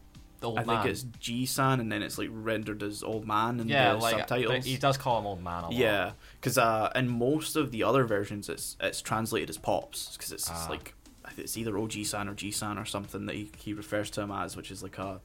old 0.44 0.60
I 0.60 0.64
man. 0.64 0.82
think 0.84 0.92
it's 0.92 1.04
G-san, 1.20 1.80
and 1.80 1.92
then 1.92 2.02
it's 2.04 2.18
like 2.18 2.30
rendered 2.32 2.84
as 2.84 3.02
old 3.04 3.26
man 3.28 3.60
in 3.60 3.68
yeah, 3.68 3.94
the 3.94 3.98
like 4.00 4.18
subtitles. 4.20 4.66
he 4.66 4.78
does 4.78 4.98
call 4.98 5.20
him 5.20 5.26
old 5.26 5.44
man 5.44 5.64
a 5.64 5.68
lot. 5.68 5.74
Yeah, 5.74 6.12
because 6.40 6.58
uh, 6.58 6.92
in 6.96 7.10
most 7.10 7.56
of 7.56 7.72
the 7.72 7.84
other 7.84 8.04
versions, 8.04 8.48
it's 8.50 8.78
it's 8.80 9.02
translated 9.02 9.50
as 9.50 9.58
pops 9.58 10.16
because 10.16 10.32
it's, 10.32 10.50
it's 10.50 10.66
Ah. 10.68 10.70
like 10.70 10.94
it's 11.38 11.58
either 11.58 11.78
OG-san 11.78 12.28
or 12.30 12.34
G-san 12.34 12.78
or 12.78 12.86
something 12.86 13.26
that 13.26 13.36
he, 13.36 13.52
he 13.58 13.74
refers 13.74 14.10
to 14.12 14.22
him 14.22 14.32
as, 14.32 14.56
which 14.56 14.72
is 14.72 14.82
like 14.82 14.98
a 14.98 15.20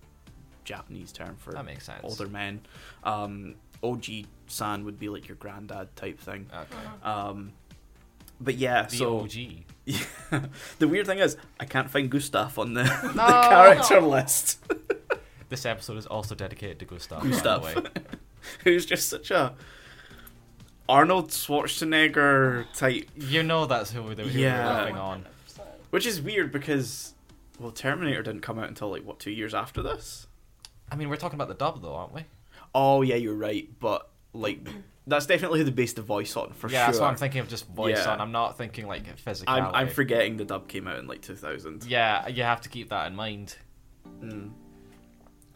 Japanese 0.64 1.12
term 1.12 1.36
for 1.36 1.52
that 1.52 1.64
makes 1.64 1.84
sense. 1.86 2.00
older 2.02 2.26
men. 2.26 2.60
Um, 3.04 3.54
OG-san 3.82 4.84
would 4.84 4.98
be 4.98 5.08
like 5.08 5.28
your 5.28 5.36
granddad 5.36 5.94
type 5.96 6.18
thing. 6.20 6.48
Okay. 6.52 6.76
Um, 7.08 7.52
but 8.43 8.57
yeah, 8.57 8.82
The 8.86 8.97
so 8.97 9.20
OG. 9.20 9.32
the 10.78 10.88
weird 10.88 11.07
thing 11.07 11.18
is 11.18 11.36
I 11.61 11.64
can't 11.64 11.90
find 11.90 12.09
Gustav 12.11 12.59
on 12.59 12.74
the, 12.74 12.82
the 13.03 13.12
No. 13.14 13.49
character 13.49 14.01
list. 14.01 14.59
This 15.49 15.66
episode 15.66 15.99
is 15.99 16.07
also 16.07 16.34
dedicated 16.34 16.78
to 16.78 16.86
Gustav. 16.86 17.20
by 17.20 17.26
the 17.26 17.30
Gustav. 17.32 17.62
way. 17.62 17.74
Who's 18.64 18.86
just 18.86 19.11
such 19.11 19.30
a 19.30 19.55
Arnold 20.88 21.28
Schwarzenegger 21.28 22.66
type 22.74 23.09
You 23.16 23.43
know 23.43 23.66
that's 23.66 23.90
who, 23.93 24.03
we- 24.03 24.14
who 24.14 24.22
Yeah. 24.38 24.84
we're 24.84 24.90
riffing 24.93 24.97
on. 24.99 25.26
Which 25.90 26.07
is 26.07 26.22
weird 26.22 26.53
because, 26.53 27.12
well, 27.61 27.70
Terminator 27.70 28.22
didn't 28.22 28.40
come 28.40 28.59
out 28.59 28.68
until 28.68 28.90
like 28.90 29.05
what 29.05 29.18
two 29.18 29.30
years 29.30 29.53
after 29.53 29.82
this. 29.82 30.26
I 30.90 30.97
mean, 30.97 31.11
we're 31.11 31.16
talking 31.16 31.36
about 31.36 31.49
the 31.49 31.55
dub 31.55 31.82
though, 31.82 31.95
aren't 31.97 32.14
we? 32.14 32.24
Oh 32.74 33.03
yeah, 33.03 33.16
you're 33.16 33.34
right, 33.34 33.68
but 33.78 34.09
like 34.32 34.66
that's 35.07 35.26
definitely 35.26 35.62
the 35.62 35.72
based 35.72 35.96
the 35.96 36.03
voice 36.03 36.36
on 36.36 36.53
for 36.53 36.68
yeah, 36.68 36.70
sure. 36.70 36.78
Yeah, 36.78 36.86
that's 36.86 37.00
what 37.00 37.09
I'm 37.11 37.16
thinking 37.16 37.40
of. 37.40 37.48
Just 37.48 37.66
voice 37.68 37.98
Yeah. 37.98 38.12
on. 38.12 38.20
I'm 38.20 38.32
not 38.32 38.57
thinking 38.57 38.86
like 38.86 39.05
physicality. 39.18 39.44
I'm, 39.48 39.74
I'm 39.74 39.88
forgetting 39.88 40.36
the 40.36 40.44
dub 40.44 40.68
came 40.68 40.86
out 40.86 40.98
in 40.98 41.07
like 41.07 41.22
2000. 41.22 41.84
Yeah, 41.84 42.28
you 42.28 42.42
have 42.44 42.61
to 42.62 42.68
keep 42.68 42.90
that 42.90 43.07
in 43.09 43.16
mind. 43.16 43.57
Mm. 44.20 44.50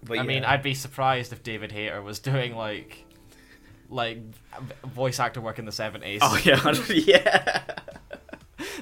But 0.03 0.19
I 0.19 0.23
mean. 0.23 0.45
I'd 0.45 0.63
be 0.63 0.75
surprised 0.75 1.33
if 1.33 1.43
David 1.43 1.73
Hayter 1.73 2.03
was 2.03 2.19
doing 2.33 2.55
like, 2.57 3.05
like 3.89 4.19
voice 4.85 5.21
actor 5.21 5.41
work 5.41 5.59
in 5.59 5.65
the 5.65 5.73
seventies. 5.73 6.21
Oh 6.23 6.41
yeah, 6.45 6.61
yeah. 6.89 7.63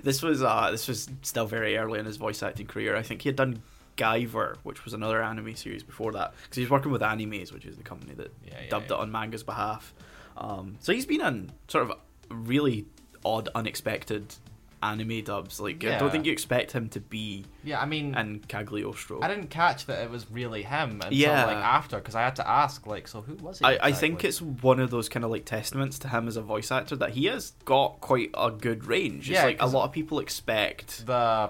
this 0.03 0.23
was 0.23 0.43
uh 0.43 0.71
this 0.71 0.89
was 0.89 1.09
still 1.23 1.47
very 1.47 1.77
early 1.77 1.99
in 1.99 2.07
his 2.07 2.17
voice 2.17 2.43
acting 2.43 2.67
career. 2.67 2.97
I 2.97 3.03
think 3.03 3.23
he 3.23 3.29
had 3.29 3.37
done 3.37 3.63
Guyver, 3.97 4.57
which 4.63 4.85
was 4.85 4.95
another 4.95 5.23
anime 5.23 5.55
series 5.57 5.83
before 5.83 6.13
that, 6.13 6.35
because 6.43 6.57
he 6.57 6.63
was 6.63 6.71
working 6.71 6.91
with 6.91 7.03
Animaze, 7.03 7.53
which 7.53 7.65
is 7.65 7.77
the 7.77 7.83
company 7.83 8.15
that 8.15 8.33
Yeah, 8.47 8.55
yeah, 8.63 8.71
dubbed 8.71 8.91
yeah. 8.91 8.97
it 8.97 9.01
on 9.01 9.13
manga's 9.13 9.43
behalf. 9.43 9.95
Um, 10.37 10.77
so 10.81 10.93
he's 10.93 11.07
been 11.07 11.21
in 11.21 11.51
sort 11.69 11.91
of 11.91 11.99
really 12.31 12.87
odd, 13.25 13.49
unexpected 13.55 14.35
anime 14.83 15.23
dubs. 15.25 15.61
Like 15.61 15.83
I 15.85 15.99
don't 15.99 16.11
think 16.11 16.27
you 16.27 16.33
expect 16.33 16.73
him 16.73 16.89
to 16.91 17.01
be 17.01 17.45
Yeah, 17.63 17.81
I 17.81 17.87
mean, 17.87 18.15
in 18.15 18.41
Cagliostro. 18.41 19.21
I 19.23 19.29
didn't 19.29 19.49
catch 19.49 19.87
that 19.87 20.03
it 20.03 20.11
was 20.11 20.31
really 20.31 20.63
him 20.63 21.01
until 21.03 21.13
Yeah. 21.13 21.47
like 21.47 21.57
after, 21.57 21.97
because 21.97 22.15
I 22.15 22.21
had 22.23 22.37
to 22.37 22.47
ask, 22.49 22.87
like, 22.87 23.09
so 23.09 23.23
who 23.23 23.35
was 23.37 23.61
he? 23.61 23.65
I, 23.65 23.79
I 23.81 23.93
think 23.93 24.25
it's 24.25 24.43
one 24.43 24.81
of 24.81 24.91
those 24.91 25.09
kind 25.09 25.25
of 25.25 25.31
like 25.31 25.47
testaments 25.47 25.99
to 26.01 26.09
him 26.09 26.29
as 26.29 26.37
a 26.37 26.43
voice 26.43 26.71
actor 26.71 26.97
that 26.97 27.11
he 27.11 27.27
has 27.27 27.53
got 27.65 28.01
quite 28.03 28.31
a 28.35 28.51
good 28.51 28.85
range. 28.85 29.31
Yeah, 29.31 29.47
it's 29.47 29.61
like 29.61 29.63
a 29.63 29.73
lot 29.75 29.85
of 29.87 29.93
people 29.93 30.19
expect. 30.19 31.07
the 31.07 31.49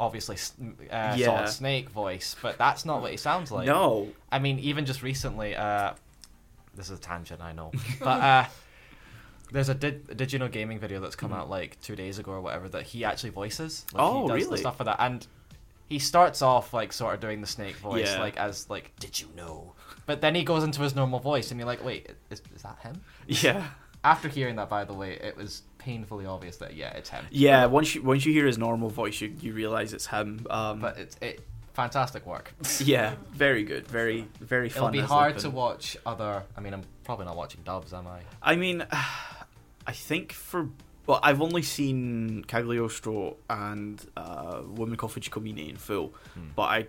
obviously 0.00 0.36
uh, 0.90 1.14
Yeah. 1.16 1.26
Solid 1.26 1.48
Snake 1.50 1.88
voice, 1.90 2.34
but 2.42 2.58
that's 2.58 2.84
not 2.84 3.00
what 3.00 3.12
he 3.12 3.16
sounds 3.16 3.52
like. 3.52 3.66
no, 3.66 4.08
I 4.32 4.40
mean, 4.40 4.58
even 4.58 4.86
just 4.86 5.02
recently, 5.04 5.54
uh, 5.54 5.92
this 6.76 6.90
is 6.90 6.98
a 6.98 7.02
tangent, 7.02 7.40
I 7.40 7.52
know, 7.52 7.72
but 8.00 8.20
uh, 8.20 8.44
there's 9.52 9.68
a 9.68 9.74
did, 9.74 10.16
did 10.16 10.32
you 10.32 10.38
know 10.38 10.48
gaming 10.48 10.78
video 10.78 11.00
that's 11.00 11.16
come 11.16 11.30
Mhm. 11.30 11.36
out 11.38 11.50
like 11.50 11.80
two 11.80 11.96
days 11.96 12.18
ago 12.18 12.32
or 12.32 12.40
whatever 12.40 12.68
that 12.70 12.82
he 12.84 13.04
actually 13.04 13.30
voices. 13.30 13.86
Like, 13.92 14.02
Oh, 14.02 14.22
he 14.22 14.28
does 14.28 14.36
really? 14.44 14.50
The 14.50 14.58
stuff 14.58 14.76
for 14.78 14.84
that, 14.84 14.96
and 15.00 15.26
he 15.88 15.98
starts 16.00 16.42
off 16.42 16.74
like 16.74 16.92
sort 16.92 17.14
of 17.14 17.20
doing 17.20 17.40
the 17.40 17.46
snake 17.46 17.76
voice, 17.76 18.08
Yeah. 18.12 18.20
like 18.20 18.36
as 18.36 18.68
like, 18.68 18.92
did 18.98 19.20
you 19.20 19.28
know? 19.36 19.72
But 20.04 20.20
then 20.20 20.34
he 20.34 20.42
goes 20.44 20.62
into 20.64 20.82
his 20.82 20.94
normal 20.96 21.18
voice, 21.20 21.50
and 21.50 21.58
you're 21.60 21.66
like, 21.66 21.84
wait, 21.84 22.10
is, 22.30 22.42
is 22.54 22.62
that 22.62 22.78
him? 22.80 23.00
yeah, 23.26 23.68
After 24.04 24.28
hearing 24.28 24.56
that, 24.56 24.68
by 24.68 24.84
the 24.84 24.92
way, 24.94 25.12
it 25.14 25.36
was 25.36 25.62
painfully 25.78 26.26
obvious 26.26 26.56
that 26.58 26.74
yeah, 26.74 26.90
it's 26.96 27.08
him. 27.10 27.24
yeah. 27.30 27.66
Once 27.66 27.94
you 27.94 28.02
once 28.02 28.24
you 28.26 28.32
hear 28.32 28.46
his 28.46 28.58
normal 28.58 28.88
voice, 28.90 29.20
you 29.20 29.32
you 29.40 29.52
realize 29.52 29.92
it's 29.92 30.06
him. 30.08 30.44
Um, 30.50 30.80
But 30.80 30.98
it's 30.98 31.16
it 31.22 31.40
fantastic 31.76 32.26
work. 32.26 32.52
yeah, 32.80 33.14
very 33.32 33.62
good, 33.62 33.86
very 33.86 34.26
very 34.40 34.68
fun. 34.68 34.94
It'll 34.94 35.02
be 35.04 35.06
hard 35.06 35.36
Lupin. 35.36 35.50
to 35.50 35.56
watch 35.56 35.96
other. 36.04 36.42
I 36.56 36.60
mean, 36.60 36.74
I'm 36.74 36.82
probably 37.04 37.26
not 37.26 37.36
watching 37.36 37.60
dubs, 37.62 37.92
am 37.92 38.06
I? 38.08 38.20
I 38.42 38.56
mean, 38.56 38.84
I 39.86 39.92
think 39.92 40.32
for 40.32 40.68
well, 41.06 41.20
I've 41.22 41.40
only 41.40 41.62
seen 41.62 42.42
Cagliostro 42.48 43.36
and 43.48 44.04
uh, 44.16 44.62
Woman 44.66 44.96
Called 44.96 45.12
Fujiko 45.12 45.40
Mine 45.42 45.58
in 45.70 45.76
full, 45.76 46.12
Hmm. 46.34 46.48
but 46.56 46.62
I 46.64 46.86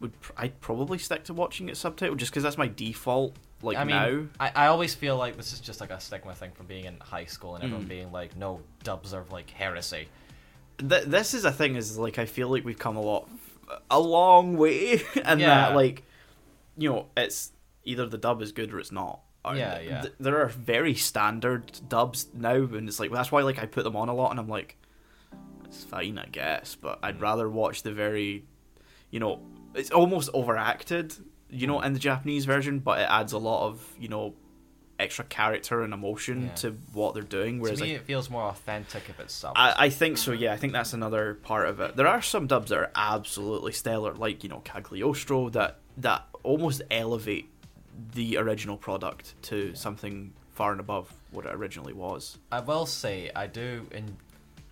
would 0.00 0.12
I'd 0.36 0.58
probably 0.60 0.98
stick 0.98 1.24
to 1.24 1.34
watching 1.34 1.68
it 1.68 1.74
subtitled 1.74 2.16
just 2.16 2.32
because 2.32 2.42
that's 2.42 2.58
my 2.58 2.66
default. 2.68 3.36
Like 3.62 3.76
I 3.76 3.84
mean, 3.84 3.94
now, 3.96 4.26
I, 4.40 4.64
I 4.64 4.66
always 4.68 4.94
feel 4.94 5.16
like 5.18 5.36
this 5.36 5.52
is 5.52 5.60
just 5.60 5.82
like 5.82 5.90
a 5.90 6.00
stigma 6.00 6.34
thing 6.34 6.50
from 6.52 6.64
being 6.66 6.86
in 6.86 6.96
high 7.00 7.26
school 7.26 7.54
and 7.54 7.62
everyone 7.62 7.84
Mm. 7.84 7.88
being 7.88 8.10
like, 8.10 8.34
no, 8.34 8.60
dubs 8.82 9.12
are 9.12 9.24
like 9.30 9.50
heresy. 9.50 10.08
Th- 10.78 11.04
this 11.04 11.34
is 11.34 11.44
a 11.44 11.52
thing. 11.52 11.76
Is 11.76 11.98
like 11.98 12.18
I 12.18 12.24
feel 12.24 12.48
like 12.48 12.64
we've 12.64 12.78
come 12.78 12.96
a 12.96 13.02
lot, 13.02 13.28
a 13.90 14.00
long 14.00 14.56
way, 14.56 15.02
and 15.24 15.40
Yeah. 15.40 15.46
that 15.68 15.74
like, 15.76 16.04
you 16.76 16.88
know, 16.90 17.06
it's 17.16 17.52
either 17.84 18.06
the 18.06 18.18
dub 18.18 18.42
is 18.42 18.52
good 18.52 18.72
or 18.72 18.78
it's 18.78 18.92
not. 18.92 19.20
Yeah, 19.54 19.78
th- 19.78 19.88
yeah. 19.90 20.00
th- 20.02 20.14
there 20.20 20.40
are 20.42 20.48
very 20.48 20.94
standard 20.94 21.72
dubs 21.88 22.28
now, 22.34 22.52
and 22.54 22.88
it's 22.88 23.00
like 23.00 23.10
that's 23.10 23.32
why 23.32 23.42
like 23.42 23.58
I 23.58 23.66
put 23.66 23.84
them 23.84 23.96
on 23.96 24.08
a 24.08 24.14
lot, 24.14 24.30
and 24.30 24.38
I'm 24.40 24.48
like, 24.48 24.76
it's 25.64 25.82
fine, 25.84 26.18
I 26.18 26.26
guess, 26.26 26.74
but 26.74 26.98
I'd 27.02 27.18
Mm. 27.18 27.22
rather 27.22 27.48
watch 27.48 27.82
the 27.82 27.92
very, 27.92 28.44
you 29.10 29.18
know, 29.20 29.40
it's 29.74 29.90
almost 29.90 30.28
overacted, 30.34 31.14
you 31.48 31.66
know, 31.66 31.80
in 31.80 31.92
the 31.94 31.98
Japanese 31.98 32.44
version, 32.44 32.80
but 32.80 32.98
it 33.00 33.08
adds 33.08 33.32
a 33.32 33.38
lot 33.38 33.66
of 33.66 33.86
you 33.98 34.08
know, 34.08 34.34
extra 35.00 35.24
character 35.24 35.82
and 35.82 35.92
emotion 35.94 36.42
Yeah. 36.46 36.54
to 36.56 36.70
what 36.92 37.14
they're 37.14 37.22
doing. 37.22 37.58
Whereas 37.60 37.78
to 37.78 37.84
me, 37.84 37.92
it 37.94 38.02
feels 38.02 38.28
more 38.30 38.42
authentic 38.44 39.08
if 39.08 39.18
it's 39.18 39.42
subbed. 39.42 39.52
I, 39.56 39.74
I 39.86 39.88
think 39.90 40.18
so. 40.18 40.32
Yeah, 40.32 40.52
I 40.52 40.56
think 40.56 40.72
that's 40.72 40.92
another 40.92 41.34
part 41.34 41.68
of 41.68 41.80
it. 41.80 41.96
There 41.96 42.06
are 42.08 42.22
some 42.22 42.46
dubs 42.46 42.70
that 42.70 42.78
are 42.78 42.90
absolutely 42.94 43.72
stellar, 43.72 44.14
like 44.14 44.42
you 44.44 44.48
know 44.50 44.60
Cagliostro, 44.60 45.48
that 45.50 45.78
that 45.98 46.26
almost 46.42 46.82
elevate 46.90 47.48
the 48.14 48.36
original 48.38 48.76
product 48.76 49.34
to 49.42 49.74
something 49.74 50.32
far 50.54 50.72
and 50.72 50.80
above 50.80 51.12
what 51.32 51.44
it 51.46 51.54
originally 51.54 51.92
was. 51.92 52.38
I 52.52 52.60
will 52.60 52.86
say 52.86 53.30
I 53.34 53.46
do, 53.46 53.86
and 53.92 54.16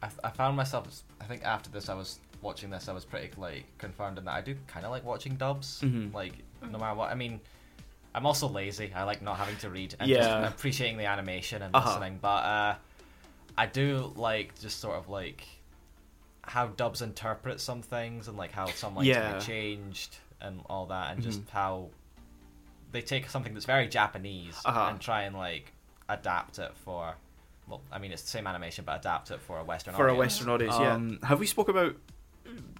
I, 0.02 0.08
I 0.24 0.30
found 0.30 0.56
myself. 0.56 1.02
I 1.20 1.24
think 1.24 1.44
after 1.44 1.70
this, 1.70 1.88
I 1.88 1.94
was 1.94 2.18
watching 2.40 2.70
this. 2.70 2.88
I 2.88 2.92
was 2.92 3.04
pretty 3.04 3.30
like 3.36 3.64
confirmed 3.78 4.18
in 4.18 4.24
that 4.26 4.34
I 4.34 4.40
do 4.40 4.54
kind 4.66 4.84
of 4.86 4.92
like 4.92 5.04
watching 5.04 5.34
dubs. 5.36 5.80
Mhm. 5.82 6.12
Like 6.14 6.34
no 6.62 6.78
matter 6.78 6.94
what. 6.96 7.10
I 7.10 7.14
mean, 7.14 7.40
I'm 8.14 8.26
also 8.26 8.48
lazy. 8.48 8.92
I 8.94 9.04
like 9.04 9.22
not 9.22 9.36
having 9.36 9.56
to 9.58 9.70
read 9.70 9.94
and 10.00 10.08
Yeah. 10.08 10.40
just 10.42 10.54
appreciating 10.54 10.96
the 10.96 11.06
animation 11.06 11.62
and 11.62 11.74
Uh-huh. 11.74 11.88
listening. 11.88 12.18
But 12.20 12.44
uh, 12.44 12.74
I 13.56 13.66
do 13.66 14.12
like 14.16 14.58
just 14.60 14.80
sort 14.80 14.96
of 14.96 15.08
like 15.08 15.46
how 16.42 16.68
dubs 16.68 17.02
interpret 17.02 17.60
some 17.60 17.82
things 17.82 18.26
and 18.28 18.36
like 18.38 18.52
how 18.52 18.66
some 18.68 18.94
lines 18.96 19.08
Yeah. 19.08 19.30
can 19.30 19.38
be 19.38 19.44
changed 19.44 20.16
and 20.40 20.62
all 20.70 20.86
that, 20.86 21.12
and 21.12 21.22
just 21.22 21.42
Mhm. 21.46 21.50
how 21.50 21.88
they 22.92 23.02
take 23.02 23.28
something 23.28 23.52
that's 23.52 23.66
very 23.66 23.86
Japanese 23.88 24.60
Uh-huh. 24.64 24.86
and 24.90 25.00
try 25.00 25.22
and 25.24 25.36
like 25.36 25.72
adapt 26.08 26.58
it 26.58 26.72
for 26.84 27.14
well, 27.66 27.82
I 27.92 27.98
mean, 27.98 28.12
it's 28.12 28.22
the 28.22 28.28
same 28.28 28.46
animation, 28.46 28.86
but 28.86 28.98
adapt 28.98 29.30
it 29.30 29.42
for 29.42 29.58
a 29.58 29.62
Western 29.64 29.92
for 29.92 30.08
a 30.08 30.12
audience. 30.12 30.36
Western 30.36 30.48
audience. 30.48 30.76
yeah. 30.80 30.94
Um, 30.94 31.18
have 31.22 31.38
we 31.38 31.46
spoke 31.46 31.68
about 31.68 31.96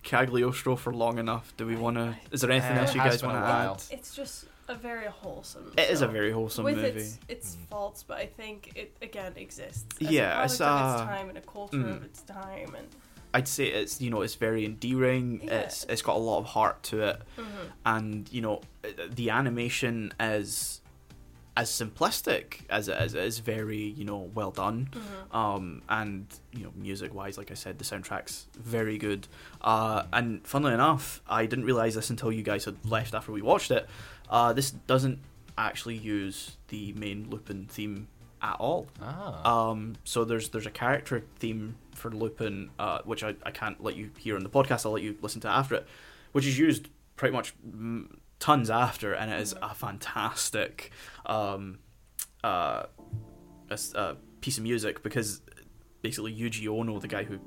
Cagliostro 0.03 0.77
for 0.77 0.95
long 0.95 1.19
enough? 1.19 1.53
Do 1.59 1.67
we 1.67 1.77
want 1.77 1.97
to? 1.99 2.17
Is 2.31 2.41
there 2.41 2.51
anything 2.51 2.79
Uh, 2.79 2.81
else 2.81 2.95
you 2.95 3.01
guys 3.03 3.23
want 3.23 3.37
to 3.37 3.47
add? 3.47 3.83
It's 3.91 4.15
just 4.15 4.47
a 4.69 4.75
very 4.75 5.07
wholesome. 5.07 5.73
It 5.77 5.91
is 5.91 6.03
a 6.03 6.09
very 6.09 6.31
wholesome 6.31 6.65
with 6.65 6.77
movie. 6.77 7.01
its 7.01 7.19
its 7.29 7.57
Mm. 7.57 7.69
faults, 7.69 8.03
but 8.07 8.19
I 8.19 8.27
think 8.27 8.73
it 8.75 8.97
again 9.03 9.33
exists. 9.37 9.87
As 10.01 10.11
Yeah, 10.11 10.41
a 10.41 10.45
it's, 10.45 10.61
of 10.61 10.67
uh, 10.69 10.93
its 10.95 11.03
time 11.03 11.29
and 11.29 11.39
a 11.39 11.41
culture 11.43 11.77
mm. 11.77 11.97
of 11.97 12.05
its 12.05 12.23
time, 12.23 12.75
and 12.77 12.87
I'd 13.35 13.49
say 13.49 13.67
it's 13.67 14.01
you 14.01 14.11
know 14.11 14.23
it's 14.23 14.35
very 14.37 14.65
endearing. 14.65 15.41
Yeah. 15.43 15.61
It's 15.61 15.85
it's 15.89 16.03
got 16.03 16.17
a 16.17 16.19
lot 16.21 16.39
of 16.39 16.47
heart 16.47 16.83
to 16.85 17.03
it, 17.03 17.23
Mhm. 17.37 17.45
and 17.87 18.33
you 18.33 18.41
know 18.43 18.61
the 19.11 19.31
animation 19.31 20.13
is 20.21 20.81
as 21.57 21.69
simplistic 21.69 22.61
as 22.71 22.87
it 22.89 22.97
is. 23.03 23.15
It 23.15 23.25
is 23.25 23.41
very 23.41 23.79
you 23.83 24.05
know 24.05 24.31
well 24.35 24.51
done. 24.53 24.89
Mhm. 24.93 25.35
Um, 25.35 25.83
and 25.89 26.27
you 26.53 26.65
know 26.65 26.73
music 26.77 27.13
wise, 27.13 27.37
like 27.37 27.51
I 27.51 27.55
said, 27.55 27.79
the 27.79 27.85
soundtrack's 27.85 28.47
very 28.55 28.97
good. 28.97 29.27
Uh, 29.61 30.05
and 30.13 30.47
funnily 30.47 30.73
enough, 30.75 31.21
I 31.29 31.47
didn't 31.47 31.65
realize 31.65 31.97
this 31.97 32.11
until 32.11 32.31
you 32.31 32.43
guys 32.43 32.65
had 32.65 32.77
left 32.85 33.13
after 33.13 33.33
we 33.33 33.43
watched 33.43 33.71
it. 33.73 33.89
Uh, 34.31 34.53
this 34.53 34.71
doesn't 34.71 35.19
actually 35.57 35.97
use 35.97 36.57
the 36.69 36.93
main 36.93 37.29
Lupin 37.31 37.67
theme 37.67 38.09
at 38.41 38.57
all. 38.59 38.89
Ah. 39.03 39.71
Um, 39.71 39.97
so 40.05 40.25
there's 40.25 40.51
there's 40.51 40.67
a 40.67 40.71
character 40.71 41.25
theme 41.39 41.77
for 41.95 42.11
Lupin, 42.11 42.71
uh, 42.79 43.01
which 43.05 43.25
I, 43.25 43.35
I 43.43 43.51
can't 43.51 43.83
let 43.83 43.97
you 43.97 44.11
hear 44.19 44.37
on 44.37 44.43
the 44.43 44.51
podcast. 44.51 44.87
I'll 44.87 44.93
let 44.93 45.03
you 45.03 45.17
listen 45.21 45.41
to 45.43 45.49
after 45.49 45.75
it, 45.77 45.87
which 46.33 46.47
is 46.47 46.59
used 46.59 46.89
pretty 47.17 47.35
much 47.35 47.55
mm, 47.67 48.07
tons 48.39 48.71
after, 48.71 49.13
and 49.13 49.31
it 49.33 49.41
is 49.41 49.55
a 49.61 49.75
fantastic 49.75 50.93
um, 51.27 51.79
uh, 52.45 52.85
a, 53.71 53.79
a 53.95 54.17
piece 54.41 54.59
of 54.59 54.65
music 54.65 55.03
because 55.03 55.41
basically 56.03 56.35
Yuji 56.35 56.69
Ono, 56.69 56.99
the 56.99 57.09
guy 57.09 57.25
who 57.25 57.39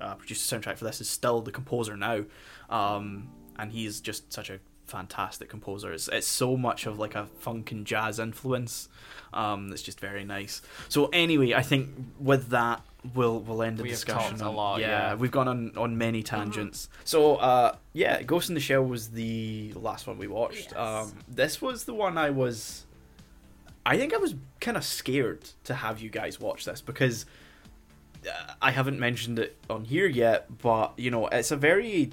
uh, 0.00 0.14
produced 0.14 0.48
the 0.48 0.56
soundtrack 0.56 0.78
for 0.78 0.84
this, 0.84 1.00
is 1.00 1.08
still 1.08 1.42
the 1.42 1.52
composer 1.52 1.96
now, 1.96 2.24
um, 2.70 3.28
and 3.58 3.72
he's 3.72 4.00
just 4.00 4.32
such 4.32 4.50
a 4.50 4.58
fantastic 4.92 5.48
composer. 5.48 5.92
It's, 5.92 6.08
it's 6.08 6.26
so 6.26 6.56
much 6.56 6.86
of 6.86 6.98
like 6.98 7.14
a 7.14 7.26
funk 7.38 7.72
and 7.72 7.86
jazz 7.86 8.18
influence. 8.18 8.88
Um, 9.32 9.70
it's 9.72 9.82
just 9.82 9.98
very 10.00 10.24
nice. 10.24 10.60
So 10.88 11.06
anyway, 11.12 11.54
I 11.54 11.62
think 11.62 11.88
with 12.20 12.50
that 12.50 12.82
we'll 13.14 13.40
we'll 13.40 13.62
end 13.62 13.78
the 13.78 13.82
We 13.82 13.88
have 13.88 13.98
discussion. 13.98 14.30
talked 14.32 14.42
a 14.42 14.46
on- 14.46 14.54
lot, 14.54 14.80
yeah. 14.80 15.14
we've 15.14 15.30
gone 15.30 15.48
on 15.48 15.72
on 15.76 15.96
many 15.98 16.22
tangents. 16.22 16.88
So 17.04 17.36
uh, 17.36 17.74
yeah, 17.94 18.22
Ghost 18.22 18.48
in 18.50 18.54
the 18.54 18.60
Shell 18.60 18.84
was 18.84 19.10
the 19.10 19.72
last 19.74 20.06
one 20.06 20.18
we 20.18 20.28
watched. 20.28 20.68
Yes. 20.72 20.76
Um, 20.76 21.12
this 21.26 21.60
was 21.62 21.84
the 21.84 21.94
one 21.94 22.18
I 22.18 22.30
was. 22.30 22.84
I 23.84 23.96
think 23.98 24.14
I 24.14 24.18
was 24.18 24.34
kind 24.60 24.76
of 24.76 24.84
scared 24.84 25.40
to 25.64 25.74
have 25.74 26.00
you 26.00 26.10
guys 26.10 26.38
watch 26.38 26.64
this 26.66 26.80
because 26.80 27.26
uh, 28.24 28.52
I 28.60 28.70
haven't 28.70 29.00
mentioned 29.00 29.38
it 29.40 29.56
on 29.68 29.84
here 29.84 30.06
yet, 30.06 30.46
but 30.58 30.92
you 30.96 31.10
know 31.10 31.26
it's 31.28 31.50
a 31.50 31.56
very 31.56 32.10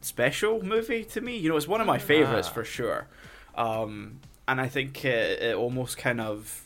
special 0.00 0.62
movie 0.62 1.04
to 1.04 1.20
me. 1.20 1.36
You 1.36 1.48
know, 1.50 1.56
it's 1.56 1.68
one 1.68 1.80
of 1.80 1.86
my 1.86 1.98
Mhm. 1.98 2.02
favorites 2.02 2.48
Ah. 2.50 2.54
for 2.54 2.64
sure, 2.64 3.08
um, 3.54 4.20
and 4.46 4.60
I 4.60 4.68
think 4.68 5.04
it, 5.04 5.42
it 5.42 5.54
almost 5.56 5.98
kind 5.98 6.20
of 6.20 6.64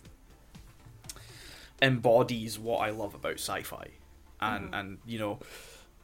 embodies 1.81 2.59
what 2.59 2.79
I 2.79 2.91
love 2.91 3.15
about 3.15 3.35
sci-fi, 3.35 3.89
and 4.41 4.71
Mhm. 4.73 4.79
and 4.81 4.99
you 5.07 5.19
know, 5.19 5.39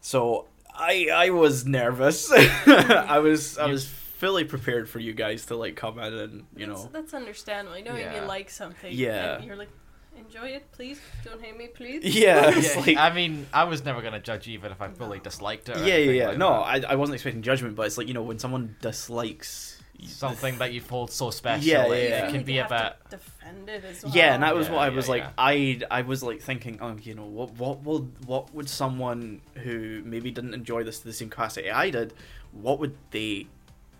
so 0.00 0.46
I 0.74 1.08
I 1.12 1.30
was 1.30 1.66
nervous. 1.66 2.30
I 2.66 3.18
was 3.18 3.58
I 3.58 3.66
was 3.66 3.86
fully 3.86 4.44
prepared 4.44 4.88
for 4.88 4.98
you 4.98 5.12
guys 5.12 5.46
to 5.46 5.54
like 5.56 5.76
come 5.76 5.98
in 6.00 6.12
and 6.12 6.46
you 6.56 6.66
that's, 6.66 6.82
know 6.84 6.90
that's 6.92 7.14
understandable. 7.14 7.80
Knowing 7.82 8.00
Yeah. 8.00 8.20
you 8.22 8.26
like 8.26 8.50
something, 8.50 8.92
Yeah. 8.92 9.40
you're 9.42 9.54
like, 9.56 9.70
enjoy 10.18 10.48
it, 10.48 10.70
please. 10.72 11.00
Don't 11.24 11.40
hate 11.42 11.56
me, 11.56 11.68
please. 11.68 12.02
yeah 12.16 12.50
Yeah, 12.58 12.80
like 12.80 12.96
I 12.96 13.12
mean, 13.14 13.46
I 13.52 13.64
was 13.64 13.84
never 13.84 14.02
gonna 14.02 14.20
judge 14.20 14.48
even 14.48 14.72
if 14.72 14.80
I 14.80 14.88
fully 14.88 15.18
disliked 15.20 15.68
it. 15.68 15.76
or 15.76 15.80
yeah, 15.86 15.96
yeah, 15.96 16.10
yeah. 16.12 16.28
like 16.28 16.38
no. 16.38 16.50
I, 16.52 16.80
I 16.88 16.94
wasn't 16.96 17.14
expecting 17.14 17.42
judgment, 17.42 17.76
but 17.76 17.86
it's 17.86 17.98
like 17.98 18.08
you 18.08 18.14
know 18.14 18.22
when 18.22 18.38
someone 18.38 18.76
dislikes 18.80 19.74
something 20.06 20.58
that 20.58 20.72
you 20.72 20.80
hold 20.88 21.10
so 21.10 21.28
special, 21.30 21.66
Yeah, 21.66 21.86
it, 21.86 22.10
yeah, 22.10 22.26
it 22.28 22.30
can 22.32 22.44
be 22.44 22.52
you 22.54 22.62
a 22.62 22.68
bit. 22.68 22.92
to 23.10 23.16
defend 23.16 23.68
it 23.68 23.84
as 23.84 24.04
well. 24.04 24.12
Yeah, 24.14 24.34
and 24.34 24.42
that 24.44 24.54
was 24.54 24.68
Yeah, 24.68 24.72
what 24.74 24.82
I 24.82 24.88
yeah, 24.90 24.94
was 24.96 25.08
like. 25.08 25.22
yeah. 25.22 25.30
I 25.36 25.80
I 25.90 26.02
was 26.02 26.22
like 26.22 26.40
thinking, 26.40 26.78
oh, 26.80 26.96
you 27.02 27.14
know, 27.14 27.26
what 27.26 27.52
what 27.54 27.82
will 27.84 28.08
what 28.26 28.54
would 28.54 28.68
someone 28.68 29.40
who 29.64 30.02
maybe 30.04 30.30
didn't 30.30 30.54
enjoy 30.54 30.84
this 30.84 31.00
to 31.00 31.04
the 31.06 31.12
same 31.12 31.30
capacity 31.30 31.70
I 31.70 31.90
did, 31.90 32.14
what 32.52 32.78
would 32.78 32.94
they, 33.10 33.48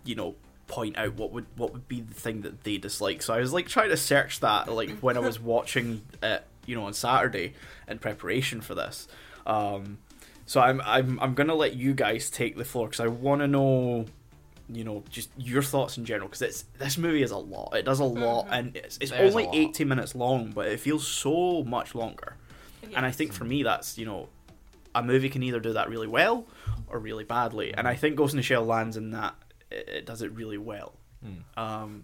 you 0.05 0.15
know, 0.15 0.35
point 0.69 0.97
out? 0.97 1.15
What 1.15 1.31
would 1.33 1.47
what 1.57 1.73
would 1.73 1.87
be 1.89 1.99
the 1.99 2.13
thing 2.13 2.41
that 2.43 2.63
they 2.63 2.77
dislike? 2.77 3.21
So 3.21 3.33
I 3.33 3.39
was 3.39 3.51
like 3.51 3.67
trying 3.67 3.89
to 3.89 3.97
search 3.97 4.39
that 4.39 4.71
like 4.71 4.91
when 4.99 5.17
I 5.17 5.19
was 5.19 5.37
watching 5.53 6.03
it, 6.23 6.45
you 6.65 6.75
know, 6.75 6.83
on 6.85 6.93
Saturday 6.93 7.55
in 7.87 7.99
preparation 7.99 8.61
for 8.61 8.75
this. 8.75 9.07
Um, 9.45 9.97
so 10.45 10.61
I'm 10.61 10.81
I'm 10.85 11.19
I'm 11.19 11.33
gonna 11.33 11.55
let 11.55 11.75
you 11.75 11.93
guys 11.93 12.29
take 12.29 12.55
the 12.55 12.63
floor 12.65 12.87
because 12.87 13.01
I 13.01 13.07
want 13.07 13.41
to 13.41 13.47
know. 13.47 14.05
You 14.71 14.83
know, 14.83 15.03
just 15.09 15.31
your 15.35 15.63
thoughts 15.63 15.97
in 15.97 16.05
general, 16.05 16.27
because 16.29 16.43
it's 16.43 16.61
this 16.77 16.95
movie 16.95 17.23
is 17.23 17.31
a 17.31 17.37
lot. 17.37 17.73
It 17.75 17.85
does 17.85 17.99
a 17.99 18.03
lot, 18.03 18.45
Mhm. 18.45 18.51
and 18.51 18.75
it's, 18.77 18.99
it's 19.01 19.09
There's 19.09 19.33
only 19.35 19.49
eighty 19.51 19.83
minutes 19.83 20.13
long, 20.13 20.51
but 20.51 20.67
it 20.67 20.79
feels 20.79 21.07
so 21.07 21.63
much 21.63 21.95
longer. 21.95 22.35
And 22.95 23.03
I 23.03 23.09
think 23.09 23.33
for 23.33 23.45
me, 23.45 23.63
that's 23.63 23.97
you 23.97 24.05
know, 24.05 24.29
a 24.93 25.01
movie 25.01 25.27
can 25.29 25.41
either 25.41 25.59
do 25.59 25.73
that 25.73 25.89
really 25.89 26.05
well 26.05 26.45
or 26.87 26.99
really 26.99 27.23
badly. 27.23 27.73
And 27.73 27.87
I 27.87 27.95
think 27.95 28.15
Ghost 28.15 28.33
in 28.33 28.37
the 28.37 28.43
Shell 28.43 28.63
lands 28.63 28.95
in 28.95 29.09
that 29.09 29.33
it, 29.71 29.89
it 29.89 30.05
does 30.05 30.21
it 30.21 30.31
really 30.31 30.57
well. 30.57 30.93
Hmm. 31.23 31.61
Um, 31.61 32.03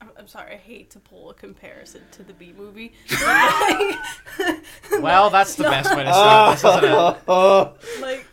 I'm, 0.00 0.10
I'm 0.18 0.28
sorry, 0.28 0.54
I 0.54 0.56
hate 0.56 0.90
to 0.90 0.98
pull 0.98 1.30
a 1.30 1.34
comparison 1.34 2.02
to 2.12 2.22
the 2.22 2.32
B 2.32 2.54
movie. 2.56 2.92
Well, 5.00 5.30
that's 5.30 5.54
the 5.54 5.64
best 5.64 5.94
way 5.96 6.04
to 6.04 6.12
start 6.12 6.58
this, 6.58 6.64
isn't 6.64 6.84
it? 6.84 8.02
like, 8.02 8.26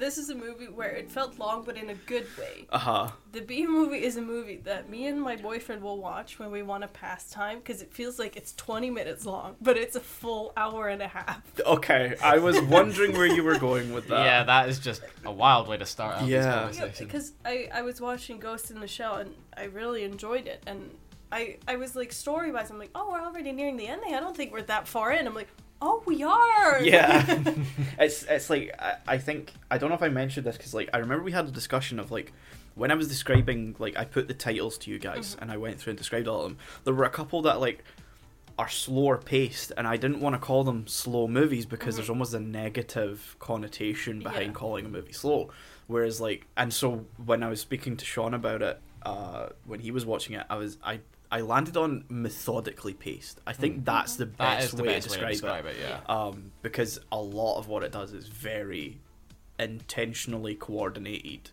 this 0.00 0.18
is 0.18 0.30
a 0.30 0.34
movie 0.34 0.66
where 0.66 0.90
it 0.90 1.10
felt 1.10 1.38
long, 1.38 1.62
but 1.64 1.76
in 1.76 1.90
a 1.90 1.94
good 1.94 2.26
way. 2.38 2.66
uh 2.70 2.78
huh. 2.78 3.08
The 3.32 3.40
B 3.42 3.64
movie 3.66 4.02
is 4.02 4.16
a 4.16 4.22
movie 4.22 4.56
that 4.64 4.88
me 4.90 5.06
and 5.06 5.20
my 5.22 5.36
boyfriend 5.36 5.82
will 5.82 5.98
watch 5.98 6.38
when 6.40 6.50
we 6.50 6.62
want 6.62 6.82
to 6.82 6.88
pass 6.88 7.30
time 7.30 7.58
because 7.58 7.80
it 7.82 7.92
feels 7.92 8.18
like 8.18 8.36
it's 8.36 8.52
20 8.56 8.90
minutes 8.90 9.24
long, 9.24 9.54
but 9.60 9.76
it's 9.76 9.94
a 9.94 10.00
full 10.00 10.52
hour 10.56 10.88
and 10.88 11.00
a 11.00 11.06
half. 11.08 11.42
Okay, 11.64 12.16
I 12.22 12.38
was 12.38 12.60
wondering 12.76 13.12
where 13.12 13.26
you 13.26 13.44
were 13.44 13.58
going 13.58 13.92
with 13.92 14.08
that. 14.08 14.24
Yeah, 14.24 14.42
that 14.44 14.68
is 14.68 14.80
just 14.80 15.02
a 15.24 15.30
wild 15.30 15.68
way 15.68 15.76
to 15.76 15.86
start 15.86 16.16
out 16.16 16.26
Yeah. 16.26 16.66
this 16.66 16.78
Yeah, 16.78 16.88
because 16.98 17.32
I, 17.44 17.68
I 17.72 17.82
was 17.82 18.00
watching 18.00 18.38
Ghost 18.40 18.70
in 18.72 18.80
the 18.80 18.88
Shell 18.88 19.16
and 19.16 19.34
I 19.56 19.64
really 19.64 20.02
enjoyed 20.02 20.46
it. 20.48 20.62
And 20.66 20.90
I, 21.30 21.58
I 21.68 21.76
was 21.76 21.94
like, 21.94 22.10
story 22.12 22.50
wise, 22.50 22.70
I'm 22.70 22.78
like, 22.80 22.90
oh, 22.96 23.10
we're 23.12 23.20
already 23.22 23.52
nearing 23.52 23.76
the 23.76 23.86
ending. 23.86 24.14
I 24.14 24.20
don't 24.20 24.36
think 24.36 24.52
we're 24.52 24.62
that 24.62 24.88
far 24.88 25.12
in. 25.12 25.26
I'm 25.28 25.34
like, 25.34 25.48
oh, 25.82 26.02
we 26.06 26.22
are. 26.22 26.80
Yeah, 26.82 27.24
it's 27.98 28.22
it's 28.24 28.48
like 28.50 28.74
I, 28.78 28.96
I 29.06 29.18
think 29.18 29.52
I 29.70 29.78
don't 29.78 29.88
know 29.90 29.94
if 29.96 30.02
I 30.02 30.08
mentioned 30.08 30.46
this 30.46 30.56
because 30.56 30.74
like 30.74 30.88
I 30.94 30.98
remember 30.98 31.22
we 31.24 31.32
had 31.32 31.46
a 31.46 31.50
discussion 31.50 31.98
of 32.00 32.10
like 32.10 32.32
when 32.74 32.90
I 32.90 32.94
was 32.94 33.08
describing 33.08 33.74
like 33.78 33.96
I 33.98 34.04
put 34.04 34.28
the 34.28 34.34
titles 34.34 34.78
to 34.78 34.90
you 34.90 34.98
guys 34.98 35.36
and 35.40 35.50
I 35.50 35.56
went 35.56 35.78
through 35.78 35.92
and 35.92 35.98
described 35.98 36.28
all 36.28 36.38
of 36.42 36.44
them. 36.44 36.58
There 36.84 36.94
were 36.94 37.04
a 37.04 37.10
couple 37.10 37.42
that 37.42 37.60
like 37.60 37.84
are 38.58 38.68
slower 38.68 39.16
paced, 39.16 39.72
and 39.76 39.86
I 39.86 39.96
didn't 39.96 40.20
want 40.20 40.34
to 40.34 40.38
call 40.38 40.64
them 40.64 40.86
slow 40.86 41.26
movies 41.26 41.64
because 41.66 41.96
there's 41.96 42.10
almost 42.10 42.34
a 42.34 42.40
negative 42.40 43.36
connotation 43.38 44.20
behind 44.20 44.46
Yeah. 44.48 44.52
calling 44.52 44.84
a 44.84 44.88
movie 44.88 45.12
slow. 45.12 45.50
Whereas 45.86 46.20
like, 46.20 46.46
and 46.56 46.72
so 46.72 47.06
when 47.24 47.42
I 47.42 47.48
was 47.48 47.60
speaking 47.60 47.96
to 47.96 48.04
Sean 48.04 48.34
about 48.34 48.60
it, 48.62 48.78
uh, 49.02 49.48
when 49.64 49.80
he 49.80 49.90
was 49.90 50.04
watching 50.04 50.36
it, 50.36 50.44
I 50.50 50.56
was 50.56 50.76
I. 50.84 51.00
I 51.32 51.42
landed 51.42 51.76
on 51.76 52.04
methodically 52.08 52.94
paced. 52.94 53.40
I 53.46 53.52
think 53.52 53.84
that's 53.84 54.16
the 54.16 54.26
best, 54.26 54.66
is 54.66 54.72
the 54.72 54.82
way, 54.82 54.94
best 54.94 55.10
to 55.10 55.20
way 55.20 55.26
to 55.26 55.32
describe, 55.32 55.66
it 55.66 55.76
it, 55.76 55.76
yeah. 55.80 56.00
um, 56.08 56.50
because 56.62 56.98
a 57.12 57.20
lot 57.20 57.58
of 57.58 57.68
what 57.68 57.84
it 57.84 57.92
does 57.92 58.12
is 58.12 58.26
very 58.26 58.98
intentionally 59.58 60.54
coordinated 60.54 61.50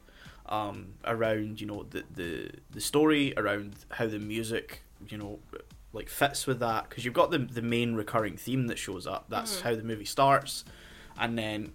um, 0.47 0.93
around 1.05 1.59
you 1.59 1.67
know 1.67 1.85
the, 1.89 2.03
the 2.15 2.49
the 2.71 2.79
story 2.81 3.33
around 3.35 3.75
how 3.91 4.07
the 4.07 4.17
music 4.19 4.81
you 5.09 5.17
know 5.17 5.39
like 5.93 6.07
fits 6.09 6.47
with 6.47 6.59
that 6.59 6.87
because 6.89 7.03
you've 7.03 7.13
got 7.13 7.31
the 7.31 7.37
the 7.37 7.61
main 7.61 7.95
recurring 7.95 8.37
theme 8.37 8.67
that 8.67 8.77
shows 8.77 9.05
up 9.05 9.25
that's 9.29 9.57
Mhm. 9.57 9.61
how 9.63 9.75
the 9.75 9.83
movie 9.83 10.05
starts 10.05 10.63
and 11.19 11.37
then 11.37 11.73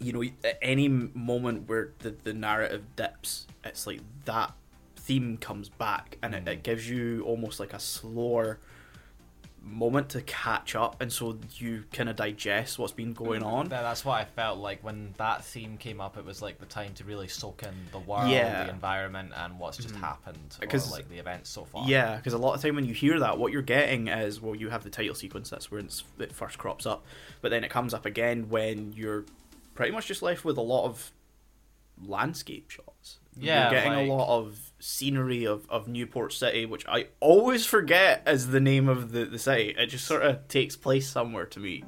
you 0.00 0.12
know 0.12 0.22
at 0.42 0.58
any 0.62 0.88
moment 0.88 1.68
where 1.68 1.90
the, 1.98 2.10
the 2.10 2.32
narrative 2.32 2.84
dips 2.96 3.46
it's 3.64 3.86
like 3.86 4.00
that 4.24 4.52
theme 5.04 5.36
comes 5.36 5.68
back 5.68 6.16
and 6.22 6.34
it, 6.34 6.48
it 6.48 6.62
gives 6.62 6.88
you 6.88 7.22
almost 7.24 7.60
like 7.60 7.72
a 7.74 7.78
slower 7.78 8.58
moment 9.62 10.10
to 10.10 10.20
catch 10.22 10.74
up 10.74 11.00
and 11.00 11.10
so 11.10 11.38
you 11.56 11.84
kind 11.92 12.08
of 12.10 12.16
digest 12.16 12.78
what's 12.78 12.92
been 12.92 13.14
going 13.14 13.40
Mhm. 13.40 13.46
on 13.46 13.68
That- 13.68 13.82
That's 13.82 14.04
what 14.04 14.20
I 14.20 14.24
felt 14.26 14.58
like 14.58 14.84
when 14.84 15.14
that 15.16 15.42
theme 15.44 15.78
came 15.78 16.00
up. 16.02 16.18
It 16.18 16.24
was 16.24 16.42
like 16.42 16.58
the 16.58 16.66
time 16.66 16.92
to 16.94 17.04
really 17.04 17.28
soak 17.28 17.62
in 17.62 17.74
the 17.90 17.98
world, 17.98 18.30
Yeah. 18.30 18.64
the 18.64 18.70
environment, 18.70 19.32
and 19.34 19.58
what's 19.58 19.78
just 19.78 19.94
Mhm. 19.94 20.00
happened, 20.00 20.56
Because- 20.60 20.90
like 20.92 21.08
the 21.08 21.18
events 21.18 21.48
so 21.48 21.64
far. 21.64 21.88
Yeah, 21.88 22.16
because 22.16 22.34
a 22.34 22.38
lot 22.38 22.54
of 22.54 22.60
time 22.62 22.74
when 22.74 22.84
you 22.84 22.92
hear 22.94 23.18
that, 23.20 23.38
what 23.38 23.52
you're 23.52 23.62
getting 23.62 24.08
is 24.08 24.40
well, 24.40 24.54
you 24.54 24.68
have 24.68 24.84
the 24.84 24.90
title 24.90 25.14
sequence. 25.14 25.48
That's 25.50 25.70
where 25.70 25.80
it's, 25.80 26.04
it 26.18 26.32
first 26.32 26.58
crops 26.58 26.84
up, 26.86 27.04
but 27.40 27.50
then 27.50 27.64
it 27.64 27.70
comes 27.70 27.92
up 27.94 28.04
again 28.04 28.48
when 28.50 28.92
you're 28.92 29.24
pretty 29.74 29.92
much 29.92 30.06
just 30.06 30.20
left 30.22 30.44
with 30.44 30.58
a 30.58 30.62
lot 30.62 30.84
of 30.84 31.10
landscape 32.02 32.70
shots. 32.70 33.18
Yeah, 33.36 33.62
you're 33.70 33.70
getting 33.80 33.92
like- 33.92 34.08
a 34.08 34.12
lot 34.12 34.28
of 34.38 34.63
scenery 34.84 35.46
of, 35.46 35.66
of 35.70 35.88
Newport 35.88 36.32
City, 36.34 36.66
which 36.66 36.86
I 36.86 37.06
always 37.18 37.64
forget 37.64 38.22
as 38.26 38.48
the 38.48 38.60
name 38.60 38.86
of 38.88 39.12
the, 39.12 39.24
the 39.24 39.38
city. 39.38 39.74
It 39.78 39.86
just 39.86 40.04
sort 40.06 40.22
of 40.22 40.46
takes 40.46 40.76
place 40.76 41.08
somewhere 41.08 41.46
to 41.46 41.58
me. 41.60 41.84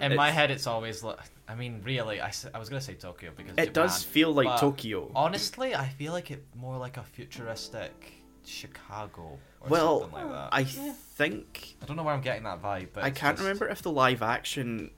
In 0.00 0.14
my 0.14 0.30
head, 0.30 0.50
it's 0.50 0.66
always 0.66 1.02
like. 1.02 1.18
I 1.46 1.54
mean, 1.54 1.82
really, 1.84 2.20
I, 2.22 2.32
I 2.54 2.58
was 2.58 2.68
gonna 2.68 2.80
say 2.80 2.94
Tokyo 2.94 3.30
because 3.36 3.54
It 3.58 3.74
does 3.74 4.02
feel 4.02 4.32
like 4.32 4.58
Tokyo. 4.60 5.10
Honestly, 5.14 5.74
I 5.74 5.88
feel 5.88 6.12
like 6.12 6.30
it 6.30 6.42
more 6.54 6.76
like 6.78 6.96
a 6.96 7.02
futuristic 7.02 8.14
Chicago 8.44 9.38
or 9.60 9.68
Well, 9.68 10.00
something 10.00 10.18
like 10.20 10.30
that. 10.30 10.48
I 10.52 10.60
Yeah. 10.60 10.92
think 10.92 11.76
I 11.82 11.86
don't 11.86 11.96
know 11.96 12.02
where 12.02 12.14
I'm 12.14 12.22
getting 12.22 12.44
that 12.44 12.62
vibe, 12.62 12.88
but 12.92 13.04
I 13.04 13.10
can't 13.10 13.36
just- 13.36 13.46
remember 13.46 13.68
if 13.68 13.82
the 13.82 13.90
live 13.90 14.22
action 14.22 14.90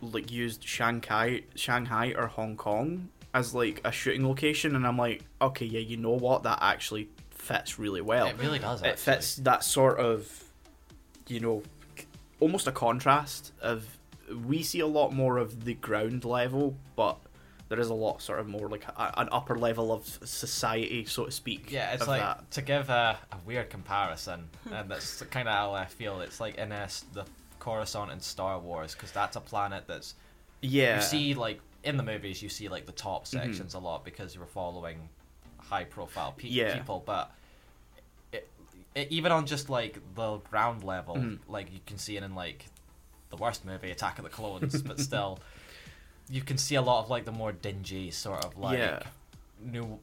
like 0.00 0.30
used 0.30 0.64
Shanghai, 0.64 1.42
Shanghai 1.56 2.14
or 2.16 2.26
Hong 2.28 2.56
Kong 2.56 3.10
as 3.34 3.54
like 3.54 3.80
a 3.84 3.92
shooting 3.92 4.26
location, 4.26 4.76
and 4.76 4.86
I'm 4.86 4.96
like, 4.96 5.24
okay, 5.40 5.66
yeah, 5.66 5.80
you 5.80 5.96
know 5.96 6.10
what, 6.10 6.42
that 6.44 6.58
actually 6.60 7.08
fits 7.30 7.78
really 7.78 8.00
well. 8.00 8.26
It 8.26 8.38
really 8.38 8.58
does. 8.58 8.82
it 8.82 8.86
Actually. 8.86 9.12
fits 9.14 9.36
that 9.36 9.64
sort 9.64 9.98
of, 9.98 10.44
you 11.28 11.40
know, 11.40 11.62
almost 12.40 12.66
a 12.66 12.72
contrast 12.72 13.52
of 13.60 13.98
we 14.46 14.62
see 14.62 14.80
a 14.80 14.86
lot 14.86 15.12
more 15.12 15.38
of 15.38 15.64
the 15.64 15.74
ground 15.74 16.24
level, 16.24 16.76
but 16.96 17.18
there 17.68 17.78
is 17.78 17.88
a 17.88 17.94
lot 17.94 18.20
sort 18.20 18.40
of 18.40 18.48
more 18.48 18.68
like 18.68 18.84
a, 18.84 19.20
an 19.20 19.28
upper 19.30 19.56
level 19.56 19.92
of 19.92 20.04
society, 20.24 21.04
so 21.04 21.26
to 21.26 21.30
speak. 21.30 21.70
Yeah, 21.70 21.92
it's 21.92 22.06
like 22.06 22.20
that. 22.20 22.50
to 22.52 22.62
give 22.62 22.90
a, 22.90 23.18
a 23.32 23.36
weird 23.46 23.70
comparison, 23.70 24.48
and 24.66 24.74
um, 24.74 24.88
that's 24.88 25.22
kind 25.22 25.48
of 25.48 25.54
how 25.54 25.72
I 25.72 25.86
feel. 25.86 26.20
It's 26.20 26.40
like 26.40 26.56
in 26.56 26.72
uh, 26.72 26.76
S 26.76 27.04
the 27.12 27.24
Coruscant 27.58 28.10
in 28.10 28.20
Star 28.20 28.58
Wars, 28.58 28.94
because 28.94 29.12
that's 29.12 29.36
a 29.36 29.40
planet 29.40 29.84
that's 29.86 30.14
yeah, 30.62 30.96
you 30.96 31.02
see 31.02 31.34
like 31.34 31.60
in 31.84 31.96
the 31.96 32.02
movies 32.02 32.42
you 32.42 32.48
see 32.48 32.68
like 32.68 32.86
the 32.86 32.92
top 32.92 33.26
sections 33.26 33.74
a 33.74 33.78
lot 33.78 34.04
because 34.04 34.34
you 34.34 34.40
were 34.40 34.46
following 34.46 35.08
high 35.58 35.84
profile 35.84 36.32
pe- 36.36 36.48
Yeah. 36.48 36.76
people, 36.76 37.02
but 37.06 37.30
it, 38.32 38.48
it, 38.94 39.08
even 39.10 39.32
on 39.32 39.46
just 39.46 39.70
like 39.70 39.98
the 40.14 40.36
ground 40.50 40.84
level, 40.84 41.16
Mhm. 41.16 41.38
like 41.48 41.72
you 41.72 41.80
can 41.86 41.96
see 41.98 42.16
it 42.16 42.22
in 42.22 42.34
like 42.34 42.66
the 43.30 43.36
worst 43.36 43.64
movie, 43.64 43.90
Attack 43.90 44.18
of 44.18 44.24
the 44.24 44.30
Clones, 44.30 44.82
but 44.82 44.98
still. 45.08 45.38
You 46.28 46.42
can 46.42 46.58
see 46.58 46.76
a 46.76 46.82
lot 46.82 47.02
of 47.02 47.10
like 47.10 47.24
the 47.24 47.32
more 47.32 47.50
dingy 47.52 48.10
sort 48.12 48.44
of 48.44 48.56
like 48.56 48.78
Yeah. 48.78 49.02
new 49.60 49.98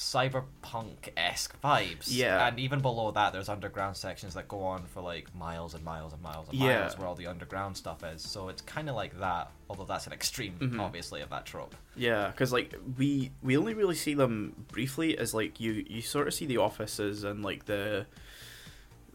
cyberpunk 0.00 1.10
esque 1.14 1.60
vibes. 1.60 2.06
Yeah. 2.06 2.46
And 2.46 2.58
even 2.58 2.80
below 2.80 3.10
that, 3.10 3.34
there's 3.34 3.50
underground 3.50 3.98
sections 3.98 4.32
that 4.32 4.48
go 4.48 4.62
on 4.62 4.84
for 4.86 5.02
like 5.02 5.32
miles 5.36 5.74
and 5.74 5.84
miles 5.84 6.14
and 6.14 6.22
miles 6.22 6.48
and 6.48 6.58
Yeah. 6.58 6.80
miles 6.80 6.96
where 6.96 7.06
all 7.06 7.14
the 7.14 7.26
underground 7.26 7.76
stuff 7.76 8.02
is. 8.02 8.22
So 8.22 8.48
it's 8.48 8.62
kind 8.62 8.88
of 8.88 8.94
like 8.96 9.20
that, 9.20 9.50
although 9.68 9.84
that's 9.84 10.06
an 10.06 10.14
extreme, 10.14 10.54
Mhm. 10.58 10.80
obviously, 10.80 11.20
of 11.20 11.28
that 11.28 11.44
trope. 11.44 11.76
Yeah, 11.96 12.28
because 12.28 12.50
like 12.50 12.74
we 12.96 13.30
we 13.42 13.58
only 13.58 13.74
really 13.74 13.94
see 13.94 14.14
them 14.14 14.64
briefly 14.68 15.18
as 15.18 15.34
like 15.34 15.60
you 15.60 15.84
you 15.86 16.00
sort 16.00 16.26
of 16.28 16.32
see 16.32 16.46
the 16.46 16.56
offices 16.56 17.22
and 17.22 17.42
like 17.44 17.66
the 17.66 18.06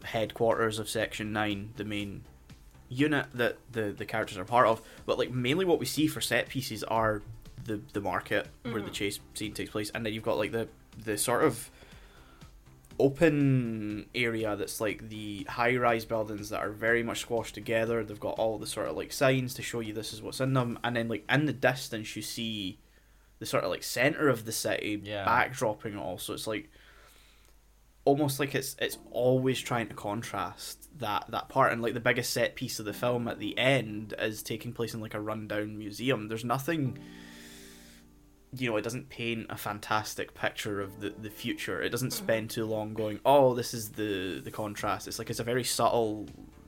headquarters 0.04 0.78
of 0.78 0.88
Section 0.88 1.32
Nine, 1.32 1.72
the 1.76 1.84
main 1.84 2.22
unit 2.88 3.26
that 3.34 3.58
the 3.72 3.90
the 3.92 4.04
characters 4.04 4.38
are 4.38 4.44
part 4.44 4.68
of. 4.68 4.80
But 5.04 5.18
like 5.18 5.32
mainly 5.32 5.64
what 5.64 5.80
we 5.80 5.86
see 5.86 6.06
for 6.06 6.20
set 6.20 6.48
pieces 6.48 6.84
are 6.84 7.22
the 7.66 7.80
the 7.92 8.00
market 8.00 8.48
where 8.62 8.80
the 8.82 8.90
Mhm. 8.90 8.92
chase 8.92 9.20
scene 9.34 9.52
takes 9.52 9.70
place, 9.70 9.90
and 9.94 10.04
then 10.04 10.12
you've 10.12 10.22
got 10.24 10.38
like 10.38 10.52
the 10.52 10.68
the 11.04 11.18
sort 11.18 11.44
of 11.44 11.70
open 12.98 14.06
area 14.14 14.56
that's 14.56 14.80
like 14.80 15.08
the 15.10 15.44
high 15.50 15.76
rise 15.76 16.04
buildings 16.06 16.48
that 16.48 16.60
are 16.60 16.70
very 16.70 17.02
much 17.02 17.20
squashed 17.20 17.54
together. 17.54 18.02
They've 18.02 18.18
got 18.18 18.38
all 18.38 18.58
the 18.58 18.66
sort 18.66 18.88
of 18.88 18.96
like 18.96 19.12
signs 19.12 19.52
to 19.54 19.62
show 19.62 19.80
you 19.80 19.92
this 19.92 20.12
is 20.12 20.22
what's 20.22 20.40
in 20.40 20.54
them, 20.54 20.78
and 20.82 20.96
then 20.96 21.08
like 21.08 21.24
in 21.30 21.44
the 21.46 21.52
distance 21.52 22.16
you 22.16 22.22
see 22.22 22.78
the 23.38 23.44
sort 23.46 23.64
of 23.64 23.70
like 23.70 23.82
center 23.82 24.28
of 24.28 24.46
the 24.46 24.52
city 24.52 25.00
Yeah. 25.04 25.26
backdropping 25.26 25.92
it 25.92 25.96
all. 25.96 26.16
So 26.18 26.32
it's 26.32 26.46
like 26.46 26.70
almost 28.06 28.40
like 28.40 28.54
it's 28.54 28.76
it's 28.80 28.96
always 29.10 29.60
trying 29.60 29.88
to 29.88 29.94
contrast 29.94 30.88
that 30.98 31.26
that 31.28 31.50
part 31.50 31.72
and 31.72 31.82
like 31.82 31.92
the 31.92 32.00
biggest 32.00 32.32
set 32.32 32.54
piece 32.54 32.78
of 32.78 32.86
the 32.86 32.94
film 32.94 33.28
at 33.28 33.38
the 33.38 33.58
end 33.58 34.14
is 34.18 34.42
taking 34.42 34.72
place 34.72 34.94
in 34.94 35.00
like 35.00 35.12
a 35.12 35.20
rundown 35.20 35.76
museum. 35.76 36.28
There's 36.28 36.44
nothing 36.44 36.96
you 38.56 38.70
know, 38.70 38.76
it 38.76 38.82
doesn't 38.82 39.08
paint 39.08 39.46
a 39.50 39.56
fantastic 39.56 40.34
picture 40.34 40.80
of 40.80 41.00
the, 41.00 41.10
the 41.10 41.30
future. 41.30 41.82
It 41.82 41.90
doesn't 41.90 42.10
mm-hmm. 42.12 42.24
spend 42.24 42.50
too 42.50 42.64
long 42.64 42.94
going, 42.94 43.20
oh, 43.24 43.54
this 43.54 43.74
is 43.74 43.90
the 43.90 44.40
the 44.42 44.50
contrast. 44.50 45.08
It's 45.08 45.18
like 45.18 45.30
it's 45.30 45.40
a 45.40 45.44
very 45.44 45.64
subtle 45.64 46.26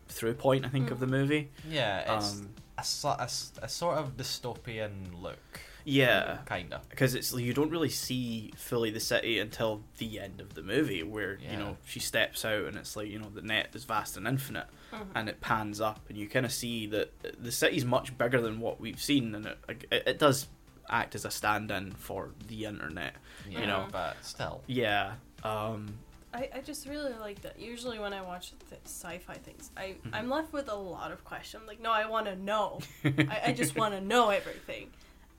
through 0.09 0.35
point, 0.35 0.65
I 0.65 0.69
think, 0.69 0.91
of 0.91 1.01
the 1.01 1.07
mm. 1.07 1.11
movie. 1.11 1.51
Yeah, 1.69 2.17
it's 2.17 2.39
Um, 2.41 2.51
a, 2.79 2.85
so- 2.85 3.09
a, 3.19 3.23
s- 3.23 3.53
a 3.63 3.69
sort 3.69 3.99
of 3.99 4.17
dystopian 4.17 5.21
look. 5.23 5.61
yeah, 5.85 6.39
Kind 6.47 6.73
of. 6.75 6.89
because 6.91 7.15
it's 7.15 7.33
you 7.33 7.55
don't 7.55 7.71
really 7.71 7.89
see 7.89 8.53
fully 8.57 8.91
the 8.91 9.01
city 9.01 9.39
until 9.39 9.83
the 9.99 10.21
end 10.21 10.41
of 10.41 10.55
the 10.55 10.63
movie, 10.63 11.03
where 11.03 11.39
Yeah. 11.41 11.53
you 11.53 11.57
know 11.59 11.77
she 11.87 12.01
steps 12.01 12.45
out 12.45 12.65
and 12.65 12.77
it's 12.77 12.97
like 12.97 13.09
you 13.09 13.19
know 13.19 13.31
the 13.31 13.43
net 13.43 13.69
is 13.75 13.85
vast 13.85 14.17
and 14.17 14.27
infinite, 14.27 14.67
mm-hmm. 14.93 15.11
and 15.15 15.29
it 15.29 15.41
pans 15.41 15.81
up 15.81 16.01
and 16.09 16.19
you 16.19 16.29
kind 16.29 16.45
of 16.45 16.53
see 16.53 16.87
that 16.89 17.13
uh, 17.25 17.29
the 17.39 17.53
city's 17.53 17.85
much 17.85 18.17
bigger 18.19 18.41
than 18.41 18.61
what 18.61 18.81
we've 18.81 19.01
seen, 19.01 19.35
and 19.35 19.47
it 19.47 19.59
it, 19.91 20.03
it 20.07 20.19
does 20.19 20.49
act 20.91 21.15
as 21.15 21.25
a 21.25 21.31
stand-in 21.31 21.93
for 21.93 22.31
the 22.49 22.65
internet. 22.65 23.15
You 23.49 23.61
Yeah. 23.61 23.67
know, 23.67 23.87
but 23.93 24.17
still. 24.23 24.63
Yeah. 24.67 25.15
Um, 25.45 25.95
I, 26.35 26.51
I 26.57 26.61
just 26.61 26.87
really 26.87 27.15
like 27.21 27.41
that. 27.43 27.59
Usually 27.59 27.99
when 27.99 28.13
I 28.13 28.21
watch 28.23 28.53
th- 28.69 28.81
sci-fi 28.85 29.35
things, 29.35 29.71
I 29.77 29.83
Mm-hmm. 30.05 30.15
I'm 30.15 30.29
left 30.29 30.53
with 30.53 30.69
a 30.69 30.75
lot 30.75 31.11
of 31.13 31.25
questions. 31.25 31.65
Like, 31.67 31.81
no, 31.81 31.91
I 31.91 32.07
want 32.07 32.27
to 32.27 32.37
know. 32.37 32.81
I, 33.05 33.41
I 33.47 33.53
just 33.53 33.77
want 33.77 33.95
to 33.95 34.01
know 34.01 34.29
everything. 34.31 34.91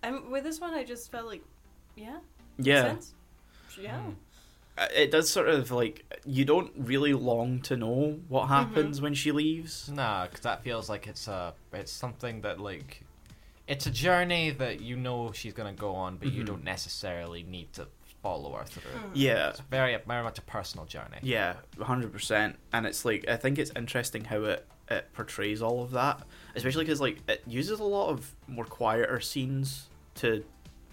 And 0.02 0.30
with 0.30 0.44
this 0.44 0.60
one, 0.60 0.74
I 0.74 0.84
just 0.84 1.12
felt 1.12 1.28
like, 1.28 1.44
yeah, 1.96 2.18
yeah. 2.58 2.82
sense. 2.84 3.14
yeah. 3.80 4.00
Mm. 4.00 4.16
Uh, 4.78 4.88
it 4.96 5.12
does 5.12 5.30
sort 5.30 5.50
of 5.50 5.72
like 5.72 6.06
you 6.26 6.46
don't 6.46 6.72
really 6.78 7.14
long 7.14 7.60
to 7.64 7.76
know 7.76 8.18
what 8.30 8.44
Mm-hmm. 8.46 8.54
happens 8.54 9.02
when 9.02 9.14
she 9.14 9.32
leaves. 9.34 9.90
Nah, 9.90 10.26
because 10.26 10.40
that 10.42 10.64
feels 10.64 10.88
like 10.90 11.06
it's 11.06 11.28
a 11.28 11.54
it's 11.74 11.92
something 11.92 12.42
that 12.42 12.60
like 12.62 13.04
it's 13.70 13.86
a 13.86 13.92
journey 13.92 14.50
that 14.52 14.82
you 14.82 14.98
know 14.98 15.32
she's 15.32 15.54
gonna 15.54 15.72
go 15.74 15.96
on, 15.96 16.18
but 16.18 16.32
you 16.34 16.44
Mhm. 16.44 16.48
don't 16.48 16.64
necessarily 16.66 17.44
need 17.44 17.72
to 17.74 17.88
follow 18.22 18.52
her 18.56 18.66
through. 18.66 18.92
Mm. 18.92 19.12
Yeah, 19.14 19.50
It's 19.52 19.62
very 19.62 19.96
very 20.06 20.24
much 20.24 20.38
a 20.40 20.42
personal 20.42 20.86
journey. 20.86 21.20
yeah, 21.22 21.54
hundred 21.82 22.12
percent. 22.12 22.58
And 22.74 22.86
it's 22.86 23.06
like 23.06 23.28
I 23.30 23.38
think 23.38 23.58
it's 23.58 23.72
interesting 23.76 24.26
how 24.26 24.44
it 24.44 24.68
it 24.90 25.08
portrays 25.14 25.62
all 25.62 25.84
of 25.84 25.92
that, 25.92 26.22
especially 26.56 26.84
because 26.84 27.00
like 27.00 27.20
it 27.30 27.44
uses 27.48 27.80
a 27.80 27.84
lot 27.84 28.10
of 28.10 28.36
more 28.48 28.66
quieter 28.66 29.20
scenes 29.22 29.88
to 30.16 30.44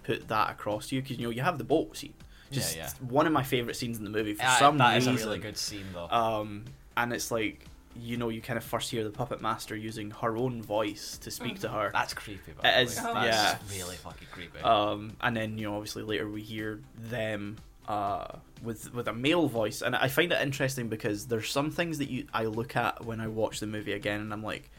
put 0.05 0.28
that 0.28 0.51
across 0.51 0.89
to 0.89 0.97
you. 0.97 1.03
Because 1.03 1.16
you 1.19 1.27
know 1.27 1.31
you 1.31 1.40
have 1.43 1.57
the 1.59 1.65
boat 1.65 1.97
scene, 1.97 2.12
just 2.51 2.77
yeah. 2.77 2.90
one 3.01 3.27
of 3.27 3.32
my 3.32 3.43
favorite 3.43 3.74
scenes 3.74 3.97
in 3.98 4.05
the 4.05 4.11
movie 4.11 4.35
for 4.35 4.44
Uh, 4.44 4.59
some 4.59 4.77
that 4.78 4.98
is 4.98 5.07
reason. 5.07 5.15
That 5.15 5.19
is 5.20 5.24
a 5.24 5.28
really 5.28 5.39
good 5.40 5.57
scene 5.57 5.86
though. 5.94 6.09
Um, 6.11 6.66
and 6.97 7.12
it's 7.15 7.31
like 7.31 7.65
you 8.01 8.16
know 8.16 8.28
you 8.28 8.40
kind 8.40 8.56
of 8.56 8.64
first 8.64 8.90
hear 8.90 9.05
the 9.05 9.10
puppet 9.10 9.40
master 9.40 9.74
using 9.77 10.10
her 10.10 10.36
own 10.36 10.62
voice 10.62 11.18
to 11.18 11.31
speak 11.31 11.60
to 11.60 11.68
her. 11.68 11.90
That's 11.93 12.14
creepy. 12.14 12.52
By 12.60 12.68
It 12.68 12.73
the 12.73 12.77
way. 12.78 12.82
is, 12.85 12.94
That's 12.97 13.27
yeah. 13.27 13.59
really 13.78 13.97
fucking 13.97 14.28
creepy. 14.31 14.60
Um, 14.60 15.16
and 15.20 15.36
then 15.36 15.59
you 15.59 15.68
know 15.68 15.77
obviously 15.77 16.02
later 16.02 16.28
we 16.28 16.43
hear 16.43 16.81
them 16.97 17.56
uh, 17.89 18.27
with 18.62 18.93
with 18.94 19.09
a 19.09 19.12
male 19.12 19.48
voice, 19.48 19.82
and 19.82 19.94
I 19.94 20.09
find 20.09 20.32
it 20.32 20.40
interesting 20.43 20.89
because 20.89 21.27
there's 21.27 21.51
some 21.51 21.70
things 21.70 21.98
that 21.98 22.10
you 22.10 22.27
I 22.35 22.44
look 22.44 22.77
at 22.77 23.05
when 23.05 23.20
I 23.20 23.28
watch 23.28 23.60
the 23.60 23.66
movie 23.66 23.93
again, 23.93 24.20
and 24.20 24.32
I'm 24.32 24.43
like, 24.43 24.70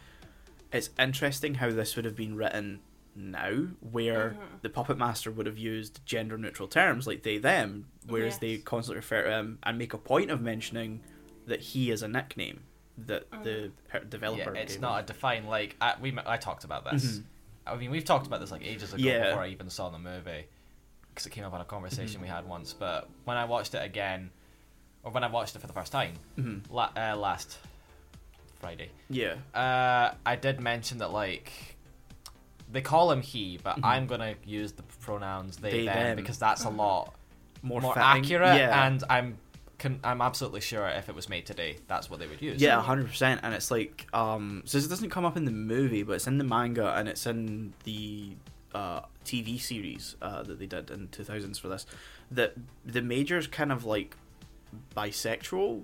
it's 0.72 0.90
interesting 1.00 1.56
how 1.56 1.70
this 1.72 1.96
would 1.96 2.06
have 2.06 2.16
been 2.16 2.36
written 2.36 2.80
now, 3.16 3.68
where 3.92 4.32
Mhm. 4.32 4.62
the 4.62 4.70
puppet 4.70 4.98
master 4.98 5.32
would 5.32 5.46
have 5.48 5.58
used 5.58 6.02
gender 6.06 6.38
neutral 6.38 6.68
terms 6.68 7.08
like 7.08 7.24
they 7.24 7.38
them, 7.40 7.88
whereas 8.06 8.38
they 8.40 8.58
constantly 8.58 8.98
refer 8.98 9.24
to 9.24 9.32
him 9.32 9.58
and 9.64 9.78
make 9.78 9.94
a 9.94 9.98
point 9.98 10.30
of 10.30 10.40
mentioning 10.42 11.00
that 11.48 11.62
he 11.62 11.90
is 11.90 12.04
a 12.04 12.08
nickname 12.08 12.60
that 13.06 13.30
the 13.44 13.72
per- 13.90 14.00
developer. 14.04 14.54
yeah, 14.56 14.62
it's 14.62 14.74
gave 14.74 14.82
not 14.82 14.94
him. 15.00 15.04
a 15.04 15.08
defined 15.08 15.48
like 15.50 15.76
I, 15.80 15.96
we 16.02 16.18
I 16.26 16.38
talked 16.38 16.64
about 16.64 16.90
this. 16.90 17.20
Mhm. 17.20 17.24
I 17.68 17.76
mean, 17.76 17.92
we've 17.92 18.06
talked 18.06 18.26
about 18.28 18.40
this 18.40 18.52
like 18.52 18.66
ages 18.66 18.94
ago 18.94 19.04
Yeah. 19.04 19.30
before 19.30 19.44
I 19.44 19.48
even 19.50 19.70
saw 19.70 19.90
the 19.90 20.00
movie, 20.00 20.46
because 21.10 21.26
it 21.26 21.32
came 21.32 21.44
up 21.44 21.54
on 21.54 21.62
a 21.62 21.66
conversation 21.66 22.20
Mhm. 22.20 22.24
we 22.24 22.28
had 22.30 22.48
once. 22.48 22.74
But 22.74 23.10
when 23.26 23.38
I 23.38 23.46
watched 23.46 23.74
it 23.76 23.84
again, 23.84 24.32
or 25.04 25.12
when 25.12 25.24
I 25.24 25.28
watched 25.28 25.56
it 25.56 25.60
for 25.60 25.68
the 25.68 25.74
first 25.74 25.92
time 25.92 26.14
Mhm. 26.38 26.62
la- 26.70 26.92
uh, 26.98 27.16
last 27.16 27.60
Friday, 28.60 28.90
Yeah. 29.10 29.36
uh, 29.54 30.16
I 30.26 30.36
did 30.36 30.60
mention 30.60 30.98
that 31.00 31.12
like 31.12 31.52
they 32.72 32.82
call 32.82 33.12
him 33.12 33.22
he, 33.22 33.58
but 33.64 33.78
Mhm. 33.78 33.86
I'm 33.86 34.08
gonna 34.08 34.36
use 34.46 34.74
the 34.74 34.84
pronouns 34.84 35.58
they, 35.58 35.72
They, 35.72 35.86
them, 35.86 35.96
them. 35.96 36.16
because 36.18 36.38
that's 36.40 36.66
a 36.66 36.70
lot 36.70 37.14
More, 37.62 37.80
more, 37.82 37.94
fitting. 37.94 38.08
accurate, 38.10 38.58
Yeah. 38.58 38.86
and 38.88 39.04
I'm 39.10 39.38
can, 39.78 40.00
I'm 40.04 40.22
absolutely 40.22 40.62
sure 40.62 40.88
if 40.88 41.08
it 41.08 41.16
was 41.16 41.30
made 41.30 41.46
today, 41.46 41.78
that's 41.88 42.10
what 42.10 42.20
they 42.20 42.28
would 42.28 42.42
use. 42.42 42.62
Yeah, 42.62 42.82
hundred 42.82 43.08
percent. 43.08 43.42
And 43.44 43.54
it's 43.54 43.70
like, 43.70 44.08
um, 44.14 44.64
so 44.66 44.78
this 44.78 44.88
doesn't 44.88 45.10
come 45.10 45.26
up 45.26 45.38
in 45.38 45.46
the 45.46 45.52
movie, 45.52 46.04
but 46.04 46.14
it's 46.14 46.28
in 46.28 46.38
the 46.38 46.44
manga 46.44 46.96
and 46.96 47.08
it's 47.08 47.26
in 47.28 47.74
the 47.84 48.32
uh, 48.74 49.02
TV 49.24 49.60
series 49.62 50.16
uh, 50.22 50.44
that 50.44 50.60
they 50.60 50.66
did 50.66 50.90
in 50.90 51.10
two 51.10 51.24
thousands 51.24 51.60
for 51.60 51.68
this. 51.68 51.86
That 52.32 52.56
the 52.86 53.02
major's 53.02 53.48
kind 53.48 53.72
of 53.72 53.86
like 53.86 54.16
bisexual, 54.96 55.84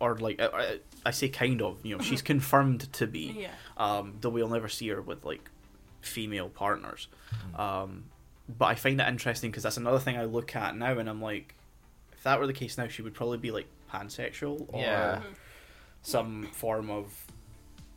or 0.00 0.16
like 0.16 0.40
I, 0.40 0.46
I, 0.46 0.78
I 1.06 1.10
say 1.12 1.28
kind 1.28 1.62
of. 1.62 1.84
You 1.84 1.96
know, 1.96 2.02
she's 2.02 2.22
confirmed 2.32 2.92
to 2.94 3.06
be. 3.06 3.34
Yeah. 3.42 3.50
Um, 3.76 4.14
though 4.20 4.30
we'll 4.30 4.48
never 4.48 4.68
see 4.68 4.88
her 4.88 5.00
with 5.00 5.24
like 5.24 5.48
female 6.00 6.48
partners. 6.48 7.08
Mm. 7.54 7.60
Um, 7.60 8.04
but 8.58 8.66
I 8.66 8.74
find 8.74 9.00
it 9.00 9.06
interesting 9.06 9.50
because 9.50 9.62
that's 9.62 9.76
another 9.76 10.00
thing 10.00 10.16
I 10.16 10.24
look 10.24 10.56
at 10.56 10.76
now, 10.76 10.98
and 10.98 11.08
I'm 11.08 11.22
like, 11.22 11.54
if 12.20 12.24
that 12.24 12.38
were 12.38 12.46
the 12.46 12.52
case 12.52 12.76
now, 12.76 12.86
she 12.86 13.00
would 13.00 13.14
probably 13.14 13.38
be 13.38 13.50
like 13.50 13.66
pansexual 13.90 14.66
or 14.68 14.78
Yeah. 14.78 15.16
Mm-hmm. 15.16 15.28
some 16.02 16.48
form 16.52 16.90
of, 16.90 17.26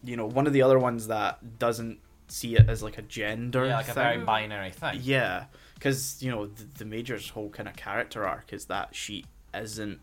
you 0.02 0.16
know, 0.16 0.26
one 0.26 0.48
of 0.48 0.54
the 0.54 0.62
other 0.62 0.80
ones 0.80 1.08
that 1.08 1.60
doesn't 1.60 2.00
see 2.30 2.56
it 2.56 2.70
as 2.70 2.82
like 2.82 2.98
a 2.98 3.02
gender 3.02 3.66
yeah, 3.66 3.76
like 3.76 3.90
a 3.90 3.94
very 3.94 4.20
binary 4.20 4.72
thing. 4.72 5.02
Yeah, 5.04 5.48
because 5.74 6.24
you 6.24 6.32
know 6.32 6.46
the, 6.46 6.64
the 6.78 6.86
Major's 6.86 7.28
whole 7.28 7.50
kind 7.50 7.68
of 7.68 7.76
character 7.76 8.26
arc 8.26 8.54
is 8.54 8.68
that 8.68 8.96
she 8.96 9.26
isn't 9.54 10.00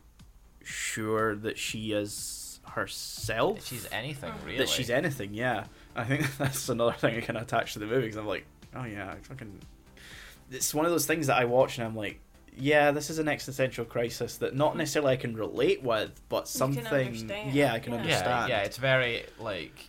sure 0.62 1.34
that 1.36 1.56
she 1.56 1.92
is 1.92 2.60
herself. 2.68 3.66
She's 3.66 3.88
anything 3.90 4.32
mm. 4.32 4.44
really. 4.44 4.58
that 4.58 4.68
she's 4.68 4.90
anything. 4.90 5.32
Yeah, 5.32 5.64
I 5.96 6.04
think 6.04 6.36
that's 6.38 6.68
another 6.68 6.92
thing 6.92 7.16
I 7.16 7.22
can 7.22 7.36
attach 7.36 7.72
to 7.72 7.78
the 7.78 7.86
movie 7.86 8.02
because 8.02 8.18
I'm 8.18 8.26
like, 8.26 8.44
oh 8.76 8.84
yeah, 8.84 9.12
I 9.12 9.16
fucking. 9.16 9.60
It's 10.50 10.74
one 10.74 10.84
of 10.84 10.92
those 10.92 11.06
things 11.06 11.28
that 11.28 11.38
I 11.38 11.46
watch 11.46 11.78
and 11.78 11.86
I'm 11.86 11.96
like, 11.96 12.20
yeah, 12.56 12.90
this 12.90 13.10
is 13.10 13.18
an 13.18 13.28
existential 13.28 13.84
crisis 13.84 14.36
that 14.38 14.54
not 14.54 14.76
necessarily 14.76 15.12
I 15.12 15.16
can 15.16 15.34
relate 15.34 15.82
with, 15.82 16.20
but 16.28 16.48
something. 16.48 16.86
understand, 16.86 17.54
Yeah, 17.54 17.72
I 17.72 17.78
can 17.78 17.92
yeah. 17.92 17.98
yeah, 17.98 18.02
understand. 18.04 18.48
yeah. 18.50 18.58
It's 18.62 18.76
very 18.76 19.24
like 19.38 19.88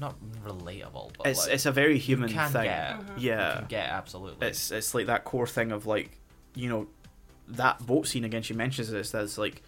not 0.00 0.14
relatable, 0.44 1.12
but 1.18 1.26
it's 1.26 1.40
like, 1.46 1.54
it's 1.54 1.66
a 1.66 1.72
very 1.72 1.98
human 1.98 2.28
you 2.28 2.34
can 2.36 2.52
thing. 2.52 2.64
Get, 2.64 3.00
Mhm. 3.00 3.20
you 3.20 3.28
Yeah, 3.30 3.54
can 3.56 3.66
get 3.66 3.88
absolutely. 3.90 4.46
it's 4.46 4.70
it's 4.70 4.94
like 4.94 5.06
that 5.06 5.24
core 5.24 5.46
thing 5.46 5.72
of 5.72 5.86
like 5.86 6.18
you 6.54 6.68
know 6.68 6.86
that 7.48 7.84
boat 7.86 8.06
scene 8.06 8.24
again 8.24 8.42
she 8.42 8.54
mentions 8.54 8.90
this 8.90 9.14
as 9.14 9.38
like 9.38 9.62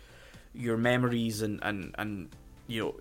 your 0.55 0.77
memories 0.77 1.43
and 1.43 1.59
and 1.63 1.95
and 1.99 2.29
you 2.67 2.83
know 2.83 2.95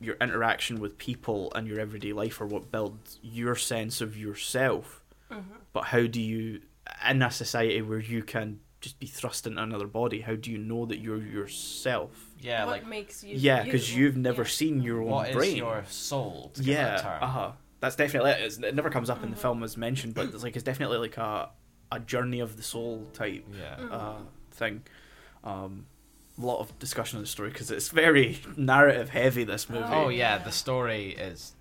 your 0.00 0.16
interaction 0.20 0.78
with 0.80 0.98
people 0.98 1.50
and 1.54 1.66
your 1.66 1.80
everyday 1.80 2.12
life 2.12 2.40
are 2.40 2.46
what 2.46 2.70
builds 2.70 3.18
your 3.22 3.54
sense 3.56 4.00
of 4.02 4.16
yourself 4.16 5.02
Mhm. 5.30 5.42
but 5.72 5.84
how 5.84 6.06
do 6.06 6.20
you 6.20 6.60
in 7.08 7.22
a 7.22 7.30
society 7.30 7.80
where 7.82 7.98
you 8.00 8.22
can 8.22 8.60
just 8.80 8.98
be 9.00 9.06
thrust 9.06 9.46
into 9.46 9.60
another 9.62 9.86
body 9.86 10.20
how 10.20 10.34
do 10.34 10.50
you 10.50 10.58
know 10.58 10.84
that 10.86 10.98
you're 10.98 11.20
yourself 11.22 12.30
yeah, 12.40 12.64
what 12.64 12.72
like 12.72 12.86
makes 12.86 13.24
you? 13.24 13.34
yeah 13.36 13.62
because 13.64 13.94
you? 13.94 14.04
you've 14.04 14.16
never 14.16 14.42
Yeah. 14.42 14.48
seen 14.48 14.82
your 14.82 15.00
own 15.02 15.08
what 15.08 15.30
is 15.30 15.36
brain 15.36 15.56
your 15.56 15.84
soul? 15.88 16.50
To 16.54 16.62
give 16.62 16.74
it 16.76 16.78
a 16.78 16.82
yeah 16.82 16.96
term. 16.98 17.22
uh-huh 17.22 17.52
that's 17.80 17.96
definitely 17.96 18.30
it. 18.32 18.40
It's, 18.40 18.58
it 18.58 18.74
never 18.74 18.90
comes 18.90 19.10
up 19.10 19.22
in 19.22 19.30
the 19.30 19.36
Mhm. 19.36 19.40
film 19.40 19.62
as 19.62 19.76
mentioned 19.76 20.14
but 20.14 20.26
it's 20.26 20.42
like 20.42 20.54
it's 20.56 20.62
definitely 20.64 20.98
like 20.98 21.16
a 21.16 21.50
a 21.92 22.00
journey 22.00 22.40
of 22.40 22.56
the 22.56 22.62
soul 22.62 23.06
type 23.12 23.44
Yeah. 23.56 23.76
Mm. 23.78 23.92
uh, 23.92 24.14
thing. 24.50 24.82
Um, 25.44 25.86
a 26.36 26.44
lot 26.44 26.58
of 26.58 26.76
discussion 26.80 27.16
on 27.18 27.22
the 27.22 27.28
story 27.28 27.50
because 27.50 27.70
it's 27.70 27.88
very 27.90 28.40
narrative 28.56 29.10
heavy. 29.10 29.44
This 29.44 29.70
movie. 29.70 29.84
Oh 29.88 30.08
yeah, 30.08 30.36
Yeah. 30.36 30.38
the 30.44 30.50
story 30.52 31.10
is 31.10 31.52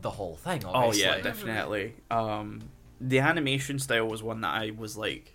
the 0.00 0.10
whole 0.10 0.36
thing. 0.36 0.62
Oh 0.64 0.92
yeah, 0.92 1.20
definitely. 1.20 1.94
Um, 2.10 2.62
the 3.00 3.18
animation 3.20 3.78
style 3.78 4.06
was 4.06 4.22
one 4.22 4.40
that 4.42 4.54
I 4.54 4.70
was 4.76 4.96
like, 4.96 5.34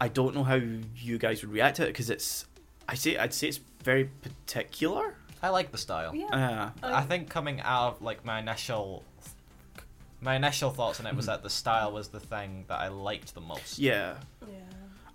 I 0.00 0.08
don't 0.08 0.34
know 0.34 0.44
how 0.44 0.60
you 0.96 1.18
guys 1.18 1.42
would 1.42 1.52
react 1.52 1.76
to 1.76 1.84
it 1.84 1.88
because 1.88 2.10
it's, 2.10 2.46
I 2.88 2.94
say, 2.94 3.16
I'd 3.18 3.34
say 3.34 3.48
it's 3.48 3.60
very 3.82 4.04
particular. 4.22 5.14
I 5.42 5.48
like 5.50 5.72
the 5.72 5.78
style. 5.78 6.14
Yeah. 6.14 6.70
Uh, 6.82 6.90
I 6.94 7.02
think 7.02 7.28
coming 7.30 7.60
out 7.62 7.94
of 7.96 8.02
like 8.02 8.24
my 8.24 8.38
initial 8.40 9.04
my 10.22 10.36
initial 10.36 10.68
thoughts 10.70 11.00
on 11.00 11.06
it 11.06 11.16
was 11.16 11.24
Mhm. 11.24 11.28
that 11.28 11.42
the 11.42 11.48
style 11.48 11.92
was 11.92 12.08
the 12.08 12.20
thing 12.20 12.66
that 12.68 12.78
I 12.78 12.88
liked 12.88 13.34
the 13.34 13.40
most. 13.40 13.78
yeah, 13.78 14.16
Yeah. 14.46 14.58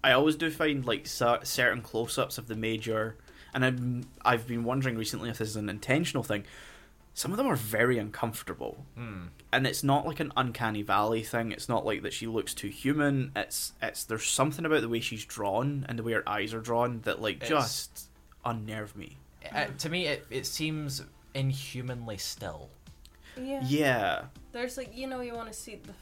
I 0.03 0.13
always 0.13 0.35
do 0.35 0.49
find 0.49 0.83
like 0.83 1.05
certain 1.05 1.81
close-ups 1.83 2.39
of 2.39 2.47
the 2.47 2.55
major, 2.55 3.15
and 3.53 3.63
I'm, 3.63 4.05
I've 4.23 4.47
been 4.47 4.63
wondering 4.63 4.97
recently 4.97 5.29
if 5.29 5.37
this 5.37 5.49
is 5.49 5.55
an 5.57 5.69
intentional 5.69 6.23
thing. 6.23 6.45
Some 7.17 7.31
of 7.31 7.37
them 7.37 7.47
are 7.47 7.55
very 7.55 7.97
uncomfortable. 7.97 8.85
Hmm. 8.95 9.27
and 9.51 9.65
it's 9.65 9.83
not 9.83 10.05
like 10.05 10.19
an 10.19 10.31
uncanny 10.35 10.81
valley 10.81 11.23
thing 11.23 11.51
it's 11.53 11.69
not 11.69 11.85
like 11.85 12.01
that 12.03 12.11
she 12.13 12.27
looks 12.27 12.53
too 12.53 12.67
human 12.67 13.31
it's 13.37 13.71
it's 13.81 14.03
there's 14.03 14.25
something 14.25 14.65
about 14.65 14.81
the 14.81 14.89
way 14.89 14.99
she's 14.99 15.23
drawn 15.23 15.85
and 15.87 15.97
the 15.97 16.03
way 16.03 16.11
her 16.11 16.27
eyes 16.27 16.53
are 16.53 16.59
drawn 16.59 16.99
that 17.05 17.21
like 17.21 17.37
It's- 17.37 17.49
just 17.49 18.09
unnerve 18.43 18.95
me 18.97 19.17
Uh, 19.53 19.65
to 19.77 19.89
me, 19.89 20.07
it, 20.07 20.25
it 20.29 20.45
seems 20.45 21.03
inhumanly 21.33 22.17
still. 22.17 22.69
Yeah. 23.37 23.61
yeah 23.65 24.21
There's 24.51 24.75
like 24.77 24.95
you 24.95 25.07
know 25.07 25.21
you 25.21 25.33
want 25.35 25.47
to 25.47 25.53
see 25.57 25.75
the 25.75 25.93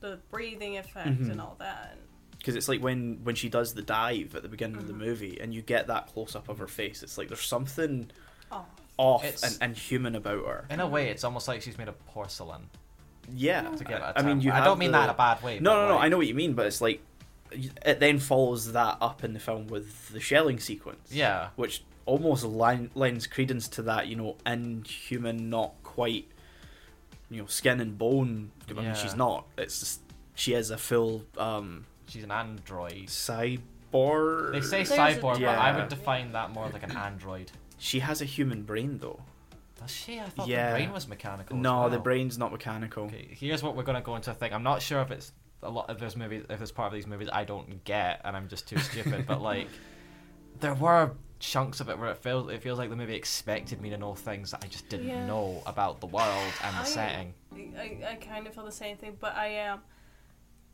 the 0.00 0.18
breathing 0.30 0.76
effect 0.78 1.08
Mhm. 1.20 1.30
and 1.30 1.40
all 1.40 1.56
that. 1.58 1.96
because 2.38 2.54
it's 2.56 2.68
like 2.68 2.80
when 2.82 3.20
when 3.24 3.34
she 3.34 3.48
does 3.48 3.74
the 3.74 3.82
dive 3.82 4.34
at 4.34 4.42
the 4.42 4.48
beginning 4.48 4.76
of 4.78 4.86
the 4.86 4.92
Mhm. 4.92 4.98
movie 5.06 5.38
and 5.40 5.54
you 5.54 5.62
get 5.62 5.86
that 5.88 6.06
close 6.08 6.34
up 6.36 6.48
of 6.48 6.58
her 6.58 6.68
face 6.68 7.02
it's 7.02 7.16
like 7.18 7.28
there's 7.28 7.40
something 7.56 8.10
Oh. 8.52 8.64
Off 8.98 9.24
It's- 9.24 9.42
and, 9.42 9.58
and 9.62 9.76
human 9.76 10.14
about 10.14 10.44
her 10.46 10.66
In 10.70 10.80
a 10.80 10.86
way, 10.86 11.08
it's 11.08 11.24
almost 11.24 11.48
like 11.48 11.62
she's 11.62 11.76
made 11.78 11.88
of 11.88 12.06
porcelain. 12.06 12.68
yeah 13.32 13.62
To 13.62 13.84
give 13.84 13.96
it 13.98 14.02
a 14.02 14.18
I 14.18 14.22
mean 14.22 14.40
you 14.40 14.52
I 14.52 14.62
don't 14.64 14.78
mean 14.78 14.92
the- 14.92 14.98
that 14.98 15.04
in 15.04 15.10
a 15.10 15.14
bad 15.14 15.42
way. 15.42 15.58
no 15.60 15.74
no 15.74 15.88
no 15.88 15.94
like, 15.96 16.04
I 16.04 16.08
know 16.08 16.16
what 16.18 16.26
you 16.26 16.34
mean 16.34 16.54
but 16.54 16.66
it's 16.66 16.80
like 16.80 17.00
it 17.52 18.00
then 18.00 18.18
follows 18.18 18.72
that 18.72 18.96
up 19.00 19.22
in 19.22 19.32
the 19.32 19.38
film 19.40 19.68
with 19.68 20.08
the 20.08 20.20
shelling 20.20 20.58
sequence 20.58 21.10
Yeah, 21.12 21.48
which 21.56 21.82
almost 22.04 22.44
line, 22.44 22.90
lends 22.94 23.26
credence 23.26 23.66
to 23.68 23.82
that, 23.82 24.06
you 24.08 24.14
know, 24.16 24.36
inhuman, 24.46 25.50
not 25.50 25.72
quite, 25.82 26.28
you 27.30 27.40
know, 27.40 27.46
skin 27.46 27.80
and 27.80 27.98
bone. 27.98 28.50
I 28.68 28.72
mean, 28.74 28.84
Yeah. 28.84 28.94
she's 28.94 29.14
not. 29.16 29.46
It's 29.58 29.80
just, 29.80 30.00
she 30.36 30.54
is 30.54 30.70
a 30.70 30.78
full 30.78 31.24
um, 31.38 31.84
she's 32.08 32.22
an 32.24 32.30
android. 32.30 33.06
cyborg. 33.06 34.52
They 34.52 34.60
say 34.60 34.82
There's 34.84 34.90
a 34.90 34.96
cyborg, 34.96 35.40
but 35.40 35.44
I 35.58 35.76
would 35.76 35.88
define 35.88 36.32
that 36.32 36.50
more 36.52 36.68
like 36.68 36.82
an 36.82 36.96
android. 36.96 37.50
She 37.78 38.00
has 38.00 38.20
a 38.20 38.24
human 38.24 38.62
brain, 38.62 38.98
though. 38.98 39.20
Does 39.78 39.90
she? 39.90 40.18
I 40.20 40.24
thought 40.30 40.48
Yeah. 40.48 40.70
the 40.70 40.76
brain 40.76 40.92
was 40.92 41.06
mechanical. 41.06 41.56
as 41.56 41.62
No, 41.62 41.88
the 41.90 41.98
brain's 41.98 42.38
not 42.38 42.50
mechanical. 42.52 43.04
Okay, 43.04 43.28
here's 43.30 43.62
what 43.62 43.76
we're 43.76 43.82
gonna 43.82 44.00
go 44.00 44.16
into 44.16 44.30
a 44.30 44.34
thing. 44.34 44.52
I'm 44.54 44.62
not 44.62 44.80
sure 44.82 45.00
if 45.02 45.10
it's 45.10 45.32
a 45.62 45.70
lot 45.70 45.90
of 45.90 45.98
those 46.00 46.16
movies, 46.16 46.44
if 46.48 46.60
it's 46.62 46.72
part 46.72 46.86
of 46.88 46.92
these 46.94 47.06
movies 47.06 47.28
I 47.32 47.44
don't 47.44 47.84
get, 47.84 48.20
and 48.24 48.36
I'm 48.36 48.48
just 48.48 48.66
too 48.68 48.78
stupid. 48.78 49.26
but 49.26 49.40
like, 49.52 49.68
there 50.60 50.74
were 50.74 51.12
chunks 51.38 51.80
of 51.80 51.90
it 51.90 51.98
where 51.98 52.08
it 52.10 52.16
feels 52.16 52.50
it 52.50 52.62
feels 52.62 52.78
like 52.78 52.88
the 52.88 52.96
movie 52.96 53.14
expected 53.14 53.80
me 53.82 53.90
to 53.90 53.98
know 53.98 54.14
things 54.14 54.52
that 54.52 54.64
I 54.64 54.68
just 54.68 54.88
didn't 54.88 55.08
Yeah. 55.08 55.26
know 55.26 55.62
about 55.66 56.00
the 56.00 56.06
world 56.06 56.52
and 56.64 56.74
the 56.76 56.80
I- 56.80 56.84
setting. 56.84 57.34
I, 57.54 57.98
I 58.12 58.14
kind 58.14 58.46
of 58.46 58.54
feel 58.54 58.64
the 58.64 58.72
same 58.72 58.96
thing, 58.96 59.18
but 59.20 59.34
I 59.36 59.48
am 59.48 59.80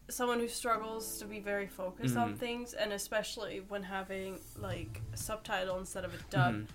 someone 0.09 0.39
who 0.39 0.47
struggles 0.49 1.19
to 1.19 1.25
be 1.25 1.41
very 1.41 1.67
focused 1.67 2.17
on 2.17 2.35
Mhm. 2.35 2.39
things, 2.39 2.75
and 2.75 2.93
especially 2.93 3.61
when 3.69 3.83
having 3.83 4.39
like 4.59 5.01
a 5.13 5.17
subtitle 5.17 5.79
instead 5.79 6.05
of 6.05 6.15
a 6.15 6.19
dub, 6.31 6.55
Mhm. 6.55 6.67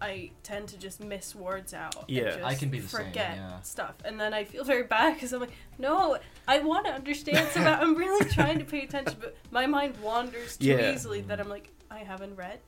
I 0.00 0.30
tend 0.42 0.68
to 0.68 0.78
just 0.78 1.00
miss 1.00 1.34
words 1.34 1.72
out. 1.72 2.04
Yeah. 2.08 2.22
and 2.24 2.32
just 2.34 2.44
I 2.44 2.54
can 2.54 2.68
be 2.68 2.80
the 2.80 2.88
same, 2.88 3.06
forget 3.06 3.36
yeah. 3.36 3.60
stuff, 3.62 3.94
and 4.04 4.20
then 4.20 4.34
I 4.34 4.44
feel 4.44 4.64
very 4.64 4.82
bad 4.82 5.14
because 5.14 5.32
I'm 5.32 5.40
like, 5.40 5.52
no, 5.78 6.18
I 6.46 6.58
want 6.60 6.86
to 6.86 6.92
understand 6.92 7.48
so 7.52 7.60
that 7.60 7.82
I'm 7.82 7.94
really 7.96 8.28
trying 8.30 8.58
to 8.58 8.64
pay 8.64 8.82
attention, 8.84 9.16
but 9.20 9.36
my 9.50 9.66
mind 9.66 9.96
wanders 10.02 10.56
too 10.58 10.66
Yeah. 10.66 10.92
easily 10.92 11.22
that 11.22 11.40
I'm 11.40 11.48
like, 11.48 11.70
I 11.90 11.98
haven't 12.00 12.36
read 12.36 12.58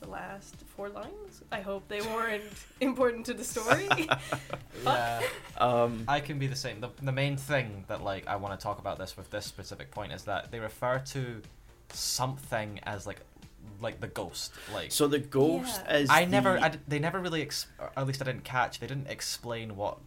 the 0.00 0.08
last 0.08 0.54
four 0.76 0.88
lines. 0.88 1.42
I 1.50 1.60
hope 1.60 1.86
they 1.88 2.00
weren't 2.00 2.44
important 2.80 3.26
to 3.26 3.34
the 3.34 3.44
story. 3.44 3.88
Yeah, 4.84 5.22
Um, 5.58 6.04
I 6.06 6.20
can 6.20 6.38
be 6.38 6.46
the 6.46 6.54
same. 6.54 6.80
The, 6.80 6.90
the 7.02 7.10
main 7.10 7.36
thing 7.36 7.84
that 7.88 8.02
like 8.04 8.26
I 8.28 8.36
want 8.36 8.58
to 8.58 8.62
talk 8.62 8.78
about 8.78 8.96
this 8.98 9.16
with 9.16 9.28
this 9.30 9.44
specific 9.44 9.90
point 9.90 10.12
is 10.12 10.22
that 10.24 10.52
they 10.52 10.60
refer 10.60 11.00
to 11.00 11.42
something 11.92 12.78
as 12.84 13.06
like 13.06 13.20
like 13.80 14.00
the 14.00 14.08
ghost. 14.08 14.52
Like 14.72 14.92
so 14.92 15.06
the 15.08 15.18
ghost 15.18 15.80
Yeah. 15.86 15.96
is. 15.96 16.10
I 16.10 16.24
never, 16.24 16.54
the- 16.54 16.64
I 16.64 16.68
d 16.70 16.78
they 16.88 16.98
never 16.98 17.18
really, 17.20 17.42
ex- 17.42 17.66
or 17.78 17.90
at 17.96 18.06
least 18.06 18.20
I 18.22 18.24
didn't 18.24 18.44
catch. 18.44 18.80
They 18.80 18.86
didn't 18.86 19.08
explain 19.08 19.76
what 19.76 19.98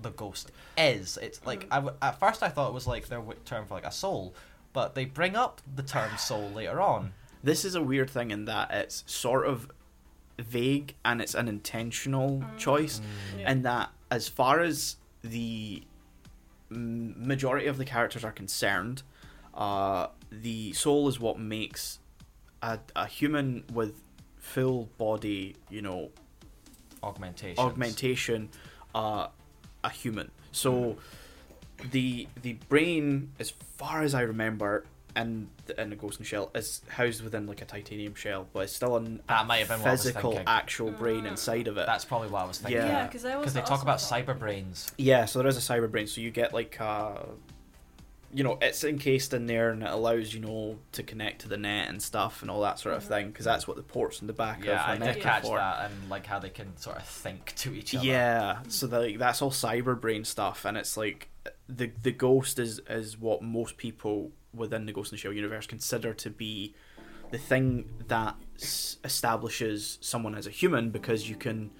the 0.00 0.10
ghost 0.10 0.50
is. 0.78 1.18
It's 1.20 1.44
like 1.44 1.64
Mhm. 1.64 1.72
I 1.72 1.74
w- 1.76 1.96
at 2.00 2.18
first 2.18 2.42
I 2.42 2.48
thought 2.48 2.68
it 2.68 2.74
was 2.74 2.86
like 2.86 3.08
their 3.08 3.22
term 3.44 3.66
for 3.66 3.74
like 3.74 3.86
a 3.86 3.92
soul, 3.92 4.34
but 4.72 4.94
they 4.94 5.04
bring 5.04 5.36
up 5.36 5.60
the 5.74 5.82
term 5.82 6.16
soul 6.18 6.50
later 6.50 6.80
on. 6.80 7.12
This 7.42 7.64
is 7.64 7.74
a 7.74 7.82
weird 7.82 8.10
thing 8.10 8.30
in 8.30 8.44
that 8.46 8.70
it's 8.70 9.04
sort 9.06 9.46
of 9.46 9.70
vague 10.38 10.94
and 11.04 11.20
it's 11.20 11.34
an 11.34 11.48
intentional 11.48 12.40
Mm. 12.40 12.58
choice. 12.58 13.00
Yeah. 13.36 13.44
and 13.50 13.64
that 13.64 13.90
as 14.10 14.26
far 14.28 14.60
as 14.60 14.96
the 15.22 15.82
majority 16.70 17.66
of 17.66 17.78
the 17.78 17.84
characters 17.84 18.24
are 18.24 18.32
concerned, 18.32 19.02
uh, 19.54 20.08
the 20.30 20.72
soul 20.72 21.08
is 21.08 21.18
what 21.20 21.38
makes 21.38 21.98
a, 22.62 22.78
a 22.96 23.06
human 23.06 23.64
with 23.72 23.94
full 24.38 24.88
body, 24.98 25.56
you 25.68 25.82
know, 25.82 26.10
Augmentation. 27.02 27.58
augmentation, 27.58 28.48
uh, 28.94 29.28
a 29.82 29.88
human. 29.90 30.30
So 30.52 30.96
the 31.90 32.26
the 32.42 32.54
brain, 32.68 33.32
as 33.38 33.50
far 33.78 34.02
as 34.02 34.14
I 34.14 34.20
remember, 34.22 34.84
in 35.16 35.48
the, 35.66 35.80
in 35.80 35.90
the 35.90 35.96
Ghost 35.96 36.18
in 36.18 36.24
the 36.24 36.28
Shell, 36.28 36.50
is 36.54 36.82
housed 36.88 37.22
within 37.24 37.46
like 37.46 37.62
a 37.62 37.64
titanium 37.64 38.14
shell, 38.14 38.46
but 38.52 38.64
it's 38.64 38.76
still 38.76 38.96
an, 38.96 39.20
That 39.28 39.46
might 39.46 39.58
have 39.58 39.68
been 39.68 39.80
what 39.80 39.88
I 39.88 39.92
was 39.92 40.02
physical, 40.02 40.38
actual 40.46 40.90
brain 40.90 41.24
Mm. 41.24 41.28
inside 41.28 41.68
of 41.68 41.78
it. 41.78 41.86
That's 41.86 42.04
probably 42.04 42.28
what 42.28 42.42
I 42.42 42.46
was 42.46 42.58
thinking. 42.58 42.82
Yeah. 42.82 42.86
yeah, 42.88 43.06
because 43.06 43.24
I 43.24 43.36
was 43.36 43.44
Because 43.44 43.54
they 43.54 43.62
talk 43.62 43.82
about 43.82 43.98
cyber 43.98 44.38
brains. 44.38 44.92
Yeah, 44.98 45.24
so 45.24 45.38
there 45.38 45.48
is 45.48 45.56
a 45.56 45.72
cyber 45.72 45.90
brain. 45.90 46.06
So 46.06 46.20
you 46.20 46.30
get 46.30 46.52
like, 46.52 46.78
uh, 46.80 47.14
you 48.32 48.44
know, 48.44 48.58
it's 48.62 48.84
encased 48.84 49.34
in 49.34 49.46
there 49.46 49.70
and 49.70 49.82
it 49.82 49.90
allows 49.90 50.32
you 50.32 50.40
know 50.40 50.78
to 50.92 51.02
connect 51.02 51.40
to 51.42 51.48
the 51.48 51.56
net 51.56 51.88
and 51.88 52.00
stuff 52.02 52.42
and 52.42 52.50
all 52.50 52.60
that 52.62 52.78
sort 52.78 52.94
of 52.94 53.02
Mhm. 53.04 53.08
thing. 53.08 53.26
Because 53.30 53.44
that's 53.44 53.66
what 53.66 53.76
the 53.76 53.82
ports 53.82 54.20
in 54.20 54.26
the 54.28 54.32
back 54.32 54.64
Yeah, 54.64 54.82
of 54.84 54.88
I 54.88 54.92
the 54.94 54.98
did 54.98 55.04
net 55.06 55.16
Yeah. 55.18 55.22
catch 55.22 55.42
for. 55.42 55.56
that 55.58 55.90
and 55.90 56.08
like 56.10 56.26
how 56.26 56.38
they 56.38 56.50
can 56.50 56.76
sort 56.76 56.96
of 56.98 57.04
think 57.06 57.54
to 57.56 57.74
each 57.74 57.94
other. 57.94 58.06
Yeah, 58.06 58.58
so 58.68 58.86
the, 58.86 59.00
like 59.00 59.18
that's 59.18 59.42
all 59.42 59.50
cyber 59.50 60.00
brain 60.00 60.24
stuff, 60.24 60.64
and 60.64 60.76
it's 60.76 60.96
like 60.96 61.28
the 61.68 61.90
the 62.02 62.12
ghost 62.12 62.58
is 62.58 62.80
is 62.88 63.18
what 63.18 63.42
most 63.42 63.76
people 63.76 64.30
within 64.54 64.84
the 64.86 64.92
Ghost 64.92 65.12
in 65.12 65.16
the 65.16 65.20
Shell 65.20 65.32
universe 65.32 65.66
consider 65.66 66.12
to 66.14 66.28
be 66.30 66.74
the 67.30 67.38
thing 67.38 67.88
that 68.08 68.34
s- 68.60 68.96
establishes 69.04 69.98
someone 70.00 70.34
as 70.34 70.46
a 70.46 70.50
human 70.50 70.90
because 70.90 71.28
you 71.28 71.36
can 71.36 71.70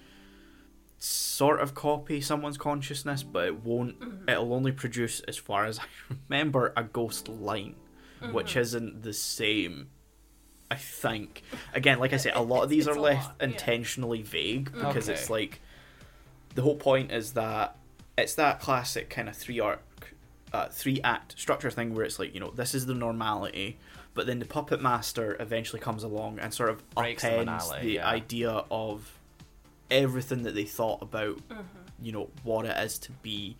sort 1.03 1.59
of 1.59 1.73
copy 1.73 2.21
someone's 2.21 2.57
consciousness, 2.57 3.23
but 3.23 3.47
it 3.47 3.63
won't. 3.63 3.95
It'll 4.27 4.53
only 4.53 4.71
produce, 4.71 5.19
as 5.21 5.35
far 5.35 5.65
as 5.65 5.79
I 5.79 5.83
remember, 6.29 6.73
a 6.77 6.83
ghost 6.83 7.27
line, 7.27 7.75
which 8.31 8.55
isn't 8.55 9.01
the 9.03 9.13
same. 9.13 9.89
I 10.69 10.75
think. 10.75 11.41
Again, 11.73 11.99
like 11.99 12.13
I 12.13 12.17
say, 12.17 12.31
a 12.31 12.41
lot 12.41 12.63
of 12.63 12.69
these 12.69 12.87
It's 12.87 12.95
are 12.95 12.99
left 12.99 13.25
lot, 13.25 13.35
yeah. 13.41 13.47
intentionally 13.47 14.21
vague 14.21 14.71
because 14.71 15.09
Okay. 15.09 15.19
it's 15.19 15.29
like 15.29 15.59
the 16.55 16.61
whole 16.61 16.75
point 16.77 17.11
is 17.11 17.33
that 17.33 17.75
it's 18.17 18.35
that 18.35 18.61
classic 18.61 19.09
kind 19.09 19.27
of 19.27 19.35
three 19.35 19.59
arc, 19.59 19.81
uh, 20.53 20.67
three 20.69 21.01
act 21.03 21.37
structure 21.37 21.71
thing 21.71 21.93
where 21.95 22.05
it's 22.05 22.19
like 22.19 22.33
you 22.33 22.39
know 22.39 22.51
this 22.51 22.73
is 22.73 22.85
the 22.85 22.93
normality, 22.93 23.79
but 24.13 24.27
then 24.27 24.39
the 24.39 24.45
puppet 24.45 24.81
master 24.81 25.35
eventually 25.41 25.81
comes 25.81 26.03
along 26.03 26.39
and 26.39 26.53
sort 26.53 26.69
of 26.69 26.89
Breaks 26.91 27.23
the 27.23 27.29
upends 27.29 27.39
finale, 27.67 27.81
the 27.81 27.91
yeah. 27.93 28.07
idea 28.07 28.63
of 28.71 29.11
everything 29.91 30.43
that 30.43 30.55
they 30.55 30.65
thought 30.65 31.01
about, 31.03 31.37
Mm-hmm. 31.49 31.61
you 32.01 32.11
know, 32.13 32.29
what 32.43 32.65
it 32.65 32.75
is 32.77 32.97
to 32.99 33.11
be 33.21 33.57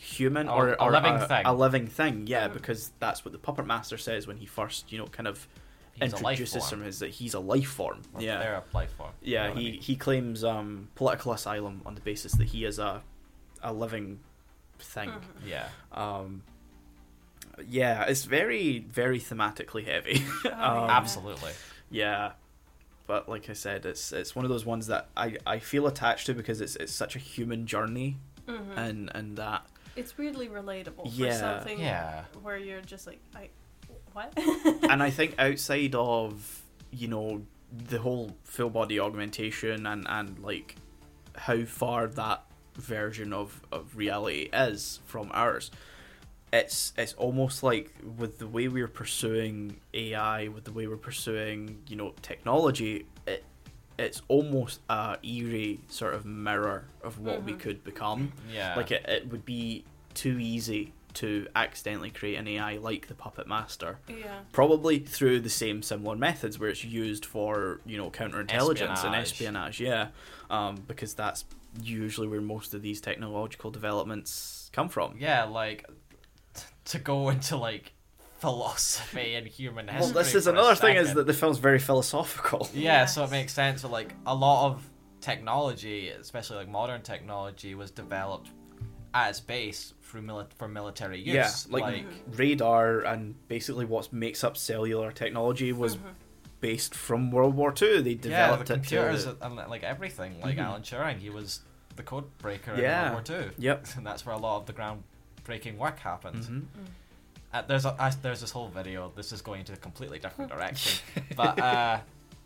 human 0.00 0.48
Or 0.48 0.80
or, 0.80 0.88
a 0.88 0.92
living 0.92 1.14
a, 1.14 1.26
thing. 1.28 1.44
a 1.46 1.52
living 1.52 1.86
thing. 1.88 2.26
Yeah, 2.26 2.48
Mhm. 2.48 2.54
because 2.54 2.92
that's 3.00 3.24
what 3.24 3.32
the 3.32 3.38
puppet 3.38 3.66
master 3.66 3.98
says 3.98 4.26
when 4.26 4.36
he 4.38 4.46
first, 4.46 4.90
you 4.92 4.98
know, 4.98 5.06
kind 5.06 5.26
of 5.26 5.46
He's 5.94 6.12
a 6.12 6.16
life 6.16 6.38
introduces 6.40 6.70
him 6.70 6.82
is 6.84 6.98
that 7.00 7.08
he's 7.10 7.32
a 7.34 7.40
life 7.40 7.68
form. 7.68 8.02
Or 8.14 8.20
yeah, 8.22 8.38
They're 8.38 8.54
a 8.56 8.64
life 8.76 8.92
form. 8.92 9.12
yeah. 9.22 9.26
You 9.44 9.48
know 9.48 9.54
what 9.54 9.58
I 9.58 9.60
He 9.62 9.70
mean? 9.72 9.80
he 9.80 9.96
claims 9.96 10.44
um, 10.44 10.88
political 10.94 11.32
asylum 11.32 11.82
on 11.86 11.94
the 11.94 12.00
basis 12.02 12.32
that 12.32 12.44
he 12.48 12.64
is 12.64 12.78
a 12.78 13.02
a 13.62 13.72
living 13.72 14.20
thing. 14.78 15.08
Mhm. 15.10 15.48
Yeah. 15.48 15.68
Um, 15.92 16.42
yeah, 17.66 18.04
it's 18.04 18.24
very 18.24 18.78
very 18.80 19.18
thematically 19.18 19.84
heavy. 19.86 20.24
Oh, 20.44 20.50
um. 20.84 20.90
Absolutely. 20.90 21.52
yeah, 21.90 22.32
but 23.06 23.28
like 23.28 23.48
I 23.50 23.52
said, 23.52 23.86
it's 23.86 24.12
it's 24.12 24.34
one 24.34 24.44
of 24.44 24.50
those 24.50 24.64
ones 24.66 24.86
that 24.88 25.08
I, 25.16 25.36
I 25.46 25.58
feel 25.58 25.86
attached 25.86 26.26
to 26.26 26.34
because 26.34 26.60
it's 26.60 26.76
it's 26.76 26.92
such 26.92 27.16
a 27.16 27.18
human 27.18 27.66
journey 27.66 28.16
Mhm. 28.46 28.76
and 28.76 29.10
and 29.14 29.36
that 29.38 29.66
It's 29.96 30.16
weirdly 30.18 30.48
relatable 30.48 31.10
Yeah. 31.12 31.32
for 31.32 31.38
something 31.38 31.80
Yeah. 31.80 32.24
where 32.42 32.56
you're 32.58 32.80
just 32.82 33.06
like, 33.06 33.20
I, 33.34 33.48
what? 34.12 34.32
and 34.90 35.02
I 35.02 35.10
think 35.18 35.34
outside 35.38 35.94
of 35.94 36.62
you 36.90 37.08
know 37.08 37.42
the 37.72 37.98
whole 37.98 38.36
full 38.44 38.70
body 38.70 39.00
augmentation 39.00 39.86
and 39.86 40.06
and 40.08 40.38
like 40.38 40.76
how 41.36 41.64
far 41.64 42.06
that 42.06 42.44
version 42.76 43.32
of 43.32 43.60
of 43.72 43.96
reality 43.96 44.48
is 44.52 45.00
from 45.06 45.30
ours 45.34 45.70
it's 46.52 46.92
it's 46.96 47.12
almost 47.14 47.62
like 47.62 47.92
with 48.16 48.38
the 48.38 48.46
way 48.46 48.68
we're 48.68 48.88
pursuing 48.88 49.80
AI 49.92 50.48
with 50.48 50.64
the 50.64 50.72
way 50.72 50.86
we're 50.86 50.96
pursuing 50.96 51.82
you 51.88 51.96
know 51.96 52.14
technology 52.22 53.06
it 53.26 53.44
it's 53.98 54.22
almost 54.28 54.80
a 54.88 55.16
eerie 55.22 55.80
sort 55.88 56.14
of 56.14 56.24
mirror 56.26 56.84
of 57.02 57.18
what 57.18 57.42
we 57.42 57.52
Mhm. 57.54 57.60
could 57.60 57.84
become 57.84 58.32
Yeah. 58.52 58.74
like 58.76 58.90
it, 58.90 59.04
it 59.08 59.28
would 59.30 59.44
be 59.44 59.84
too 60.14 60.38
easy 60.38 60.92
to 61.14 61.46
accidentally 61.56 62.10
create 62.10 62.36
an 62.36 62.46
AI 62.46 62.76
like 62.76 63.08
the 63.08 63.14
Puppet 63.14 63.46
Master. 63.46 63.98
yeah. 64.06 64.40
Probably 64.52 64.98
through 64.98 65.40
the 65.40 65.48
same 65.48 65.82
similar 65.82 66.14
methods 66.14 66.58
where 66.58 66.68
it's 66.68 66.84
used 66.84 67.24
for, 67.24 67.80
you 67.86 67.96
know, 67.96 68.10
counterintelligence 68.10 69.02
and 69.02 69.14
Espionage. 69.14 69.80
espionage, 69.80 69.80
yeah. 69.80 70.08
Um, 70.50 70.74
because 70.86 71.14
that's 71.14 71.46
usually 71.82 72.28
where 72.28 72.42
most 72.42 72.74
of 72.74 72.82
these 72.82 73.00
technological 73.00 73.70
developments 73.70 74.68
come 74.74 74.90
from. 74.90 75.16
Yeah, 75.18 75.44
like 75.44 75.86
t- 75.86 75.94
to 76.86 76.98
go 76.98 77.28
into 77.28 77.56
like 77.56 77.92
philosophy 78.38 79.34
and 79.34 79.46
human 79.46 79.88
history. 79.88 80.12
Well, 80.14 80.22
this 80.24 80.34
is 80.34 80.46
another 80.46 80.74
thing 80.74 80.96
is 80.96 81.14
that 81.14 81.26
the 81.26 81.32
film's 81.32 81.58
very 81.58 81.78
philosophical. 81.78 82.68
Yeah, 82.74 83.06
so 83.06 83.24
it 83.24 83.30
makes 83.30 83.52
sense. 83.52 83.82
So 83.82 83.88
like 83.88 84.14
a 84.26 84.34
lot 84.34 84.66
of 84.66 84.88
technology, 85.20 86.08
especially 86.10 86.56
like 86.58 86.68
modern 86.68 87.02
technology, 87.02 87.74
was 87.74 87.90
developed 87.90 88.50
at 89.14 89.30
its 89.30 89.40
base 89.40 89.94
through 90.02 90.22
mili- 90.22 90.52
for 90.56 90.68
military 90.68 91.18
use. 91.18 91.34
Yeah, 91.34 91.50
like, 91.70 92.04
radar 92.34 93.00
and 93.00 93.34
basically 93.48 93.84
what 93.84 94.12
makes 94.12 94.44
up 94.44 94.56
cellular 94.56 95.10
technology 95.10 95.72
was 95.72 95.96
Mhm. 95.96 96.00
based 96.60 96.94
from 96.94 97.30
World 97.30 97.54
War 97.56 97.72
Two. 97.72 98.02
They 98.02 98.10
yeah, 98.10 98.16
developed 98.20 98.66
the 98.66 98.74
it 98.74 98.76
computers 98.76 99.24
to... 99.24 99.36
and 99.40 99.56
like 99.56 99.82
everything. 99.82 100.40
Like 100.40 100.56
Mhm. 100.56 100.64
Alan 100.64 100.82
Turing, 100.82 101.18
he 101.18 101.30
was 101.30 101.60
the 101.96 102.02
code 102.02 102.26
breaker 102.38 102.74
Yeah. 102.78 103.06
in 103.08 103.12
World 103.14 103.28
War 103.30 103.40
Two, 103.42 103.50
Yep. 103.58 103.86
and 103.96 104.06
that's 104.06 104.24
where 104.26 104.34
a 104.34 104.38
lot 104.38 104.58
of 104.60 104.66
the 104.66 104.72
groundbreaking 105.46 105.76
work 105.78 105.98
happened. 105.98 106.44
hmm 106.44 106.60
Uh, 107.52 107.62
there's 107.62 107.84
a, 107.86 107.94
I, 107.98 108.10
there's 108.22 108.40
this 108.40 108.50
whole 108.50 108.68
video. 108.68 109.12
This 109.16 109.32
is 109.32 109.40
going 109.40 109.60
into 109.60 109.72
a 109.72 109.76
completely 109.76 110.18
different 110.18 110.50
direction, 110.50 111.00
but 111.36 111.58
uh, 111.60 112.00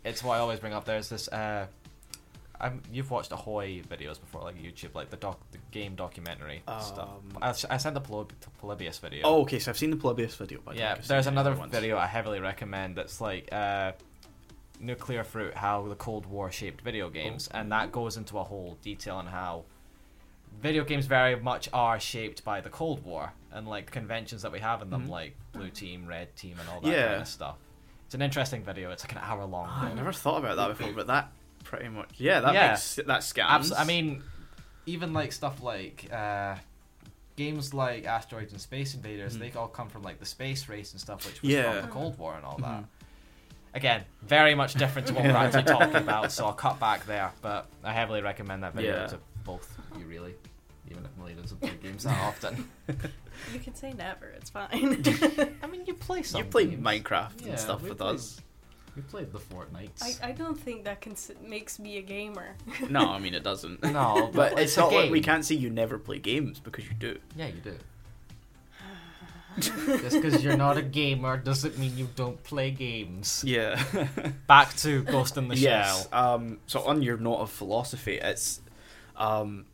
it's 0.05 0.23
what 0.23 0.35
I 0.37 0.39
always 0.39 0.59
bring 0.59 0.73
up. 0.73 0.85
There's 0.85 1.09
this. 1.09 1.27
Uh, 1.27 1.65
I'm, 2.61 2.81
you've 2.93 3.09
watched 3.09 3.31
Ahoy 3.31 3.81
videos 3.89 4.19
before, 4.21 4.41
like 4.43 4.55
YouTube, 4.61 4.93
like 4.93 5.09
the 5.09 5.17
doc, 5.17 5.39
the 5.51 5.57
game 5.71 5.95
documentary 5.95 6.61
stuff. 6.79 7.09
Um, 7.09 7.37
I, 7.41 7.49
I 7.71 7.77
sent 7.77 7.95
the 7.95 8.01
Polyb- 8.01 8.29
Polybius 8.61 8.99
video. 8.99 9.21
Oh, 9.25 9.41
okay. 9.41 9.57
So 9.57 9.71
I've 9.71 9.77
seen 9.79 9.89
the 9.89 9.97
Polybius 9.97 10.35
video. 10.35 10.59
But 10.63 10.75
yeah. 10.75 10.95
There's 11.07 11.25
another 11.27 11.53
other 11.53 11.67
video 11.67 11.97
I 11.97 12.05
heavily 12.05 12.39
recommend. 12.39 12.95
That's 12.95 13.19
like 13.19 13.49
uh, 13.51 13.93
nuclear 14.79 15.23
fruit, 15.23 15.55
how 15.55 15.87
the 15.87 15.95
Cold 15.95 16.27
War 16.27 16.51
shaped 16.51 16.81
video 16.81 17.09
games, 17.09 17.49
Oh. 17.51 17.57
and 17.57 17.71
that 17.71 17.91
goes 17.91 18.15
into 18.15 18.37
a 18.37 18.43
whole 18.43 18.77
detail 18.83 19.15
on 19.15 19.25
how 19.25 19.63
video 20.59 20.83
games 20.83 21.05
very 21.05 21.35
much 21.39 21.69
are 21.73 21.99
shaped 21.99 22.43
by 22.43 22.61
the 22.61 22.69
Cold 22.69 23.03
War 23.03 23.33
and 23.51 23.67
like 23.67 23.91
conventions 23.91 24.41
that 24.43 24.51
we 24.51 24.59
have 24.59 24.81
in 24.81 24.89
them, 24.89 25.07
Mhm. 25.07 25.09
like 25.09 25.35
blue 25.51 25.69
team, 25.69 26.05
red 26.07 26.35
team, 26.35 26.57
and 26.59 26.69
all 26.69 26.81
that 26.81 26.91
Yeah. 26.91 27.07
kind 27.07 27.21
of 27.21 27.27
stuff. 27.27 27.55
It's 28.05 28.15
an 28.15 28.21
interesting 28.21 28.63
video. 28.63 28.91
It's 28.91 29.03
like 29.03 29.13
an 29.13 29.19
hour 29.23 29.45
long. 29.45 29.67
Oh, 29.69 29.87
I 29.87 29.93
never 29.93 30.11
thought 30.13 30.37
about 30.39 30.55
that 30.57 30.77
before, 30.77 30.93
but 30.93 31.07
that 31.07 31.31
pretty 31.63 31.89
much 31.89 32.09
yeah, 32.17 32.39
that 32.41 32.53
Yeah. 32.53 32.67
makes 32.69 32.95
that 32.95 33.23
scans. 33.23 33.71
Abs- 33.71 33.79
I 33.79 33.83
mean, 33.85 34.23
even 34.85 35.13
like 35.13 35.31
stuff 35.31 35.61
like 35.61 36.11
uh, 36.11 36.55
games 37.37 37.73
like 37.73 38.05
Asteroids 38.05 38.51
and 38.51 38.61
Space 38.61 38.93
Invaders, 38.93 39.35
Mhm. 39.35 39.39
they 39.39 39.51
all 39.53 39.67
come 39.67 39.89
from 39.89 40.03
like 40.03 40.19
the 40.19 40.25
space 40.25 40.67
race 40.69 40.91
and 40.91 40.99
stuff, 41.01 41.25
which 41.25 41.41
was 41.41 41.51
Yeah. 41.51 41.71
from 41.73 41.81
the 41.83 41.87
Cold 41.93 42.17
War 42.17 42.35
and 42.35 42.45
all 42.45 42.57
that. 42.57 42.81
Mhm. 42.81 42.85
Again, 43.73 44.03
very 44.21 44.53
much 44.53 44.73
different 44.73 45.07
to 45.07 45.13
what 45.13 45.23
we're 45.23 45.31
actually 45.31 45.63
talking 45.63 45.95
about, 45.95 46.31
so 46.31 46.45
I'll 46.45 46.53
cut 46.53 46.77
back 46.79 47.05
there. 47.05 47.31
But 47.41 47.67
I 47.83 47.93
heavily 47.93 48.21
recommend 48.21 48.63
that 48.63 48.73
video 48.73 48.95
Yeah. 49.01 49.07
to 49.07 49.19
both 49.45 49.79
you, 49.99 50.05
really. 50.05 50.33
Even 50.89 51.05
if 51.05 51.11
Melly 51.17 51.33
doesn't 51.33 51.59
play 51.61 51.71
games 51.81 52.03
that 52.03 52.19
often. 52.21 52.69
You 53.53 53.59
can 53.59 53.73
say 53.73 53.93
never. 53.93 54.27
It's 54.37 54.49
fine. 54.51 54.69
I 55.63 55.67
mean, 55.67 55.83
you 55.87 55.93
play 55.95 56.21
some. 56.21 56.39
you 56.43 56.45
play 56.45 56.65
games. 56.65 56.83
Minecraft 56.83 57.43
Yeah, 57.43 57.51
and 57.51 57.59
stuff 57.59 57.81
we 57.81 57.89
with 57.89 57.97
played- 57.99 58.15
us. 58.15 58.41
We 58.95 59.01
played 59.03 59.31
the 59.31 59.39
Fortnites. 59.39 60.01
I, 60.21 60.29
I 60.29 60.31
don't 60.33 60.59
think 60.59 60.83
that 60.83 60.99
cons- 61.01 61.31
makes 61.41 61.79
me 61.79 61.97
a 61.97 62.01
gamer. 62.01 62.55
No, 62.89 63.09
I 63.09 63.19
mean 63.19 63.33
it 63.33 63.41
doesn't. 63.41 63.81
No, 63.83 64.29
but 64.33 64.33
but 64.33 64.51
it's 64.53 64.61
it's 64.63 64.77
a 64.77 64.81
not 64.81 64.91
like 64.93 65.09
we 65.09 65.19
game. 65.21 65.23
can't 65.23 65.45
say 65.45 65.55
you 65.55 65.69
never 65.69 65.97
play 65.97 66.19
games 66.19 66.59
because 66.59 66.83
you 66.85 66.93
do. 66.99 67.17
Yeah, 67.37 67.47
you 67.47 67.61
do. 67.63 67.75
Just 69.59 70.13
because 70.21 70.43
you're 70.43 70.55
not 70.57 70.77
a 70.77 70.81
gamer 70.81 71.37
doesn't 71.37 71.77
mean 71.77 71.97
you 71.97 72.07
don't 72.15 72.41
play 72.43 72.71
games. 72.71 73.43
Yeah. 73.45 73.81
Back 74.47 74.75
to 74.77 75.03
Ghost 75.03 75.37
in 75.37 75.47
the 75.49 75.55
yes. 75.57 76.07
Shell. 76.09 76.19
Um. 76.35 76.59
So 76.67 76.81
on 76.81 77.01
your 77.01 77.17
note 77.17 77.37
of 77.37 77.49
philosophy, 77.51 78.17
it's, 78.21 78.61
um, 79.17 79.65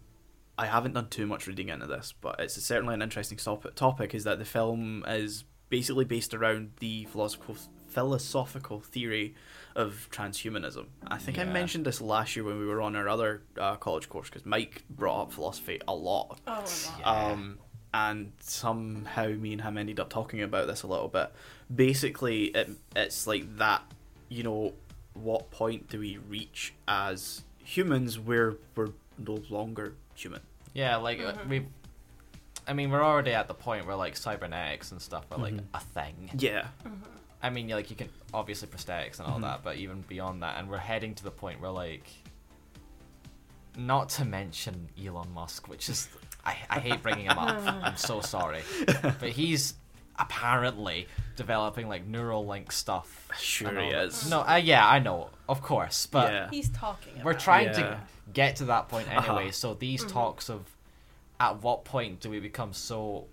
I 0.58 0.66
haven't 0.66 0.94
done 0.94 1.10
too 1.10 1.28
much 1.28 1.48
reading 1.48 1.70
into 1.70 1.86
this, 1.86 2.14
but 2.20 2.40
it's 2.40 2.62
certainly 2.62 2.94
an 2.94 3.02
interesting 3.02 3.38
topic. 3.38 3.76
Topic 3.76 4.16
is 4.16 4.24
that 4.24 4.40
the 4.40 4.46
film 4.46 5.04
is 5.08 5.44
basically 5.70 6.06
based 6.06 6.34
around 6.34 6.72
the 6.80 7.06
philosophical 7.06 7.58
philosophical 7.88 8.80
theory 8.80 9.34
of 9.76 10.08
transhumanism. 10.12 10.86
I 11.08 11.18
think 11.18 11.40
I 11.40 11.46
mentioned 11.46 11.86
this 11.86 12.02
last 12.02 12.36
year 12.36 12.46
when 12.46 12.60
we 12.60 12.66
were 12.66 12.82
on 12.82 12.96
our 12.96 13.08
other 13.08 13.42
uh, 13.60 13.76
college 13.76 14.10
course 14.10 14.30
because 14.30 14.46
Mike 14.46 14.84
brought 14.90 15.22
up 15.22 15.32
philosophy 15.32 15.80
a 15.88 15.96
lot. 15.96 16.40
Oh, 16.46 16.64
a. 16.64 17.00
Yeah. 17.00 17.06
Um, 17.06 17.60
and 17.94 18.34
somehow 18.40 19.30
me 19.30 19.54
and 19.54 19.62
him 19.62 19.78
ended 19.78 20.00
up 20.00 20.10
talking 20.10 20.42
about 20.42 20.68
this 20.68 20.84
a 20.84 20.88
little 20.88 21.08
bit. 21.08 21.32
Basically, 21.74 22.46
it, 22.46 22.70
it's 22.96 23.26
like 23.26 23.58
that. 23.58 23.82
You 24.30 24.44
know, 24.44 24.74
what 25.14 25.50
point 25.52 25.90
do 25.90 26.00
we 26.00 26.18
reach 26.18 26.74
as 26.88 27.44
humans 27.64 28.20
where 28.20 28.58
we're 28.76 28.90
no 29.18 29.40
longer 29.50 29.96
human? 30.22 30.42
Yeah, 30.74 30.98
like 30.98 31.20
uh 31.20 31.34
Mhm. 31.34 31.48
we. 31.48 31.66
I 32.68 32.74
mean, 32.74 32.92
we're 32.92 33.04
already 33.04 33.32
at 33.32 33.48
the 33.48 33.54
point 33.54 33.86
where 33.86 33.96
like 33.96 34.18
cybernetics 34.18 34.92
and 34.92 35.02
stuff 35.02 35.26
are 35.32 35.38
like 35.38 35.54
Mhm. 35.54 35.64
a 35.74 35.80
thing. 35.80 36.30
Yeah. 36.38 36.68
I 37.42 37.50
mean, 37.50 37.70
like 37.70 37.90
you 37.90 37.96
can 37.96 38.10
obviously 38.34 38.68
prosthetics 38.68 39.20
and 39.20 39.28
all 39.30 39.38
Mhm. 39.40 39.44
that, 39.44 39.64
but 39.64 39.78
even 39.78 40.02
beyond 40.02 40.44
that, 40.44 40.58
and 40.58 40.70
we're 40.70 40.78
heading 40.80 41.16
to 41.16 41.24
the 41.24 41.32
point 41.32 41.62
where 41.62 41.72
like. 41.72 42.08
Not 43.78 44.10
to 44.10 44.26
mention 44.26 44.90
Elon 45.00 45.32
Musk, 45.34 45.68
which 45.68 45.88
is 45.88 46.10
I, 46.44 46.58
I 46.70 46.80
hate 46.80 47.04
bringing 47.04 47.26
him 47.26 47.38
up. 47.38 47.62
I'm 47.86 47.96
so 47.98 48.22
sorry, 48.22 48.64
but 49.04 49.30
he's 49.30 49.76
apparently 50.18 51.08
developing 51.36 51.88
like 51.88 52.10
Neuralink 52.10 52.72
stuff. 52.72 53.30
Sure 53.40 53.80
he 53.80 53.90
is. 53.90 54.28
No, 54.30 54.42
uh, 54.42 54.56
yeah, 54.56 54.88
I 54.88 54.98
know, 54.98 55.30
of 55.50 55.62
course, 55.62 56.06
but 56.06 56.32
yeah. 56.32 56.50
He's 56.50 56.70
talking. 56.70 57.14
we're 57.24 57.34
trying 57.34 57.68
Yeah. 57.68 57.74
to 57.74 58.00
get 58.34 58.56
to 58.58 58.66
that 58.66 58.90
point 58.90 59.08
anyway. 59.10 59.44
Uh-huh. 59.46 59.52
So 59.52 59.74
these 59.74 60.04
Mhm. 60.04 60.12
talks 60.12 60.50
of 60.50 60.66
at 61.40 61.62
what 61.62 61.86
point 61.86 62.20
do 62.20 62.30
we 62.30 62.40
become 62.40 62.74
so 62.74 63.28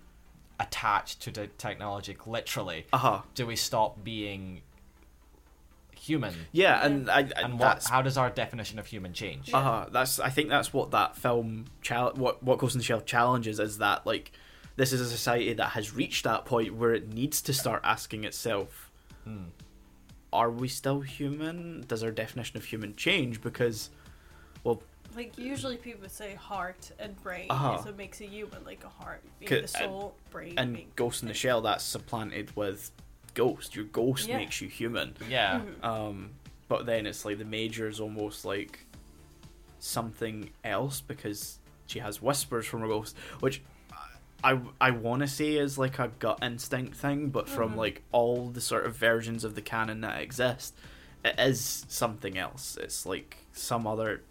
attached 0.59 1.21
to 1.23 1.31
the 1.31 1.47
technology? 1.47 2.15
Literally, 2.25 2.85
Uh 2.93 2.97
huh. 2.97 3.21
do 3.33 3.45
we 3.45 3.55
stop 3.55 4.03
being 4.03 4.61
human. 5.97 6.33
Yeah, 6.51 6.85
and 6.85 7.09
I, 7.09 7.19
I 7.19 7.41
And 7.43 7.59
what? 7.59 7.83
How 7.85 8.01
does 8.01 8.17
our 8.17 8.29
definition 8.29 8.77
of 8.79 8.85
human 8.87 9.13
change? 9.13 9.49
Yeah. 9.49 9.57
uh 9.57 9.89
that's 9.89 10.19
I 10.19 10.29
think 10.29 10.49
that's 10.49 10.71
what 10.71 10.91
that 10.91 11.15
film 11.17 11.65
chal- 11.81 12.13
what 12.15 12.43
what 12.43 12.59
Ghost 12.59 12.75
in 12.75 12.79
the 12.79 12.85
Shell 12.85 13.01
challenges 13.01 13.59
is 13.59 13.79
that 13.79 14.05
like 14.05 14.31
this 14.75 14.93
is 14.93 15.01
a 15.01 15.09
society 15.09 15.53
that 15.53 15.69
has 15.69 15.93
reached 15.93 16.23
that 16.25 16.45
point 16.45 16.75
where 16.75 16.93
it 16.93 17.11
needs 17.11 17.41
to 17.41 17.53
start 17.53 17.81
asking 17.83 18.23
itself 18.23 18.91
Hmm. 19.23 19.45
Are 20.35 20.51
we 20.51 20.67
still 20.67 21.01
human? 21.01 21.83
Does 21.87 22.03
our 22.03 22.11
definition 22.11 22.57
of 22.57 22.65
human 22.65 22.95
change 22.95 23.41
because 23.41 23.89
well 24.63 24.81
Like 25.15 25.37
usually 25.37 25.77
people 25.77 26.09
say 26.09 26.35
heart 26.35 26.91
and 26.99 27.15
brain 27.23 27.47
Uh-huh. 27.49 27.77
is 27.79 27.85
what 27.85 27.97
makes 27.97 28.19
a 28.21 28.25
human, 28.25 28.63
like 28.65 28.83
a 28.83 28.89
heart 28.89 29.21
being 29.39 29.61
the 29.61 29.67
soul, 29.67 30.15
brain 30.31 30.53
and 30.57 30.77
Ghost 30.95 31.21
in 31.21 31.27
the 31.29 31.33
Shell 31.33 31.61
that's 31.61 31.83
supplanted 31.83 32.55
with 32.55 32.91
Ghost. 33.33 33.75
Your 33.75 33.85
ghost 33.85 34.27
Yeah. 34.27 34.37
makes 34.37 34.61
you 34.61 34.67
human. 34.69 35.15
Yeah. 35.29 35.61
Mhm. 35.61 35.83
Um, 35.85 36.29
but 36.67 36.85
then 36.85 37.05
it's 37.05 37.23
like 37.25 37.37
the 37.37 37.45
major 37.45 37.87
is 37.87 37.99
almost 37.99 38.45
like 38.45 38.79
something 39.79 40.49
else 40.63 41.01
because 41.01 41.59
she 41.87 41.99
has 41.99 42.21
whispers 42.21 42.65
from 42.65 42.81
her 42.81 42.87
ghost, 42.87 43.15
which 43.39 43.61
I 44.45 44.59
I 44.79 44.91
want 44.91 45.21
to 45.21 45.27
say 45.27 45.55
is 45.55 45.77
like 45.77 45.97
a 45.99 46.09
gut 46.19 46.39
instinct 46.41 46.95
thing, 46.95 47.29
but 47.29 47.49
from 47.49 47.73
Mhm. 47.73 47.77
like 47.77 48.03
all 48.11 48.49
the 48.49 48.61
sort 48.61 48.85
of 48.85 48.95
versions 48.95 49.43
of 49.43 49.55
the 49.55 49.61
canon 49.61 50.01
that 50.01 50.21
exist, 50.21 50.75
it 51.23 51.35
is 51.39 51.85
something 51.89 52.37
else. 52.37 52.77
It's 52.79 53.05
like 53.05 53.37
some 53.53 53.87
other, 53.87 54.21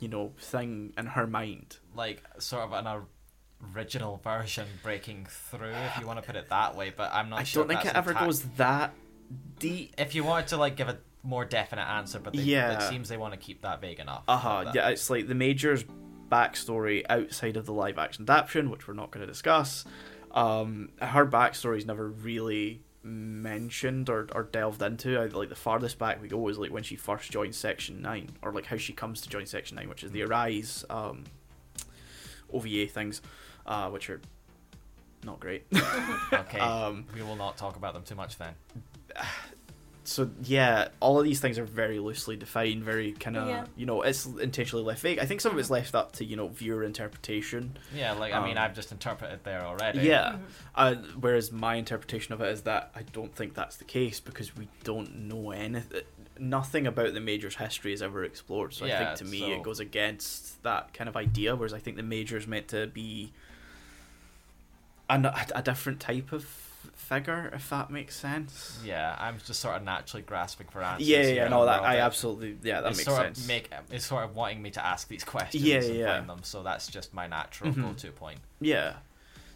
you 0.00 0.08
know, 0.08 0.32
thing 0.38 0.92
in 0.96 1.06
her 1.06 1.26
mind. 1.26 1.76
Like 1.94 2.22
sort 2.38 2.64
of 2.64 2.72
an 2.72 3.02
original 3.74 4.16
version 4.24 4.66
breaking 4.82 5.26
through, 5.28 5.70
if 5.70 5.98
you 6.00 6.06
want 6.06 6.20
to 6.20 6.26
put 6.26 6.36
it 6.36 6.48
that 6.48 6.74
way. 6.74 6.90
But 6.96 7.12
I'm 7.12 7.28
not 7.28 7.40
I 7.40 7.42
sure. 7.44 7.62
don't 7.62 7.68
think 7.68 7.82
that's 7.82 7.94
it 7.94 7.98
ever 7.98 8.10
intact. 8.12 8.26
goes 8.26 8.42
that 8.56 8.94
deep. 9.58 9.94
If 9.98 10.14
you 10.14 10.24
wanted 10.24 10.48
to 10.48 10.56
like 10.56 10.76
give 10.76 10.88
a 10.88 10.98
more 11.22 11.44
definite 11.44 11.82
answer, 11.88 12.18
but 12.18 12.32
they, 12.32 12.42
Yeah. 12.42 12.78
it 12.78 12.88
seems 12.88 13.08
they 13.08 13.16
want 13.16 13.32
to 13.34 13.38
keep 13.38 13.62
that 13.62 13.80
vague 13.80 14.00
enough. 14.00 14.24
Uh 14.26 14.36
huh. 14.36 14.64
That- 14.64 14.74
Yeah, 14.74 14.88
it's 14.88 15.08
like 15.10 15.28
the 15.28 15.34
Major's 15.36 15.84
backstory 16.32 17.04
outside 17.10 17.56
of 17.56 17.66
the 17.66 17.72
live 17.72 17.98
action 17.98 18.24
adaptation, 18.24 18.70
which 18.70 18.88
we're 18.88 18.94
not 18.94 19.10
going 19.10 19.20
to 19.24 19.30
discuss. 19.30 19.84
Um, 20.32 20.88
her 21.00 21.26
backstory 21.26 21.76
is 21.76 21.86
never 21.86 22.08
really 22.08 22.80
mentioned 23.02 24.08
or, 24.08 24.28
or 24.34 24.44
delved 24.44 24.80
into. 24.80 25.18
I, 25.18 25.26
like 25.26 25.50
the 25.50 25.54
farthest 25.54 25.98
back 25.98 26.22
we 26.22 26.28
go 26.28 26.48
is 26.48 26.58
like 26.58 26.72
when 26.72 26.82
she 26.82 26.96
first 26.96 27.30
joined 27.30 27.54
Section 27.54 28.00
Nine, 28.00 28.30
or 28.40 28.52
like 28.52 28.66
how 28.66 28.78
she 28.78 28.92
comes 28.92 29.20
to 29.20 29.28
join 29.28 29.44
Section 29.44 29.76
Nine, 29.76 29.88
which 29.88 30.02
is 30.02 30.10
the 30.12 30.22
Arise 30.22 30.84
um, 30.88 31.24
OVA 32.52 32.86
things, 32.86 33.20
uh, 33.66 33.90
which 33.90 34.08
are 34.08 34.20
not 35.24 35.38
great. 35.38 35.66
Okay. 36.32 36.58
um, 36.60 37.04
we 37.14 37.22
will 37.22 37.36
not 37.36 37.58
talk 37.58 37.76
about 37.76 37.92
them 37.92 38.04
too 38.04 38.14
much 38.14 38.38
then. 38.38 38.54
so 40.04 40.30
yeah, 40.42 40.88
all 41.00 41.18
of 41.18 41.24
these 41.24 41.38
things 41.40 41.58
are 41.58 41.64
very 41.64 41.98
loosely 42.00 42.36
defined, 42.36 42.82
very 42.82 43.12
kind 43.12 43.36
of 43.36 43.48
Yeah. 43.48 43.66
you 43.76 43.86
know 43.86 44.02
it's 44.02 44.26
intentionally 44.26 44.84
left 44.84 45.00
vague. 45.02 45.18
I 45.18 45.26
think 45.26 45.40
some 45.40 45.52
of 45.52 45.58
it's 45.58 45.70
left 45.70 45.94
up 45.94 46.12
to 46.14 46.24
you 46.24 46.34
know 46.36 46.48
viewer 46.48 46.82
interpretation. 46.82 47.76
Yeah, 47.94 48.12
like 48.12 48.32
I 48.32 48.44
mean, 48.44 48.58
Um, 48.58 48.64
I've 48.64 48.74
just 48.74 48.90
interpreted 48.92 49.40
there 49.44 49.62
already. 49.64 50.00
Yeah. 50.00 50.32
Mhm. 50.32 50.40
Uh, 50.74 50.94
whereas 51.20 51.52
my 51.52 51.76
interpretation 51.76 52.32
of 52.34 52.40
it 52.40 52.48
is 52.48 52.62
that 52.62 52.90
I 52.94 53.02
don't 53.02 53.34
think 53.34 53.54
that's 53.54 53.76
the 53.76 53.84
case 53.84 54.18
because 54.20 54.56
we 54.56 54.68
don't 54.84 55.14
know 55.28 55.50
anything. 55.52 56.02
Nothing 56.38 56.86
about 56.86 57.14
the 57.14 57.20
Major's 57.20 57.56
history 57.56 57.92
is 57.92 58.02
ever 58.02 58.24
explored. 58.24 58.74
So 58.74 58.86
I 58.86 58.90
think 58.96 59.14
to 59.18 59.24
me 59.24 59.40
so- 59.40 59.50
it 59.52 59.62
goes 59.62 59.78
against 59.80 60.60
that 60.64 60.92
kind 60.94 61.08
of 61.08 61.16
idea. 61.16 61.54
Whereas 61.54 61.72
I 61.74 61.78
think 61.78 61.96
the 61.96 62.02
Major 62.02 62.36
is 62.36 62.46
meant 62.48 62.68
to 62.68 62.86
be 62.88 63.32
a 65.08 65.62
different 65.62 66.00
type 66.00 66.32
of 66.32 66.61
figure, 67.14 67.50
if 67.54 67.68
that 67.70 67.90
makes 67.90 68.16
sense. 68.16 68.80
Yeah, 68.84 69.16
I'm 69.18 69.38
just 69.44 69.60
sort 69.60 69.76
of 69.76 69.82
naturally 69.82 70.22
grasping 70.22 70.66
for 70.68 70.82
answers. 70.82 71.08
Yeah, 71.08 71.18
yeah, 71.18 71.24
here 71.24 71.34
yeah, 71.36 71.48
no, 71.48 71.64
that 71.66 71.82
I 71.82 71.98
absolutely, 71.98 72.56
yeah, 72.62 72.80
that 72.80 72.90
it's 72.90 72.98
makes 72.98 73.08
sort 73.08 73.22
sense. 73.22 73.40
Of 73.42 73.48
make 73.48 73.70
it's 73.90 74.06
sort 74.06 74.24
of 74.24 74.34
wanting 74.34 74.62
me 74.62 74.70
to 74.70 74.84
ask 74.84 75.08
these 75.08 75.24
questions 75.34 75.64
Yeah, 75.64 75.76
and 75.82 75.94
yeah. 75.94 76.16
find 76.18 76.28
them. 76.28 76.40
So 76.42 76.62
that's 76.62 76.86
just 76.88 77.12
my 77.14 77.26
natural 77.26 77.72
Mhm. 77.72 77.82
go-to 77.82 78.10
point. 78.12 78.40
Yeah, 78.60 78.94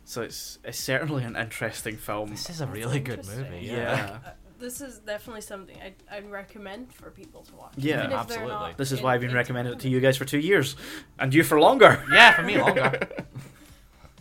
so 0.05 0.23
it's 0.23 0.59
it's 0.65 0.79
certainly 0.79 1.25
an 1.25 1.37
interesting 1.37 1.97
film. 1.97 2.31
This 2.31 2.51
is 2.51 2.61
a 2.61 2.67
really 2.67 3.01
good 3.01 3.27
movie. 3.27 3.61
Yeah. 3.67 3.75
Yeah. 3.77 4.19
Uh, 4.59 4.59
this 4.59 4.81
is 4.81 5.01
definitely 5.01 5.43
something 5.43 5.77
I'd, 5.85 5.97
I'd 6.11 6.31
recommend 6.31 6.91
for 6.91 7.11
people 7.11 7.43
to 7.43 7.55
watch. 7.57 7.75
Yeah. 7.77 8.05
even 8.05 8.17
Absolutely. 8.17 8.73
This 8.79 8.91
is 8.91 9.01
in- 9.01 9.05
why 9.05 9.15
I've 9.15 9.21
been 9.21 9.35
recommending 9.35 9.75
it 9.75 9.81
to 9.81 9.89
you 9.91 10.01
guys 10.01 10.17
for 10.17 10.25
two 10.25 10.39
years, 10.39 10.77
and 11.19 11.35
you 11.35 11.43
for 11.45 11.61
longer. 11.61 12.03
Yeah, 12.11 12.33
for 12.35 12.43
me 12.43 12.57
longer. 12.59 13.07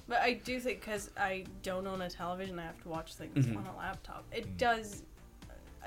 But 0.07 0.19
I 0.22 0.34
do 0.34 0.60
think 0.60 0.82
because 0.82 1.10
I 1.18 1.45
don't 1.64 1.88
own 1.88 2.02
a 2.02 2.10
television, 2.10 2.60
I 2.60 2.64
have 2.64 2.82
to 2.84 2.90
watch 2.90 3.15
things 3.15 3.45
Mhm. 3.45 3.57
on 3.57 3.65
a 3.65 3.76
laptop. 3.77 4.23
It 4.32 4.45
Mm. 4.48 4.57
does. 4.57 5.03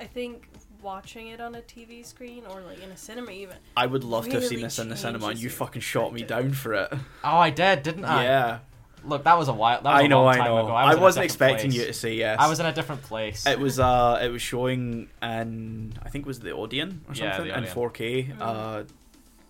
I 0.01 0.05
think 0.05 0.49
watching 0.81 1.29
it 1.29 1.41
on 1.41 1.55
a 1.57 1.61
TV 1.63 2.05
screen 2.05 2.45
or 2.49 2.61
like 2.61 2.81
in 2.83 2.91
a 2.91 2.97
cinema 2.97 3.31
even. 3.33 3.57
I 3.77 3.87
would 3.87 4.05
love 4.05 4.27
to 4.29 4.33
have 4.35 4.45
seen 4.45 4.61
this 4.61 4.79
in 4.79 4.89
the 4.89 4.97
cinema, 4.97 5.27
and 5.29 5.39
you 5.39 5.51
fucking 5.51 5.83
shot 5.83 6.13
me 6.13 6.23
down 6.23 6.53
for 6.53 6.75
it. 6.75 6.93
oh, 7.25 7.37
I 7.39 7.51
did, 7.51 7.83
didn't 7.83 8.05
I? 8.05 8.23
yeah, 8.25 8.59
Look, 9.05 9.23
that 9.25 9.39
was 9.39 9.47
a 9.49 9.53
while. 9.53 9.81
That 9.83 9.93
was 9.93 10.01
I 10.01 10.03
a 10.05 10.09
know, 10.09 10.25
long 10.25 10.35
I 10.41 10.45
know. 10.45 10.59
Ago. 10.59 10.73
I, 10.75 10.85
was 10.87 10.93
in 10.95 10.99
a 10.99 11.03
wasn't 11.03 11.25
expecting 11.25 11.71
place. 11.71 11.81
you 11.81 11.87
to 11.87 11.93
say 11.93 12.15
yes. 12.15 12.37
I 12.41 12.49
was 12.49 12.59
in 12.59 12.67
a 12.67 12.73
different 12.73 13.03
place. 13.03 13.47
It 13.47 13.59
was 13.61 13.79
uh, 13.79 14.19
it 14.23 14.29
was 14.29 14.43
showing 14.43 15.09
in 15.23 15.95
I 16.03 16.09
think 16.11 16.25
it 16.25 16.29
was 16.29 16.41
the 16.41 16.51
Odeon 16.53 17.05
or 17.09 17.15
Yeah, 17.15 17.37
something 17.37 17.53
the 17.53 17.59
in 17.59 17.65
4K 17.65 18.33
Mm. 18.37 18.37
uh, 18.41 18.83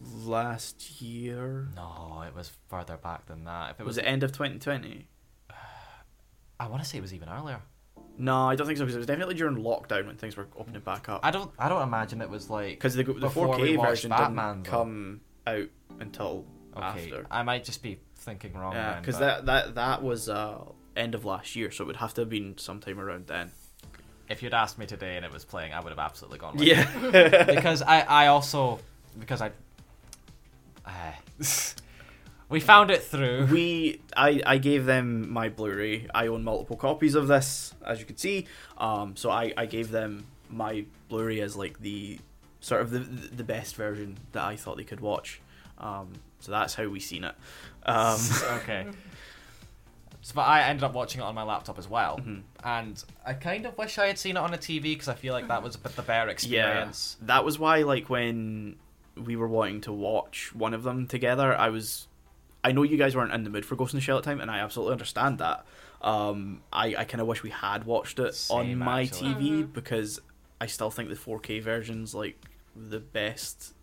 last 0.01 1.01
year. 1.01 1.69
No, 1.77 2.23
it 2.27 2.35
was 2.35 2.51
further 2.69 2.97
back 2.97 3.27
than 3.27 3.45
that. 3.45 3.71
If 3.73 3.81
it 3.81 3.85
was, 3.85 3.97
was 3.97 3.97
the 3.97 4.09
end 4.09 4.23
of 4.23 4.33
2020. 4.33 5.09
I 6.61 6.67
want 6.67 6.83
to 6.83 6.89
say 6.89 6.99
it 6.99 7.03
was 7.03 7.15
even 7.15 7.29
earlier. 7.29 7.61
No, 8.21 8.49
I 8.49 8.57
don't 8.57 8.67
think 8.67 8.79
so 8.79 8.85
because 8.85 8.97
it 8.97 8.99
was 8.99 9.07
definitely 9.07 9.37
during 9.37 9.57
lockdown 9.57 10.07
when 10.07 10.17
things 10.17 10.37
were 10.37 10.49
opening 10.57 10.81
back 10.81 11.09
up. 11.09 11.21
I 11.23 11.31
don't. 11.31 11.53
I 11.59 11.69
don't 11.69 11.83
imagine 11.83 12.21
it 12.21 12.29
was 12.31 12.51
like. 12.51 12.71
Because 12.71 12.95
the 12.95 13.05
the 13.05 13.29
4K 13.29 13.81
version 13.81 14.11
Batman, 14.11 14.55
didn't 14.57 14.65
though. 14.65 14.71
come 14.71 15.21
out 15.47 15.69
until 16.01 16.45
Okay, 16.77 16.85
after. 16.85 17.27
I 17.31 17.43
might 17.45 17.63
just 17.65 17.81
be 17.83 18.01
thinking 18.17 18.55
wrong. 18.55 18.73
Yeah, 18.75 18.99
because 18.99 19.21
that 19.21 19.47
that 19.47 19.77
that 19.77 20.03
was 20.03 20.29
uh, 20.29 20.59
end 20.97 21.15
of 21.15 21.25
last 21.25 21.55
year, 21.55 21.71
so 21.71 21.85
it 21.85 21.87
would 21.87 21.97
have 21.97 22.13
to 22.15 22.23
have 22.23 22.29
been 22.29 22.59
sometime 22.59 22.99
around 22.99 23.29
then. 23.29 23.53
if 24.29 24.43
you'd 24.43 24.53
asked 24.55 24.79
me 24.79 24.87
today 24.87 25.15
and 25.17 25.25
it 25.25 25.33
was 25.33 25.45
playing, 25.45 25.73
I 25.73 25.79
would 25.81 25.91
have 25.91 25.99
absolutely 26.01 26.39
gone. 26.41 26.57
With 26.57 26.67
Yeah. 26.67 26.89
it. 27.13 27.47
because 27.55 27.83
I 27.83 28.01
I 28.01 28.27
also 28.27 28.81
because 29.19 29.41
I. 29.41 29.53
Uh, 30.89 31.13
we 32.49 32.61
found 32.61 32.91
it 32.91 33.03
through. 33.03 33.47
we 33.47 34.01
I, 34.17 34.41
I 34.45 34.59
gave 34.59 34.87
them 34.87 35.31
my 35.31 35.49
Blu-ray. 35.49 36.09
I 36.15 36.27
own 36.29 36.45
multiple 36.45 36.77
copies 36.77 37.15
of 37.15 37.29
this, 37.29 37.75
as 37.87 38.01
you 38.01 38.07
can 38.07 38.17
see. 38.17 38.47
Um, 38.79 39.17
so 39.17 39.31
I, 39.31 39.53
I 39.57 39.67
gave 39.67 39.91
them 39.91 40.27
my 40.49 40.85
Blu-ray 41.09 41.41
as 41.41 41.57
like 41.57 41.81
the 41.81 42.19
sort 42.61 42.81
of 42.81 42.91
the 42.91 43.01
the 43.01 43.45
best 43.45 43.77
version 43.77 44.19
that 44.33 44.45
I 44.45 44.57
thought 44.57 44.77
they 44.77 44.85
could 44.85 45.01
watch. 45.01 45.41
Um, 45.79 46.13
so 46.41 46.53
that's 46.53 46.75
how 46.75 46.89
we 46.89 47.01
seen 47.01 47.25
it. 47.25 47.35
Um, 47.85 48.21
okay. 48.57 48.87
So, 50.21 50.35
but 50.35 50.43
I 50.43 50.63
ended 50.63 50.83
up 50.85 50.93
watching 50.95 51.21
it 51.21 51.25
on 51.25 51.35
my 51.35 51.45
laptop 51.45 51.79
as 51.79 51.89
well, 51.89 52.19
mhm. 52.19 52.43
and 52.65 53.03
I 53.25 53.35
kind 53.35 53.65
of 53.65 53.79
wish 53.79 53.99
I 53.99 54.09
had 54.09 54.19
seen 54.19 54.37
it 54.37 54.41
on 54.41 54.53
a 54.53 54.59
TV 54.59 54.83
because 54.83 55.09
I 55.09 55.15
feel 55.15 55.33
like 55.33 55.49
that 55.49 55.63
was 55.63 55.77
a 55.77 55.79
bit 55.79 55.95
the 55.97 56.03
bare 56.03 56.29
experience. 56.29 57.17
Yeah, 57.21 57.27
that 57.29 57.45
was 57.45 57.59
why 57.59 57.83
like 57.83 58.11
when 58.11 58.77
we 59.25 59.37
were 59.37 59.49
wanting 59.49 59.81
to 59.83 59.93
watch 59.93 60.55
one 60.55 60.75
of 60.75 60.83
them 60.83 61.07
together, 61.07 61.55
I 61.57 61.69
was. 61.71 62.07
I 62.65 62.73
know 62.73 62.83
you 62.83 62.97
guys 62.97 63.15
weren't 63.15 63.33
in 63.33 63.45
the 63.45 63.51
mood 63.51 63.65
for 63.65 63.77
Ghost 63.77 63.95
in 63.95 63.99
the 63.99 64.01
Shell 64.03 64.19
at 64.19 64.25
the 64.25 64.31
time, 64.31 64.41
and 64.41 64.51
I 64.51 64.59
absolutely 64.59 64.93
understand 64.93 65.39
that. 65.39 65.65
Um, 66.03 66.63
I 66.73 66.95
I 66.97 67.05
kind 67.05 67.21
of 67.21 67.27
wish 67.27 67.43
we 67.43 67.51
had 67.51 67.85
watched 67.85 68.19
it 68.19 68.47
on 68.51 68.77
my 68.79 69.03
actually. 69.03 69.35
TV 69.35 69.63
Mhm. 69.65 69.73
because 69.73 70.21
I 70.61 70.67
still 70.67 70.91
think 70.91 71.09
the 71.09 71.15
4K 71.17 71.61
version's 71.61 72.15
like 72.15 72.37
the 72.77 72.99
best 73.01 73.75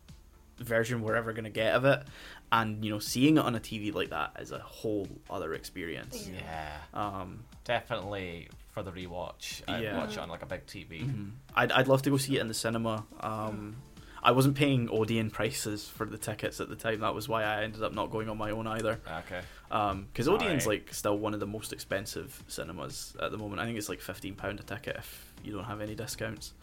version 0.57 1.01
we're 1.01 1.15
ever 1.15 1.33
gonna 1.33 1.49
get 1.49 1.73
of 1.73 1.85
it, 1.85 2.03
and 2.51 2.83
you 2.83 2.91
know 2.91 2.99
seeing 2.99 3.37
it 3.37 3.43
on 3.43 3.55
a 3.55 3.59
TV 3.59 3.91
like 3.93 4.09
that 4.09 4.31
is 4.39 4.51
a 4.51 4.59
whole 4.59 5.07
other 5.29 5.53
experience. 5.53 6.29
Yeah. 6.31 6.39
Yeah, 6.41 6.77
Um, 6.93 7.43
definitely 7.63 8.49
for 8.71 8.83
the 8.83 8.91
rewatch. 8.91 9.61
I'd 9.69 9.83
Yeah. 9.83 9.97
watch 9.97 10.13
it 10.13 10.19
on 10.19 10.29
like 10.29 10.41
a 10.43 10.45
big 10.45 10.65
TV. 10.65 11.01
Mhm. 11.01 11.31
I'd 11.55 11.71
I'd 11.71 11.87
love 11.87 12.01
to 12.03 12.09
go 12.09 12.17
see 12.17 12.35
it 12.37 12.41
in 12.41 12.47
the 12.49 12.53
cinema. 12.53 13.05
Um, 13.21 13.77
I 14.25 14.31
wasn't 14.31 14.55
paying 14.55 14.89
Odeon 14.89 15.29
prices 15.29 15.87
for 15.87 16.05
the 16.05 16.17
tickets 16.17 16.59
at 16.59 16.67
the 16.67 16.75
time. 16.75 17.01
That 17.01 17.13
was 17.13 17.29
why 17.29 17.43
I 17.43 17.63
ended 17.63 17.83
up 17.83 17.93
not 17.93 18.09
going 18.09 18.27
on 18.27 18.37
my 18.37 18.49
own 18.49 18.65
either. 18.65 18.99
Okay. 19.19 19.41
Because 19.69 20.27
Odeon's 20.27 20.65
Alright. 20.65 20.85
like 20.85 20.93
still 20.93 21.17
one 21.17 21.33
of 21.35 21.39
the 21.39 21.45
most 21.47 21.71
expensive 21.71 22.41
cinemas 22.47 23.15
at 23.21 23.31
the 23.31 23.37
moment. 23.37 23.61
I 23.61 23.65
think 23.65 23.77
it's 23.77 23.87
like 23.87 24.01
fifteen 24.01 24.33
pound 24.35 24.59
a 24.59 24.63
ticket 24.63 24.95
if 24.97 25.31
you 25.43 25.53
don't 25.53 25.65
have 25.65 25.79
any 25.79 25.93
discounts. 25.95 26.53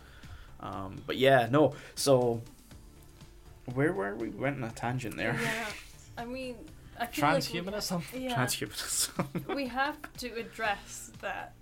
Um, 0.61 1.01
but 1.07 1.17
yeah, 1.17 1.47
no. 1.51 1.75
So 1.95 2.43
where 3.75 3.93
were 3.93 4.15
we? 4.17 4.29
We 4.29 4.41
went 4.41 4.63
on 4.63 4.69
a 4.69 4.73
tangent 4.73 5.17
there. 5.17 5.39
Yeah, 5.41 5.67
I 6.19 6.25
mean, 6.25 6.57
I 6.99 7.07
feel 7.07 7.25
like 7.29 7.35
we- 7.53 7.61
Transhumanism. 7.61 8.03
yeah, 8.21 8.35
Transhumanism. 8.35 9.55
we 9.55 9.69
have 9.69 9.97
to 10.19 10.29
address 10.35 11.13
that. 11.21 11.53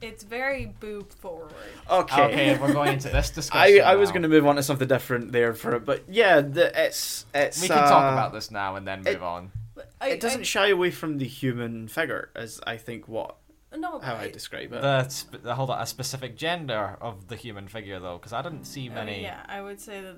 It's 0.00 0.24
very 0.24 0.66
boob 0.80 1.12
forward. 1.12 1.52
okay. 1.90 2.22
Okay, 2.24 2.58
we're 2.58 2.72
going 2.72 2.94
into 2.94 3.08
this 3.10 3.30
I, 3.32 3.34
discussion. 3.34 3.82
I 3.82 3.96
was 3.96 4.08
now. 4.08 4.12
going 4.14 4.22
to 4.22 4.28
move 4.28 4.46
on 4.46 4.56
to 4.56 4.62
something 4.62 4.88
different 4.88 5.32
there 5.32 5.52
for 5.54 5.74
it, 5.76 5.84
but 5.84 6.04
yeah, 6.08 6.40
the, 6.40 6.72
it's 6.86 7.26
it's. 7.34 7.60
We 7.60 7.68
can 7.68 7.76
talk 7.78 8.10
uh, 8.10 8.12
about 8.14 8.32
this 8.32 8.50
now 8.50 8.76
and 8.76 8.86
then 8.86 8.98
move 9.00 9.06
it- 9.08 9.22
on. 9.22 9.52
I, 10.00 10.08
it 10.10 10.20
doesn't 10.20 10.40
I, 10.40 10.44
shy 10.44 10.68
away 10.68 10.90
from 10.90 11.18
the 11.18 11.26
human 11.26 11.88
figure 11.88 12.30
as 12.34 12.60
I 12.66 12.76
think 12.76 13.08
what 13.08 13.36
No, 13.76 13.98
how 13.98 14.14
I 14.14 14.24
it- 14.24 14.32
describe 14.32 14.72
it. 14.72 14.80
The, 14.82 15.08
sp- 15.08 15.40
the 15.42 15.54
hold 15.54 15.70
on, 15.70 15.80
a 15.80 15.86
specific 15.86 16.36
gender 16.36 16.96
of 17.00 17.28
the 17.28 17.36
human 17.36 17.66
figure 17.68 17.98
though, 18.00 18.16
because 18.18 18.32
I 18.32 18.40
didn't 18.42 18.64
see 18.64 18.86
I 18.86 18.88
mean, 18.88 18.94
many. 18.94 19.22
yeah, 19.22 19.42
I 19.46 19.60
would 19.62 19.80
say 19.80 20.00
that. 20.00 20.16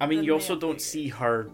I 0.00 0.06
mean, 0.06 0.24
you 0.24 0.32
also 0.34 0.56
don't 0.56 0.72
figure. 0.74 0.80
see 0.80 1.08
her 1.08 1.50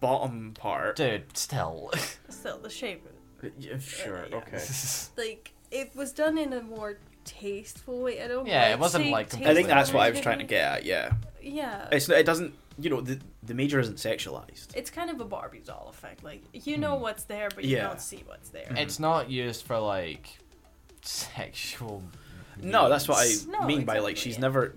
bottom 0.00 0.52
part. 0.54 0.96
Dude, 0.96 1.36
still. 1.36 1.90
Still, 2.28 2.58
the 2.58 2.70
shape. 2.70 3.04
of 3.06 3.44
it. 3.44 3.54
Yeah, 3.58 3.78
sure, 3.78 4.26
yeah. 4.30 4.36
okay. 4.36 4.62
Like 5.16 5.52
it 5.80 5.94
was 5.96 6.12
done 6.12 6.38
in 6.38 6.52
a 6.52 6.62
more 6.62 6.98
tasteful 7.24 8.00
way. 8.02 8.22
I 8.22 8.28
don't. 8.28 8.46
Yeah, 8.46 8.62
like 8.64 8.72
it 8.72 8.78
wasn't, 8.78 9.10
like, 9.10 9.34
I 9.34 9.54
think 9.54 9.68
that's 9.68 9.92
what 9.92 10.02
I 10.02 10.10
was 10.10 10.20
trying 10.26 10.38
to 10.38 10.44
get 10.44 10.64
at. 10.64 10.84
Yeah, 10.84 11.12
Yeah. 11.42 11.88
it's 11.92 12.08
it 12.08 12.26
doesn't. 12.26 12.54
You 12.78 12.90
know, 12.90 13.00
the 13.00 13.18
the 13.42 13.54
major 13.54 13.80
isn't 13.80 13.96
sexualized. 13.96 14.76
It's 14.76 14.90
kind 14.90 15.08
of 15.10 15.20
a 15.20 15.24
Barbie 15.24 15.62
doll 15.64 15.88
effect. 15.90 16.22
Like 16.24 16.42
you 16.52 16.76
know 16.76 16.96
Hmm. 16.96 17.02
what's 17.02 17.24
there, 17.24 17.48
but 17.54 17.64
you 17.64 17.76
Yeah. 17.76 17.88
don't 17.88 18.00
see 18.00 18.22
what's 18.26 18.50
there. 18.50 18.72
It's 18.76 18.98
not 18.98 19.30
used 19.30 19.64
for 19.66 19.78
like 19.78 20.38
sexual. 21.02 22.02
No, 22.60 22.88
that's 22.88 23.08
what 23.08 23.18
I. 23.18 23.32
No, 23.48 23.66
mean 23.66 23.84
by 23.84 23.98
like 24.00 24.16
she's 24.16 24.34
yeah. 24.36 24.40
never. 24.42 24.74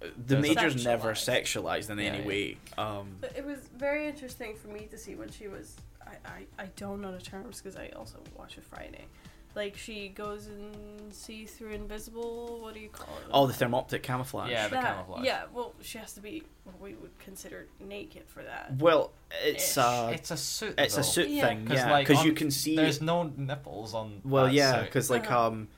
The 0.00 0.36
There's 0.36 0.44
a- 0.44 0.48
major's 0.54 0.84
never 0.84 1.12
Sexualized. 1.12 1.64
sexualized 1.86 1.90
in 1.90 1.98
Yeah, 1.98 2.04
any 2.04 2.18
yeah. 2.20 2.26
way. 2.26 2.56
Um, 2.78 3.16
But 3.20 3.36
it 3.36 3.44
was 3.44 3.58
very 3.76 4.06
interesting 4.06 4.54
for 4.54 4.68
me 4.68 4.86
to 4.90 4.96
see 4.98 5.14
when 5.16 5.28
she 5.30 5.48
was. 5.48 5.74
I, 6.06 6.12
I, 6.24 6.62
I 6.62 6.66
don't 6.76 7.00
know 7.02 7.12
the 7.12 7.20
terms 7.20 7.60
because 7.60 7.76
I 7.76 7.88
also 7.96 8.18
watch 8.36 8.56
it 8.58 8.64
Friday. 8.64 9.06
Like 9.54 9.76
she 9.76 10.08
goes 10.08 10.46
and 10.46 11.12
sees 11.12 11.50
through 11.52 11.70
invisible. 11.72 12.60
What 12.60 12.74
do 12.74 12.80
you 12.80 12.90
call 12.90 13.08
it? 13.18 13.24
oh, 13.32 13.46
the 13.46 13.52
thermoptic 13.52 14.02
camouflage. 14.02 14.50
Yeah, 14.50 14.68
the 14.68 14.76
That- 14.76 14.84
camouflage. 14.84 15.24
Yeah, 15.24 15.44
well, 15.52 15.74
she 15.82 15.98
has 15.98 16.12
to 16.12 16.20
be 16.20 16.44
what 16.64 16.80
we 16.80 16.94
would 16.94 17.18
consider 17.18 17.66
naked 17.80 18.24
for 18.28 18.42
that. 18.44 18.76
Well, 18.78 19.10
it's 19.42 19.72
Ish. 19.72 19.78
uh, 19.78 20.10
It's 20.14 20.30
a 20.30 20.36
suit. 20.36 20.74
it's 20.78 20.94
though. 20.94 21.00
a 21.00 21.04
suit 21.04 21.28
Yeah. 21.30 21.48
thing, 21.48 21.66
'Cause, 21.66 21.76
yeah, 21.78 21.90
like, 21.90 22.06
because 22.06 22.24
you 22.24 22.32
can 22.34 22.50
see. 22.50 22.76
There's 22.76 23.00
no 23.00 23.32
nipples 23.36 23.94
on. 23.94 24.20
Well, 24.24 24.44
that 24.44 24.52
yeah, 24.52 24.82
because 24.82 25.10
like 25.10 25.28
Uh-huh. 25.30 25.46
um, 25.48 25.68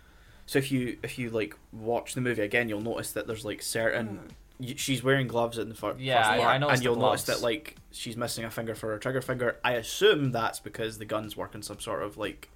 so 0.47 0.59
if 0.59 0.70
you 0.72 0.98
if 1.02 1.18
you 1.18 1.30
like 1.30 1.56
watch 1.72 2.14
the 2.14 2.20
movie 2.20 2.42
again, 2.42 2.68
you'll 2.68 2.80
notice 2.82 3.12
that 3.12 3.26
there's 3.26 3.44
like 3.44 3.62
certain. 3.62 4.30
Y 4.59 4.74
she's 4.76 5.02
wearing 5.02 5.26
gloves 5.26 5.56
in 5.56 5.70
the 5.70 5.74
fir- 5.74 5.94
Yeah, 5.98 6.18
first 6.22 6.28
I- 6.32 6.36
part, 6.38 6.48
I 6.51 6.59
noticed 6.59 6.76
and 6.80 6.84
you'll 6.84 6.97
notice 6.97 7.22
that 7.24 7.40
like 7.40 7.76
she's 7.92 8.16
missing 8.16 8.44
a 8.44 8.51
finger 8.51 8.74
for 8.74 8.90
her 8.90 8.98
trigger 8.98 9.22
finger. 9.22 9.59
I 9.64 9.72
assume 9.72 10.32
that's 10.32 10.60
because 10.60 10.98
the 10.98 11.06
gun's 11.06 11.34
working 11.34 11.62
some 11.62 11.80
sort 11.80 12.02
of 12.02 12.18
like 12.18 12.51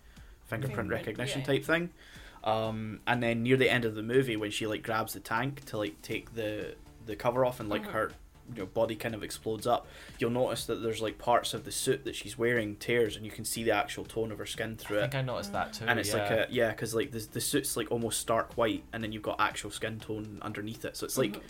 fingerprint 0.62 0.90
recognition 0.90 1.40
yeah. 1.40 1.46
type 1.46 1.64
thing. 1.64 1.90
Um, 2.44 3.00
and 3.06 3.22
then 3.22 3.42
near 3.42 3.56
the 3.56 3.70
end 3.70 3.84
of 3.84 3.94
the 3.94 4.02
movie, 4.02 4.36
when 4.36 4.50
she 4.50 4.66
like 4.66 4.82
grabs 4.82 5.14
the 5.14 5.20
tank 5.20 5.64
to 5.66 5.78
like 5.78 6.00
take 6.02 6.34
the 6.34 6.74
the 7.06 7.16
cover 7.16 7.44
off 7.44 7.60
and 7.60 7.68
like 7.68 7.82
Mhm. 7.86 7.92
her 7.92 8.12
you 8.54 8.58
know 8.60 8.66
body 8.66 8.94
kind 8.94 9.14
of 9.14 9.22
explodes 9.22 9.66
up, 9.66 9.86
you'll 10.18 10.30
notice 10.30 10.66
that 10.66 10.82
there's 10.82 11.00
like 11.00 11.16
parts 11.16 11.54
of 11.54 11.64
the 11.64 11.72
suit 11.72 12.04
that 12.04 12.14
she's 12.14 12.36
wearing 12.36 12.76
tears, 12.76 13.16
and 13.16 13.24
you 13.24 13.30
can 13.32 13.46
see 13.46 13.62
the 13.64 13.70
actual 13.70 14.04
tone 14.04 14.30
of 14.30 14.36
her 14.36 14.44
skin 14.44 14.76
through 14.76 14.98
I 14.98 15.04
it 15.04 15.10
think 15.12 15.14
I 15.14 15.22
noticed 15.22 15.52
that 15.54 15.72
too. 15.72 15.86
and 15.88 15.98
it's 15.98 16.10
yeah. 16.10 16.16
like 16.22 16.30
a 16.30 16.46
yeah 16.50 16.70
because 16.70 16.94
like 16.94 17.10
the, 17.10 17.20
the 17.32 17.40
suit's 17.40 17.74
like 17.78 17.90
almost 17.90 18.20
stark 18.20 18.52
white 18.58 18.84
and 18.92 19.02
then 19.02 19.12
you've 19.12 19.22
got 19.22 19.40
actual 19.40 19.70
skin 19.70 19.98
tone 19.98 20.38
underneath 20.42 20.84
it 20.84 20.94
so 20.98 21.06
it's 21.06 21.16
like 21.16 21.40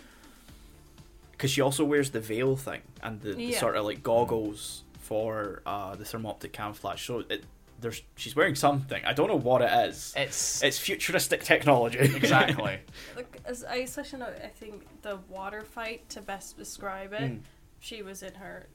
because 1.33 1.51
she 1.51 1.61
also 1.61 1.85
wears 1.85 2.11
the 2.11 2.21
veil 2.21 2.55
thing 2.57 2.83
and 3.03 3.21
the, 3.21 3.33
the 3.35 3.43
Yeah. 3.43 3.59
sort 3.59 3.75
of 3.77 3.85
like 3.85 4.03
goggles 4.05 4.85
for 5.01 5.63
uh 5.67 5.97
the 5.97 6.05
thermoptic 6.05 6.53
camouflage 6.53 7.05
so 7.05 7.25
it 7.29 7.43
there's 7.85 8.03
she's 8.17 8.35
wearing 8.35 8.55
something 8.55 9.05
i 9.05 9.13
don't 9.13 9.29
know 9.29 9.37
what 9.37 9.61
it 9.61 9.71
is 9.89 10.15
It's 10.17 10.63
it's 10.63 10.79
futuristic 10.79 11.45
technology 11.45 11.99
exactly. 11.99 12.79
Like, 13.17 13.41
as 13.45 13.63
I 13.63 13.77
especially 13.77 14.21
know, 14.21 14.33
I 14.43 14.49
think 14.49 14.87
the 15.03 15.19
water 15.29 15.63
fight 15.63 16.09
to 16.11 16.23
best 16.23 16.57
describe 16.57 17.13
it. 17.13 17.21
Mm. 17.21 17.41
She 17.81 18.03
was 18.03 18.23
in 18.23 18.35
her. 18.35 18.69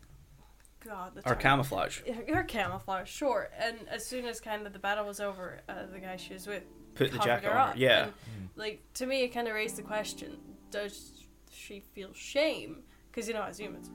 God, 0.86 1.15
the 1.15 1.22
or 1.22 1.34
term. 1.34 1.40
camouflage 1.40 2.02
Her, 2.07 2.36
her 2.36 2.44
camouflage, 2.44 3.10
sure. 3.10 3.49
And 3.57 3.76
as 3.90 4.06
soon 4.06 4.26
as 4.26 4.40
kind 4.40 4.65
of 4.65 4.72
the 4.73 4.80
battle 4.80 5.06
was 5.06 5.19
over, 5.19 5.60
uh, 5.68 5.73
the 5.91 5.99
guy 5.99 6.15
she 6.15 6.34
was 6.34 6.48
with 6.48 6.64
put 6.95 7.11
the 7.11 7.18
jacket 7.19 7.45
her 7.49 7.57
on 7.57 7.68
her 7.68 7.72
up. 7.72 7.77
yeah 7.77 8.03
And, 8.03 8.14
like 8.56 8.81
to 8.95 9.06
me, 9.06 9.23
it 9.23 9.30
kind 9.30 9.48
of 9.48 9.56
raised 9.56 9.76
the 9.76 9.81
question: 9.81 10.38
Does 10.72 11.26
she 11.52 11.80
feel 11.80 12.14
shame? 12.14 12.84
Because 13.11 13.27
you 13.27 13.34
know, 13.34 13.44
as 13.44 13.57
humans, 13.60 13.90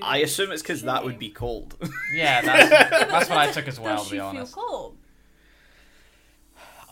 i 0.00 0.18
assume 0.18 0.50
it's 0.52 0.62
because 0.62 0.82
that 0.82 1.04
would 1.04 1.18
be 1.18 1.28
cold 1.30 1.76
Yeah, 2.14 2.40
that's, 2.42 2.70
that's 3.10 3.28
what 3.28 3.38
I 3.38 3.50
took 3.50 3.66
as 3.68 3.78
well. 3.80 3.96
Does 3.96 4.04
To 4.04 4.08
she 4.10 4.16
be 4.16 4.20
honest, 4.20 4.54
feel 4.54 4.62
cold? 4.62 4.96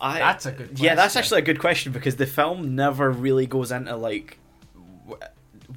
I, 0.01 0.19
That's 0.19 0.47
a 0.47 0.53
good 0.53 0.79
Yeah, 0.81 0.95
that's 0.95 1.15
actually 1.17 1.41
a 1.41 1.45
good 1.45 1.59
question 1.59 1.93
because 1.93 2.17
the 2.17 2.27
film 2.27 2.75
never 2.75 3.11
really 3.11 3.47
goes 3.47 3.71
into 3.71 3.95
like 3.97 4.39
wh- 5.09 5.23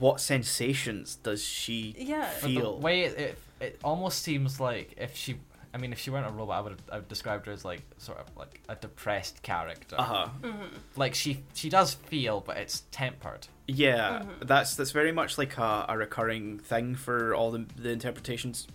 what 0.01 0.21
sensations 0.21 1.15
does 1.17 1.43
she 1.43 1.93
Yeah. 1.97 2.29
But 2.41 2.49
feel. 2.49 2.75
the 2.77 2.81
way 2.81 3.01
it, 3.01 3.17
it 3.19 3.37
it 3.59 3.79
almost 3.83 4.21
seems 4.21 4.59
like 4.59 4.93
if 4.97 5.15
she, 5.15 5.35
I 5.73 5.77
mean, 5.79 5.91
if 5.91 5.99
she 5.99 6.09
weren't 6.11 6.27
a 6.27 6.31
robot, 6.31 6.57
I 6.57 6.61
would 6.61 6.71
have 6.73 6.81
I 6.91 6.95
would 6.97 7.07
described 7.07 7.47
her 7.47 7.51
as 7.51 7.65
like 7.65 7.81
sort 7.97 8.19
of 8.19 8.25
like 8.37 8.61
a 8.69 8.75
depressed 8.75 9.41
character. 9.41 9.95
Uh 9.97 10.03
huh. 10.03 10.27
hmm 10.43 10.65
Like 10.95 11.15
she 11.15 11.39
she 11.53 11.69
does 11.69 11.93
feel, 11.95 12.41
but 12.41 12.57
it's 12.57 12.83
tempered. 12.91 13.47
Yeah, 13.67 14.23
Mhm. 14.23 14.47
that's 14.47 14.75
that's 14.75 14.91
very 14.91 15.11
much 15.11 15.37
like 15.37 15.57
a, 15.57 15.85
a 15.89 15.97
recurring 15.97 16.59
thing 16.59 16.95
for 16.95 17.33
all 17.33 17.51
the 17.51 17.65
the 17.75 17.89
interpretations 17.89 18.67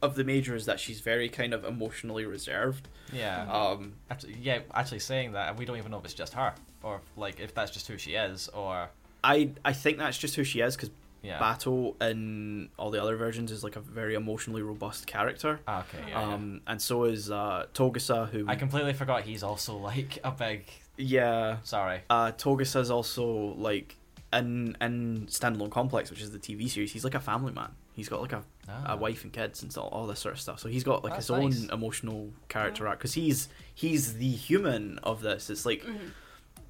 of 0.00 0.16
the 0.16 0.24
major 0.24 0.56
is 0.56 0.66
that 0.66 0.80
she's 0.80 1.00
very 1.00 1.28
kind 1.28 1.54
of 1.54 1.64
emotionally 1.64 2.24
reserved. 2.26 2.88
Yeah. 3.12 3.46
Um, 3.48 3.92
Actually, 4.10 4.36
yeah, 4.42 4.58
actually 4.74 4.98
saying 4.98 5.32
that, 5.32 5.50
and 5.50 5.58
we 5.58 5.64
don't 5.64 5.76
even 5.76 5.92
know 5.92 5.98
if 5.98 6.04
it's 6.04 6.14
just 6.14 6.32
her, 6.34 6.54
or 6.82 7.00
like 7.16 7.38
if 7.38 7.54
that's 7.54 7.70
just 7.70 7.86
who 7.86 7.96
she 7.98 8.14
is, 8.14 8.48
or 8.48 8.88
I 9.22 9.50
I 9.64 9.72
think 9.72 9.98
that's 9.98 10.18
just 10.18 10.34
who 10.34 10.42
she 10.42 10.58
is 10.60 10.74
because 10.74 10.90
yeah. 11.22 11.38
Batou 11.38 12.00
in 12.02 12.68
all 12.78 12.90
the 12.90 13.00
other 13.02 13.16
versions 13.16 13.50
is 13.52 13.62
like 13.64 13.76
a 13.76 13.80
very 13.80 14.14
emotionally 14.14 14.62
robust 14.62 15.06
character. 15.06 15.60
Ah, 15.68 15.80
okay. 15.84 16.04
Yeah, 16.10 16.20
yeah. 16.20 16.34
Um, 16.34 16.60
and 16.66 16.80
so 16.82 17.04
is 17.04 17.30
uh, 17.30 17.66
Togusa, 17.74 18.28
who 18.30 18.46
I 18.48 18.56
completely 18.56 18.92
forgot 18.92 19.22
he's 19.22 19.42
also 19.42 19.76
like 19.90 20.18
a 20.24 20.30
big. 20.30 20.64
yeah, 20.96 21.58
Sorry. 21.64 22.00
uh, 22.10 22.32
Togusa 22.32 22.80
is 22.80 22.90
also 22.90 23.54
like 23.56 23.96
in 24.32 24.76
in 24.80 25.26
Standalone 25.30 25.70
Complex, 25.70 26.10
which 26.10 26.22
is 26.22 26.30
the 26.32 26.38
TV 26.38 26.68
series. 26.68 26.92
He's 26.92 27.04
like 27.04 27.14
a 27.14 27.20
family 27.20 27.52
man. 27.52 27.70
He's 27.94 28.08
got 28.08 28.22
like 28.22 28.32
a, 28.32 28.42
Ah. 28.68 28.94
a 28.94 28.96
wife 28.96 29.24
and 29.24 29.32
kids 29.32 29.62
and 29.62 29.72
so, 29.72 29.82
all 29.82 30.06
this 30.06 30.20
sort 30.20 30.34
of 30.34 30.40
stuff. 30.40 30.60
So 30.60 30.68
he's 30.68 30.84
got 30.84 31.02
like 31.04 31.12
That's 31.14 31.26
his 31.26 31.30
own 31.66 31.70
emotional 31.72 32.30
character 32.48 32.86
arc 32.88 32.98
because 32.98 33.12
he's 33.14 33.48
he's 33.74 34.14
the 34.14 34.30
human 34.30 34.98
of 35.02 35.20
this. 35.20 35.50
It's 35.50 35.66
like 35.66 35.82
hmm 35.82 35.96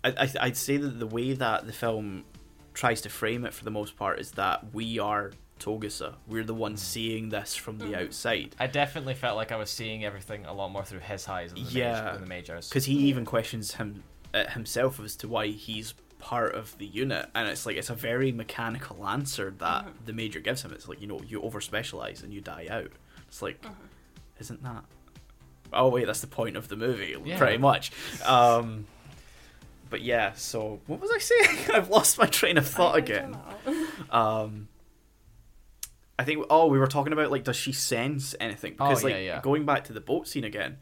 I, 0.04 0.08
I 0.24 0.28
I'd 0.40 0.56
say 0.56 0.78
that 0.78 0.98
the 0.98 1.06
way 1.06 1.32
that 1.34 1.66
the 1.66 1.72
film 1.72 2.24
tries 2.74 3.00
to 3.02 3.08
frame 3.08 3.44
it 3.44 3.52
for 3.54 3.64
the 3.64 3.70
most 3.70 3.96
part 3.96 4.18
is 4.18 4.32
that 4.32 4.72
we 4.74 4.98
are 4.98 5.32
Togusa. 5.60 6.14
We're 6.26 6.42
the 6.44 6.54
ones 6.54 6.82
seeing 6.82 7.28
this 7.28 7.54
from 7.54 7.78
the 7.78 7.84
Mhm. 7.86 8.06
outside. 8.06 8.56
I 8.58 8.66
definitely 8.66 9.14
felt 9.14 9.36
like 9.36 9.52
I 9.52 9.56
was 9.56 9.70
seeing 9.70 10.04
everything 10.04 10.44
a 10.46 10.52
lot 10.52 10.70
more 10.72 10.84
through 10.84 11.00
his 11.00 11.28
eyes 11.28 11.52
than 11.52 11.62
the, 11.64 11.70
Yeah. 11.70 11.92
major, 11.92 12.12
than 12.14 12.20
the 12.22 12.28
majors. 12.28 12.68
because 12.68 12.84
he 12.86 12.94
even 13.08 13.24
questions 13.24 13.74
him 13.74 14.02
uh, 14.34 14.46
himself 14.50 14.98
as 14.98 15.14
to 15.16 15.28
why 15.28 15.48
he's 15.48 15.92
part 16.18 16.54
of 16.54 16.78
the 16.78 16.86
unit 16.86 17.28
and 17.34 17.48
it's 17.48 17.66
like 17.66 17.76
it's 17.76 17.90
a 17.90 17.94
very 17.94 18.32
mechanical 18.32 19.06
answer 19.06 19.54
that 19.58 19.84
Mhm. 19.84 20.06
the 20.06 20.12
major 20.14 20.40
gives 20.40 20.62
him 20.64 20.72
it's 20.72 20.88
like 20.88 21.00
you 21.02 21.06
know 21.06 21.20
you 21.28 21.42
over 21.42 21.60
specialize 21.60 22.22
and 22.22 22.32
you 22.32 22.40
die 22.40 22.66
out 22.70 22.90
it's 23.28 23.42
like 23.42 23.60
Mhm. 23.60 23.74
isn't 24.40 24.62
that 24.62 24.84
oh 25.72 25.88
wait 25.90 26.06
that's 26.06 26.20
the 26.22 26.26
point 26.26 26.56
of 26.56 26.68
the 26.68 26.76
movie 26.76 27.14
Yeah. 27.24 27.36
pretty 27.36 27.58
much 27.58 27.90
um 28.24 28.86
but 29.92 30.00
yeah 30.02 30.32
so 30.32 30.80
what 30.88 31.00
was 31.00 31.10
i 31.14 31.18
saying 31.18 31.70
i've 31.74 31.88
lost 31.90 32.18
my 32.18 32.26
train 32.26 32.58
of 32.58 32.66
thought 32.66 32.94
I- 32.94 32.96
I 32.96 32.98
again 32.98 33.36
don't 33.64 34.10
um 34.14 34.68
I 36.18 36.24
think 36.24 36.44
oh 36.50 36.66
we 36.66 36.78
were 36.78 36.86
talking 36.86 37.12
about 37.12 37.30
like 37.30 37.44
does 37.44 37.56
she 37.56 37.72
sense 37.72 38.34
anything 38.40 38.74
Oh, 38.78 38.88
because 38.88 39.02
yeah, 39.02 39.08
like 39.10 39.24
yeah. 39.24 39.40
going 39.42 39.64
back 39.64 39.84
to 39.84 39.92
the 39.92 40.00
boat 40.00 40.28
scene 40.28 40.44
again 40.44 40.78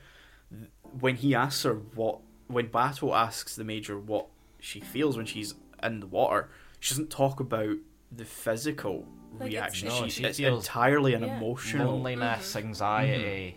when 0.99 1.17
he 1.17 1.35
asks 1.35 1.63
her 1.63 1.75
what 1.75 2.19
when 2.49 2.69
Batou 2.69 3.15
asks 3.17 3.55
the 3.57 3.65
major 3.65 3.99
what 3.99 4.27
she 4.59 4.81
feels 4.81 5.17
when 5.17 5.27
she's 5.27 5.55
in 5.83 6.01
the 6.01 6.07
water 6.07 6.51
she 6.79 6.93
doesn't 6.95 7.11
talk 7.11 7.41
about 7.41 7.77
the 8.13 8.25
physical 8.25 9.07
Like, 9.39 9.53
it's- 9.53 9.53
reaction 9.53 9.89
No, 9.89 10.05
she, 10.05 10.11
she 10.11 10.25
it's 10.25 10.39
feels 10.39 10.65
entirely 10.67 11.15
an 11.15 11.23
Yeah. 11.23 11.37
emotional 11.37 11.93
Loneliness, 11.97 12.53
Mhm. 12.55 12.57
anxiety. 12.65 13.57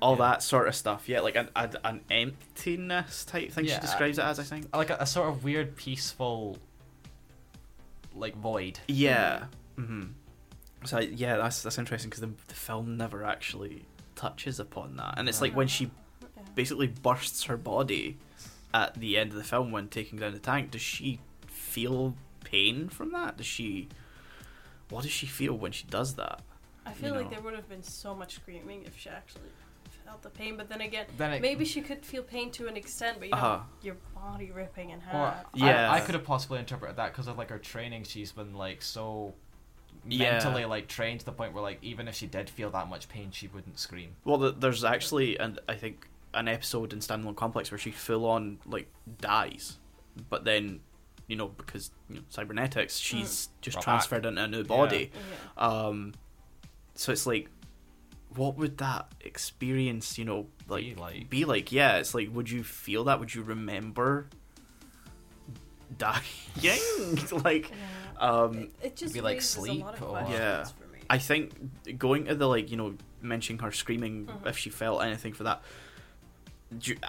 All 0.00 0.12
Yeah. 0.16 0.30
that 0.30 0.42
sort 0.42 0.68
of 0.68 0.74
stuff 0.74 1.08
yeah 1.08 1.20
like 1.20 1.36
an, 1.36 1.48
an, 1.56 1.72
an 1.84 2.00
emptiness 2.10 3.24
type 3.24 3.52
thing 3.52 3.64
Yeah. 3.66 3.74
she 3.76 3.80
describes 3.80 4.18
it 4.18 4.24
as 4.24 4.38
I 4.38 4.44
think 4.44 4.74
Like 4.74 4.90
a, 4.90 4.96
a 5.00 5.06
sort 5.06 5.28
of 5.28 5.44
weird, 5.44 5.76
peaceful, 5.76 6.58
like 8.14 8.36
void. 8.36 8.80
yeah 8.88 9.44
hmm 9.76 10.04
so 10.84 10.98
yeah 11.00 11.36
that's 11.36 11.62
that's 11.62 11.78
interesting 11.78 12.08
because 12.10 12.20
the, 12.20 12.30
the 12.48 12.54
film 12.54 12.96
never 12.96 13.24
actually 13.24 13.84
touches 14.14 14.58
upon 14.60 14.96
that 14.96 15.14
and 15.16 15.28
it's 15.28 15.40
like 15.40 15.54
when 15.54 15.66
she 15.68 15.90
Yeah. 16.36 16.42
basically 16.54 16.86
bursts 16.88 17.44
her 17.44 17.56
body 17.56 18.16
at 18.74 18.94
the 18.94 19.16
end 19.18 19.30
of 19.30 19.36
the 19.36 19.44
film 19.44 19.70
when 19.72 19.88
taking 19.88 20.18
down 20.18 20.32
the 20.32 20.38
tank. 20.38 20.70
Does 20.72 20.82
she 20.82 21.20
feel 21.46 22.14
pain 22.44 22.88
from 22.90 23.12
that? 23.12 23.38
Does 23.38 23.46
she? 23.46 23.88
What 24.90 25.02
does 25.04 25.10
she 25.10 25.26
feel 25.26 25.54
when 25.54 25.72
she 25.72 25.86
does 25.86 26.14
that? 26.16 26.42
I 26.84 26.92
feel 26.92 27.14
you 27.14 27.20
like 27.22 27.30
there 27.30 27.40
would 27.40 27.54
have 27.54 27.68
been 27.68 27.82
so 27.82 28.14
much 28.14 28.34
screaming 28.34 28.82
if 28.84 28.98
she 28.98 29.08
actually 29.08 29.48
felt 30.08 30.22
the 30.22 30.30
pain. 30.30 30.56
But 30.56 30.68
then 30.68 30.80
again, 30.80 31.06
Then 31.16 31.32
it, 31.34 31.42
maybe 31.42 31.64
she 31.64 31.80
could 31.80 32.04
feel 32.04 32.22
pain 32.22 32.50
to 32.52 32.66
an 32.66 32.76
extent, 32.76 33.18
but 33.18 33.28
you 33.28 33.32
know, 33.34 33.38
Uh-huh. 33.38 33.60
your 33.82 33.96
body 34.14 34.50
ripping 34.50 34.90
in 34.90 34.98
Or 34.98 35.02
half. 35.02 35.44
Yeah. 35.54 35.90
I, 35.90 35.96
I 35.96 36.00
could 36.00 36.14
have 36.14 36.24
possibly 36.24 36.58
interpreted 36.58 36.96
that 36.96 37.12
because 37.12 37.26
of 37.28 37.36
like 37.38 37.50
her 37.50 37.58
training. 37.58 38.04
She's 38.04 38.32
been 38.32 38.54
like 38.54 38.82
so 38.82 39.34
Yeah. 40.08 40.32
mentally 40.32 40.64
like 40.64 40.88
trained 40.88 41.20
to 41.20 41.26
the 41.26 41.32
point 41.32 41.52
where 41.52 41.62
like 41.62 41.78
even 41.82 42.08
if 42.08 42.14
she 42.14 42.26
did 42.26 42.48
feel 42.48 42.70
that 42.70 42.88
much 42.88 43.08
pain, 43.08 43.30
she 43.30 43.48
wouldn't 43.48 43.78
scream. 43.78 44.16
Well, 44.24 44.38
th- 44.38 44.54
there's 44.58 44.84
actually, 44.84 45.38
and 45.38 45.60
I 45.68 45.74
think 45.74 46.08
an 46.34 46.48
episode 46.48 46.92
in 46.92 47.00
Standalone 47.00 47.36
Complex 47.36 47.70
where 47.70 47.78
she 47.78 47.90
full 47.90 48.26
on 48.26 48.58
like 48.66 48.88
dies, 49.20 49.78
but 50.30 50.44
then 50.44 50.80
you 51.26 51.36
know 51.36 51.48
because 51.48 51.90
you 52.08 52.16
know, 52.16 52.22
cybernetics, 52.30 52.96
she's 52.98 53.48
just 53.60 53.74
Brought 53.76 53.84
transferred 53.84 54.24
into 54.26 54.42
a 54.42 54.48
new 54.48 54.64
body. 54.64 55.10
Yeah. 55.58 55.62
Um, 55.68 56.14
so 56.94 57.12
it's 57.12 57.26
like, 57.26 57.48
what 58.34 58.56
would 58.56 58.78
that 58.78 59.10
experience, 59.20 60.18
you 60.18 60.24
know, 60.24 60.46
like 60.68 60.84
Be 60.84 60.94
like. 60.94 61.30
be 61.30 61.44
like? 61.44 61.72
Yeah, 61.72 61.96
it's 61.96 62.14
like, 62.14 62.28
would 62.34 62.50
you 62.50 62.62
feel 62.62 63.04
that? 63.04 63.18
Would 63.20 63.34
you 63.34 63.42
remember 63.42 64.28
dying? 65.96 66.22
like, 67.44 67.70
Yeah. 67.70 68.18
um, 68.18 68.58
It, 68.58 68.72
it 68.82 68.96
just 68.96 69.14
Be 69.14 69.20
like 69.20 69.36
raises 69.36 69.56
a 69.56 69.60
lot 69.72 69.94
of 69.94 69.98
sleep 69.98 70.10
or- 70.10 70.26
Yeah. 70.30 70.64
for 70.64 70.86
me. 70.92 70.98
I 71.10 71.18
think 71.18 71.98
going 71.98 72.26
to 72.26 72.34
the 72.34 72.46
like, 72.48 72.70
you 72.70 72.76
know, 72.76 72.94
mentioning 73.22 73.60
her 73.62 73.72
screaming 73.72 74.26
Mhm. 74.26 74.46
if 74.46 74.58
she 74.58 74.70
felt 74.70 75.02
anything 75.02 75.32
for 75.32 75.44
that. 75.44 75.62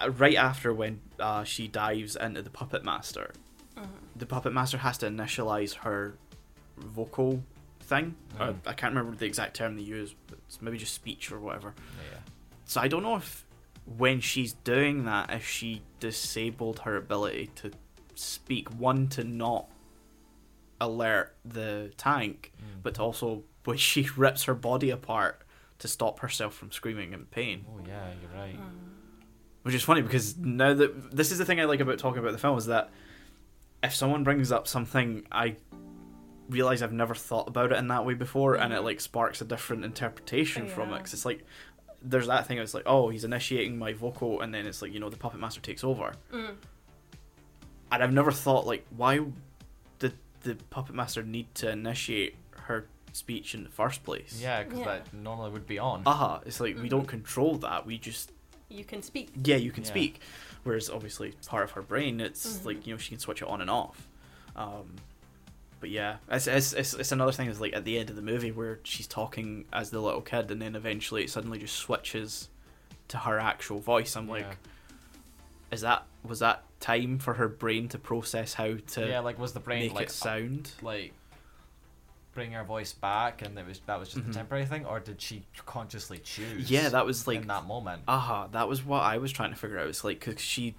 uh, 0.02 0.10
Right 0.12 0.36
after 0.38 0.74
when 0.74 1.02
uh, 1.20 1.44
she 1.44 1.68
dives 1.68 2.16
into 2.16 2.42
the 2.42 2.50
puppet 2.50 2.84
master, 2.86 3.34
Mhm. 3.76 3.88
the 4.16 4.26
puppet 4.26 4.54
master 4.54 4.78
has 4.78 4.98
to 5.00 5.08
initialize 5.08 5.74
her 5.84 6.16
vocal 6.78 7.44
thing. 7.90 8.16
Uh, 8.40 8.54
Mhm. 8.54 8.58
I 8.68 8.74
can't 8.74 8.96
remember 8.96 9.18
the 9.18 9.26
exact 9.26 9.56
term 9.56 9.76
they 9.76 9.82
use, 9.82 10.16
but 10.28 10.40
it's 10.48 10.62
maybe 10.62 10.78
just 10.78 10.94
speech 10.94 11.32
or 11.32 11.40
whatever. 11.40 11.74
Yeah. 12.12 12.20
So 12.66 12.80
I 12.82 12.88
don't 12.88 13.04
know 13.04 13.16
if 13.18 13.46
when 13.86 14.22
she's 14.22 14.54
doing 14.54 15.06
that, 15.06 15.32
if 15.32 15.48
she 15.48 15.82
disabled 16.00 16.80
her 16.82 16.96
ability 16.96 17.50
to 17.56 17.72
speak, 18.16 18.70
one 18.70 19.08
to 19.10 19.24
not 19.24 19.68
alert 20.82 21.36
the 21.44 21.92
tank, 21.98 22.54
Mm. 22.58 22.84
but 22.84 22.94
to 22.96 23.02
also 23.02 23.44
when 23.66 23.78
she 23.78 24.04
rips 24.18 24.44
her 24.46 24.54
body 24.54 24.90
apart 24.90 25.42
to 25.80 25.88
stop 25.88 26.20
herself 26.20 26.54
from 26.54 26.72
screaming 26.72 27.14
in 27.14 27.26
pain. 27.26 27.66
Oh 27.70 27.80
yeah, 27.86 28.14
you're 28.22 28.32
right. 28.42 28.60
Which 29.64 29.76
is 29.76 29.84
funny 29.84 30.02
because 30.02 30.38
now 30.38 30.74
that 30.74 31.16
this 31.16 31.32
is 31.32 31.38
the 31.38 31.46
thing 31.46 31.60
I 31.60 31.66
like 31.66 31.80
about 31.80 32.00
talking 32.00 32.20
about 32.20 32.32
the 32.32 32.38
film 32.38 32.58
is 32.58 32.66
that 32.68 32.90
if 33.84 33.94
someone 33.94 34.24
brings 34.24 34.52
up 34.52 34.68
something 34.68 35.26
I 35.32 35.58
realize 36.50 36.82
I've 36.82 36.92
never 36.94 37.14
thought 37.16 37.48
about 37.48 37.72
it 37.72 37.78
in 37.78 37.88
that 37.90 38.06
way 38.06 38.16
before 38.16 38.56
and 38.56 38.74
it 38.74 38.80
Mhm. 38.80 38.84
like 38.84 39.00
sparks 39.02 39.40
a 39.42 39.46
different 39.46 39.86
interpretation 39.86 40.68
from 40.68 40.92
it 40.94 41.00
Cause 41.00 41.14
it's 41.14 41.26
like 41.26 41.46
there's 42.02 42.28
that 42.28 42.48
thing 42.48 42.58
it's 42.58 42.74
like 42.74 42.84
oh 42.86 43.10
he's 43.10 43.24
initiating 43.24 43.78
my 43.78 43.94
vocal 43.94 44.42
and 44.42 44.54
then 44.54 44.66
it's 44.66 44.82
like 44.82 44.92
you 44.94 45.00
know 45.00 45.10
the 45.10 45.18
puppet 45.18 45.40
master 45.40 45.62
takes 45.62 45.84
over 45.84 46.14
Mm. 46.34 46.56
and 47.92 48.04
I've 48.04 48.14
never 48.14 48.32
thought 48.32 48.66
like 48.66 48.86
why 48.96 49.20
did 50.00 50.14
the 50.44 50.56
puppet 50.70 50.96
master 50.96 51.24
need 51.24 51.54
to 51.56 51.70
initiate 51.70 52.36
her 52.52 52.88
speech 53.12 53.54
in 53.56 53.64
the 53.64 53.70
first 53.70 54.04
place 54.04 54.40
Yeah, 54.42 54.64
because 54.64 54.80
Yeah. 54.80 54.86
that 54.86 55.14
normally 55.14 55.52
would 55.52 55.68
be 55.68 55.80
on. 55.80 56.04
aha 56.06 56.42
it's 56.46 56.60
like 56.60 56.76
we 56.78 56.88
Mhm. 56.88 56.90
don't 56.90 57.08
control 57.08 57.56
that 57.58 57.86
we 57.86 57.98
just 57.98 58.32
You 58.70 58.84
can 58.84 59.02
speak. 59.02 59.30
yeah 59.44 59.56
you 59.58 59.72
can 59.72 59.84
Yeah. 59.84 59.90
speak 59.90 60.22
whereas 60.64 60.90
obviously 60.90 61.34
part 61.48 61.64
of 61.64 61.72
her 61.72 61.82
brain 61.82 62.20
it's 62.22 62.60
Mhm. 62.60 62.66
like 62.66 62.88
you 62.88 62.94
know 62.94 62.98
she 62.98 63.10
can 63.10 63.20
switch 63.20 63.42
it 63.42 63.48
on 63.48 63.62
and 63.62 63.70
off 63.70 64.08
um 64.56 64.96
but 65.80 65.90
yeah 65.90 66.18
it's, 66.30 66.48
it's, 66.48 66.74
it's, 66.74 66.94
it's 66.94 67.12
another 67.12 67.32
thing 67.32 67.48
is 67.50 67.60
like 67.62 67.74
at 67.74 67.86
the 67.86 67.98
end 67.98 68.10
of 68.10 68.16
the 68.16 68.22
movie 68.22 68.52
where 68.52 68.80
she's 68.84 69.08
talking 69.08 69.66
as 69.72 69.90
the 69.92 70.00
little 70.00 70.22
kid 70.22 70.50
and 70.52 70.62
then 70.62 70.76
eventually 70.76 71.24
it 71.24 71.30
suddenly 71.30 71.58
just 71.60 71.76
switches 71.76 72.50
to 73.08 73.18
her 73.18 73.40
actual 73.40 73.80
voice 73.80 74.16
i'm 74.16 74.28
like 74.28 74.42
Yeah. 74.44 74.54
is 75.72 75.82
that 75.82 76.04
was 76.24 76.40
that 76.40 76.64
time 76.80 77.18
for 77.20 77.34
her 77.36 77.48
brain 77.48 77.88
to 77.90 77.98
process 77.98 78.54
how 78.54 78.76
to 78.88 79.08
yeah, 79.08 79.20
like 79.20 79.38
was 79.40 79.54
the 79.54 79.60
brain 79.60 79.84
make 79.84 79.94
like 79.94 80.08
it 80.08 80.12
sound 80.12 80.72
like 80.82 81.14
bring 82.34 82.52
her 82.52 82.64
voice 82.64 82.94
back, 82.94 83.42
and 83.42 83.58
it 83.58 83.66
was 83.66 83.82
that 83.88 84.00
was 84.00 84.10
just 84.10 84.26
Mhm. 84.26 84.30
a 84.30 84.34
temporary 84.34 84.66
thing, 84.66 84.86
or 84.86 85.00
did 85.00 85.20
she 85.22 85.44
consciously 85.66 86.20
choose? 86.20 86.70
yeah 86.70 86.88
that 86.90 87.06
was 87.06 87.28
like 87.28 87.42
in 87.42 87.48
that 87.48 87.66
moment. 87.66 88.04
aha 88.08 88.42
uh-huh, 88.44 88.48
that 88.52 88.68
was 88.70 88.86
what 88.86 89.02
i 89.02 89.18
was 89.18 89.32
trying 89.32 89.50
to 89.50 89.56
figure 89.58 89.80
out 89.80 89.88
it's 89.88 90.04
like 90.04 90.20
because 90.24 90.40
she 90.42 90.76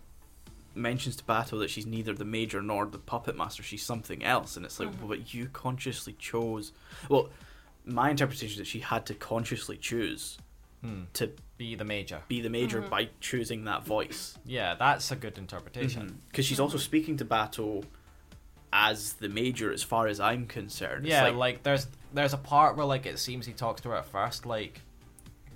mentions 0.75 1.17
to 1.17 1.25
Batou 1.25 1.59
that 1.61 1.71
she's 1.71 1.87
neither 1.87 2.15
the 2.15 2.25
major 2.25 2.63
nor 2.63 2.87
the 2.87 2.99
puppet 2.99 3.37
master 3.37 3.63
she's 3.63 3.83
something 3.83 4.25
else 4.25 4.57
and 4.57 4.65
it's 4.65 4.79
like 4.79 4.89
Mhm. 4.91 4.99
well, 5.01 5.09
but 5.09 5.35
you 5.35 5.47
consciously 5.53 6.13
chose 6.19 6.73
well 7.09 7.29
my 7.85 8.11
interpretation 8.11 8.53
is 8.53 8.59
that 8.59 8.67
she 8.67 8.81
had 8.81 9.05
to 9.07 9.15
consciously 9.15 9.77
choose 9.77 10.39
Hmm. 10.83 11.03
to 11.15 11.33
Be 11.59 11.75
the 11.75 11.85
major. 11.85 12.23
be 12.29 12.41
the 12.41 12.49
major 12.49 12.81
Mhm. 12.83 12.89
by 12.89 13.09
choosing 13.21 13.65
that 13.65 13.85
voice 13.85 14.39
Yeah, 14.47 14.75
that's 14.77 15.11
a 15.11 15.17
good 15.17 15.37
interpretation. 15.39 16.21
because 16.29 16.47
she's 16.47 16.61
also 16.61 16.79
speaking 16.79 17.17
to 17.19 17.25
Batou 17.25 17.85
as 18.73 19.15
the 19.15 19.29
major 19.29 19.73
as 19.73 19.83
far 19.83 20.07
as 20.07 20.21
i'm 20.21 20.47
concerned 20.47 21.05
It's 21.05 21.11
Yeah, 21.13 21.25
like, 21.25 21.35
like, 21.35 21.63
there's 21.65 21.89
there's 22.15 22.33
a 22.33 22.39
part 22.39 22.77
where 22.77 22.87
like 22.87 23.05
it 23.07 23.19
seems 23.19 23.45
he 23.47 23.53
talks 23.53 23.81
to 23.83 23.89
her 23.89 23.97
at 23.97 24.07
first 24.07 24.47
like 24.47 24.83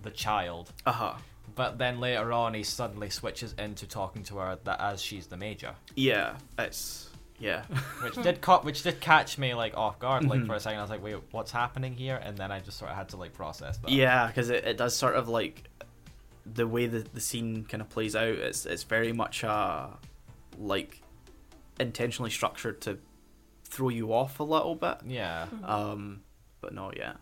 the 0.02 0.10
child, 0.10 0.72
uh-huh 0.84 1.14
but 1.54 1.78
then 1.78 2.00
later 2.00 2.32
on 2.32 2.54
he 2.54 2.62
suddenly 2.62 3.10
switches 3.10 3.54
into 3.58 3.86
talking 3.86 4.22
to 4.24 4.36
her 4.38 4.58
that 4.64 4.80
as 4.80 5.00
she's 5.02 5.26
the 5.28 5.36
major, 5.36 5.74
yeah 5.94 6.36
it's 6.58 7.08
yeah 7.38 7.64
which 8.02 8.14
did 8.22 8.40
caught 8.40 8.64
which 8.64 8.82
did 8.82 9.00
catch 9.00 9.38
me 9.38 9.54
like 9.54 9.76
off 9.76 9.98
guard. 9.98 10.24
Like 10.24 10.40
Mhm. 10.40 10.46
for 10.46 10.54
a 10.54 10.60
second, 10.60 10.78
I 10.78 10.82
was 10.82 10.90
like, 10.90 11.02
wait, 11.02 11.16
what's 11.32 11.50
happening 11.50 11.94
here? 11.94 12.16
And 12.22 12.36
then 12.38 12.50
I 12.52 12.60
just 12.60 12.78
sort 12.78 12.90
of 12.90 12.96
had 12.96 13.08
to 13.10 13.16
like 13.16 13.32
process 13.32 13.76
that. 13.78 13.90
Yeah, 13.90 14.26
because 14.28 14.50
it, 14.50 14.64
it 14.64 14.76
does 14.76 14.94
sort 14.96 15.16
of 15.16 15.28
like 15.28 15.64
the 16.46 16.66
way 16.66 16.86
that 16.86 17.12
the 17.14 17.20
scene 17.20 17.64
kind 17.64 17.80
of 17.80 17.88
plays 17.88 18.14
out. 18.14 18.28
It's 18.28 18.66
it's 18.66 18.84
very 18.84 19.12
much 19.12 19.42
uh 19.44 19.86
like 20.58 21.00
intentionally 21.80 22.30
structured 22.30 22.80
to 22.82 22.98
throw 23.64 23.88
you 23.88 24.12
off 24.12 24.38
a 24.38 24.44
little 24.44 24.76
bit. 24.76 24.98
Yeah. 25.06 25.46
Um, 25.64 26.22
but 26.60 26.72
no, 26.72 26.92
yeah. 26.96 27.14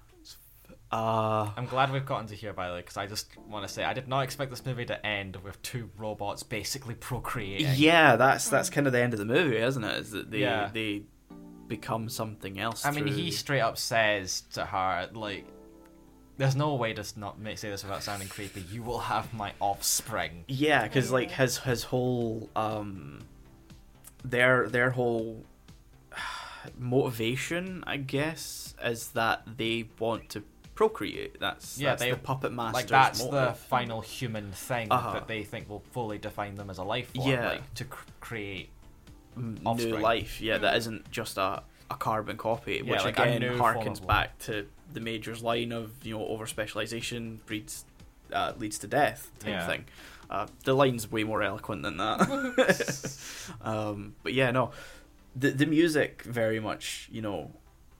Uh, 0.92 1.50
I'm 1.56 1.64
glad 1.66 1.90
we've 1.90 2.04
gotten 2.04 2.26
to 2.26 2.34
here 2.34 2.52
by 2.52 2.68
the 2.68 2.74
way, 2.74 2.80
because 2.80 2.98
I 2.98 3.06
just 3.06 3.28
want 3.48 3.66
to 3.66 3.72
say 3.72 3.82
I 3.82 3.94
did 3.94 4.08
not 4.08 4.20
expect 4.20 4.50
this 4.50 4.64
movie 4.66 4.84
to 4.86 5.06
end 5.06 5.36
with 5.36 5.60
two 5.62 5.88
robots 5.96 6.42
basically 6.42 6.94
procreating. 7.08 7.66
yeah, 7.76 8.16
that's 8.16 8.48
that's 8.50 8.68
kind 8.70 8.86
of 8.86 8.92
the 8.92 9.00
end 9.00 9.12
of 9.14 9.18
the 9.18 9.24
movie, 9.24 9.56
isn't 9.56 9.82
it? 9.82 9.96
Is 9.98 10.10
that 10.10 10.30
they 10.30 10.40
Yeah. 10.40 10.70
they 10.72 11.02
become 11.68 12.08
something 12.10 12.60
else. 12.60 12.84
I 12.84 12.90
mean, 12.90 13.06
he 13.06 13.30
straight 13.30 13.60
up 13.62 13.78
says 13.78 14.42
to 14.52 14.66
her, 14.66 15.08
like, 15.14 15.46
there's 16.36 16.54
no 16.56 16.74
way 16.74 16.92
to 16.92 17.04
not 17.18 17.38
make, 17.38 17.56
say 17.56 17.70
this 17.70 17.82
without 17.82 18.02
sounding 18.02 18.28
creepy. 18.28 18.60
You 18.70 18.82
will 18.82 18.98
have 18.98 19.32
my 19.32 19.52
offspring. 19.60 20.44
Yeah, 20.48 20.82
because 20.82 21.10
like 21.10 21.30
his 21.30 21.56
his 21.58 21.84
whole 21.84 22.50
um, 22.54 23.20
their 24.22 24.68
their 24.68 24.90
whole 24.90 25.44
motivation, 26.78 27.82
I 27.86 27.96
guess, 27.96 28.74
is 28.84 29.08
that 29.10 29.42
they 29.56 29.88
want 29.98 30.28
to 30.30 30.42
procreate. 30.82 31.38
That's 31.40 31.78
Yeah, 31.78 31.90
that's 31.90 32.02
they- 32.02 32.10
the 32.10 32.16
puppet 32.16 32.52
master's 32.52 32.74
like, 32.74 32.86
that's 32.88 33.24
the 33.24 33.54
final 33.68 34.00
human 34.00 34.50
thing 34.52 34.88
Uh-huh. 34.90 35.12
that 35.14 35.28
they 35.28 35.42
think 35.44 35.68
will 35.68 35.84
fully 35.92 36.18
define 36.18 36.54
them 36.56 36.70
as 36.70 36.78
a 36.78 36.84
life 36.84 37.08
form. 37.14 37.28
Yeah. 37.28 37.48
Like, 37.50 37.74
to 37.74 37.84
cr- 37.84 38.04
create. 38.20 38.68
M- 39.36 39.58
new 39.64 39.96
life. 39.98 40.40
Yeah, 40.42 40.58
that 40.58 40.74
Mm. 40.74 40.78
isn't 40.78 41.10
just 41.10 41.38
a 41.38 41.62
a 41.90 41.94
carbon 41.94 42.36
copy, 42.38 42.76
Yeah, 42.84 42.90
which 42.90 43.04
like 43.04 43.18
again 43.18 43.42
harkens 43.58 44.00
back 44.06 44.38
to 44.46 44.66
the 44.94 45.00
major's 45.00 45.42
line 45.42 45.72
of 45.72 45.84
you 46.06 46.14
know 46.18 46.26
over 46.26 46.46
specialization 46.46 47.40
breeds 47.46 47.84
uh, 48.32 48.52
leads 48.58 48.78
to 48.78 48.86
death 48.86 49.30
type 49.40 49.48
Yeah. 49.50 49.66
thing. 49.66 49.84
Uh, 50.30 50.46
the 50.64 50.72
line's 50.74 51.10
way 51.12 51.22
more 51.24 51.42
eloquent 51.42 51.82
than 51.82 51.96
that. 51.98 52.20
um, 53.62 54.14
but 54.22 54.32
yeah, 54.32 54.50
no, 54.50 54.70
the 55.36 55.50
the 55.50 55.66
music 55.66 56.22
very 56.22 56.60
much 56.60 57.08
you 57.12 57.20
know 57.22 57.50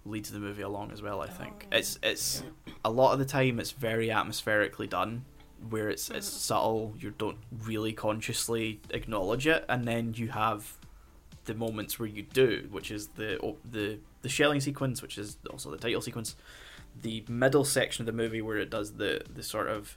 leads 0.04 0.30
the 0.30 0.38
movie 0.40 0.62
along 0.62 0.90
as 0.92 1.00
well. 1.02 1.20
I 1.20 1.28
think 1.28 1.66
Oh, 1.72 1.76
it's 1.76 1.98
it's 2.02 2.42
a 2.84 2.90
lot 2.90 3.12
of 3.12 3.18
the 3.18 3.24
time 3.24 3.60
it's 3.60 3.70
very 3.72 4.10
atmospherically 4.10 4.86
done, 4.88 5.24
where 5.70 5.88
it's 5.88 6.10
it's 6.10 6.28
Mhm. 6.28 6.38
subtle. 6.38 6.94
You 6.98 7.14
don't 7.16 7.38
really 7.64 7.92
consciously 7.92 8.80
acknowledge 8.90 9.46
it, 9.46 9.64
and 9.68 9.86
then 9.86 10.14
you 10.14 10.28
have 10.28 10.76
the 11.44 11.54
moments 11.54 11.98
where 11.98 12.08
you 12.08 12.22
do, 12.22 12.68
which 12.70 12.90
is 12.90 13.08
the 13.16 13.54
the 13.70 13.98
the 14.22 14.28
shelling 14.28 14.60
sequence, 14.60 15.02
which 15.02 15.18
is 15.18 15.36
also 15.50 15.70
the 15.70 15.76
title 15.78 16.00
sequence, 16.00 16.36
the 17.00 17.24
middle 17.28 17.64
section 17.64 18.02
of 18.02 18.06
the 18.06 18.12
movie 18.22 18.40
where 18.42 18.58
it 18.58 18.70
does 18.70 18.92
the 18.94 19.22
the 19.32 19.42
sort 19.42 19.68
of 19.68 19.96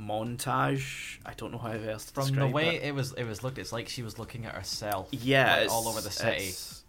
montage. 0.00 1.18
I 1.24 1.34
don't 1.34 1.52
know 1.52 1.58
how 1.58 1.70
else 1.72 2.06
to 2.06 2.12
From 2.12 2.34
the 2.34 2.46
way 2.46 2.76
it. 2.76 2.82
it 2.84 2.94
was, 2.94 3.12
it 3.12 3.24
was 3.24 3.42
looked. 3.42 3.58
It's 3.58 3.72
like 3.72 3.88
she 3.88 4.02
was 4.02 4.18
looking 4.18 4.44
at 4.46 4.54
herself. 4.54 5.08
yeah, 5.12 5.60
like, 5.60 5.70
all 5.70 5.88
over 5.88 6.00
the 6.00 6.10
city. 6.10 6.44
It's, 6.46 6.82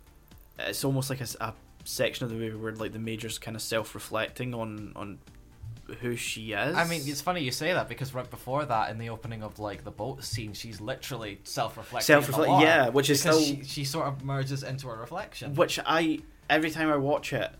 it's 0.60 0.84
almost 0.84 1.10
like 1.10 1.22
a, 1.22 1.28
a 1.42 1.54
section 1.86 2.26
of 2.26 2.32
the 2.32 2.36
movie 2.36 2.56
where 2.57 2.74
like 2.74 2.91
the 2.91 2.99
major's 2.99 3.38
kind 3.38 3.56
of 3.56 3.62
self-reflecting 3.62 4.53
on 4.53 4.91
on 4.95 5.20
who 6.02 6.16
she 6.16 6.52
is. 6.52 6.76
I 6.76 6.84
mean, 6.86 7.02
it's 7.06 7.22
funny 7.22 7.41
you 7.44 7.52
say 7.52 7.72
that 7.74 7.88
because 7.88 8.14
right 8.14 8.28
before 8.30 8.66
that, 8.66 8.90
in 8.90 8.98
the 8.98 9.10
opening 9.10 9.44
of 9.44 9.60
like 9.60 9.84
the 9.84 9.91
boat 9.91 10.24
scene, 10.24 10.53
she's 10.53 10.82
literally 10.82 11.40
self-reflecting. 11.44 12.12
in 12.16 12.20
the 12.20 12.26
self-reflect. 12.26 12.49
water 12.49 12.66
Yeah, 12.66 12.90
which 12.90 13.10
is 13.12 13.20
still 13.20 13.40
she, 13.40 13.64
she 13.64 13.84
sort 13.86 14.07
of 14.07 14.24
merges 14.24 14.64
into 14.64 14.90
a 14.90 14.95
reflection. 14.95 15.53
which 15.53 15.80
I 15.86 16.20
every 16.49 16.72
time 16.72 16.90
I 16.90 16.98
watch 16.98 17.34
it, 17.34 17.52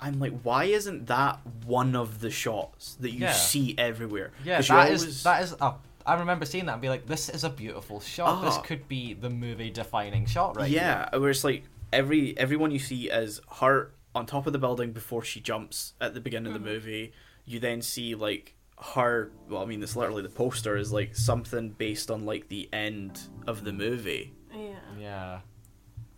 I'm 0.00 0.20
like, 0.20 0.32
why 0.42 0.64
isn't 0.64 1.06
that 1.08 1.40
one 1.66 1.96
of 1.96 2.20
the 2.20 2.30
shots 2.30 2.94
that 3.00 3.10
you 3.10 3.20
Yeah. 3.20 3.32
see 3.32 3.74
everywhere? 3.76 4.30
Yeah, 4.44 4.60
that 4.62 4.90
is 4.92 5.02
always- 5.02 5.22
that 5.24 5.42
is 5.42 5.52
a. 5.60 5.74
I 6.04 6.14
remember 6.18 6.44
seeing 6.44 6.66
that 6.66 6.72
and 6.72 6.82
be 6.82 6.88
like, 6.88 7.06
"This 7.06 7.28
is 7.28 7.44
a 7.44 7.50
beautiful 7.50 8.00
shot. 8.00 8.42
This 8.44 8.56
Ah. 8.56 8.60
could 8.62 8.88
be 8.88 9.14
the 9.14 9.30
movie-defining 9.30 10.26
shot, 10.26 10.56
right?" 10.56 10.68
yeah, 10.68 11.08
where 11.16 11.30
it's 11.30 11.44
like 11.44 11.62
every 11.92 12.36
everyone 12.38 12.70
you 12.70 12.78
see 12.78 13.08
is 13.10 13.40
her 13.60 13.92
on 14.14 14.26
top 14.26 14.46
of 14.46 14.52
the 14.52 14.58
building 14.58 14.92
before 14.92 15.22
she 15.22 15.40
jumps 15.40 15.94
at 16.00 16.14
the 16.14 16.20
beginning 16.20 16.52
of 16.54 16.60
Mhm. 16.60 16.64
the 16.64 16.70
movie. 16.72 17.12
You 17.44 17.58
then 17.60 17.82
see 17.82 18.14
like 18.14 18.54
her. 18.94 19.30
Well, 19.48 19.62
I 19.62 19.64
mean, 19.66 19.82
it's 19.82 19.96
literally 19.96 20.22
the 20.22 20.28
poster 20.28 20.76
is 20.76 20.92
like 20.92 21.14
something 21.16 21.70
based 21.70 22.10
on 22.10 22.24
like 22.24 22.48
the 22.48 22.68
end 22.72 23.20
of 23.46 23.64
the 23.64 23.72
movie, 23.72 24.32
Yeah. 24.54 24.74
Yeah. 24.98 25.40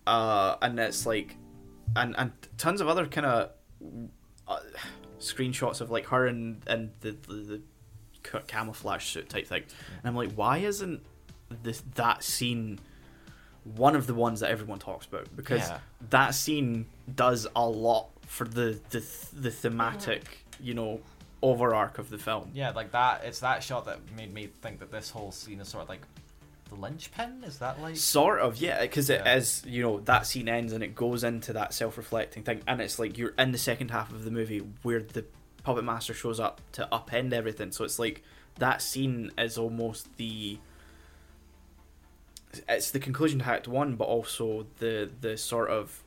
uh, 0.06 0.56
and 0.62 0.78
it's 0.78 1.06
like, 1.06 1.36
and 1.96 2.14
and 2.18 2.32
tons 2.58 2.80
of 2.80 2.88
other 2.88 3.06
kind 3.06 3.26
of 3.26 3.50
uh, 4.48 4.58
screenshots 5.18 5.80
of 5.80 5.90
like 5.90 6.06
her 6.06 6.26
and 6.26 6.62
and 6.66 6.90
the 7.00 7.12
the, 7.28 7.34
the 7.34 8.40
camouflage 8.46 9.04
suit 9.04 9.28
type 9.28 9.46
thing, 9.46 9.62
and 9.98 10.06
I'm 10.08 10.16
like, 10.16 10.32
why 10.32 10.58
isn't 10.58 11.02
this 11.62 11.82
that 11.94 12.22
scene 12.24 12.78
one 13.64 13.96
of 13.96 14.06
the 14.06 14.14
ones 14.14 14.40
that 14.40 14.50
everyone 14.50 14.78
talks 14.78 15.06
about? 15.06 15.34
Because 15.34 15.60
Yeah. 15.68 15.78
that 16.10 16.34
scene 16.34 16.86
does 17.14 17.46
a 17.56 17.66
lot 17.68 18.08
for 18.26 18.46
the 18.46 18.78
the 18.90 19.02
the 19.32 19.50
thematic, 19.50 20.24
mm-hmm. 20.24 20.64
you 20.66 20.74
know, 20.74 21.00
over 21.42 21.74
arc 21.74 21.98
of 21.98 22.08
the 22.10 22.18
film. 22.18 22.50
Yeah, 22.54 22.70
like 22.70 22.92
that. 22.92 23.24
It's 23.24 23.40
that 23.40 23.62
shot 23.62 23.84
that 23.86 23.98
made 24.16 24.32
me 24.32 24.48
think 24.62 24.80
that 24.80 24.90
this 24.90 25.10
whole 25.10 25.32
scene 25.32 25.60
is 25.60 25.68
sort 25.68 25.82
of 25.84 25.88
like 25.88 26.02
the 26.70 26.74
linchpin. 26.76 27.44
Is 27.44 27.58
that 27.58 27.80
like? 27.82 27.96
Sort 27.96 28.40
of, 28.40 28.56
yeah, 28.56 28.80
because 28.80 29.10
it 29.10 29.20
Yeah. 29.24 29.36
is, 29.36 29.62
you 29.66 29.82
know, 29.82 30.00
that 30.00 30.26
scene 30.26 30.48
ends 30.48 30.72
and 30.72 30.82
it 30.82 30.94
goes 30.94 31.22
into 31.22 31.52
that 31.52 31.74
self-reflecting 31.74 32.42
thing, 32.44 32.62
and 32.66 32.80
it's 32.80 32.98
like 32.98 33.18
you're 33.18 33.34
in 33.38 33.52
the 33.52 33.58
second 33.58 33.90
half 33.90 34.10
of 34.12 34.24
the 34.24 34.30
movie 34.30 34.62
where 34.82 35.00
the 35.02 35.24
puppet 35.62 35.84
master 35.84 36.14
shows 36.14 36.40
up 36.40 36.60
to 36.72 36.88
upend 36.90 37.32
everything. 37.32 37.72
So 37.72 37.84
it's 37.84 37.98
like 37.98 38.22
that 38.58 38.80
scene 38.80 39.30
is 39.36 39.58
almost 39.58 40.16
the 40.16 40.58
it's 42.68 42.90
the 42.90 43.00
conclusion 43.00 43.40
to 43.40 43.46
Act 43.46 43.68
One, 43.68 43.96
but 43.96 44.04
also 44.04 44.66
the 44.78 45.10
the 45.20 45.36
sort 45.36 45.70
of 45.70 46.02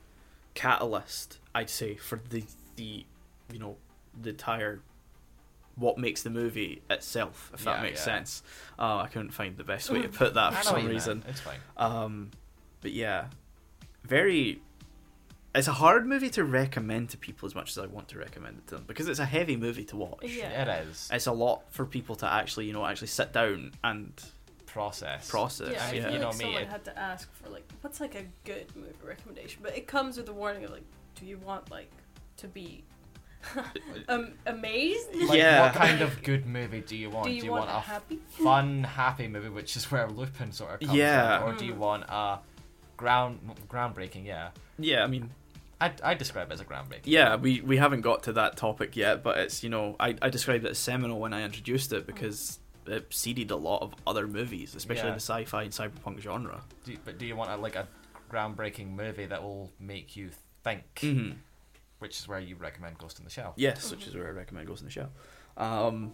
catalyst, 0.53 1.39
I'd 1.53 1.69
say, 1.69 1.95
for 1.95 2.19
the 2.29 2.43
the 2.75 3.05
you 3.51 3.59
know 3.59 3.77
the 4.19 4.31
entire 4.31 4.81
what 5.75 5.97
makes 5.97 6.23
the 6.23 6.29
movie 6.29 6.81
itself, 6.89 7.51
if 7.53 7.63
that 7.63 7.83
makes 7.83 7.99
yeah. 7.99 8.05
sense. 8.05 8.43
Uh, 8.79 8.97
I 8.97 9.07
couldn't 9.07 9.31
find 9.31 9.55
the 9.57 9.63
best 9.63 9.89
way 9.91 10.01
to 10.01 10.09
put 10.09 10.33
that 10.33 10.53
for 10.55 10.63
some 10.63 10.87
reason. 10.87 11.19
meant. 11.19 11.29
It's 11.29 11.39
fine. 11.39 11.59
Um, 11.77 12.31
but 12.81 12.91
yeah, 12.91 13.25
very. 14.03 14.61
It's 15.53 15.67
a 15.67 15.73
hard 15.73 16.05
movie 16.05 16.29
to 16.31 16.43
recommend 16.43 17.09
to 17.11 17.17
people 17.17 17.47
as 17.47 17.55
much 17.55 17.71
as 17.71 17.77
I 17.79 17.87
want 17.87 18.09
to 18.09 18.19
recommend 18.19 18.57
it 18.59 18.67
to 18.67 18.75
them 18.75 18.83
because 18.85 19.07
it's 19.07 19.19
a 19.19 19.25
heavy 19.25 19.55
movie 19.55 19.85
to 19.85 19.95
watch. 19.95 20.23
Yeah. 20.23 20.63
It 20.63 20.87
is 20.87 21.09
It's 21.11 21.25
a 21.25 21.31
lot 21.31 21.63
for 21.71 21.85
people 21.85 22.15
to 22.17 22.31
actually, 22.31 22.65
you 22.65 22.73
know, 22.73 22.85
actually 22.85 23.07
sit 23.07 23.33
down 23.33 23.71
and 23.83 24.13
process. 24.77 25.29
process. 25.29 25.71
Yeah, 25.73 25.83
I 25.83 25.87
I 25.87 25.91
mean, 25.91 26.01
feel 26.03 26.11
you 26.13 26.19
know 26.19 26.29
like 26.29 26.37
me, 26.37 26.43
someone 26.45 26.61
it- 26.63 26.67
had 26.69 26.85
to 26.85 26.99
ask 26.99 27.33
for 27.33 27.49
like, 27.49 27.65
what's 27.81 27.99
like 27.99 28.15
a 28.15 28.25
good 28.45 28.67
movie 28.75 28.93
recommendation? 29.03 29.59
But 29.63 29.75
it 29.77 29.87
comes 29.87 30.17
with 30.17 30.29
a 30.29 30.33
warning 30.33 30.63
of 30.65 30.71
like, 30.71 30.85
do 31.15 31.25
you 31.25 31.37
want 31.39 31.69
like 31.71 31.91
to 32.37 32.47
be 32.47 32.83
um, 34.09 34.33
amazed? 34.45 35.07
Like, 35.15 35.37
Yeah. 35.39 35.61
What 35.65 35.73
kind 35.73 36.01
of 36.01 36.21
good 36.29 36.45
movie 36.45 36.81
do 36.81 36.95
you 36.95 37.09
want? 37.09 37.25
do 37.27 37.31
you, 37.33 37.51
want, 37.51 37.69
a 37.69 37.77
a 37.77 37.79
happy? 37.79 38.19
fun, 38.29 38.83
happy 38.83 39.27
movie, 39.27 39.49
which 39.49 39.75
is 39.75 39.89
where 39.91 40.07
Lupin 40.09 40.51
sort 40.51 40.73
of 40.73 40.79
comes 40.81 40.93
Yeah. 40.97 41.37
in, 41.37 41.43
or 41.43 41.53
do 41.57 41.65
you 41.65 41.73
Mm. 41.73 41.77
want 41.77 42.03
a 42.09 42.39
ground 42.97 43.39
groundbreaking? 43.69 44.25
Yeah, 44.25 44.49
Yeah, 44.79 45.03
I 45.03 45.07
mean, 45.07 45.29
I 45.79 45.91
I 46.03 46.13
describe 46.15 46.49
it 46.49 46.53
as 46.53 46.59
a 46.61 46.65
groundbreaking. 46.65 47.01
yeah, 47.05 47.35
we, 47.35 47.61
we 47.61 47.77
haven't 47.77 48.01
got 48.01 48.23
to 48.23 48.33
that 48.33 48.57
topic 48.57 48.95
yet, 48.95 49.21
but 49.23 49.37
it's, 49.37 49.63
you 49.63 49.69
know, 49.69 49.95
I, 49.99 50.15
I 50.21 50.29
described 50.29 50.65
it 50.65 50.71
as 50.71 50.79
seminal 50.79 51.19
when 51.19 51.33
I 51.33 51.43
introduced 51.43 51.93
it 51.93 52.07
because 52.07 52.57
it 52.89 53.13
seeded 53.13 53.51
a 53.51 53.55
lot 53.55 53.81
of 53.81 53.93
other 54.05 54.27
movies, 54.27 54.75
especially 54.75 55.09
Yeah. 55.09 55.15
the 55.15 55.19
sci 55.21 55.45
fi 55.45 55.63
and 55.63 55.71
cyberpunk 55.71 56.19
genre. 56.21 56.63
Do 56.85 56.91
you- 56.93 56.99
but 57.03 57.17
do 57.17 57.25
you 57.25 57.35
want 57.35 57.51
a, 57.51 57.57
like 57.57 57.75
a 57.75 57.87
groundbreaking 58.31 58.91
movie 58.95 59.25
that 59.25 59.41
will 59.43 59.71
make 59.79 60.15
you 60.15 60.31
think? 60.63 60.83
Mm-hmm. 60.95 61.37
Which 61.99 62.19
is 62.19 62.27
where 62.27 62.39
you 62.39 62.55
recommend 62.55 62.97
Ghost 62.99 63.17
in 63.17 63.25
the 63.25 63.31
Shell. 63.31 63.53
Yes, 63.55 63.89
which 63.91 64.05
is 64.07 64.13
where 64.15 64.27
I 64.27 64.31
recommend 64.31 64.67
Ghost 64.67 64.81
in 64.81 64.85
the 64.87 64.91
Shell. 64.91 65.09
Um, 65.57 66.13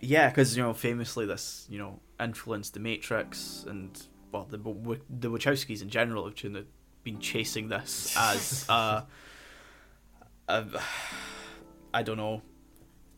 yeah, 0.00 0.28
because 0.28 0.54
you 0.56 0.62
know, 0.62 0.74
famously, 0.74 1.24
this 1.24 1.66
you 1.70 1.78
know 1.78 2.00
influenced 2.20 2.74
the 2.74 2.80
Matrix 2.80 3.64
and 3.66 3.98
well, 4.32 4.44
the 4.50 4.58
the 4.58 5.30
Wachowskis 5.30 5.80
in 5.80 5.88
general 5.88 6.26
have 6.26 6.66
been 7.02 7.18
chasing 7.20 7.68
this 7.68 8.14
as 8.18 8.66
uh, 8.68 9.02
a, 10.48 10.64
I 11.94 12.02
don't 12.02 12.18
know. 12.18 12.42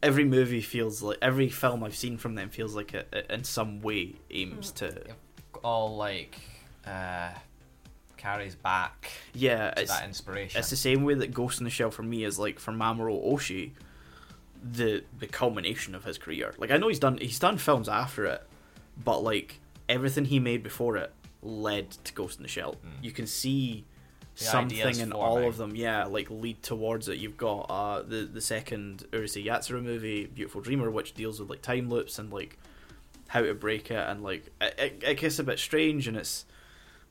Every 0.03 0.25
movie 0.25 0.61
feels 0.61 1.03
like 1.03 1.19
every 1.21 1.49
film 1.49 1.83
I've 1.83 1.97
seen 1.97 2.19
from 2.19 2.35
them 2.35 2.51
feels 2.51 2.75
like 2.75 2.95
it, 2.95 3.09
it 3.13 3.27
in 3.31 3.45
some 3.45 3.81
way 3.81 4.15
aims 4.31 4.71
to 4.73 5.03
All 5.65 5.97
like 5.97 6.39
uh, 6.87 7.31
carries 8.17 8.55
back 8.55 9.11
yeah. 9.35 9.73
It's 9.77 9.91
that 9.91 10.07
inspiration. 10.07 10.59
It's 10.59 10.71
the 10.71 10.77
same 10.77 11.05
way 11.05 11.15
that 11.15 11.33
Ghost 11.33 11.59
in 11.61 11.65
the 11.65 11.71
Shell 11.71 11.91
for 11.91 12.03
me 12.03 12.25
is 12.25 12.39
like 12.39 12.59
for 12.59 12.73
Mamoru 12.73 13.33
Oshii, 13.33 13.73
the 14.63 15.05
the 15.19 15.27
culmination 15.27 15.95
of 15.95 16.05
his 16.05 16.19
career. 16.19 16.55
Like 16.59 16.71
I 16.71 16.77
know 16.77 16.89
he's 16.89 16.99
done 16.99 17.19
he's 17.19 17.39
done 17.39 17.59
films 17.59 17.89
after 17.89 18.27
it, 18.27 18.43
but 19.03 19.21
like 19.21 19.61
everything 19.89 20.27
he 20.27 20.39
made 20.39 20.63
before 20.63 20.97
it 20.97 21.13
led 21.43 21.91
to 21.91 22.13
Ghost 22.13 22.39
in 22.39 22.43
the 22.43 22.49
Shell. 22.49 22.75
Mm. 22.75 23.05
You 23.05 23.13
can 23.13 23.27
see 23.27 23.85
something 24.45 24.79
in 25.01 25.13
all 25.13 25.39
of 25.49 25.57
them. 25.57 25.75
Yeah, 25.77 26.05
like 26.05 26.31
lead 26.31 26.63
towards 26.63 27.09
it. 27.09 27.19
You've 27.19 27.37
got 27.37 27.63
uh 27.71 28.03
the 28.03 28.25
the 28.25 28.41
second 28.41 29.05
Urusei 29.13 29.45
Yatsura 29.45 29.83
movie, 29.83 30.27
Beautiful 30.27 30.61
Dreamer, 30.61 30.91
which 30.91 31.15
deals 31.15 31.41
with 31.41 31.51
like 31.51 31.63
time 31.63 31.89
loops 31.89 32.19
and 32.19 32.33
like 32.33 32.59
how 33.29 33.43
to 33.43 33.53
break 33.55 33.91
it 33.91 34.09
and 34.09 34.23
like 34.23 34.47
it, 34.61 34.75
it, 34.79 35.03
it 35.07 35.19
gets 35.19 35.39
a 35.39 35.45
bit 35.45 35.59
strange 35.59 36.09
and 36.09 36.17
it's 36.17 36.47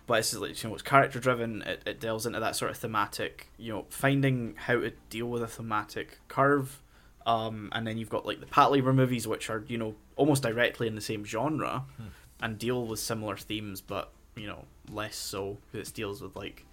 but 0.08 0.18
it's 0.20 0.34
like 0.34 0.64
you 0.64 0.70
know 0.70 0.74
it's 0.74 0.82
character 0.82 1.20
driven 1.20 1.62
it, 1.62 1.82
it 1.86 2.00
delves 2.00 2.26
into 2.26 2.40
that 2.40 2.56
sort 2.56 2.72
of 2.72 2.78
thematic 2.78 3.50
you 3.58 3.72
know 3.72 3.86
finding 3.90 4.56
how 4.58 4.74
to 4.80 4.92
deal 5.12 5.28
with 5.28 5.44
a 5.44 5.48
thematic 5.48 6.18
curve 6.28 6.82
um, 7.28 7.70
and 7.74 7.86
then 7.86 7.98
you've 8.00 8.10
got 8.10 8.26
like 8.26 8.40
the 8.40 8.46
Patlabor 8.48 8.96
movies 8.96 9.28
which 9.28 9.50
are 9.52 9.64
you 9.68 9.78
know 9.78 9.94
almost 10.16 10.42
directly 10.42 10.88
in 10.88 10.96
the 10.96 11.02
same 11.02 11.24
genre 11.24 11.84
Hmm. 11.98 12.04
and 12.42 12.58
deal 12.58 12.88
with 12.88 13.00
similar 13.00 13.38
themes 13.38 13.80
but 13.82 14.12
you 14.36 14.48
know 14.48 14.64
less 14.90 15.16
so 15.18 15.58
because 15.72 15.90
it 15.90 15.94
deals 15.94 16.22
with 16.22 16.36
like 16.36 16.66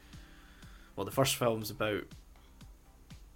well 0.96 1.04
the 1.04 1.10
first 1.10 1.36
film's 1.36 1.70
about 1.70 2.02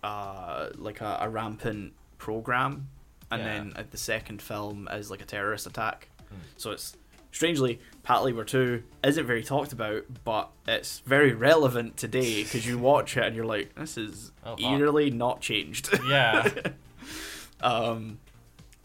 uh 0.02 0.68
like 0.76 1.00
a, 1.00 1.18
a 1.22 1.28
rampant 1.28 1.92
program 2.18 2.88
and 3.30 3.40
Yeah. 3.42 3.46
then 3.46 3.72
uh, 3.76 3.82
the 3.90 3.96
second 3.98 4.40
film 4.40 4.88
is 4.92 5.10
like 5.10 5.20
a 5.20 5.24
terrorist 5.26 5.66
attack 5.66 6.08
Hmm. 6.28 6.36
so 6.56 6.70
it's 6.72 6.94
strangely 7.32 7.80
Patlabor 8.04 8.46
2 8.46 8.82
isn't 9.04 9.26
very 9.26 9.42
talked 9.42 9.72
about, 9.72 10.04
but 10.24 10.50
it's 10.66 11.00
very 11.00 11.32
relevant 11.32 11.96
today 11.96 12.42
because 12.42 12.66
you 12.66 12.78
watch 12.78 13.16
it 13.18 13.24
and 13.24 13.36
you're 13.36 13.44
like, 13.46 13.74
this 13.74 13.96
is 13.98 14.32
Oh, 14.44 14.56
eerily 14.58 15.10
not 15.10 15.40
changed. 15.42 15.90
Yeah. 16.08 16.50
um, 17.62 18.18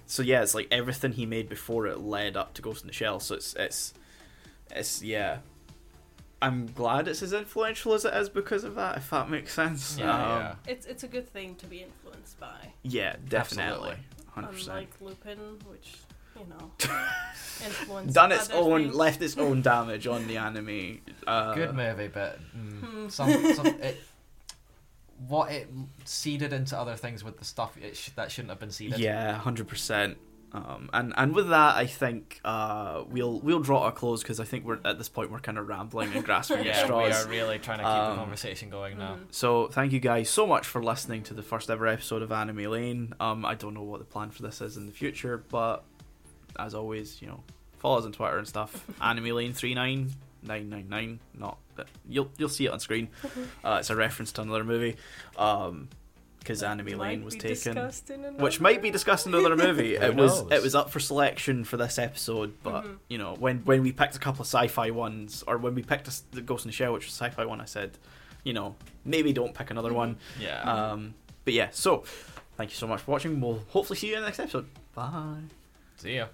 so 0.07 0.23
yeah, 0.23 0.41
it's 0.41 0.53
like 0.53 0.67
everything 0.71 1.13
he 1.13 1.25
made 1.25 1.47
before 1.49 1.87
it 1.87 1.99
led 1.99 2.35
up 2.37 2.53
to 2.55 2.61
Ghost 2.61 2.81
in 2.83 2.87
the 2.87 2.93
Shell. 2.93 3.19
So 3.21 3.35
it's 3.35 3.53
it's 3.55 3.93
it's 4.71 5.01
yeah. 5.01 5.37
I'm 6.43 6.67
glad 6.67 7.07
it's 7.07 7.21
as 7.23 7.33
influential 7.33 7.93
as 7.93 8.05
it 8.05 8.13
is 8.13 8.29
because 8.29 8.63
of 8.63 8.75
that. 8.75 8.97
If 8.97 9.09
that 9.11 9.29
makes 9.29 9.53
sense. 9.53 9.97
Yeah, 9.97 10.11
Um, 10.13 10.39
yeah. 10.41 10.55
It's 10.67 10.85
it's 10.85 11.03
a 11.03 11.07
good 11.07 11.27
thing 11.29 11.55
to 11.55 11.65
be 11.65 11.81
influenced 11.83 12.39
by, 12.39 12.73
yeah, 12.83 13.15
definitely, 13.27 13.95
hundred 14.29 14.51
percent. 14.53 14.69
unlike 14.69 14.89
Lupin, 15.01 15.39
which 15.69 15.95
you 16.35 16.45
know 16.49 16.71
influenced. 17.65 18.13
Done 18.15 18.31
its 18.31 18.49
own, 18.49 18.83
things. 18.83 18.95
left 18.95 19.21
its 19.21 19.37
own 19.37 19.61
damage 19.73 20.05
on 20.07 20.27
the 20.27 20.37
anime. 20.37 20.99
Uh, 21.25 21.53
Good 21.55 21.73
movie, 21.75 22.07
but 22.09 22.39
mm, 22.55 22.79
Hmm. 22.81 23.09
some, 23.09 23.53
some 23.53 23.65
it, 23.81 24.01
what 25.27 25.51
it 25.51 25.69
seeded 26.03 26.51
into 26.51 26.77
other 26.77 26.95
things 26.95 27.23
with 27.23 27.37
the 27.39 27.45
stuff 27.45 27.77
it 27.77 27.95
sh- 27.95 28.09
that 28.15 28.31
shouldn't 28.31 28.49
have 28.49 28.59
been 28.59 28.71
seeded. 28.71 28.99
Yeah, 28.99 29.33
hundred 29.37 29.67
percent. 29.67 30.17
Um, 30.53 30.89
and 30.93 31.13
and 31.17 31.33
with 31.33 31.49
that, 31.49 31.75
I 31.75 31.87
think 31.87 32.39
uh, 32.45 33.03
we'll 33.09 33.39
we'll 33.39 33.59
draw 33.59 33.81
to 33.81 33.87
a 33.87 33.91
close 33.91 34.21
because 34.21 34.39
I 34.39 34.43
think 34.43 34.65
we're 34.65 34.77
at 34.85 34.99
this 34.99 35.09
point 35.09 35.31
we're 35.31 35.39
kind 35.39 35.57
of 35.57 35.67
rambling 35.67 36.13
and 36.13 36.23
grasping 36.23 36.59
at 36.59 36.65
yeah, 36.65 36.87
we 36.87 37.11
are 37.11 37.27
really 37.27 37.57
trying 37.57 37.79
to 37.79 37.83
keep 37.83 37.91
Um, 37.91 38.09
the 38.11 38.21
conversation 38.21 38.69
going 38.69 38.99
now. 38.99 39.15
Mm. 39.15 39.19
So 39.31 39.67
thank 39.69 39.93
you 39.93 39.99
guys 39.99 40.29
so 40.29 40.45
much 40.45 40.67
for 40.67 40.83
listening 40.83 41.23
to 41.23 41.33
the 41.33 41.41
first 41.41 41.71
ever 41.71 41.87
episode 41.87 42.21
of 42.21 42.31
Anime 42.31 42.65
Lane. 42.71 43.13
Um, 43.19 43.45
I 43.45 43.55
don't 43.55 43.73
know 43.73 43.81
what 43.81 43.99
the 43.99 44.05
plan 44.05 44.29
for 44.29 44.43
this 44.43 44.61
is 44.61 44.77
in 44.77 44.85
the 44.85 44.91
future, 44.91 45.43
but 45.49 45.83
as 46.59 46.75
always, 46.75 47.19
you 47.19 47.27
know, 47.27 47.43
follow 47.79 47.97
us 47.97 48.05
on 48.05 48.11
Twitter 48.11 48.37
and 48.37 48.47
stuff. 48.47 48.85
Anime 49.01 49.35
Lane 49.35 49.53
three 49.53 49.73
nine 49.73 50.11
nine 50.43 50.69
nine 50.69 50.87
nine. 50.87 51.19
Not 51.33 51.57
but 51.75 51.87
you'll 52.07 52.29
you'll 52.37 52.49
see 52.49 52.67
it 52.67 52.71
on 52.71 52.79
screen. 52.79 53.09
Uh, 53.63 53.77
it's 53.79 53.89
a 53.89 53.95
reference 53.95 54.31
to 54.33 54.41
another 54.41 54.63
movie. 54.63 54.97
Um, 55.35 55.89
because 56.43 56.61
Anime 56.61 56.85
might 56.97 56.97
Lane 56.97 57.23
was 57.25 57.35
taken. 57.35 57.77
which 58.37 58.59
might 58.59 58.81
be 58.81 58.91
discussed 58.91 59.25
in 59.25 59.33
another 59.33 59.55
movie. 59.55 59.95
It 60.07 60.13
was 60.15 60.41
knows? 60.43 60.51
it 60.51 60.61
was 60.61 60.75
up 60.75 60.89
for 60.91 60.99
selection 60.99 61.63
for 61.63 61.77
this 61.77 61.97
episode, 61.97 62.53
but 62.63 62.83
Mhm. 62.83 62.97
you 63.07 63.17
know 63.17 63.35
when 63.39 63.59
when 63.65 63.81
we 63.81 63.91
picked 63.91 64.15
a 64.15 64.19
couple 64.19 64.41
of 64.41 64.47
sci-fi 64.47 64.91
ones, 64.91 65.43
or 65.47 65.57
when 65.57 65.73
we 65.75 65.81
picked 65.83 66.07
a 66.07 66.11
s 66.11 66.23
the 66.31 66.41
Ghost 66.41 66.65
in 66.65 66.69
the 66.69 66.73
Shell, 66.73 66.93
which 66.93 67.05
was 67.05 67.13
a 67.13 67.23
sci-fi 67.23 67.45
one, 67.45 67.59
I 67.61 67.65
said, 67.65 67.97
you 68.43 68.53
know, 68.53 68.75
maybe 69.05 69.31
don't 69.33 69.53
pick 69.53 69.71
another 69.71 69.93
one. 69.93 70.17
Yeah. 70.39 70.61
Um, 70.73 71.13
but 71.45 71.53
yeah, 71.53 71.69
so 71.71 72.03
thank 72.57 72.69
you 72.71 72.75
so 72.75 72.87
much 72.87 73.01
for 73.01 73.11
watching. 73.11 73.39
We'll 73.41 73.63
hopefully 73.69 73.97
see 73.97 74.07
you 74.09 74.15
in 74.15 74.21
the 74.21 74.27
next 74.27 74.39
episode. 74.39 74.67
Bye. 74.93 75.43
See 75.97 76.15
ya. 76.17 76.27